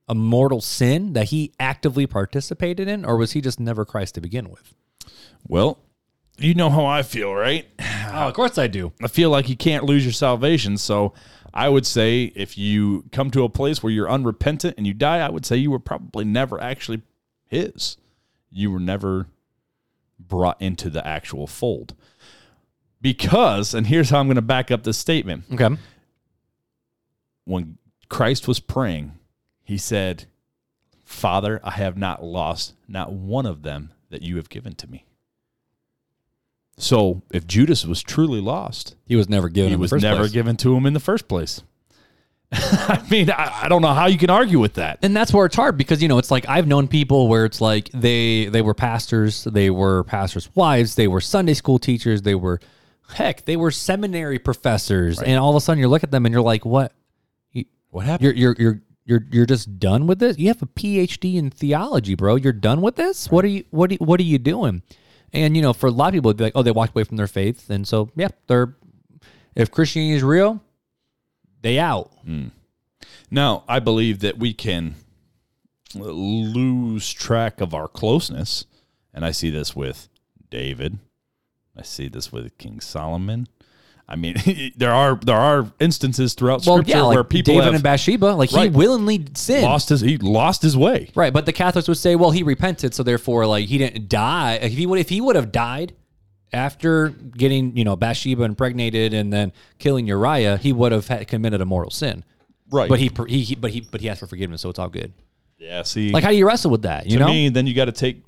a 0.08 0.16
mortal 0.16 0.62
sin 0.62 1.12
that 1.14 1.26
he 1.26 1.52
actively 1.60 2.08
participated 2.08 2.88
in 2.88 3.04
or 3.04 3.18
was 3.18 3.34
he 3.34 3.42
just 3.42 3.60
never 3.60 3.84
Christ 3.84 4.16
to 4.16 4.22
begin 4.22 4.50
with? 4.50 4.74
well, 5.48 5.80
you 6.44 6.54
know 6.54 6.70
how 6.70 6.86
I 6.86 7.04
feel, 7.04 7.34
right? 7.34 7.66
Oh, 8.14 8.28
of 8.28 8.34
course 8.34 8.58
I 8.58 8.68
do. 8.68 8.92
I 9.02 9.08
feel 9.08 9.30
like 9.30 9.48
you 9.48 9.56
can't 9.56 9.86
lose 9.86 10.04
your 10.04 10.12
salvation. 10.12 10.78
So 10.78 11.14
I 11.54 11.70
would 11.70 11.86
say 11.86 12.34
if 12.36 12.58
you 12.58 13.06
come 13.14 13.32
to 13.32 13.46
a 13.46 13.50
place 13.50 13.82
where 13.82 13.94
you're 13.94 14.12
unrepentant 14.12 14.76
and 14.78 14.86
you 14.86 14.94
die, 14.94 15.20
I 15.20 15.30
would 15.30 15.46
say 15.46 15.56
you 15.56 15.72
were 15.72 15.80
probably 15.80 16.26
never 16.26 16.62
actually 16.62 17.04
his. 17.48 17.96
You 18.50 18.70
were 18.70 18.82
never 18.82 19.28
brought 20.20 20.62
into 20.62 20.90
the 20.90 21.08
actual 21.08 21.48
fold. 21.48 21.94
Because, 23.02 23.74
and 23.74 23.88
here's 23.88 24.10
how 24.10 24.20
I'm 24.20 24.28
going 24.28 24.36
to 24.36 24.42
back 24.42 24.72
up 24.72 24.84
this 24.84 24.98
statement. 24.98 25.46
Okay. 25.54 25.70
When 27.46 27.78
Christ 28.10 28.46
was 28.46 28.60
praying, 28.60 29.14
he 29.64 29.78
said, 29.78 30.26
Father, 31.06 31.60
I 31.64 31.72
have 31.72 31.98
not 31.98 32.24
lost 32.24 32.74
not 32.88 33.12
one 33.12 33.46
of 33.46 33.64
them 33.64 33.92
that 34.10 34.22
you 34.22 34.36
have 34.36 34.50
given 34.50 34.76
to 34.76 34.90
me. 34.90 35.06
So 36.82 37.22
if 37.32 37.46
Judas 37.48 37.86
was 37.86 38.02
truly 38.02 38.42
lost, 38.42 38.96
He 39.06 39.16
was 39.16 39.30
never 39.30 39.50
given 39.50 39.70
he 39.72 39.76
was 39.76 39.92
never 39.92 40.22
place. 40.22 40.32
given 40.32 40.58
to 40.58 40.76
him 40.76 40.86
in 40.86 40.94
the 40.94 41.00
first 41.00 41.28
place. 41.28 41.62
I 42.54 43.02
mean, 43.10 43.30
I, 43.32 43.62
I 43.64 43.70
don't 43.70 43.82
know 43.82 43.94
how 43.94 44.08
you 44.08 44.18
can 44.18 44.30
argue 44.30 44.60
with 44.60 44.74
that. 44.74 45.00
and 45.04 45.16
that's 45.16 45.34
where 45.34 45.46
it's 45.46 45.56
hard 45.56 45.78
because 45.78 46.02
you 46.02 46.10
know 46.10 46.18
it's 46.18 46.32
like 46.32 46.50
I've 46.50 46.68
known 46.68 46.88
people 46.90 47.30
where 47.30 47.46
it's 47.46 47.62
like 47.62 47.90
they 47.94 48.48
they 48.48 48.62
were 48.62 48.74
pastors, 48.74 49.46
they 49.46 49.70
were 49.70 50.04
pastors' 50.04 50.50
wives, 50.54 50.96
they 50.96 51.08
were 51.08 51.22
Sunday 51.22 51.54
school 51.54 51.80
teachers, 51.80 52.24
they 52.24 52.36
were 52.36 52.60
heck, 53.14 53.46
they 53.46 53.56
were 53.56 53.72
seminary 53.72 54.38
professors, 54.40 55.22
and 55.22 55.40
all 55.40 55.50
of 55.52 55.56
a 55.56 55.62
sudden 55.62 55.80
you 55.80 55.88
look 55.88 56.04
at 56.04 56.12
them 56.12 56.26
and 56.26 56.34
you're 56.34 56.42
like, 56.42 56.66
what? 56.66 56.94
What 57.90 58.06
happened? 58.06 58.38
You're 58.38 58.56
you're 58.56 58.56
you're 58.60 58.82
You're 59.06 59.28
you're 59.32 59.46
just 59.46 59.80
done 59.80 60.08
with 60.08 60.20
this. 60.20 60.38
You 60.38 60.48
have 60.50 60.62
a 60.62 60.66
PhD 60.68 61.36
in 61.36 61.50
theology, 61.52 62.16
bro. 62.16 62.36
You're 62.36 62.54
done 62.54 62.82
with 62.82 62.96
this. 62.96 63.30
What 63.30 63.44
are 63.46 63.50
you 63.50 63.64
what 63.70 63.92
are, 63.92 63.96
what 63.96 64.20
are 64.20 64.24
you 64.24 64.38
doing? 64.40 64.82
And 65.34 65.56
you 65.56 65.62
know, 65.62 65.74
for 65.74 65.88
a 65.88 65.92
lot 65.92 66.10
of 66.10 66.14
people, 66.14 66.30
it'd 66.30 66.38
be 66.38 66.44
like, 66.46 66.54
oh, 66.56 66.64
they 66.64 66.72
walked 66.72 66.96
away 66.96 67.04
from 67.04 67.18
their 67.18 67.28
faith, 67.28 67.70
and 67.70 67.88
so 67.88 68.10
yeah, 68.16 68.30
they're 68.48 68.76
if 69.56 69.72
Christianity 69.72 70.16
is 70.16 70.24
real, 70.24 70.62
they 71.62 71.80
out. 71.80 72.12
Hmm. 72.24 72.48
Now, 73.30 73.64
I 73.68 73.80
believe 73.80 74.20
that 74.20 74.38
we 74.38 74.54
can 74.54 74.96
lose 75.96 77.12
track 77.12 77.62
of 77.62 77.74
our 77.74 77.88
closeness, 77.88 78.66
and 79.14 79.26
I 79.26 79.32
see 79.32 79.50
this 79.50 79.76
with 79.76 80.10
David. 80.50 81.00
I 81.78 81.84
see 81.84 82.08
this 82.08 82.32
with 82.32 82.58
King 82.58 82.80
Solomon. 82.80 83.48
I 84.12 84.18
mean, 84.18 84.36
there 84.76 84.94
are 84.94 85.16
there 85.16 85.38
are 85.38 85.72
instances 85.80 86.34
throughout 86.34 86.66
Well, 86.66 86.78
Scripture 86.78 86.98
yeah, 86.98 87.04
like 87.04 87.16
where 87.16 87.24
people 87.24 87.54
David 87.54 87.64
have 87.66 87.74
and 87.76 87.84
Bathsheba, 87.84 88.26
like 88.34 88.50
he 88.50 88.68
willingly 88.70 89.26
sinned. 89.36 89.64
lost 89.64 89.88
his 89.90 90.02
he 90.02 90.18
lost 90.18 90.62
his 90.62 90.76
way. 90.76 91.10
Right, 91.16 91.32
but 91.32 91.46
the 91.46 91.54
Catholics 91.54 91.88
would 91.88 91.98
say, 91.98 92.16
well, 92.18 92.32
he 92.32 92.44
repented, 92.44 92.94
so 92.94 93.04
therefore, 93.04 93.46
like 93.46 93.68
he 93.68 93.78
didn't 93.78 94.10
die. 94.10 94.56
If 94.62 94.74
he 94.74 94.86
would, 94.86 95.00
if 95.00 95.08
he 95.10 95.22
would 95.22 95.38
have 95.38 95.52
died 95.52 95.94
after 96.54 97.10
getting, 97.10 97.78
you 97.78 97.86
know, 97.86 97.96
Bathsheba 97.96 98.44
impregnated 98.44 99.14
and 99.14 99.32
then 99.32 99.54
killing 99.80 100.06
Uriah, 100.08 100.58
he 100.58 100.74
would 100.74 100.92
have 100.92 101.08
had 101.08 101.28
committed 101.28 101.62
a 101.62 101.66
mortal 101.66 101.92
sin. 101.92 102.26
Right. 102.70 102.90
But 102.90 103.00
he, 103.00 103.10
he, 103.28 103.42
he, 103.44 103.56
but 103.56 103.72
he, 103.72 103.80
but 103.82 104.02
he 104.02 104.10
asked 104.10 104.20
for 104.20 104.28
forgiveness, 104.28 104.62
so 104.62 104.70
it's 104.70 104.80
all 104.80 104.90
good. 104.90 105.14
yeah. 105.58 105.84
See, 105.84 106.12
Like, 106.12 106.24
how 106.24 106.30
do 106.32 106.36
you 106.36 106.46
wrestle 106.46 106.72
with 106.72 106.82
that? 106.82 107.06
You 107.06 107.20
to 107.20 107.26
know, 107.26 107.28
me, 107.32 107.48
then 107.50 107.68
you 107.68 107.74
got 107.74 107.86
to 107.86 107.92
take 107.94 108.28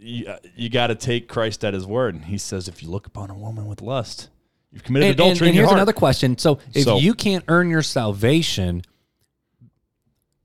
you, 0.00 0.26
you 0.56 0.68
got 0.68 0.88
to 0.88 0.96
take 0.96 1.28
Christ 1.28 1.64
at 1.64 1.74
His 1.74 1.86
word, 1.86 2.14
and 2.16 2.24
He 2.24 2.36
says, 2.38 2.66
"If 2.66 2.82
you 2.82 2.90
look 2.90 3.06
upon 3.06 3.30
a 3.30 3.34
woman 3.34 3.66
with 3.66 3.80
lust, 3.80 4.28
you've 4.72 4.82
committed 4.84 5.10
and, 5.10 5.20
and, 5.20 5.20
adultery 5.20 5.48
and 5.48 5.50
in 5.50 5.54
your 5.56 5.62
here's 5.62 5.70
heart." 5.70 5.78
another 5.78 5.92
question. 5.92 6.38
So, 6.38 6.58
if 6.74 6.84
So- 6.84 6.98
you 6.98 7.14
can't 7.14 7.44
earn 7.48 7.70
your 7.70 7.82
salvation, 7.82 8.82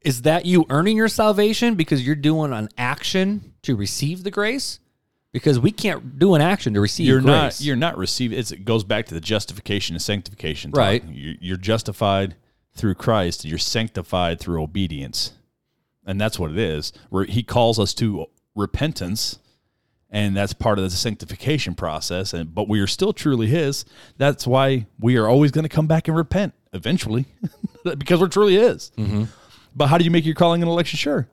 is 0.02 0.22
that 0.24 0.46
you 0.46 0.66
earning 0.70 0.98
your 0.98 1.08
salvation 1.08 1.76
because 1.76 2.06
you're 2.06 2.16
doing 2.16 2.54
an 2.54 2.70
action 2.78 3.54
to 3.64 3.76
receive 3.76 4.24
the 4.24 4.32
grace? 4.32 4.80
Because 5.34 5.60
we 5.60 5.72
can't 5.72 6.18
do 6.18 6.34
an 6.36 6.42
action 6.42 6.74
to 6.74 6.82
receive 6.82 7.08
you're 7.08 7.20
grace. 7.22 7.60
not 7.60 7.62
you're 7.62 7.76
not 7.76 7.98
receiving 7.98 8.40
it's, 8.40 8.52
it 8.52 8.64
goes 8.66 8.84
back 8.84 9.06
to 9.08 9.14
the 9.14 9.20
justification 9.20 9.96
and 9.96 10.02
sanctification 10.02 10.72
talk. 10.72 10.80
Right. 10.80 11.04
you're, 11.10 11.36
you're 11.40 11.58
justified 11.58 12.36
through 12.74 12.96
christ 12.96 13.44
you're 13.44 13.58
sanctified 13.58 14.40
through 14.40 14.64
obedience 14.64 15.34
and 16.06 16.20
that's 16.20 16.40
what 16.40 16.50
it 16.52 16.58
is 16.58 16.94
where 17.10 17.26
he 17.26 17.44
calls 17.44 17.78
us 17.78 17.94
to 17.96 18.26
repentance 18.56 19.38
and 20.10 20.36
that's 20.38 20.54
part 20.54 20.78
of 20.80 20.84
the 20.84 20.90
sanctification 20.90 21.76
process 21.76 22.34
and 22.34 22.54
but 22.56 22.68
we 22.70 22.80
are 22.80 22.88
still 22.88 23.12
truly 23.14 23.48
his 23.48 23.84
that's 24.18 24.48
why 24.48 24.86
we 25.00 25.18
are 25.18 25.28
always 25.28 25.52
going 25.52 25.64
to 25.64 25.70
come 25.70 25.88
back 25.88 26.08
and 26.08 26.16
repent 26.16 26.54
eventually 26.74 27.26
because 27.98 28.20
we're 28.20 28.28
truly 28.28 28.56
his 28.56 28.92
Mm-hmm. 28.98 29.26
but 29.76 29.88
how 29.88 29.98
do 29.98 30.04
you 30.06 30.12
make 30.12 30.26
your 30.26 30.36
calling 30.36 30.62
and 30.62 30.70
election 30.70 30.98
sure 30.98 31.28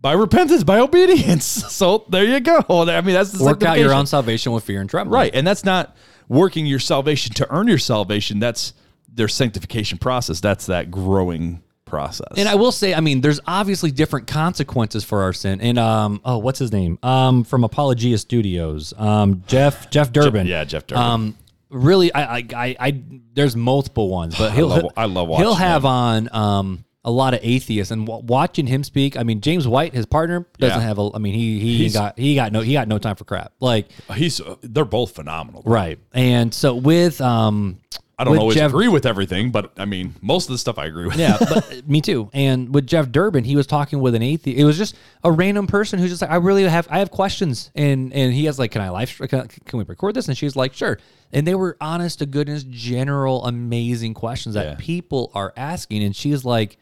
by 0.00 0.12
repentance 0.12 0.62
by 0.64 0.78
obedience 0.78 1.44
so 1.72 2.04
there 2.08 2.24
you 2.24 2.40
go 2.40 2.60
i 2.68 3.00
mean 3.00 3.14
that's 3.14 3.32
the 3.32 3.42
work 3.44 3.62
out 3.62 3.78
your 3.78 3.94
own 3.94 4.06
salvation 4.06 4.52
with 4.52 4.62
fear 4.64 4.80
and 4.80 4.88
trembling. 4.90 5.18
Right. 5.18 5.34
And 5.34 5.46
that's 5.46 5.64
not 5.64 5.96
working 6.28 6.66
your 6.66 6.78
salvation 6.78 7.34
to 7.34 7.50
earn 7.50 7.68
your 7.68 7.78
salvation. 7.78 8.38
That's 8.38 8.72
their 9.12 9.28
sanctification 9.28 9.98
process. 9.98 10.40
That's 10.40 10.66
that 10.66 10.90
growing 10.90 11.62
process. 11.94 12.26
And 12.36 12.48
I 12.48 12.54
will 12.56 12.72
say, 12.72 12.92
I 12.94 13.00
mean, 13.00 13.20
there's 13.20 13.40
obviously 13.46 13.90
different 13.90 14.26
consequences 14.26 15.04
for 15.04 15.22
our 15.22 15.32
sin. 15.32 15.60
And 15.60 15.78
um, 15.78 16.20
oh, 16.24 16.38
what's 16.38 16.58
his 16.58 16.72
name? 16.72 16.98
Um, 17.02 17.44
from 17.44 17.62
Apologia 17.64 18.18
Studios, 18.18 18.92
um, 18.98 19.42
Jeff 19.46 19.90
Jeff 19.90 20.12
Durbin. 20.12 20.46
yeah, 20.46 20.64
Jeff 20.64 20.86
Durbin. 20.86 21.04
Um, 21.04 21.36
really, 21.70 22.12
I, 22.12 22.36
I, 22.38 22.46
I, 22.56 22.76
I 22.80 23.00
there's 23.34 23.54
multiple 23.56 24.08
ones, 24.08 24.36
but 24.36 24.52
he'll, 24.56 24.72
I 24.72 24.76
love- 24.76 24.92
I 24.96 25.04
love 25.06 25.38
he'll 25.38 25.54
have 25.54 25.82
him. 25.84 25.90
on 25.90 26.28
um 26.32 26.84
a 27.06 27.10
lot 27.10 27.34
of 27.34 27.40
atheists 27.42 27.90
and 27.90 28.06
w- 28.06 28.24
watching 28.26 28.66
him 28.66 28.82
speak. 28.82 29.14
I 29.18 29.24
mean, 29.24 29.42
James 29.42 29.68
White, 29.68 29.92
his 29.92 30.06
partner, 30.06 30.46
doesn't 30.58 30.80
Yeah. 30.80 30.86
have 30.86 30.98
a. 30.98 31.10
I 31.14 31.18
mean, 31.18 31.34
he 31.34 31.60
he 31.60 31.76
He's- 31.78 31.92
got 31.92 32.18
he 32.18 32.34
got 32.34 32.50
no 32.50 32.60
he 32.60 32.72
got 32.72 32.88
no 32.88 32.98
time 32.98 33.14
for 33.16 33.24
crap. 33.24 33.52
Like 33.60 33.88
He's 34.14 34.40
uh, 34.40 34.56
they're 34.62 34.86
both 34.86 35.14
phenomenal. 35.14 35.62
right, 35.66 35.98
and 36.12 36.52
so 36.54 36.74
with 36.74 37.20
um. 37.20 37.78
I 38.18 38.24
don't 38.24 38.32
with 38.32 38.40
always 38.40 38.56
Jeff, 38.56 38.70
agree 38.70 38.86
with 38.88 39.06
everything, 39.06 39.50
but 39.50 39.72
I 39.76 39.86
mean, 39.86 40.14
most 40.22 40.48
of 40.48 40.52
the 40.52 40.58
stuff 40.58 40.78
I 40.78 40.86
agree 40.86 41.06
with. 41.06 41.16
Yeah, 41.16 41.36
but 41.40 41.88
me 41.88 42.00
too. 42.00 42.30
And 42.32 42.72
with 42.72 42.86
Jeff 42.86 43.10
Durbin, 43.10 43.42
he 43.44 43.56
was 43.56 43.66
talking 43.66 43.98
with 44.00 44.14
an 44.14 44.22
atheist. 44.22 44.56
It 44.58 44.64
was 44.64 44.78
just 44.78 44.94
a 45.24 45.32
random 45.32 45.66
person 45.66 45.98
who's 45.98 46.10
just 46.10 46.22
like, 46.22 46.30
I 46.30 46.36
really 46.36 46.62
have, 46.62 46.86
I 46.90 47.00
have 47.00 47.10
questions, 47.10 47.70
and 47.74 48.12
and 48.12 48.32
he 48.32 48.44
has 48.44 48.58
like, 48.58 48.70
can 48.70 48.82
I 48.82 48.90
live, 48.90 49.16
can, 49.28 49.48
can 49.48 49.78
we 49.78 49.84
record 49.84 50.14
this? 50.14 50.28
And 50.28 50.38
she's 50.38 50.54
like, 50.54 50.74
sure. 50.74 50.98
And 51.32 51.44
they 51.46 51.56
were 51.56 51.76
honest 51.80 52.20
to 52.20 52.26
goodness, 52.26 52.64
general, 52.70 53.44
amazing 53.44 54.14
questions 54.14 54.54
that 54.54 54.64
Yeah. 54.66 54.74
people 54.78 55.32
are 55.34 55.52
asking. 55.56 56.04
And 56.04 56.14
she's 56.14 56.44
like, 56.44 56.76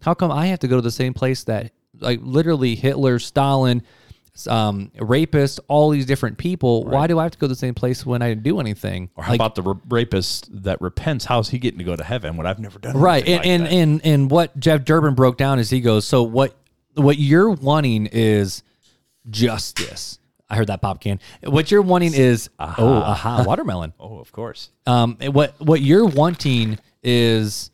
how 0.00 0.14
come 0.14 0.30
I 0.32 0.46
have 0.46 0.60
to 0.60 0.68
go 0.68 0.76
to 0.76 0.82
the 0.82 0.90
same 0.90 1.12
place 1.12 1.44
that, 1.44 1.72
like, 2.00 2.20
literally 2.22 2.74
Hitler, 2.76 3.18
Stalin, 3.18 3.82
um, 4.46 4.92
rapists, 4.96 5.58
all 5.68 5.90
these 5.90 6.06
different 6.06 6.38
people? 6.38 6.84
Why 6.84 7.06
do 7.06 7.18
I 7.18 7.24
have 7.24 7.32
to 7.32 7.38
go 7.38 7.46
to 7.46 7.48
the 7.48 7.56
same 7.56 7.74
place 7.74 8.04
when 8.04 8.22
I 8.22 8.28
didn't 8.28 8.44
do 8.44 8.60
anything? 8.60 9.10
Or 9.16 9.24
how 9.24 9.34
about 9.34 9.54
the 9.54 9.62
ra- 9.62 9.80
rapist 9.88 10.48
that 10.62 10.80
repents? 10.80 11.24
How's 11.24 11.48
he 11.48 11.58
getting 11.58 11.78
to 11.78 11.84
go 11.84 11.96
to 11.96 12.04
heaven 12.04 12.36
when 12.36 12.46
I've 12.46 12.58
never 12.58 12.78
done 12.78 12.96
right 12.96 13.26
and 13.26 13.38
like 13.38 13.46
and, 13.46 13.66
and 13.68 14.00
and 14.04 14.30
what 14.30 14.58
jeff 14.58 14.84
durbin 14.84 15.14
broke 15.14 15.36
down 15.36 15.58
is 15.58 15.70
he 15.70 15.80
goes 15.80 16.04
so 16.04 16.22
what 16.22 16.56
what 16.94 17.18
you're 17.18 17.50
wanting 17.50 18.06
is 18.06 18.62
justice 19.30 20.18
i 20.48 20.56
heard 20.56 20.66
that 20.66 20.80
pop 20.80 21.00
can 21.00 21.20
what 21.44 21.70
you're 21.70 21.82
wanting 21.82 22.14
is 22.14 22.50
oh 22.58 22.94
aha 22.94 23.44
watermelon 23.46 23.92
oh, 24.00 24.18
of 24.18 24.32
course. 24.32 24.70
um 24.86 25.16
what 25.32 25.54
what 25.60 25.80
you're 25.80 26.06
wanting 26.06 26.78
is 27.02 27.70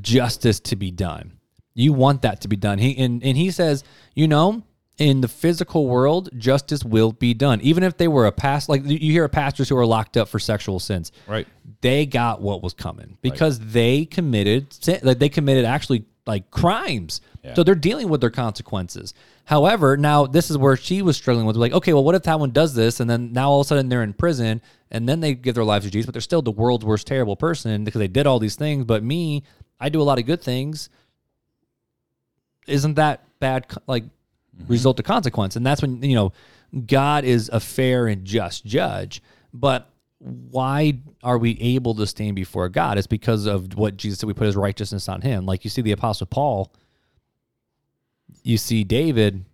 justice 0.00 0.60
to 0.60 0.76
be 0.76 0.90
done 0.90 1.32
you 1.74 1.92
want 1.92 2.22
that 2.22 2.40
to 2.40 2.48
be 2.48 2.56
done 2.56 2.78
he 2.78 2.96
and, 2.98 3.22
and 3.22 3.36
he 3.36 3.50
says 3.50 3.84
you 4.14 4.26
know 4.26 4.62
in 4.98 5.20
the 5.20 5.28
physical 5.28 5.86
world 5.88 6.28
justice 6.38 6.84
will 6.84 7.10
be 7.12 7.34
done 7.34 7.60
even 7.62 7.82
if 7.82 7.96
they 7.96 8.06
were 8.06 8.26
a 8.26 8.32
past 8.32 8.68
like 8.68 8.82
you 8.84 9.10
hear 9.12 9.24
of 9.24 9.32
pastors 9.32 9.68
who 9.68 9.76
are 9.76 9.84
locked 9.86 10.16
up 10.16 10.28
for 10.28 10.38
sexual 10.38 10.78
sins 10.78 11.10
Right. 11.26 11.48
they 11.80 12.06
got 12.06 12.40
what 12.40 12.62
was 12.62 12.74
coming 12.74 13.18
because 13.20 13.58
they 13.58 14.04
committed 14.04 14.66
like 15.02 15.18
they 15.18 15.28
committed 15.28 15.64
actually 15.64 16.04
like 16.26 16.50
crimes. 16.50 17.20
Yeah. 17.42 17.52
So 17.52 17.62
they're 17.64 17.74
dealing 17.74 18.08
with 18.08 18.22
their 18.22 18.30
consequences. 18.30 19.12
However, 19.44 19.98
now 19.98 20.24
this 20.24 20.50
is 20.50 20.56
where 20.56 20.74
she 20.74 21.02
was 21.02 21.18
struggling 21.18 21.44
with 21.44 21.54
like, 21.54 21.72
okay, 21.72 21.92
well, 21.92 22.02
what 22.02 22.14
if 22.14 22.22
that 22.22 22.40
one 22.40 22.50
does 22.50 22.74
this 22.74 22.98
and 22.98 23.10
then 23.10 23.34
now 23.34 23.50
all 23.50 23.60
of 23.60 23.66
a 23.66 23.68
sudden 23.68 23.90
they're 23.90 24.02
in 24.02 24.14
prison 24.14 24.62
and 24.90 25.06
then 25.06 25.20
they 25.20 25.34
give 25.34 25.54
their 25.54 25.64
lives 25.64 25.84
to 25.84 25.90
Jesus, 25.90 26.06
but 26.06 26.14
they're 26.14 26.22
still 26.22 26.40
the 26.40 26.50
world's 26.50 26.82
worst 26.86 27.06
terrible 27.06 27.36
person 27.36 27.84
because 27.84 27.98
they 27.98 28.08
did 28.08 28.26
all 28.26 28.38
these 28.38 28.56
things. 28.56 28.86
But 28.86 29.02
me, 29.04 29.42
I 29.78 29.90
do 29.90 30.00
a 30.00 30.02
lot 30.04 30.18
of 30.18 30.24
good 30.24 30.40
things. 30.40 30.88
Isn't 32.66 32.94
that 32.94 33.24
bad? 33.38 33.68
co- 33.68 33.82
Like 34.58 34.68
result 34.68 34.98
of 34.98 35.04
consequence, 35.04 35.56
and 35.56 35.64
that's 35.66 35.82
when 35.82 36.02
you 36.02 36.14
know 36.14 36.32
God 36.86 37.24
is 37.24 37.50
a 37.52 37.60
fair 37.60 38.06
and 38.06 38.24
just 38.24 38.64
judge. 38.64 39.22
But 39.52 39.90
why 40.18 40.98
are 41.22 41.38
we 41.38 41.58
able 41.60 41.94
to 41.96 42.06
stand 42.06 42.36
before 42.36 42.68
God? 42.68 42.98
It's 42.98 43.06
because 43.06 43.46
of 43.46 43.76
what 43.76 43.96
Jesus 43.96 44.20
said. 44.20 44.26
We 44.26 44.34
put 44.34 44.46
His 44.46 44.56
righteousness 44.56 45.08
on 45.08 45.20
Him. 45.20 45.46
Like 45.46 45.64
you 45.64 45.70
see 45.70 45.82
the 45.82 45.92
Apostle 45.92 46.26
Paul, 46.26 46.72
you 48.42 48.58
see 48.58 48.84
David, 48.84 49.44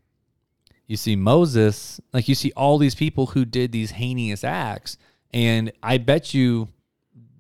you 0.87 0.97
see 0.97 1.17
Moses, 1.17 2.01
like 2.13 2.29
you 2.29 2.35
see 2.35 2.53
all 2.57 2.79
these 2.79 2.95
people 2.95 3.27
who 3.27 3.45
did 3.45 3.73
these 3.73 3.93
heinous 3.93 4.45
acts, 4.45 4.97
and 5.33 5.73
I 5.83 5.99
bet 5.99 6.35
you 6.35 6.69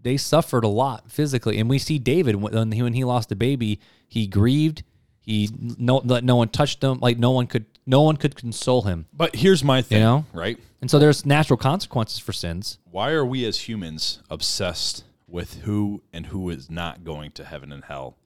they 0.02 0.16
suffered 0.16 0.64
a 0.64 0.68
lot 0.68 1.10
physically. 1.10 1.58
And 1.58 1.68
we 1.68 1.78
see 1.78 1.98
David 1.98 2.36
when 2.36 2.72
he, 2.72 2.82
when 2.82 2.94
he 2.94 3.04
lost 3.04 3.30
a 3.32 3.36
baby, 3.36 3.80
he 4.08 4.26
grieved. 4.26 4.82
He 5.30 5.48
no 5.78 5.98
let 5.98 6.24
no 6.24 6.34
one 6.34 6.48
touched 6.48 6.82
him. 6.82 6.98
Like 6.98 7.16
no 7.16 7.30
one 7.30 7.46
could 7.46 7.64
no 7.86 8.02
one 8.02 8.16
could 8.16 8.34
console 8.34 8.82
him. 8.82 9.06
But 9.12 9.36
here's 9.36 9.62
my 9.62 9.80
thing, 9.80 10.00
know? 10.00 10.24
right? 10.32 10.58
And 10.80 10.90
so 10.90 10.98
there's 10.98 11.24
natural 11.24 11.56
consequences 11.56 12.18
for 12.18 12.32
sins. 12.32 12.78
Why 12.90 13.12
are 13.12 13.24
we 13.24 13.44
as 13.44 13.68
humans 13.68 14.18
obsessed 14.28 15.04
with 15.28 15.62
who 15.62 16.02
and 16.12 16.26
who 16.26 16.50
is 16.50 16.68
not 16.68 17.04
going 17.04 17.30
to 17.32 17.44
heaven 17.44 17.70
and 17.70 17.84
hell? 17.84 18.16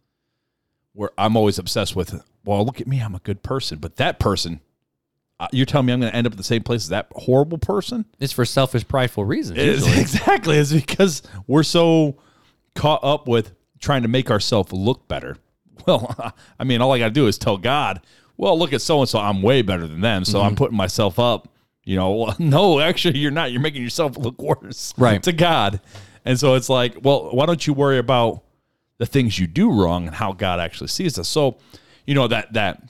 Where 0.95 1.11
I'm 1.19 1.37
always 1.37 1.59
obsessed 1.59 1.95
with, 1.95 2.25
well, 2.43 2.65
look 2.65 2.81
at 2.81 2.87
me, 2.87 3.01
I'm 3.01 3.15
a 3.15 3.21
good 3.21 3.43
person, 3.43 3.81
but 3.81 3.97
that 3.97 4.19
person, 4.19 4.61
uh, 5.39 5.49
you're 5.53 5.67
telling 5.67 5.87
me 5.87 5.93
I'm 5.93 6.01
going 6.01 6.11
to 6.11 6.17
end 6.17 6.27
up 6.27 6.33
at 6.33 6.37
the 6.39 6.45
same 6.45 6.63
place 6.63 6.85
as 6.85 6.89
that 6.89 7.09
horrible 7.13 7.59
person? 7.59 8.07
It's 8.19 8.33
for 8.33 8.47
selfish, 8.47 8.89
prideful 8.89 9.27
reasons. 9.27 9.59
It's- 9.59 9.81
usually. 9.81 10.01
exactly. 10.01 10.57
It's 10.57 10.73
because 10.73 11.23
we're 11.47 11.65
so 11.65 12.17
caught 12.75 13.05
up 13.05 13.29
with 13.29 13.53
trying 13.79 14.03
to 14.03 14.09
make 14.09 14.31
ourselves 14.31 14.73
look 14.73 15.07
better. 15.07 15.37
Well, 15.87 16.35
I 16.59 16.65
mean, 16.65 16.81
all 16.81 16.93
I 16.93 16.99
got 16.99 17.07
to 17.07 17.11
do 17.13 17.27
is 17.27 17.37
tell 17.39 17.57
God, 17.57 18.01
well, 18.37 18.59
look 18.59 18.73
at 18.73 18.81
so 18.83 19.01
and 19.01 19.09
so. 19.09 19.19
I'm 19.19 19.43
way 19.43 19.63
better 19.63 19.87
than 19.87 20.01
them. 20.01 20.25
So 20.25 20.39
Mm-hmm. 20.39 20.47
I'm 20.49 20.57
putting 20.57 20.77
myself 20.77 21.19
up. 21.19 21.49
You 21.85 21.97
know, 21.97 22.13
well, 22.13 22.37
no, 22.41 22.81
actually, 22.81 23.19
you're 23.19 23.31
not. 23.31 23.53
You're 23.53 23.61
making 23.61 23.83
yourself 23.83 24.17
look 24.17 24.41
worse 24.41 24.95
Right. 24.99 25.23
to 25.23 25.33
God. 25.33 25.81
And 26.25 26.41
so 26.41 26.55
it's 26.55 26.69
like, 26.71 26.97
well, 27.03 27.31
why 27.33 27.45
don't 27.47 27.67
you 27.67 27.75
worry 27.75 27.99
about 27.99 28.43
the 28.99 29.07
things 29.07 29.39
you 29.39 29.47
do 29.47 29.71
wrong 29.71 30.07
and 30.07 30.17
how 30.17 30.33
God 30.33 30.59
actually 30.61 30.89
sees 30.89 31.19
us? 31.19 31.29
So, 31.29 31.59
you 32.07 32.15
know, 32.15 32.27
that, 32.29 32.53
that 32.55 32.83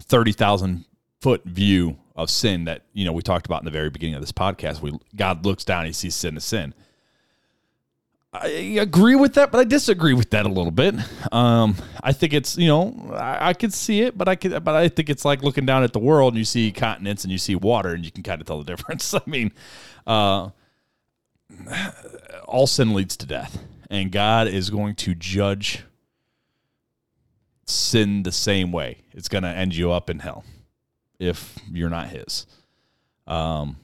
30,000 0.00 0.84
foot 1.20 1.44
view 1.44 1.98
of 2.16 2.30
sin 2.30 2.64
that, 2.64 2.82
you 2.92 3.04
know, 3.04 3.12
we 3.12 3.22
talked 3.22 3.46
about 3.46 3.60
in 3.60 3.64
the 3.64 3.70
very 3.70 3.90
beginning 3.90 4.14
of 4.14 4.20
this 4.20 4.32
podcast, 4.32 4.80
we, 4.80 4.92
God 5.14 5.44
looks 5.44 5.64
down, 5.64 5.86
he 5.86 5.92
sees 5.92 6.14
sin 6.14 6.36
as 6.36 6.44
sin. 6.44 6.74
I 8.34 8.48
agree 8.80 9.14
with 9.14 9.34
that, 9.34 9.52
but 9.52 9.58
I 9.58 9.64
disagree 9.64 10.14
with 10.14 10.30
that 10.30 10.46
a 10.46 10.48
little 10.48 10.70
bit. 10.70 10.94
Um, 11.30 11.76
I 12.02 12.12
think 12.12 12.32
it's 12.32 12.56
you 12.56 12.66
know 12.66 13.12
I, 13.12 13.50
I 13.50 13.52
could 13.52 13.74
see 13.74 14.00
it, 14.02 14.16
but 14.16 14.26
I 14.26 14.36
could, 14.36 14.64
but 14.64 14.74
I 14.74 14.88
think 14.88 15.10
it's 15.10 15.24
like 15.24 15.42
looking 15.42 15.66
down 15.66 15.82
at 15.82 15.92
the 15.92 15.98
world 15.98 16.32
and 16.32 16.38
you 16.38 16.46
see 16.46 16.72
continents 16.72 17.24
and 17.24 17.32
you 17.32 17.36
see 17.36 17.54
water 17.54 17.90
and 17.90 18.04
you 18.04 18.10
can 18.10 18.22
kind 18.22 18.40
of 18.40 18.46
tell 18.46 18.58
the 18.58 18.64
difference. 18.76 19.12
I 19.12 19.20
mean, 19.26 19.52
uh, 20.06 20.48
all 22.46 22.66
sin 22.66 22.94
leads 22.94 23.18
to 23.18 23.26
death, 23.26 23.58
and 23.90 24.10
God 24.10 24.48
is 24.48 24.70
going 24.70 24.94
to 24.96 25.14
judge 25.14 25.84
sin 27.66 28.22
the 28.22 28.32
same 28.32 28.72
way. 28.72 29.02
It's 29.12 29.28
going 29.28 29.44
to 29.44 29.50
end 29.50 29.76
you 29.76 29.92
up 29.92 30.08
in 30.08 30.20
hell 30.20 30.44
if 31.18 31.58
you're 31.70 31.90
not 31.90 32.08
His. 32.08 32.46
Um, 33.26 33.76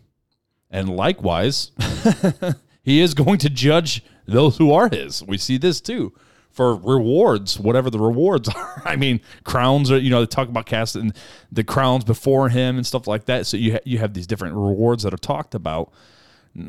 and 0.71 0.89
likewise, 0.89 1.71
He 2.89 3.03
is 3.03 3.13
going 3.13 3.37
to 3.41 3.51
judge 3.51 4.03
those 4.29 4.57
who 4.59 4.73
are 4.73 4.89
His. 4.89 5.23
We 5.23 5.39
see 5.39 5.59
this 5.59 5.81
too 5.81 6.13
for 6.51 6.75
rewards, 6.75 7.59
whatever 7.59 7.89
the 7.91 8.01
rewards 8.01 8.49
are. 8.55 8.83
I 8.85 8.97
mean, 8.97 9.21
crowns 9.45 9.91
are 9.91 9.99
you 9.99 10.11
know 10.11 10.21
they 10.21 10.27
talk 10.27 10.49
about 10.49 10.67
casting 10.67 11.13
the 11.53 11.65
crowns 11.65 12.05
before 12.05 12.49
Him 12.49 12.77
and 12.77 12.87
stuff 12.87 13.07
like 13.07 13.27
that. 13.27 13.47
So 13.47 13.57
you 13.57 13.73
ha- 13.75 13.85
you 13.85 13.99
have 13.99 14.15
these 14.15 14.27
different 14.27 14.55
rewards 14.55 15.03
that 15.05 15.15
are 15.15 15.19
talked 15.19 15.55
about. 15.55 15.93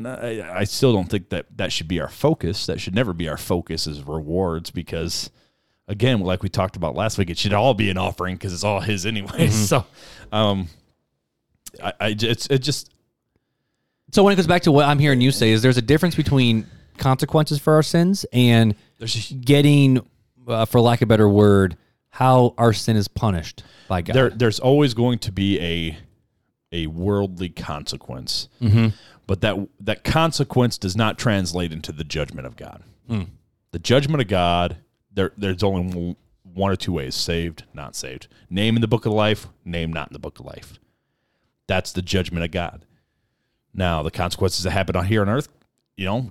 I, 0.04 0.42
I 0.42 0.64
still 0.64 0.92
don't 0.92 1.08
think 1.08 1.30
that 1.30 1.46
that 1.56 1.72
should 1.72 1.88
be 1.88 2.00
our 2.00 2.08
focus. 2.08 2.66
That 2.66 2.80
should 2.80 2.94
never 2.94 3.12
be 3.12 3.28
our 3.28 3.36
focus 3.36 3.86
is 3.86 4.02
rewards 4.04 4.70
because 4.70 5.30
again, 5.88 6.20
like 6.20 6.42
we 6.42 6.48
talked 6.48 6.76
about 6.76 6.94
last 6.94 7.18
week, 7.18 7.28
it 7.28 7.38
should 7.38 7.52
all 7.52 7.74
be 7.74 7.90
an 7.90 7.98
offering 7.98 8.36
because 8.36 8.52
it's 8.52 8.62
all 8.64 8.80
his 8.80 9.04
anyway. 9.04 9.48
So, 9.50 9.84
um, 10.30 10.68
I, 11.82 11.92
I 12.00 12.16
it's 12.16 12.46
it 12.46 12.60
just 12.60 12.92
So 14.12 14.22
when 14.22 14.32
it 14.32 14.36
goes 14.36 14.46
back 14.46 14.62
to 14.62 14.72
what 14.72 14.86
I'm 14.86 15.00
hearing 15.00 15.20
you 15.20 15.32
say 15.32 15.50
is 15.50 15.62
there's 15.62 15.78
a 15.78 15.82
difference 15.82 16.14
between 16.14 16.66
consequences 16.98 17.58
for 17.58 17.74
our 17.74 17.82
sins 17.82 18.26
and 18.32 18.74
getting, 19.40 20.00
uh, 20.46 20.64
for 20.64 20.80
lack 20.80 21.00
of 21.00 21.06
a 21.06 21.08
better 21.08 21.28
word, 21.28 21.76
how 22.10 22.54
our 22.58 22.72
sin 22.72 22.96
is 22.96 23.08
punished 23.08 23.62
by 23.88 24.02
God. 24.02 24.14
there 24.14 24.30
there's 24.30 24.60
always 24.60 24.94
going 24.94 25.18
to 25.20 25.32
be 25.32 25.60
a 25.60 25.98
a 26.72 26.86
worldly 26.88 27.48
consequence, 27.48 28.48
but 29.26 29.40
that 29.40 29.56
that 29.80 30.04
consequence 30.04 30.78
does 30.78 30.96
not 30.96 31.18
translate 31.18 31.72
into 31.72 31.92
the 31.92 32.04
judgment 32.04 32.46
of 32.46 32.56
God. 32.56 32.82
The 33.72 33.78
judgment 33.78 34.20
of 34.20 34.28
God 34.28 34.76
there 35.12 35.32
there's 35.36 35.62
only 35.62 36.16
one 36.42 36.72
or 36.72 36.76
two 36.76 36.92
ways: 36.92 37.14
saved, 37.14 37.64
not 37.74 37.94
saved. 37.96 38.28
Name 38.48 38.76
in 38.76 38.80
the 38.80 38.88
book 38.88 39.06
of 39.06 39.12
life, 39.12 39.46
name 39.64 39.92
not 39.92 40.08
in 40.08 40.12
the 40.12 40.18
book 40.18 40.38
of 40.40 40.46
life. 40.46 40.78
That's 41.66 41.92
the 41.92 42.02
judgment 42.02 42.44
of 42.44 42.50
God. 42.50 42.84
Now, 43.72 44.02
the 44.02 44.10
consequences 44.10 44.64
that 44.64 44.72
happen 44.72 44.96
on 44.96 45.06
here 45.06 45.22
on 45.22 45.28
earth, 45.28 45.48
you 45.96 46.04
know, 46.06 46.30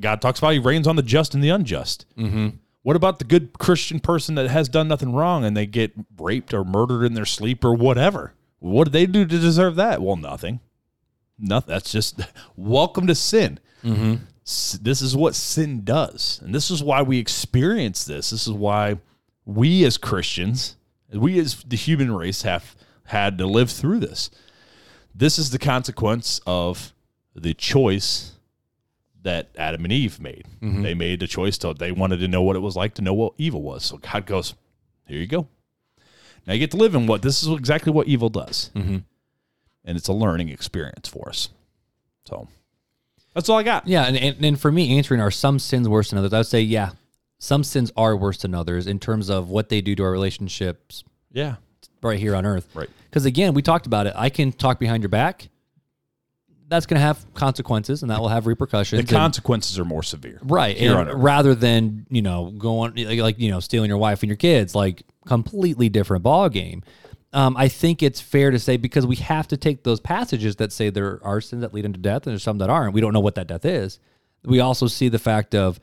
God 0.00 0.20
talks 0.20 0.38
about 0.38 0.50
He 0.52 0.58
rains 0.58 0.86
on 0.86 0.96
the 0.96 1.02
just 1.02 1.34
and 1.34 1.42
the 1.42 1.48
unjust. 1.50 2.06
Mm-hmm. 2.18 2.48
What 2.82 2.96
about 2.96 3.18
the 3.18 3.24
good 3.24 3.58
Christian 3.58 4.00
person 4.00 4.34
that 4.34 4.48
has 4.50 4.68
done 4.68 4.88
nothing 4.88 5.12
wrong 5.12 5.44
and 5.44 5.56
they 5.56 5.66
get 5.66 5.92
raped 6.18 6.52
or 6.52 6.64
murdered 6.64 7.04
in 7.04 7.14
their 7.14 7.24
sleep 7.26 7.64
or 7.64 7.74
whatever? 7.74 8.34
What 8.58 8.84
did 8.84 8.92
they 8.92 9.06
do 9.06 9.24
to 9.24 9.38
deserve 9.38 9.76
that? 9.76 10.02
Well, 10.02 10.16
nothing. 10.16 10.60
Nothing. 11.38 11.72
That's 11.72 11.92
just 11.92 12.20
welcome 12.56 13.06
to 13.06 13.14
sin. 13.14 13.58
S- 14.44 14.78
This 14.82 15.00
is 15.02 15.16
what 15.16 15.34
sin 15.36 15.82
does, 15.84 16.40
and 16.44 16.54
this 16.54 16.70
is 16.70 16.82
why 16.82 17.02
we 17.02 17.18
experience 17.18 18.04
this. 18.04 18.30
This 18.30 18.46
is 18.46 18.52
why 18.52 18.98
we 19.44 19.84
as 19.84 19.96
Christians, 19.98 20.76
we 21.12 21.38
as 21.38 21.62
the 21.66 21.76
human 21.76 22.12
race, 22.14 22.42
have 22.42 22.74
had 23.06 23.38
to 23.38 23.46
live 23.46 23.70
through 23.70 23.98
this 24.00 24.30
this 25.14 25.38
is 25.38 25.50
the 25.50 25.58
consequence 25.58 26.40
of 26.46 26.94
the 27.34 27.52
choice 27.52 28.32
that 29.22 29.48
Adam 29.56 29.84
and 29.84 29.92
Eve 29.92 30.20
made. 30.20 30.46
They 30.60 30.94
made 30.94 31.20
the 31.20 31.26
choice 31.26 31.58
to 31.58 31.74
they 31.74 31.92
wanted 31.92 32.18
to 32.18 32.28
know 32.28 32.42
what 32.42 32.56
it 32.56 32.60
was 32.60 32.76
like 32.76 32.94
to 32.94 33.02
know 33.02 33.14
what 33.14 33.34
evil 33.38 33.62
was. 33.62 33.84
So 33.84 33.98
God 33.98 34.26
goes, 34.26 34.54
"Here 35.06 35.18
you 35.18 35.26
go. 35.26 35.46
Now 36.46 36.54
you 36.54 36.58
get 36.58 36.72
to 36.72 36.76
live 36.76 36.94
in 36.94 37.06
what 37.06 37.22
this 37.22 37.42
is 37.42 37.48
exactly 37.48 37.92
what 37.92 38.08
evil 38.08 38.28
does, 38.28 38.70
mm-hmm. 38.74 38.98
and 39.84 39.96
it's 39.96 40.08
a 40.08 40.12
learning 40.12 40.48
experience 40.48 41.08
for 41.08 41.28
us." 41.28 41.50
So 42.24 42.48
that's 43.34 43.48
all 43.48 43.58
I 43.58 43.62
got. 43.62 43.86
Yeah, 43.86 44.04
and, 44.04 44.16
and 44.16 44.44
and 44.44 44.60
for 44.60 44.72
me, 44.72 44.96
answering 44.98 45.20
are 45.20 45.30
some 45.30 45.58
sins 45.58 45.88
worse 45.88 46.10
than 46.10 46.18
others? 46.18 46.32
I 46.32 46.38
would 46.38 46.46
say, 46.46 46.60
yeah, 46.60 46.90
some 47.38 47.64
sins 47.64 47.90
are 47.96 48.16
worse 48.16 48.38
than 48.38 48.54
others 48.54 48.86
in 48.86 48.98
terms 48.98 49.28
of 49.28 49.48
what 49.48 49.68
they 49.68 49.80
do 49.80 49.94
to 49.96 50.02
our 50.04 50.12
relationships 50.12 51.04
Yeah, 51.32 51.56
right 52.02 52.18
here 52.18 52.34
on 52.36 52.46
earth. 52.46 52.68
Right. 52.74 52.88
Because 53.10 53.24
again, 53.24 53.54
we 53.54 53.62
talked 53.62 53.86
about 53.86 54.06
it. 54.06 54.14
I 54.16 54.28
can 54.30 54.52
talk 54.52 54.78
behind 54.78 55.02
your 55.02 55.10
back. 55.10 55.48
That's 56.72 56.86
going 56.86 56.98
to 56.98 57.04
have 57.04 57.22
consequences, 57.34 58.00
and 58.00 58.10
that 58.10 58.18
will 58.18 58.30
have 58.30 58.46
repercussions. 58.46 58.96
the 58.96 59.00
and- 59.00 59.08
consequences 59.08 59.78
are 59.78 59.84
more 59.84 60.02
severe. 60.02 60.38
right? 60.42 60.74
and 60.74 61.22
rather 61.22 61.54
than 61.54 62.06
you 62.08 62.22
know 62.22 62.50
going 62.50 62.94
like, 62.94 63.18
like 63.18 63.38
you 63.38 63.50
know 63.50 63.60
stealing 63.60 63.90
your 63.90 63.98
wife 63.98 64.22
and 64.22 64.28
your 64.30 64.38
kids, 64.38 64.74
like 64.74 65.02
completely 65.26 65.90
different 65.90 66.22
ball 66.22 66.48
game. 66.48 66.82
Um, 67.34 67.58
I 67.58 67.68
think 67.68 68.02
it's 68.02 68.22
fair 68.22 68.50
to 68.50 68.58
say 68.58 68.78
because 68.78 69.06
we 69.06 69.16
have 69.16 69.48
to 69.48 69.58
take 69.58 69.84
those 69.84 70.00
passages 70.00 70.56
that 70.56 70.72
say 70.72 70.88
there 70.88 71.20
are 71.22 71.42
sins 71.42 71.60
that 71.60 71.74
lead 71.74 71.84
into 71.84 72.00
death, 72.00 72.26
and 72.26 72.32
there's 72.32 72.42
some 72.42 72.56
that 72.58 72.70
aren't. 72.70 72.94
We 72.94 73.02
don't 73.02 73.12
know 73.12 73.20
what 73.20 73.34
that 73.34 73.48
death 73.48 73.66
is. 73.66 73.98
We 74.42 74.60
also 74.60 74.86
see 74.86 75.10
the 75.10 75.18
fact 75.18 75.54
of 75.54 75.78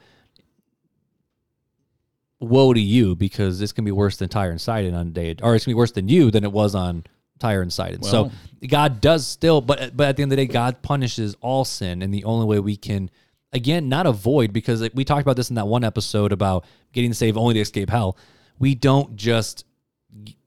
woe 2.40 2.74
to 2.74 2.80
you 2.80 3.16
because 3.16 3.60
this 3.60 3.72
can 3.72 3.86
be 3.86 3.92
worse 3.92 4.18
than 4.18 4.30
Tyre 4.30 4.50
and 4.50 4.60
Sidon 4.60 4.96
on 4.96 5.12
day, 5.14 5.36
or 5.44 5.54
it's 5.54 5.66
gonna 5.66 5.76
be 5.76 5.78
worse 5.78 5.92
than 5.92 6.10
you 6.10 6.32
than 6.32 6.44
it 6.44 6.52
was 6.52 6.74
on 6.74 7.04
Inside 7.44 7.94
and 7.94 8.04
Sidon. 8.04 8.04
so 8.04 8.32
God 8.68 9.02
does 9.02 9.26
still, 9.26 9.62
but 9.62 9.96
but 9.96 10.08
at 10.08 10.18
the 10.18 10.24
end 10.24 10.32
of 10.32 10.38
the 10.38 10.46
day, 10.46 10.52
God 10.52 10.82
punishes 10.82 11.36
all 11.42 11.66
sin, 11.66 12.02
and 12.02 12.14
the 12.14 12.24
only 12.24 12.46
way 12.46 12.60
we 12.60 12.76
can, 12.76 13.10
again, 13.54 13.90
not 13.90 14.06
avoid 14.06 14.54
because 14.54 14.88
we 14.94 15.06
talked 15.06 15.22
about 15.22 15.36
this 15.36 15.50
in 15.50 15.56
that 15.56 15.68
one 15.68 15.84
episode 15.84 16.32
about 16.32 16.66
getting 16.92 17.14
saved 17.14 17.38
only 17.38 17.54
to 17.56 17.60
escape 17.60 17.90
hell. 17.90 18.18
We 18.58 18.76
don't 18.76 19.16
just 19.16 19.66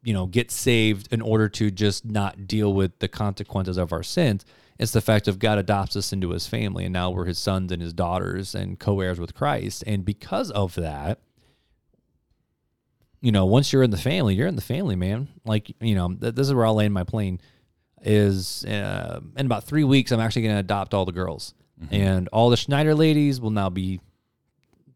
you 0.02 0.12
know 0.12 0.26
get 0.26 0.50
saved 0.50 1.12
in 1.12 1.22
order 1.22 1.48
to 1.48 1.70
just 1.70 2.04
not 2.04 2.46
deal 2.46 2.72
with 2.74 2.98
the 2.98 3.08
consequences 3.08 3.76
of 3.76 3.92
our 3.92 4.02
sins. 4.02 4.44
It's 4.78 4.92
the 4.92 5.00
fact 5.00 5.28
of 5.28 5.38
God 5.38 5.58
adopts 5.58 5.96
us 5.96 6.12
into 6.12 6.30
His 6.30 6.46
family, 6.46 6.84
and 6.84 6.92
now 6.92 7.10
we're 7.10 7.26
His 7.26 7.38
sons 7.38 7.70
and 7.72 7.80
His 7.80 7.92
daughters 7.92 8.54
and 8.54 8.78
co-heirs 8.78 9.20
with 9.20 9.34
Christ. 9.34 9.84
And 9.86 10.04
because 10.04 10.50
of 10.50 10.74
that, 10.74 11.20
you 13.22 13.30
know, 13.32 13.46
once 13.46 13.72
you're 13.72 13.84
in 13.84 13.90
the 13.90 13.96
family, 13.96 14.34
you're 14.34 14.48
in 14.48 14.56
the 14.56 14.60
family, 14.60 14.96
man. 14.96 15.28
Like, 15.46 15.74
you 15.80 15.94
know, 15.94 16.12
th- 16.12 16.34
this 16.34 16.48
is 16.48 16.52
where 16.52 16.66
I'll 16.66 16.74
land 16.74 16.92
my 16.92 17.04
plane. 17.04 17.40
Is 18.04 18.64
uh, 18.64 19.20
in 19.36 19.46
about 19.46 19.62
three 19.62 19.84
weeks, 19.84 20.10
I'm 20.10 20.18
actually 20.18 20.42
going 20.42 20.56
to 20.56 20.60
adopt 20.60 20.92
all 20.92 21.04
the 21.04 21.12
girls, 21.12 21.54
and 21.92 22.28
all 22.28 22.50
the 22.50 22.56
Schneider 22.56 22.96
ladies 22.96 23.40
will 23.40 23.52
now 23.52 23.70
be 23.70 24.00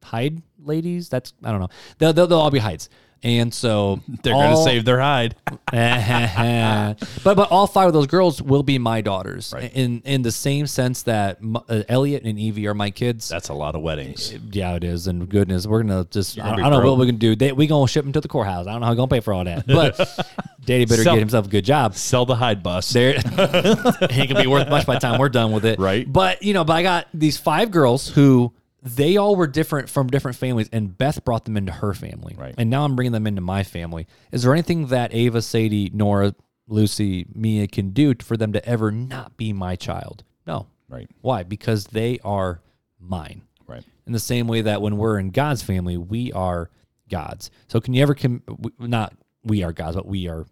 Hyde 0.03 0.43
ladies. 0.59 1.09
That's 1.09 1.33
I 1.43 1.53
don't 1.53 1.61
know. 1.61 1.69
They'll 1.99 2.13
they'll, 2.13 2.27
they'll 2.27 2.41
all 2.41 2.51
be 2.51 2.59
Hydes, 2.59 2.89
and 3.23 3.53
so 3.53 4.01
They're 4.23 4.33
going 4.33 4.57
to 4.57 4.63
save 4.63 4.85
their 4.85 5.01
hide. 5.01 5.35
but 5.73 7.35
but 7.35 7.51
all 7.51 7.67
five 7.67 7.89
of 7.89 7.93
those 7.93 8.07
girls 8.07 8.41
will 8.41 8.63
be 8.63 8.79
my 8.79 9.01
daughters 9.01 9.53
in 9.75 10.03
in 10.05 10.23
the 10.23 10.33
same 10.33 10.67
sense 10.67 11.03
that 11.03 11.39
uh, 11.69 11.83
Elliot 11.89 12.23
and 12.25 12.39
Evie 12.39 12.67
are 12.67 12.75
my 12.75 12.91
kids. 12.91 13.29
That's 13.29 13.49
a 13.49 13.55
lot 13.55 13.75
of 13.75 13.83
weddings. 13.83 14.33
Yeah, 14.53 14.75
it 14.75 14.85
is. 14.85 15.07
And 15.07 15.29
goodness, 15.29 15.67
we're 15.67 15.83
gonna 15.83 16.07
just 16.11 16.39
I, 16.39 16.43
gonna 16.43 16.53
I 16.53 16.57
be 16.57 16.63
don't 16.63 16.85
know 16.85 16.91
what 16.91 16.99
we're 16.99 17.07
gonna 17.07 17.19
do. 17.19 17.37
They, 17.37 17.53
we 17.53 17.67
gonna 17.67 17.89
ship 17.89 18.05
them 18.05 18.13
to 18.13 18.21
the 18.21 18.29
courthouse. 18.29 18.67
I 18.67 18.73
don't 18.73 18.81
know 18.81 18.87
how 18.87 18.93
we're 18.93 18.97
gonna 18.97 19.09
pay 19.09 19.21
for 19.21 19.33
all 19.33 19.45
that. 19.45 19.67
But 19.67 19.97
Daddy 20.65 20.85
better 20.85 21.03
Sell- 21.03 21.15
get 21.15 21.21
himself 21.21 21.47
a 21.47 21.51
good 21.51 21.65
job. 21.65 21.95
Sell 21.95 22.27
the 22.27 22.37
hide 22.37 22.63
bus. 22.63 22.91
There, 22.93 23.15
ain't 23.15 24.29
gonna 24.29 24.43
be 24.43 24.47
worth 24.47 24.69
much 24.69 24.87
by 24.87 24.95
the 24.95 25.01
time 25.01 25.19
we're 25.19 25.29
done 25.29 25.53
with 25.53 25.65
it. 25.65 25.79
Right. 25.79 26.11
But 26.11 26.43
you 26.43 26.55
know, 26.55 26.65
but 26.65 26.75
I 26.75 26.83
got 26.83 27.09
these 27.15 27.39
five 27.39 27.71
girls 27.71 28.09
who 28.09 28.53
they 28.87 29.17
all 29.17 29.35
were 29.35 29.49
different 29.49 29.91
from 29.91 30.07
different 30.07 30.37
families, 30.37 30.69
and 30.73 30.97
Beth 30.97 31.25
brought 31.25 31.45
them 31.45 31.57
into 31.57 31.73
her 31.73 31.93
family. 31.93 32.37
Right. 32.39 32.55
And 32.57 32.71
now 32.71 32.85
I'm 32.85 32.95
bringing 32.95 33.13
them 33.13 33.27
into 33.27 33.41
my 33.41 33.65
family. 33.65 34.07
Is 34.31 34.45
there 34.45 34.53
anything 34.53 34.87
that 34.89 35.13
Ava, 35.13 35.43
Sadie, 35.43 35.91
Nora, 35.93 36.35
Lucy, 36.69 37.27
Mia 37.35 37.67
can 37.67 37.91
do 37.91 38.15
for 38.21 38.37
them 38.37 38.53
to 38.53 38.65
ever 38.65 38.93
not 38.93 39.37
be 39.37 39.53
my 39.53 39.75
child? 39.75 40.23
No. 40.47 40.69
Right. 40.89 41.11
Why? 41.21 41.43
Because 41.43 41.87
they 41.87 42.21
are 42.25 42.61
mine. 43.01 43.43
Right. 43.67 43.83
In 44.07 44.13
the 44.13 44.21
same 44.21 44.47
way 44.47 44.63
that 44.63 44.81
when 44.81 44.97
we're 44.97 45.19
in 45.19 45.31
God's 45.31 45.63
family, 45.63 45.97
we 45.97 46.33
are 46.33 46.71
God's. 47.11 47.51
So 47.67 47.81
can 47.81 47.93
you 47.93 48.03
ever 48.03 48.15
com- 48.15 48.43
not 48.79 49.15
we 49.43 49.65
are 49.65 49.73
God's, 49.73 49.97
but 49.97 50.07
we 50.07 50.29
are 50.29 50.47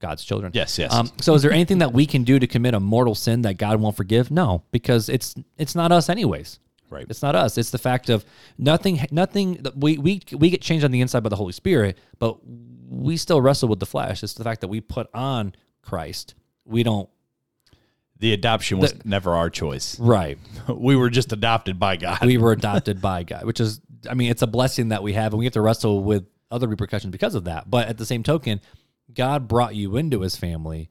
God's 0.00 0.24
children. 0.24 0.52
Yes, 0.54 0.78
yes. 0.78 0.92
Um, 0.92 1.10
so 1.20 1.34
is 1.34 1.42
there 1.42 1.52
anything 1.52 1.78
that 1.78 1.92
we 1.92 2.06
can 2.06 2.22
do 2.24 2.38
to 2.38 2.46
commit 2.46 2.74
a 2.74 2.80
mortal 2.80 3.14
sin 3.14 3.42
that 3.42 3.58
God 3.58 3.80
won't 3.80 3.96
forgive? 3.96 4.30
No, 4.30 4.62
because 4.70 5.08
it's 5.08 5.34
it's 5.58 5.74
not 5.74 5.90
us 5.90 6.08
anyways. 6.08 6.60
Right. 6.90 7.06
It's 7.08 7.22
not 7.22 7.34
us. 7.36 7.56
It's 7.56 7.70
the 7.70 7.78
fact 7.78 8.10
of 8.10 8.24
nothing. 8.58 9.00
Nothing. 9.10 9.64
We 9.76 9.96
we 9.96 10.20
we 10.36 10.50
get 10.50 10.60
changed 10.60 10.84
on 10.84 10.90
the 10.90 11.00
inside 11.00 11.22
by 11.22 11.28
the 11.28 11.36
Holy 11.36 11.52
Spirit, 11.52 11.96
but 12.18 12.38
we 12.90 13.16
still 13.16 13.40
wrestle 13.40 13.68
with 13.68 13.78
the 13.80 13.86
flesh. 13.86 14.22
It's 14.22 14.34
the 14.34 14.44
fact 14.44 14.60
that 14.62 14.68
we 14.68 14.80
put 14.80 15.08
on 15.14 15.54
Christ. 15.82 16.34
We 16.64 16.82
don't. 16.82 17.08
The 18.18 18.34
adoption 18.34 18.78
was 18.78 19.02
never 19.04 19.32
our 19.32 19.48
choice. 19.48 19.98
Right. 19.98 20.38
We 20.68 20.94
were 20.94 21.08
just 21.10 21.32
adopted 21.32 21.78
by 21.78 21.96
God. 21.96 22.24
we 22.24 22.36
were 22.36 22.52
adopted 22.52 23.00
by 23.00 23.22
God, 23.24 23.44
which 23.44 23.60
is, 23.60 23.80
I 24.08 24.14
mean, 24.14 24.30
it's 24.30 24.42
a 24.42 24.46
blessing 24.46 24.90
that 24.90 25.02
we 25.02 25.14
have, 25.14 25.32
and 25.32 25.38
we 25.38 25.46
have 25.46 25.54
to 25.54 25.60
wrestle 25.62 26.02
with 26.04 26.26
other 26.50 26.68
repercussions 26.68 27.10
because 27.10 27.34
of 27.34 27.44
that. 27.44 27.70
But 27.70 27.88
at 27.88 27.96
the 27.96 28.04
same 28.06 28.22
token, 28.22 28.60
God 29.12 29.48
brought 29.48 29.74
you 29.74 29.96
into 29.96 30.20
His 30.20 30.36
family. 30.36 30.90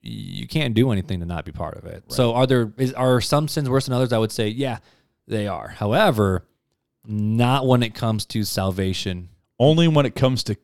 You 0.00 0.46
can't 0.46 0.72
do 0.72 0.92
anything 0.92 1.20
to 1.20 1.26
not 1.26 1.44
be 1.44 1.52
part 1.52 1.76
of 1.76 1.84
it. 1.84 2.04
So, 2.08 2.34
are 2.34 2.46
there 2.46 2.72
is, 2.78 2.92
are 2.94 3.20
some 3.20 3.48
sins 3.48 3.68
worse 3.68 3.86
than 3.86 3.94
others? 3.94 4.12
I 4.12 4.18
would 4.18 4.32
say, 4.32 4.48
yeah, 4.48 4.78
they 5.28 5.46
are. 5.46 5.68
However, 5.68 6.44
Not 7.06 7.66
when 7.66 7.82
it 7.82 7.94
comes 7.94 8.26
to 8.26 8.44
salvation. 8.44 9.28
Only 9.58 9.88
when 9.88 10.04
it 10.06 10.14
comes 10.14 10.42
to 10.44 10.56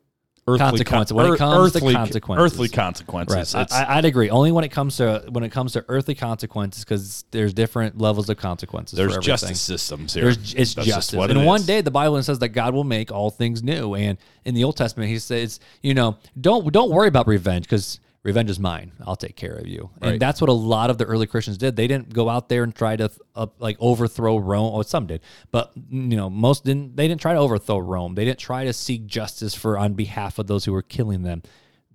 earthly 0.46 0.58
Consequences. 0.84 1.12
con- 1.12 1.16
When 1.24 1.32
it 1.34 1.38
comes 1.38 1.72
to 1.72 1.78
earthly, 1.78 1.94
consequences. 1.94 2.44
earthly 2.52 2.68
consequences. 2.68 3.54
Right. 3.54 3.72
I, 3.72 3.96
I'd 3.96 4.04
agree. 4.04 4.28
Only 4.28 4.52
when 4.52 4.62
it 4.62 4.68
comes 4.70 4.98
to 4.98 5.24
when 5.30 5.42
it 5.42 5.48
comes 5.50 5.72
to 5.72 5.84
earthly 5.88 6.14
consequences, 6.14 6.84
because 6.84 7.24
there's 7.30 7.54
different 7.54 7.98
levels 7.98 8.28
of 8.28 8.36
consequences. 8.36 8.96
there's 8.98 9.16
justice 9.18 9.60
systems 9.60 10.12
here. 10.12 10.24
There's 10.24 10.36
it's 10.54 10.74
That's 10.74 10.86
just 10.86 11.12
justice. 11.12 11.18
it 11.24 11.30
and 11.30 11.46
one 11.46 11.60
is. 11.60 11.66
day 11.66 11.80
the 11.80 11.90
Bible 11.90 12.22
says 12.22 12.40
that 12.40 12.50
God 12.50 12.74
will 12.74 12.84
make 12.84 13.10
all 13.10 13.30
things 13.30 13.62
new. 13.62 13.94
And 13.94 14.18
in 14.44 14.54
the 14.54 14.64
Old 14.64 14.76
Testament, 14.76 15.08
He 15.08 15.18
says, 15.18 15.60
you 15.80 15.94
know, 15.94 16.18
don't 16.38 16.70
don't 16.70 16.90
worry 16.90 17.08
about 17.08 17.26
revenge 17.26 17.64
because 17.64 17.98
revenge 18.24 18.50
is 18.50 18.58
mine. 18.58 18.90
I'll 19.06 19.14
take 19.14 19.36
care 19.36 19.54
of 19.54 19.68
you. 19.68 19.90
Right. 20.02 20.12
And 20.14 20.20
that's 20.20 20.40
what 20.40 20.50
a 20.50 20.54
lot 20.54 20.90
of 20.90 20.98
the 20.98 21.04
early 21.04 21.26
Christians 21.28 21.56
did. 21.58 21.76
They 21.76 21.86
didn't 21.86 22.12
go 22.12 22.28
out 22.28 22.48
there 22.48 22.64
and 22.64 22.74
try 22.74 22.96
to 22.96 23.08
uh, 23.36 23.46
like 23.60 23.76
overthrow 23.78 24.38
Rome. 24.38 24.74
Oh, 24.74 24.82
some 24.82 25.06
did, 25.06 25.20
but 25.52 25.70
you 25.90 26.16
know, 26.16 26.28
most 26.28 26.64
didn't. 26.64 26.96
They 26.96 27.06
didn't 27.06 27.20
try 27.20 27.34
to 27.34 27.38
overthrow 27.38 27.78
Rome. 27.78 28.16
They 28.16 28.24
didn't 28.24 28.40
try 28.40 28.64
to 28.64 28.72
seek 28.72 29.06
justice 29.06 29.54
for 29.54 29.78
on 29.78 29.94
behalf 29.94 30.38
of 30.40 30.48
those 30.48 30.64
who 30.64 30.72
were 30.72 30.82
killing 30.82 31.22
them. 31.22 31.42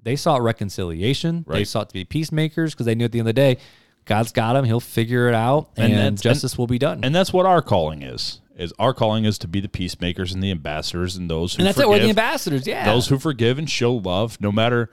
They 0.01 0.15
sought 0.15 0.41
reconciliation. 0.41 1.45
They 1.47 1.65
sought 1.65 1.89
to 1.89 1.93
be 1.93 2.05
peacemakers 2.05 2.73
because 2.73 2.85
they 2.85 2.95
knew 2.95 3.03
at 3.05 3.11
the 3.11 3.19
end 3.19 3.27
of 3.27 3.35
the 3.35 3.41
day. 3.41 3.57
God's 4.05 4.31
got 4.31 4.55
him. 4.55 4.63
He'll 4.65 4.79
figure 4.79 5.27
it 5.27 5.35
out, 5.35 5.69
And 5.77 5.93
and, 5.93 6.19
justice 6.21 6.57
will 6.57 6.65
be 6.67 6.79
done. 6.79 7.01
and 7.03 7.13
that's 7.13 7.31
what 7.31 7.45
our 7.45 7.61
calling 7.61 8.01
is. 8.01 8.41
Is 8.57 8.73
our 8.79 8.93
calling 8.93 9.25
is 9.25 9.37
to 9.39 9.47
be 9.47 9.59
the 9.59 9.69
peacemakers 9.69 10.33
and 10.33 10.41
the 10.41 10.49
ambassadors 10.51 11.15
and 11.15 11.29
those 11.29 11.53
who 11.53 11.59
And 11.61 11.67
that's 11.67 11.75
forgive, 11.77 11.89
it. 11.89 11.89
We're 11.91 11.99
the 12.03 12.09
ambassadors. 12.09 12.65
Yeah. 12.67 12.85
those 12.85 13.07
who 13.07 13.19
forgive 13.19 13.59
and 13.59 13.69
show 13.69 13.93
love, 13.93 14.41
no 14.41 14.51
matter 14.51 14.89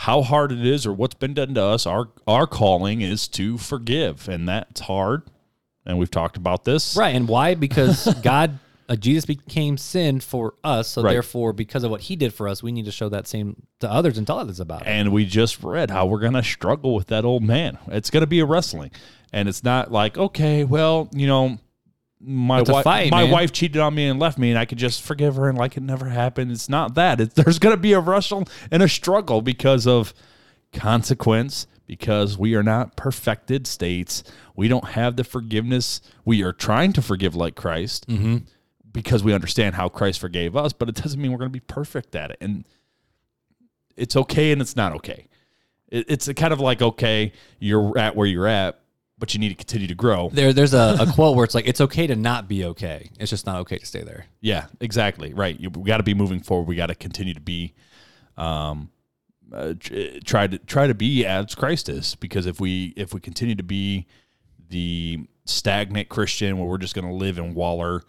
how 0.00 0.22
hard 0.22 0.50
it 0.50 0.64
is 0.64 0.86
or 0.86 0.92
what's 0.94 1.14
been 1.14 1.34
done 1.34 1.54
to 1.54 1.62
us. 1.62 1.86
Our 1.86 2.08
our 2.26 2.46
calling 2.46 3.02
is 3.02 3.28
to 3.28 3.58
forgive, 3.58 4.28
and 4.28 4.48
that's 4.48 4.80
hard. 4.82 5.22
And 5.84 5.98
we've 5.98 6.10
talked 6.10 6.36
about 6.36 6.64
this, 6.64 6.96
right. 6.96 7.14
And 7.14 7.28
why? 7.28 7.54
Because 7.54 8.12
God, 8.22 8.58
uh, 8.88 8.96
Jesus 8.96 9.24
became 9.26 9.76
sin 9.76 10.20
for 10.20 10.54
us. 10.64 10.88
So 10.88 11.02
Right. 11.02 11.12
therefore, 11.12 11.52
because 11.52 11.84
of 11.84 11.90
what 11.90 12.02
he 12.02 12.16
did 12.16 12.32
for 12.34 12.48
us, 12.48 12.62
we 12.62 12.72
need 12.72 12.84
to 12.84 12.92
show 12.92 13.08
that 13.08 13.26
same 13.26 13.62
to 13.80 13.90
others 13.90 14.16
and 14.18 14.26
tell 14.26 14.38
others 14.38 14.60
about 14.60 14.82
it. 14.82 14.88
And 14.88 15.12
we 15.12 15.24
just 15.24 15.62
read 15.62 15.90
how 15.90 16.06
we're 16.06 16.20
going 16.20 16.34
to 16.34 16.42
struggle 16.42 16.94
with 16.94 17.08
that 17.08 17.24
old 17.24 17.42
man. 17.42 17.78
It's 17.88 18.10
going 18.10 18.22
to 18.22 18.26
be 18.26 18.40
a 18.40 18.44
wrestling. 18.46 18.90
And 19.32 19.48
it's 19.48 19.64
not 19.64 19.90
like, 19.92 20.18
okay, 20.18 20.64
well, 20.64 21.08
you 21.14 21.26
know, 21.26 21.58
my 22.20 22.60
wife 22.62 22.84
fight, 22.84 23.10
my 23.10 23.22
man. 23.22 23.30
wife 23.32 23.52
cheated 23.52 23.80
on 23.80 23.94
me 23.94 24.06
and 24.06 24.20
left 24.20 24.36
me 24.38 24.50
and 24.50 24.58
I 24.58 24.66
could 24.66 24.78
just 24.78 25.02
forgive 25.02 25.36
her 25.36 25.48
and 25.48 25.56
like 25.56 25.76
it 25.76 25.82
never 25.82 26.08
happened. 26.10 26.50
It's 26.52 26.68
not 26.68 26.94
that. 26.94 27.20
It's, 27.20 27.34
there's 27.42 27.58
going 27.58 27.74
to 27.74 27.80
be 27.80 27.92
a 27.94 28.00
wrestle 28.00 28.46
and 28.70 28.82
a 28.82 28.88
struggle 28.88 29.40
because 29.42 29.86
of 29.86 30.12
consequence 30.72 31.66
because 31.86 32.38
we 32.38 32.54
are 32.54 32.62
not 32.62 32.94
perfected 32.96 33.66
states. 33.66 34.22
We 34.54 34.68
don't 34.68 34.90
have 34.90 35.16
the 35.16 35.24
forgiveness. 35.24 36.00
We 36.24 36.42
are 36.42 36.52
trying 36.52 36.92
to 36.94 37.02
forgive 37.02 37.34
like 37.34 37.56
Christ 37.56 38.06
Mm-hmm. 38.06 38.38
because 38.92 39.24
we 39.24 39.32
understand 39.32 39.74
how 39.74 39.88
Christ 39.88 40.20
forgave 40.20 40.54
us, 40.56 40.72
but 40.72 40.88
it 40.88 40.94
doesn't 40.96 41.20
mean 41.20 41.32
we're 41.32 41.38
going 41.38 41.50
to 41.50 41.52
be 41.52 41.60
perfect 41.60 42.14
at 42.14 42.30
it. 42.30 42.36
And 42.40 42.66
it's 43.96 44.14
okay 44.16 44.52
and 44.52 44.60
it's 44.60 44.76
not 44.76 44.92
okay. 44.96 45.26
It, 45.88 46.06
it's 46.08 46.28
a 46.28 46.34
kind 46.34 46.52
of 46.52 46.60
like 46.60 46.80
okay, 46.82 47.32
you're 47.58 47.96
at 47.98 48.14
where 48.14 48.26
you're 48.26 48.46
at, 48.46 48.80
but 49.20 49.34
you 49.34 49.38
need 49.38 49.50
to 49.50 49.54
continue 49.54 49.86
to 49.86 49.94
grow. 49.94 50.30
There, 50.32 50.52
there's 50.52 50.74
a, 50.74 50.96
a 50.98 51.12
quote 51.12 51.36
where 51.36 51.44
it's 51.44 51.54
like, 51.54 51.68
it's 51.68 51.80
okay 51.82 52.08
to 52.08 52.16
not 52.16 52.48
be 52.48 52.64
okay. 52.64 53.10
It's 53.20 53.30
just 53.30 53.46
not 53.46 53.60
okay 53.60 53.78
to 53.78 53.86
stay 53.86 54.02
there. 54.02 54.24
Yeah, 54.40 54.66
exactly. 54.80 55.32
Right. 55.34 55.60
You, 55.60 55.70
we 55.70 55.86
got 55.86 55.98
to 55.98 56.02
be 56.02 56.14
moving 56.14 56.40
forward. 56.40 56.66
We 56.66 56.74
got 56.74 56.86
to 56.86 56.94
continue 56.94 57.34
to 57.34 57.40
be, 57.40 57.74
um, 58.36 58.90
uh, 59.52 59.74
try 60.24 60.46
to 60.46 60.58
try 60.58 60.86
to 60.86 60.94
be 60.94 61.26
as 61.26 61.54
Christ 61.54 61.88
is. 61.88 62.14
Because 62.14 62.46
if 62.46 62.60
we 62.60 62.94
if 62.96 63.12
we 63.12 63.20
continue 63.20 63.54
to 63.56 63.62
be 63.62 64.06
the 64.68 65.26
stagnant 65.44 66.08
Christian 66.08 66.58
where 66.58 66.68
we're 66.68 66.78
just 66.78 66.94
going 66.94 67.06
to 67.06 67.12
live 67.12 67.36
in 67.38 67.54
waller 67.54 68.02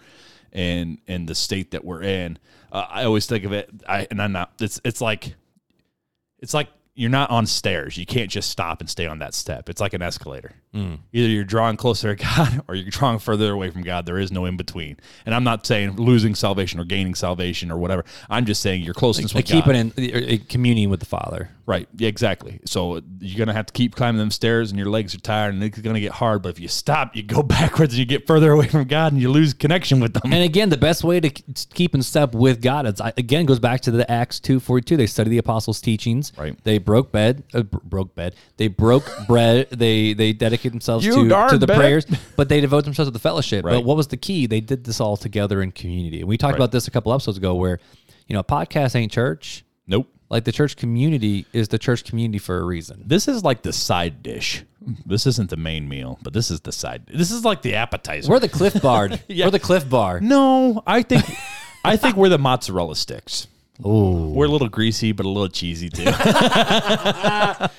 and 0.53 0.99
in 1.07 1.25
the 1.25 1.35
state 1.35 1.71
that 1.71 1.83
we're 1.83 2.03
in, 2.03 2.37
uh, 2.71 2.85
I 2.89 3.03
always 3.03 3.25
think 3.25 3.43
of 3.43 3.53
it. 3.53 3.69
I 3.87 4.07
and 4.09 4.21
I'm 4.21 4.31
not. 4.31 4.53
It's 4.61 4.79
it's 4.85 5.01
like 5.01 5.35
it's 6.39 6.53
like 6.53 6.69
you're 6.93 7.09
not 7.09 7.29
on 7.29 7.45
stairs. 7.45 7.97
You 7.97 8.05
can't 8.05 8.29
just 8.29 8.49
stop 8.49 8.81
and 8.81 8.89
stay 8.89 9.05
on 9.07 9.19
that 9.19 9.33
step. 9.33 9.69
It's 9.69 9.79
like 9.79 9.93
an 9.93 10.01
escalator. 10.01 10.53
Either 10.73 10.99
you're 11.29 11.43
drawing 11.43 11.75
closer 11.77 12.15
to 12.15 12.23
God 12.35 12.61
or 12.67 12.75
you're 12.75 12.89
drawing 12.89 13.19
further 13.19 13.51
away 13.51 13.69
from 13.71 13.81
God. 13.81 14.05
There 14.05 14.17
is 14.19 14.31
no 14.31 14.45
in 14.45 14.57
between. 14.57 14.97
And 15.25 15.33
I'm 15.33 15.43
not 15.43 15.65
saying 15.65 15.95
losing 15.97 16.35
salvation 16.35 16.79
or 16.79 16.83
gaining 16.85 17.15
salvation 17.15 17.71
or 17.71 17.77
whatever. 17.77 18.03
I'm 18.29 18.45
just 18.45 18.61
saying 18.61 18.83
your 18.83 18.93
closeness 18.93 19.33
Like 19.33 19.45
with 19.45 19.51
God. 19.53 19.63
keeping 19.63 19.93
in 20.05 20.41
uh, 20.41 20.43
communion 20.49 20.89
with 20.89 20.99
the 20.99 21.05
Father. 21.05 21.49
Right. 21.65 21.87
Yeah, 21.95 22.07
exactly. 22.09 22.59
So 22.65 23.01
you're 23.19 23.37
gonna 23.37 23.53
have 23.53 23.67
to 23.67 23.73
keep 23.73 23.95
climbing 23.95 24.19
them 24.19 24.31
stairs, 24.31 24.71
and 24.71 24.79
your 24.79 24.89
legs 24.89 25.13
are 25.15 25.19
tired, 25.19 25.53
and 25.53 25.63
it's 25.63 25.79
gonna 25.79 25.99
get 25.99 26.11
hard. 26.11 26.41
But 26.41 26.49
if 26.49 26.59
you 26.59 26.67
stop, 26.67 27.15
you 27.15 27.23
go 27.23 27.43
backwards, 27.57 27.93
and 27.93 27.99
you 27.99 28.05
get 28.05 28.25
further 28.27 28.51
away 28.51 28.67
from 28.67 28.85
God, 28.85 29.13
and 29.13 29.21
you 29.21 29.29
lose 29.31 29.53
connection 29.53 29.99
with 29.99 30.13
them. 30.13 30.33
And 30.33 30.43
again, 30.43 30.69
the 30.69 30.77
best 30.77 31.03
way 31.03 31.19
to 31.19 31.29
keep 31.29 31.93
in 31.95 32.01
step 32.03 32.33
with 32.33 32.61
God, 32.61 32.85
it's 32.87 32.99
again 33.17 33.45
goes 33.45 33.59
back 33.59 33.81
to 33.81 33.91
the 33.91 34.09
Acts 34.11 34.39
two 34.39 34.59
forty 34.59 34.83
two. 34.83 34.97
They 34.97 35.07
studied 35.07 35.29
the 35.29 35.37
apostles' 35.37 35.79
teachings. 35.81 36.33
Right. 36.37 36.61
They 36.63 36.77
broke 36.77 37.11
bed, 37.11 37.43
uh, 37.53 37.63
br- 37.63 37.77
broke 37.83 38.15
bed. 38.15 38.35
They 38.57 38.67
broke 38.67 39.09
bread. 39.27 39.69
They 39.69 40.13
they 40.13 40.33
dedicated 40.33 40.73
themselves 40.73 41.05
You 41.05 41.27
to, 41.29 41.47
to 41.49 41.57
the 41.57 41.67
prayers, 41.67 42.05
but 42.35 42.49
they 42.49 42.59
devote 42.61 42.85
themselves 42.85 43.07
to 43.07 43.13
the 43.13 43.19
fellowship. 43.19 43.63
Right. 43.65 43.73
But 43.73 43.85
what 43.85 43.97
was 43.97 44.07
the 44.07 44.17
key? 44.17 44.47
They 44.47 44.61
did 44.61 44.83
this 44.83 44.99
all 44.99 45.15
together 45.15 45.61
in 45.61 45.71
community. 45.71 46.19
And 46.21 46.27
we 46.27 46.37
talked 46.37 46.53
Right. 46.53 46.57
about 46.59 46.71
this 46.71 46.87
a 46.87 46.91
couple 46.91 47.13
episodes 47.13 47.37
ago, 47.37 47.53
where 47.55 47.79
you 48.27 48.35
know, 48.35 48.43
podcast 48.43 48.95
ain't 48.95 49.11
church. 49.11 49.63
nope. 49.87 50.07
Like 50.31 50.45
the 50.45 50.51
church 50.53 50.77
community 50.77 51.45
is 51.51 51.67
the 51.67 51.77
church 51.77 52.05
community 52.05 52.39
for 52.39 52.57
a 52.57 52.63
reason. 52.63 53.03
This 53.05 53.27
is 53.27 53.43
like 53.43 53.63
the 53.63 53.73
side 53.73 54.23
dish. 54.23 54.63
This 55.05 55.27
isn't 55.27 55.49
the 55.49 55.57
main 55.57 55.89
meal, 55.89 56.17
but 56.23 56.31
this 56.31 56.49
is 56.49 56.61
the 56.61 56.71
side. 56.71 57.03
This 57.13 57.31
is 57.31 57.43
like 57.43 57.61
the 57.61 57.75
appetizer. 57.75 58.29
We're 58.31 58.39
the 58.39 58.47
Clif 58.47 58.81
Bar. 58.81 59.09
Yeah. 59.27 59.47
We're 59.47 59.51
the 59.51 59.59
Clif 59.59 59.89
Bar. 59.89 60.21
no, 60.21 60.81
I 60.87 61.03
think, 61.03 61.25
I 61.83 61.97
think 61.97 62.15
we're 62.15 62.29
the 62.29 62.37
mozzarella 62.39 62.95
sticks. 62.95 63.47
Ooh. 63.85 64.31
We're 64.31 64.45
a 64.45 64.49
little 64.49 64.69
greasy, 64.69 65.11
but 65.11 65.25
a 65.25 65.29
little 65.29 65.49
cheesy 65.49 65.89
too. 65.89 66.05
I 66.07 67.69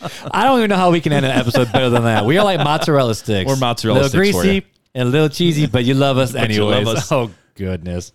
don't 0.44 0.58
even 0.58 0.68
know 0.68 0.76
how 0.76 0.90
we 0.90 1.00
can 1.00 1.12
end 1.14 1.24
an 1.24 1.32
episode 1.32 1.72
better 1.72 1.88
than 1.88 2.04
that. 2.04 2.26
We 2.26 2.36
are 2.38 2.44
like 2.44 2.58
mozzarella 2.58 3.14
sticks. 3.14 3.48
We're 3.48 3.56
mozzarella 3.56 3.94
little 4.02 4.10
sticks 4.10 4.36
for 4.36 4.42
greasy 4.42 4.54
you. 4.56 4.62
and 4.94 5.08
a 5.08 5.10
little 5.10 5.28
cheesy, 5.30 5.66
but 5.66 5.84
you 5.84 5.94
love 5.94 6.18
us 6.18 6.32
But 6.32 6.50
you 6.50 6.68
anyways. 6.68 6.86
love 6.86 6.96
us. 6.98 7.10
Oh 7.12 7.30
goodness. 7.54 8.12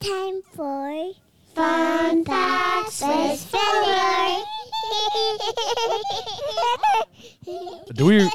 Time 0.00 0.42
for 0.54 1.12
Fun 1.56 2.22
Facts 2.26 3.00
with 3.00 3.40
Filler. 3.40 4.44
do 7.94 8.04
we? 8.04 8.30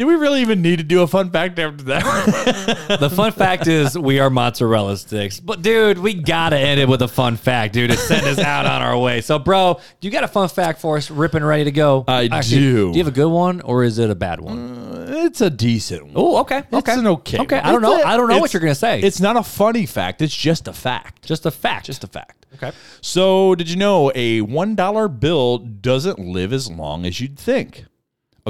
Do 0.00 0.06
we 0.06 0.14
really 0.14 0.40
even 0.40 0.62
need 0.62 0.78
to 0.78 0.82
do 0.82 1.02
a 1.02 1.06
fun 1.06 1.30
fact 1.30 1.58
after 1.58 1.84
that? 1.84 2.86
The 3.00 3.10
fun 3.10 3.32
fact 3.32 3.66
is 3.66 3.98
we 3.98 4.18
are 4.18 4.30
mozzarella 4.30 4.96
sticks. 4.96 5.40
But 5.40 5.60
dude, 5.60 5.98
we 5.98 6.14
gotta 6.14 6.58
end 6.58 6.80
it 6.80 6.88
with 6.88 7.02
a 7.02 7.08
fun 7.08 7.36
fact, 7.36 7.74
dude, 7.74 7.90
to 7.90 7.98
send 7.98 8.26
us 8.26 8.38
out 8.38 8.64
on 8.64 8.80
our 8.80 8.96
way. 8.96 9.20
So, 9.20 9.38
bro, 9.38 9.78
you 10.00 10.10
got 10.10 10.24
a 10.24 10.28
fun 10.28 10.48
fact 10.48 10.80
for 10.80 10.96
us, 10.96 11.10
ripping 11.10 11.44
ready 11.44 11.64
to 11.64 11.70
go? 11.70 12.06
I 12.08 12.28
do. 12.40 12.92
Do 12.92 12.98
you 12.98 13.04
have 13.04 13.12
a 13.12 13.14
good 13.14 13.28
one 13.28 13.60
or 13.60 13.84
is 13.84 13.98
it 13.98 14.08
a 14.08 14.14
bad 14.14 14.40
one? 14.40 14.78
Uh, 14.78 15.06
it's 15.26 15.42
a 15.42 15.50
decent 15.50 16.04
one. 16.04 16.12
Oh, 16.16 16.38
okay. 16.38 16.64
Okay. 16.72 16.92
It's 16.92 16.98
an 16.98 17.06
okay. 17.06 17.38
Okay. 17.40 17.56
one. 17.56 17.66
I 17.66 17.70
don't 17.70 17.82
know. 17.82 18.02
I 18.02 18.16
don't 18.16 18.28
know 18.28 18.38
what 18.38 18.54
you're 18.54 18.62
gonna 18.62 18.74
say. 18.74 19.02
It's 19.02 19.20
not 19.20 19.36
a 19.36 19.42
funny 19.42 19.84
fact. 19.84 20.22
It's 20.22 20.34
just 20.34 20.66
a 20.66 20.72
fact. 20.72 21.26
just 21.26 21.44
a 21.44 21.50
fact. 21.50 21.84
Just 21.84 22.04
a 22.04 22.06
fact. 22.06 22.46
okay. 22.54 22.72
So, 23.02 23.54
did 23.54 23.68
you 23.68 23.76
know 23.76 24.10
a 24.14 24.40
$1 24.40 25.20
bill 25.20 25.58
doesn't 25.58 26.18
live 26.18 26.54
as 26.54 26.70
long 26.70 27.04
as 27.04 27.20
you'd 27.20 27.38
think? 27.38 27.84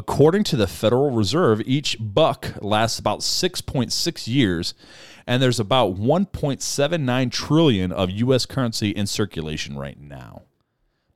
According 0.01 0.45
to 0.45 0.57
the 0.57 0.67
Federal 0.67 1.11
Reserve, 1.11 1.61
each 1.67 1.99
buck 2.01 2.55
lasts 2.63 2.99
about 2.99 3.19
6.6 3.19 4.27
years, 4.27 4.73
and 5.27 5.43
there's 5.43 5.61
about 5.61 5.95
1.79 5.95 7.31
trillion 7.31 7.93
of 7.93 8.09
US 8.09 8.47
currency 8.47 8.89
in 8.93 9.07
circulation 9.07 9.77
right 9.77 10.01
now. 10.01 10.45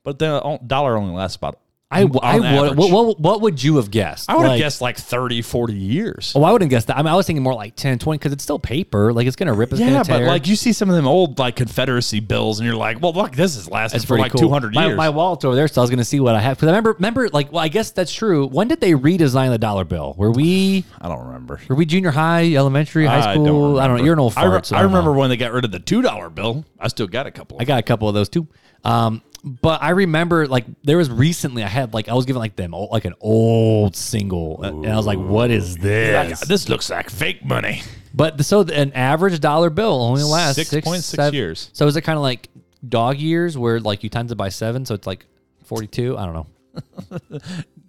But 0.03 0.19
the 0.19 0.59
dollar 0.67 0.97
only 0.97 1.15
lasts 1.15 1.35
about 1.35 1.61
I, 1.91 2.01
I 2.01 2.61
would. 2.61 2.77
What, 2.77 2.91
what, 2.91 3.19
what 3.19 3.41
would 3.41 3.61
you 3.61 3.75
have 3.77 3.91
guessed? 3.91 4.27
I 4.29 4.33
would 4.35 4.41
have 4.41 4.51
Like- 4.53 4.59
guessed 4.59 4.81
like 4.81 4.97
30, 4.97 5.43
40 5.43 5.73
years. 5.73 6.33
Oh, 6.35 6.43
I 6.43 6.51
wouldn't 6.51 6.71
guess 6.71 6.85
that. 6.85 6.97
I 6.97 7.03
mean, 7.03 7.13
I 7.13 7.15
was 7.15 7.27
thinking 7.27 7.43
more 7.43 7.53
like 7.53 7.75
10, 7.75 7.99
20, 7.99 8.17
because 8.17 8.33
it's 8.33 8.43
still 8.43 8.57
paper. 8.57 9.13
Like, 9.13 9.27
it's 9.27 9.35
going 9.35 9.47
to 9.47 9.53
rip. 9.53 9.71
It's 9.71 9.79
Yeah, 9.79 10.01
but 10.03 10.23
like 10.23 10.47
you 10.47 10.55
see 10.55 10.73
some 10.73 10.89
of 10.89 10.95
them 10.95 11.07
old 11.07 11.37
like 11.37 11.55
Confederacy 11.55 12.21
bills, 12.21 12.59
and 12.59 12.65
you're 12.65 12.75
like, 12.75 13.01
well, 13.01 13.13
look, 13.13 13.33
this 13.33 13.55
is 13.55 13.69
lasting 13.69 13.99
That's 13.99 14.07
for 14.07 14.17
like 14.17 14.31
cool. 14.31 14.41
200 14.41 14.73
my, 14.73 14.87
years. 14.87 14.97
My 14.97 15.09
wallet's 15.09 15.45
over 15.45 15.55
there, 15.55 15.67
so 15.67 15.79
I 15.79 15.83
was 15.83 15.91
going 15.91 15.99
to 15.99 16.05
see 16.05 16.19
what 16.19 16.33
I 16.33 16.39
have. 16.41 16.57
Because 16.57 16.67
I 16.67 16.71
remember, 16.71 16.93
remember, 16.93 17.29
like, 17.29 17.51
well, 17.51 17.63
I 17.63 17.67
guess 17.67 17.91
that's 17.91 18.11
true. 18.11 18.47
When 18.47 18.67
did 18.67 18.81
they 18.81 18.93
redesign 18.93 19.49
the 19.51 19.59
dollar 19.59 19.85
bill? 19.85 20.15
Were 20.17 20.31
we, 20.31 20.85
I 21.01 21.07
don't 21.07 21.27
remember. 21.27 21.61
were 21.69 21.75
we 21.75 21.85
junior 21.85 22.11
high, 22.11 22.51
elementary, 22.55 23.05
high 23.05 23.29
I 23.29 23.33
school? 23.35 23.45
don't 23.45 23.79
I 23.79 23.87
don't 23.87 23.97
know. 23.97 24.03
You're 24.03 24.13
an 24.13 24.19
old 24.19 24.33
I, 24.35 24.45
re- 24.45 24.59
so 24.63 24.75
I 24.75 24.81
don't 24.81 24.91
know. 24.91 24.97
remember 24.97 25.17
when 25.17 25.29
they 25.29 25.37
got 25.37 25.51
rid 25.53 25.65
of 25.65 25.71
the 25.71 25.79
two 25.79 26.01
dollar 26.01 26.31
bill. 26.31 26.65
I 26.79 26.87
still 26.87 27.07
got 27.07 27.27
a 27.27 27.31
couple. 27.31 27.57
I 27.59 27.63
got 27.65 27.77
a 27.79 27.83
couple 27.83 28.09
of 28.09 28.15
those 28.15 28.27
too. 28.27 28.47
Um, 28.83 29.21
but 29.45 29.81
I 29.83 29.91
remember 29.91 30.47
like 30.47 30.65
there 30.83 30.97
was 30.97 31.09
recently 31.11 31.63
I 31.63 31.67
had 31.67 31.93
like 31.93 32.09
I 32.09 32.13
was 32.15 32.25
given 32.25 32.39
like 32.39 32.55
them 32.55 32.71
like 32.71 33.05
an 33.05 33.13
old 33.21 33.95
single, 33.95 34.63
and 34.63 34.85
I 34.87 34.97
was 34.97 35.05
like, 35.05 35.19
"What 35.19 35.51
is 35.51 35.77
this?" 35.77 36.39
Like, 36.41 36.47
this 36.47 36.67
looks 36.67 36.89
like 36.89 37.09
fake 37.11 37.45
money. 37.45 37.83
But 38.13 38.37
the- 38.37 38.43
so 38.43 38.61
an 38.61 38.91
average 38.93 39.39
dollar 39.39 39.69
bill 39.69 40.01
only 40.01 40.23
lasts 40.23 40.55
Six 40.55 40.69
six 40.71 40.83
point 40.85 41.03
six 41.03 41.15
seven- 41.21 41.35
years. 41.35 41.69
So 41.73 41.85
is 41.85 41.95
it 41.95 42.01
kind 42.01 42.17
of 42.17 42.23
like 42.23 42.49
dog 42.87 43.17
years 43.17 43.57
where 43.57 43.79
like 43.79 44.03
you 44.03 44.09
times 44.09 44.31
it 44.31 44.35
by 44.35 44.49
seven, 44.49 44.85
so 44.85 44.95
it's 44.95 45.05
like 45.05 45.25
forty 45.63 45.87
two? 45.87 46.17
I 46.17 46.25
don't 46.25 46.33
know. 46.33 47.29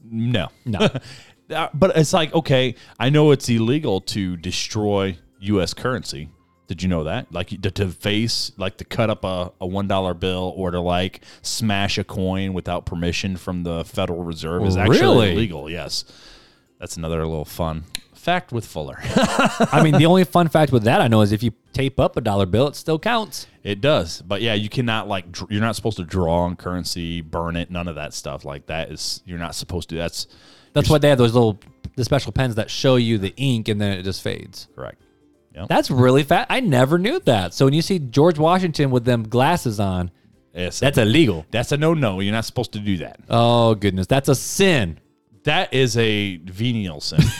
No, 0.09 0.49
No. 0.65 0.89
Uh, 1.49 1.69
but 1.74 1.97
it's 1.97 2.12
like 2.12 2.35
okay, 2.35 2.74
I 2.99 3.09
know 3.09 3.31
it's 3.31 3.49
illegal 3.49 4.01
to 4.01 4.37
destroy 4.37 5.16
U.S. 5.39 5.74
currency, 5.74 6.28
Did 6.69 6.83
you 6.83 6.89
know 6.89 7.05
that? 7.05 7.31
Like 7.33 7.49
to, 7.63 7.71
to 7.71 7.89
face, 7.89 8.51
like 8.57 8.77
to 8.79 8.85
cut 8.85 9.09
up 9.11 9.25
a, 9.25 9.53
a 9.61 9.67
one 9.67 9.87
dollar 9.87 10.15
bill 10.15 10.53
or 10.57 10.71
to 10.73 10.81
like 10.81 11.23
smash 11.43 11.97
a 11.99 12.05
coin 12.05 12.55
without 12.55 12.87
permission 12.87 13.37
from 13.37 13.63
the 13.63 13.85
Federal 13.85 14.25
Reserve 14.25 14.65
is 14.65 14.77
actually 14.77 15.01
Really? 15.01 15.33
illegal. 15.33 15.71
Yes, 15.71 16.05
that's 16.79 16.97
another 16.97 17.25
little 17.25 17.45
fun 17.45 17.85
fact 18.15 18.51
with 18.51 18.67
Fuller. 18.67 18.99
I 19.71 19.83
mean, 19.85 19.97
the 19.97 20.07
only 20.07 20.25
fun 20.25 20.49
fact 20.49 20.73
with 20.73 20.83
that 20.83 21.01
I 21.01 21.07
know 21.07 21.21
is 21.21 21.31
if 21.31 21.45
you 21.45 21.53
tape 21.73 22.01
up 22.01 22.17
a 22.17 22.21
dollar 22.21 22.45
bill, 22.47 22.67
it 22.67 22.75
still 22.75 22.99
counts. 22.99 23.47
it 23.63 23.81
does, 23.81 24.21
but 24.23 24.43
yeah, 24.43 24.55
you 24.55 24.69
cannot 24.69 25.07
like 25.07 25.31
dr- 25.31 25.49
you're 25.53 25.61
not 25.61 25.77
supposed 25.77 25.99
to 25.99 26.03
draw 26.05 26.41
on 26.41 26.57
currency, 26.57 27.21
burn 27.21 27.55
it, 27.55 27.71
none 27.71 27.87
of 27.87 27.95
that 27.95 28.13
stuff. 28.13 28.45
Like 28.45 28.67
that 28.67 28.91
is 28.91 29.23
you're 29.25 29.39
not 29.39 29.55
supposed 29.55 29.89
to. 29.91 29.95
That's 29.95 30.27
That's 30.73 30.91
why 30.91 30.99
they 30.99 31.09
have 31.11 31.19
those 31.19 31.35
little 31.35 31.61
the 31.95 32.05
special 32.05 32.33
pens 32.33 32.57
that 32.57 32.69
show 32.69 32.97
you 32.97 33.17
the 33.19 33.33
ink 33.37 33.69
and 33.69 33.81
then 33.81 33.97
it 33.97 34.03
just 34.03 34.21
fades. 34.23 34.67
correct. 34.75 35.01
Yep. 35.57 35.69
That's 35.69 35.91
really 35.91 36.23
fat. 36.23 36.47
I 36.51 36.61
never 36.61 36.99
knew 36.99 37.19
that. 37.20 37.55
So 37.55 37.65
when 37.65 37.74
you 37.74 37.83
see 37.83 37.99
George 37.99 38.39
Washington 38.39 38.91
with 38.91 39.05
them 39.05 39.23
glasses 39.27 39.81
on, 39.81 40.11
Yes, 40.55 40.81
that's 40.81 40.97
illegal. 40.99 41.45
that's 41.51 41.73
a 41.73 41.77
no 41.77 41.93
no. 41.95 42.20
You're 42.20 42.33
not 42.33 42.45
supposed 42.45 42.73
to 42.73 42.78
do 42.78 42.99
that. 42.99 43.20
Oh 43.28 43.74
goodness, 43.74 44.07
that's 44.07 44.28
a 44.28 44.35
sin. 44.35 45.01
That 45.45 45.73
is 45.74 45.97
a 45.97 46.37
venial 46.39 47.01
sin. 47.01 47.20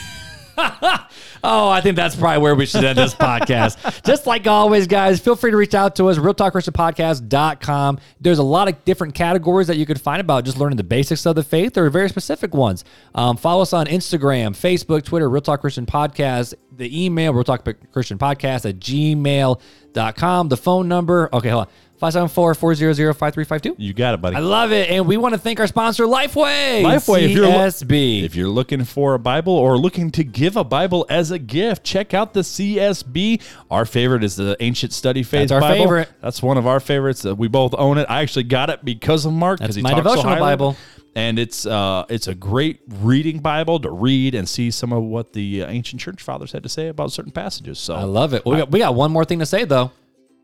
Oh, 0.59 1.69
I 1.69 1.81
think 1.81 1.97
that's 1.97 2.17
probably 2.17 2.39
where 2.43 2.55
we 2.55 2.67
should 2.67 2.83
end 2.83 2.99
this 2.99 3.15
podcast. 3.15 4.03
Just 4.05 4.27
like 4.27 4.47
always, 4.47 4.87
guys, 4.87 5.21
feel 5.21 5.37
free 5.37 5.51
to 5.51 5.57
reach 5.57 5.75
out 5.75 5.95
to 5.97 6.07
us, 6.07 6.19
realtalkchristianpodcast.com. 6.19 7.99
There's 8.21 8.39
a 8.39 8.43
lot 8.43 8.69
of 8.69 8.85
different 8.85 9.15
categories 9.15 9.67
that 9.69 9.77
you 9.77 9.87
could 9.87 10.01
find 10.01 10.21
about 10.21 10.45
just 10.45 10.59
learning 10.59 10.77
the 10.77 10.85
basics 10.85 11.25
of 11.27 11.35
the 11.37 11.43
faith 11.45 11.77
or 11.77 11.89
very 11.91 12.09
specific 12.09 12.55
ones. 12.55 12.85
Um, 13.15 13.37
follow 13.37 13.63
us 13.63 13.73
on 13.73 13.87
Instagram, 13.87 14.51
Facebook, 14.57 15.05
Twitter, 15.05 15.29
Real 15.29 15.43
Talk 15.43 15.61
Christian 15.61 15.87
Podcast, 15.87 16.55
the 16.73 17.05
email, 17.05 17.33
Real 17.33 17.45
Talk 17.45 17.67
Christian 17.93 18.19
Podcast 18.19 18.69
at 18.69 18.79
gmail.com, 18.79 20.49
the 20.49 20.57
phone 20.57 20.89
number. 20.89 21.29
Okay, 21.33 21.51
hold 21.51 21.67
on. 21.67 21.73
574-400-5352. 21.99 23.75
you 23.79 23.93
got 23.93 24.15
it, 24.15 24.21
buddy. 24.21 24.37
I 24.37 24.41
love 24.41 24.73
it. 24.73 24.91
And 24.91 25.07
we 25.07 25.17
want 25.17 25.35
to 25.35 25.39
thank 25.39 25.61
our 25.61 25.67
sponsor, 25.67 26.05
Lifeway. 26.05 26.83
Lifeway, 26.83 27.23
if 27.23 27.31
you're 27.33 27.47
CSB. 27.47 28.23
If 28.25 28.35
you're 28.37 28.49
looking 28.49 28.85
for 28.85 29.15
a 29.15 29.19
Bible 29.19 29.53
or 29.53 29.77
looking 29.79 30.11
to 30.13 30.25
give 30.25 30.57
a 30.57 30.65
Bible 30.65 31.07
as 31.09 31.31
a 31.31 31.39
gift, 31.39 31.85
check 31.85 32.15
out 32.15 32.35
the 32.35 32.41
CSB. 32.41 33.43
Our 33.71 33.85
favorite 33.85 34.25
is 34.25 34.37
the 34.37 34.57
Ancient 34.61 34.93
Study 34.93 35.23
Faith 35.23 35.49
That's 35.49 35.53
our 35.53 35.61
Bible. 35.61 35.85
favorite. 35.85 36.09
That's 36.21 36.43
one 36.43 36.59
of 36.59 36.67
our 36.67 36.81
favorites. 36.81 37.25
Uh, 37.25 37.35
we 37.35 37.49
both 37.49 37.75
own 37.77 37.99
it. 37.99 38.07
I 38.09 38.23
actually 38.23 38.45
got 38.45 38.71
it 38.71 38.85
because 38.85 39.25
of 39.25 39.33
Mark 39.33 39.61
because 39.61 39.77
he 39.77 39.83
my 39.83 39.91
talks 39.91 40.03
so 40.03 40.11
devotional 40.11 40.35
highly. 40.35 40.41
Bible. 40.53 40.77
And 41.15 41.39
it's 41.39 41.65
uh, 41.65 42.05
it's 42.11 42.29
a 42.29 42.35
great 42.35 42.81
reading 43.01 43.39
Bible 43.39 43.81
to 43.81 43.91
read 43.91 44.35
and 44.35 44.47
see 44.47 44.71
some 44.71 44.93
of 44.93 45.03
what 45.03 45.33
the 45.33 45.63
uh, 45.63 45.69
ancient 45.71 45.99
church 46.03 46.23
fathers 46.23 46.53
had 46.53 46.63
to 46.63 46.69
say 46.69 46.89
about 46.89 47.11
certain 47.11 47.33
passages. 47.33 47.79
So 47.79 47.95
I 47.95 48.03
love 48.03 48.35
it. 48.35 48.45
We 48.45 48.59
got, 48.59 48.71
we 48.71 48.81
got 48.81 48.95
one 48.95 49.13
more 49.13 49.25
thing 49.25 49.39
to 49.39 49.47
say, 49.47 49.65
though. 49.65 49.93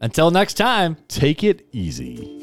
Until 0.03 0.33
next 0.33 0.55
time. 0.55 0.97
take 1.09 1.45
it 1.45 1.65
easy. 1.73 2.42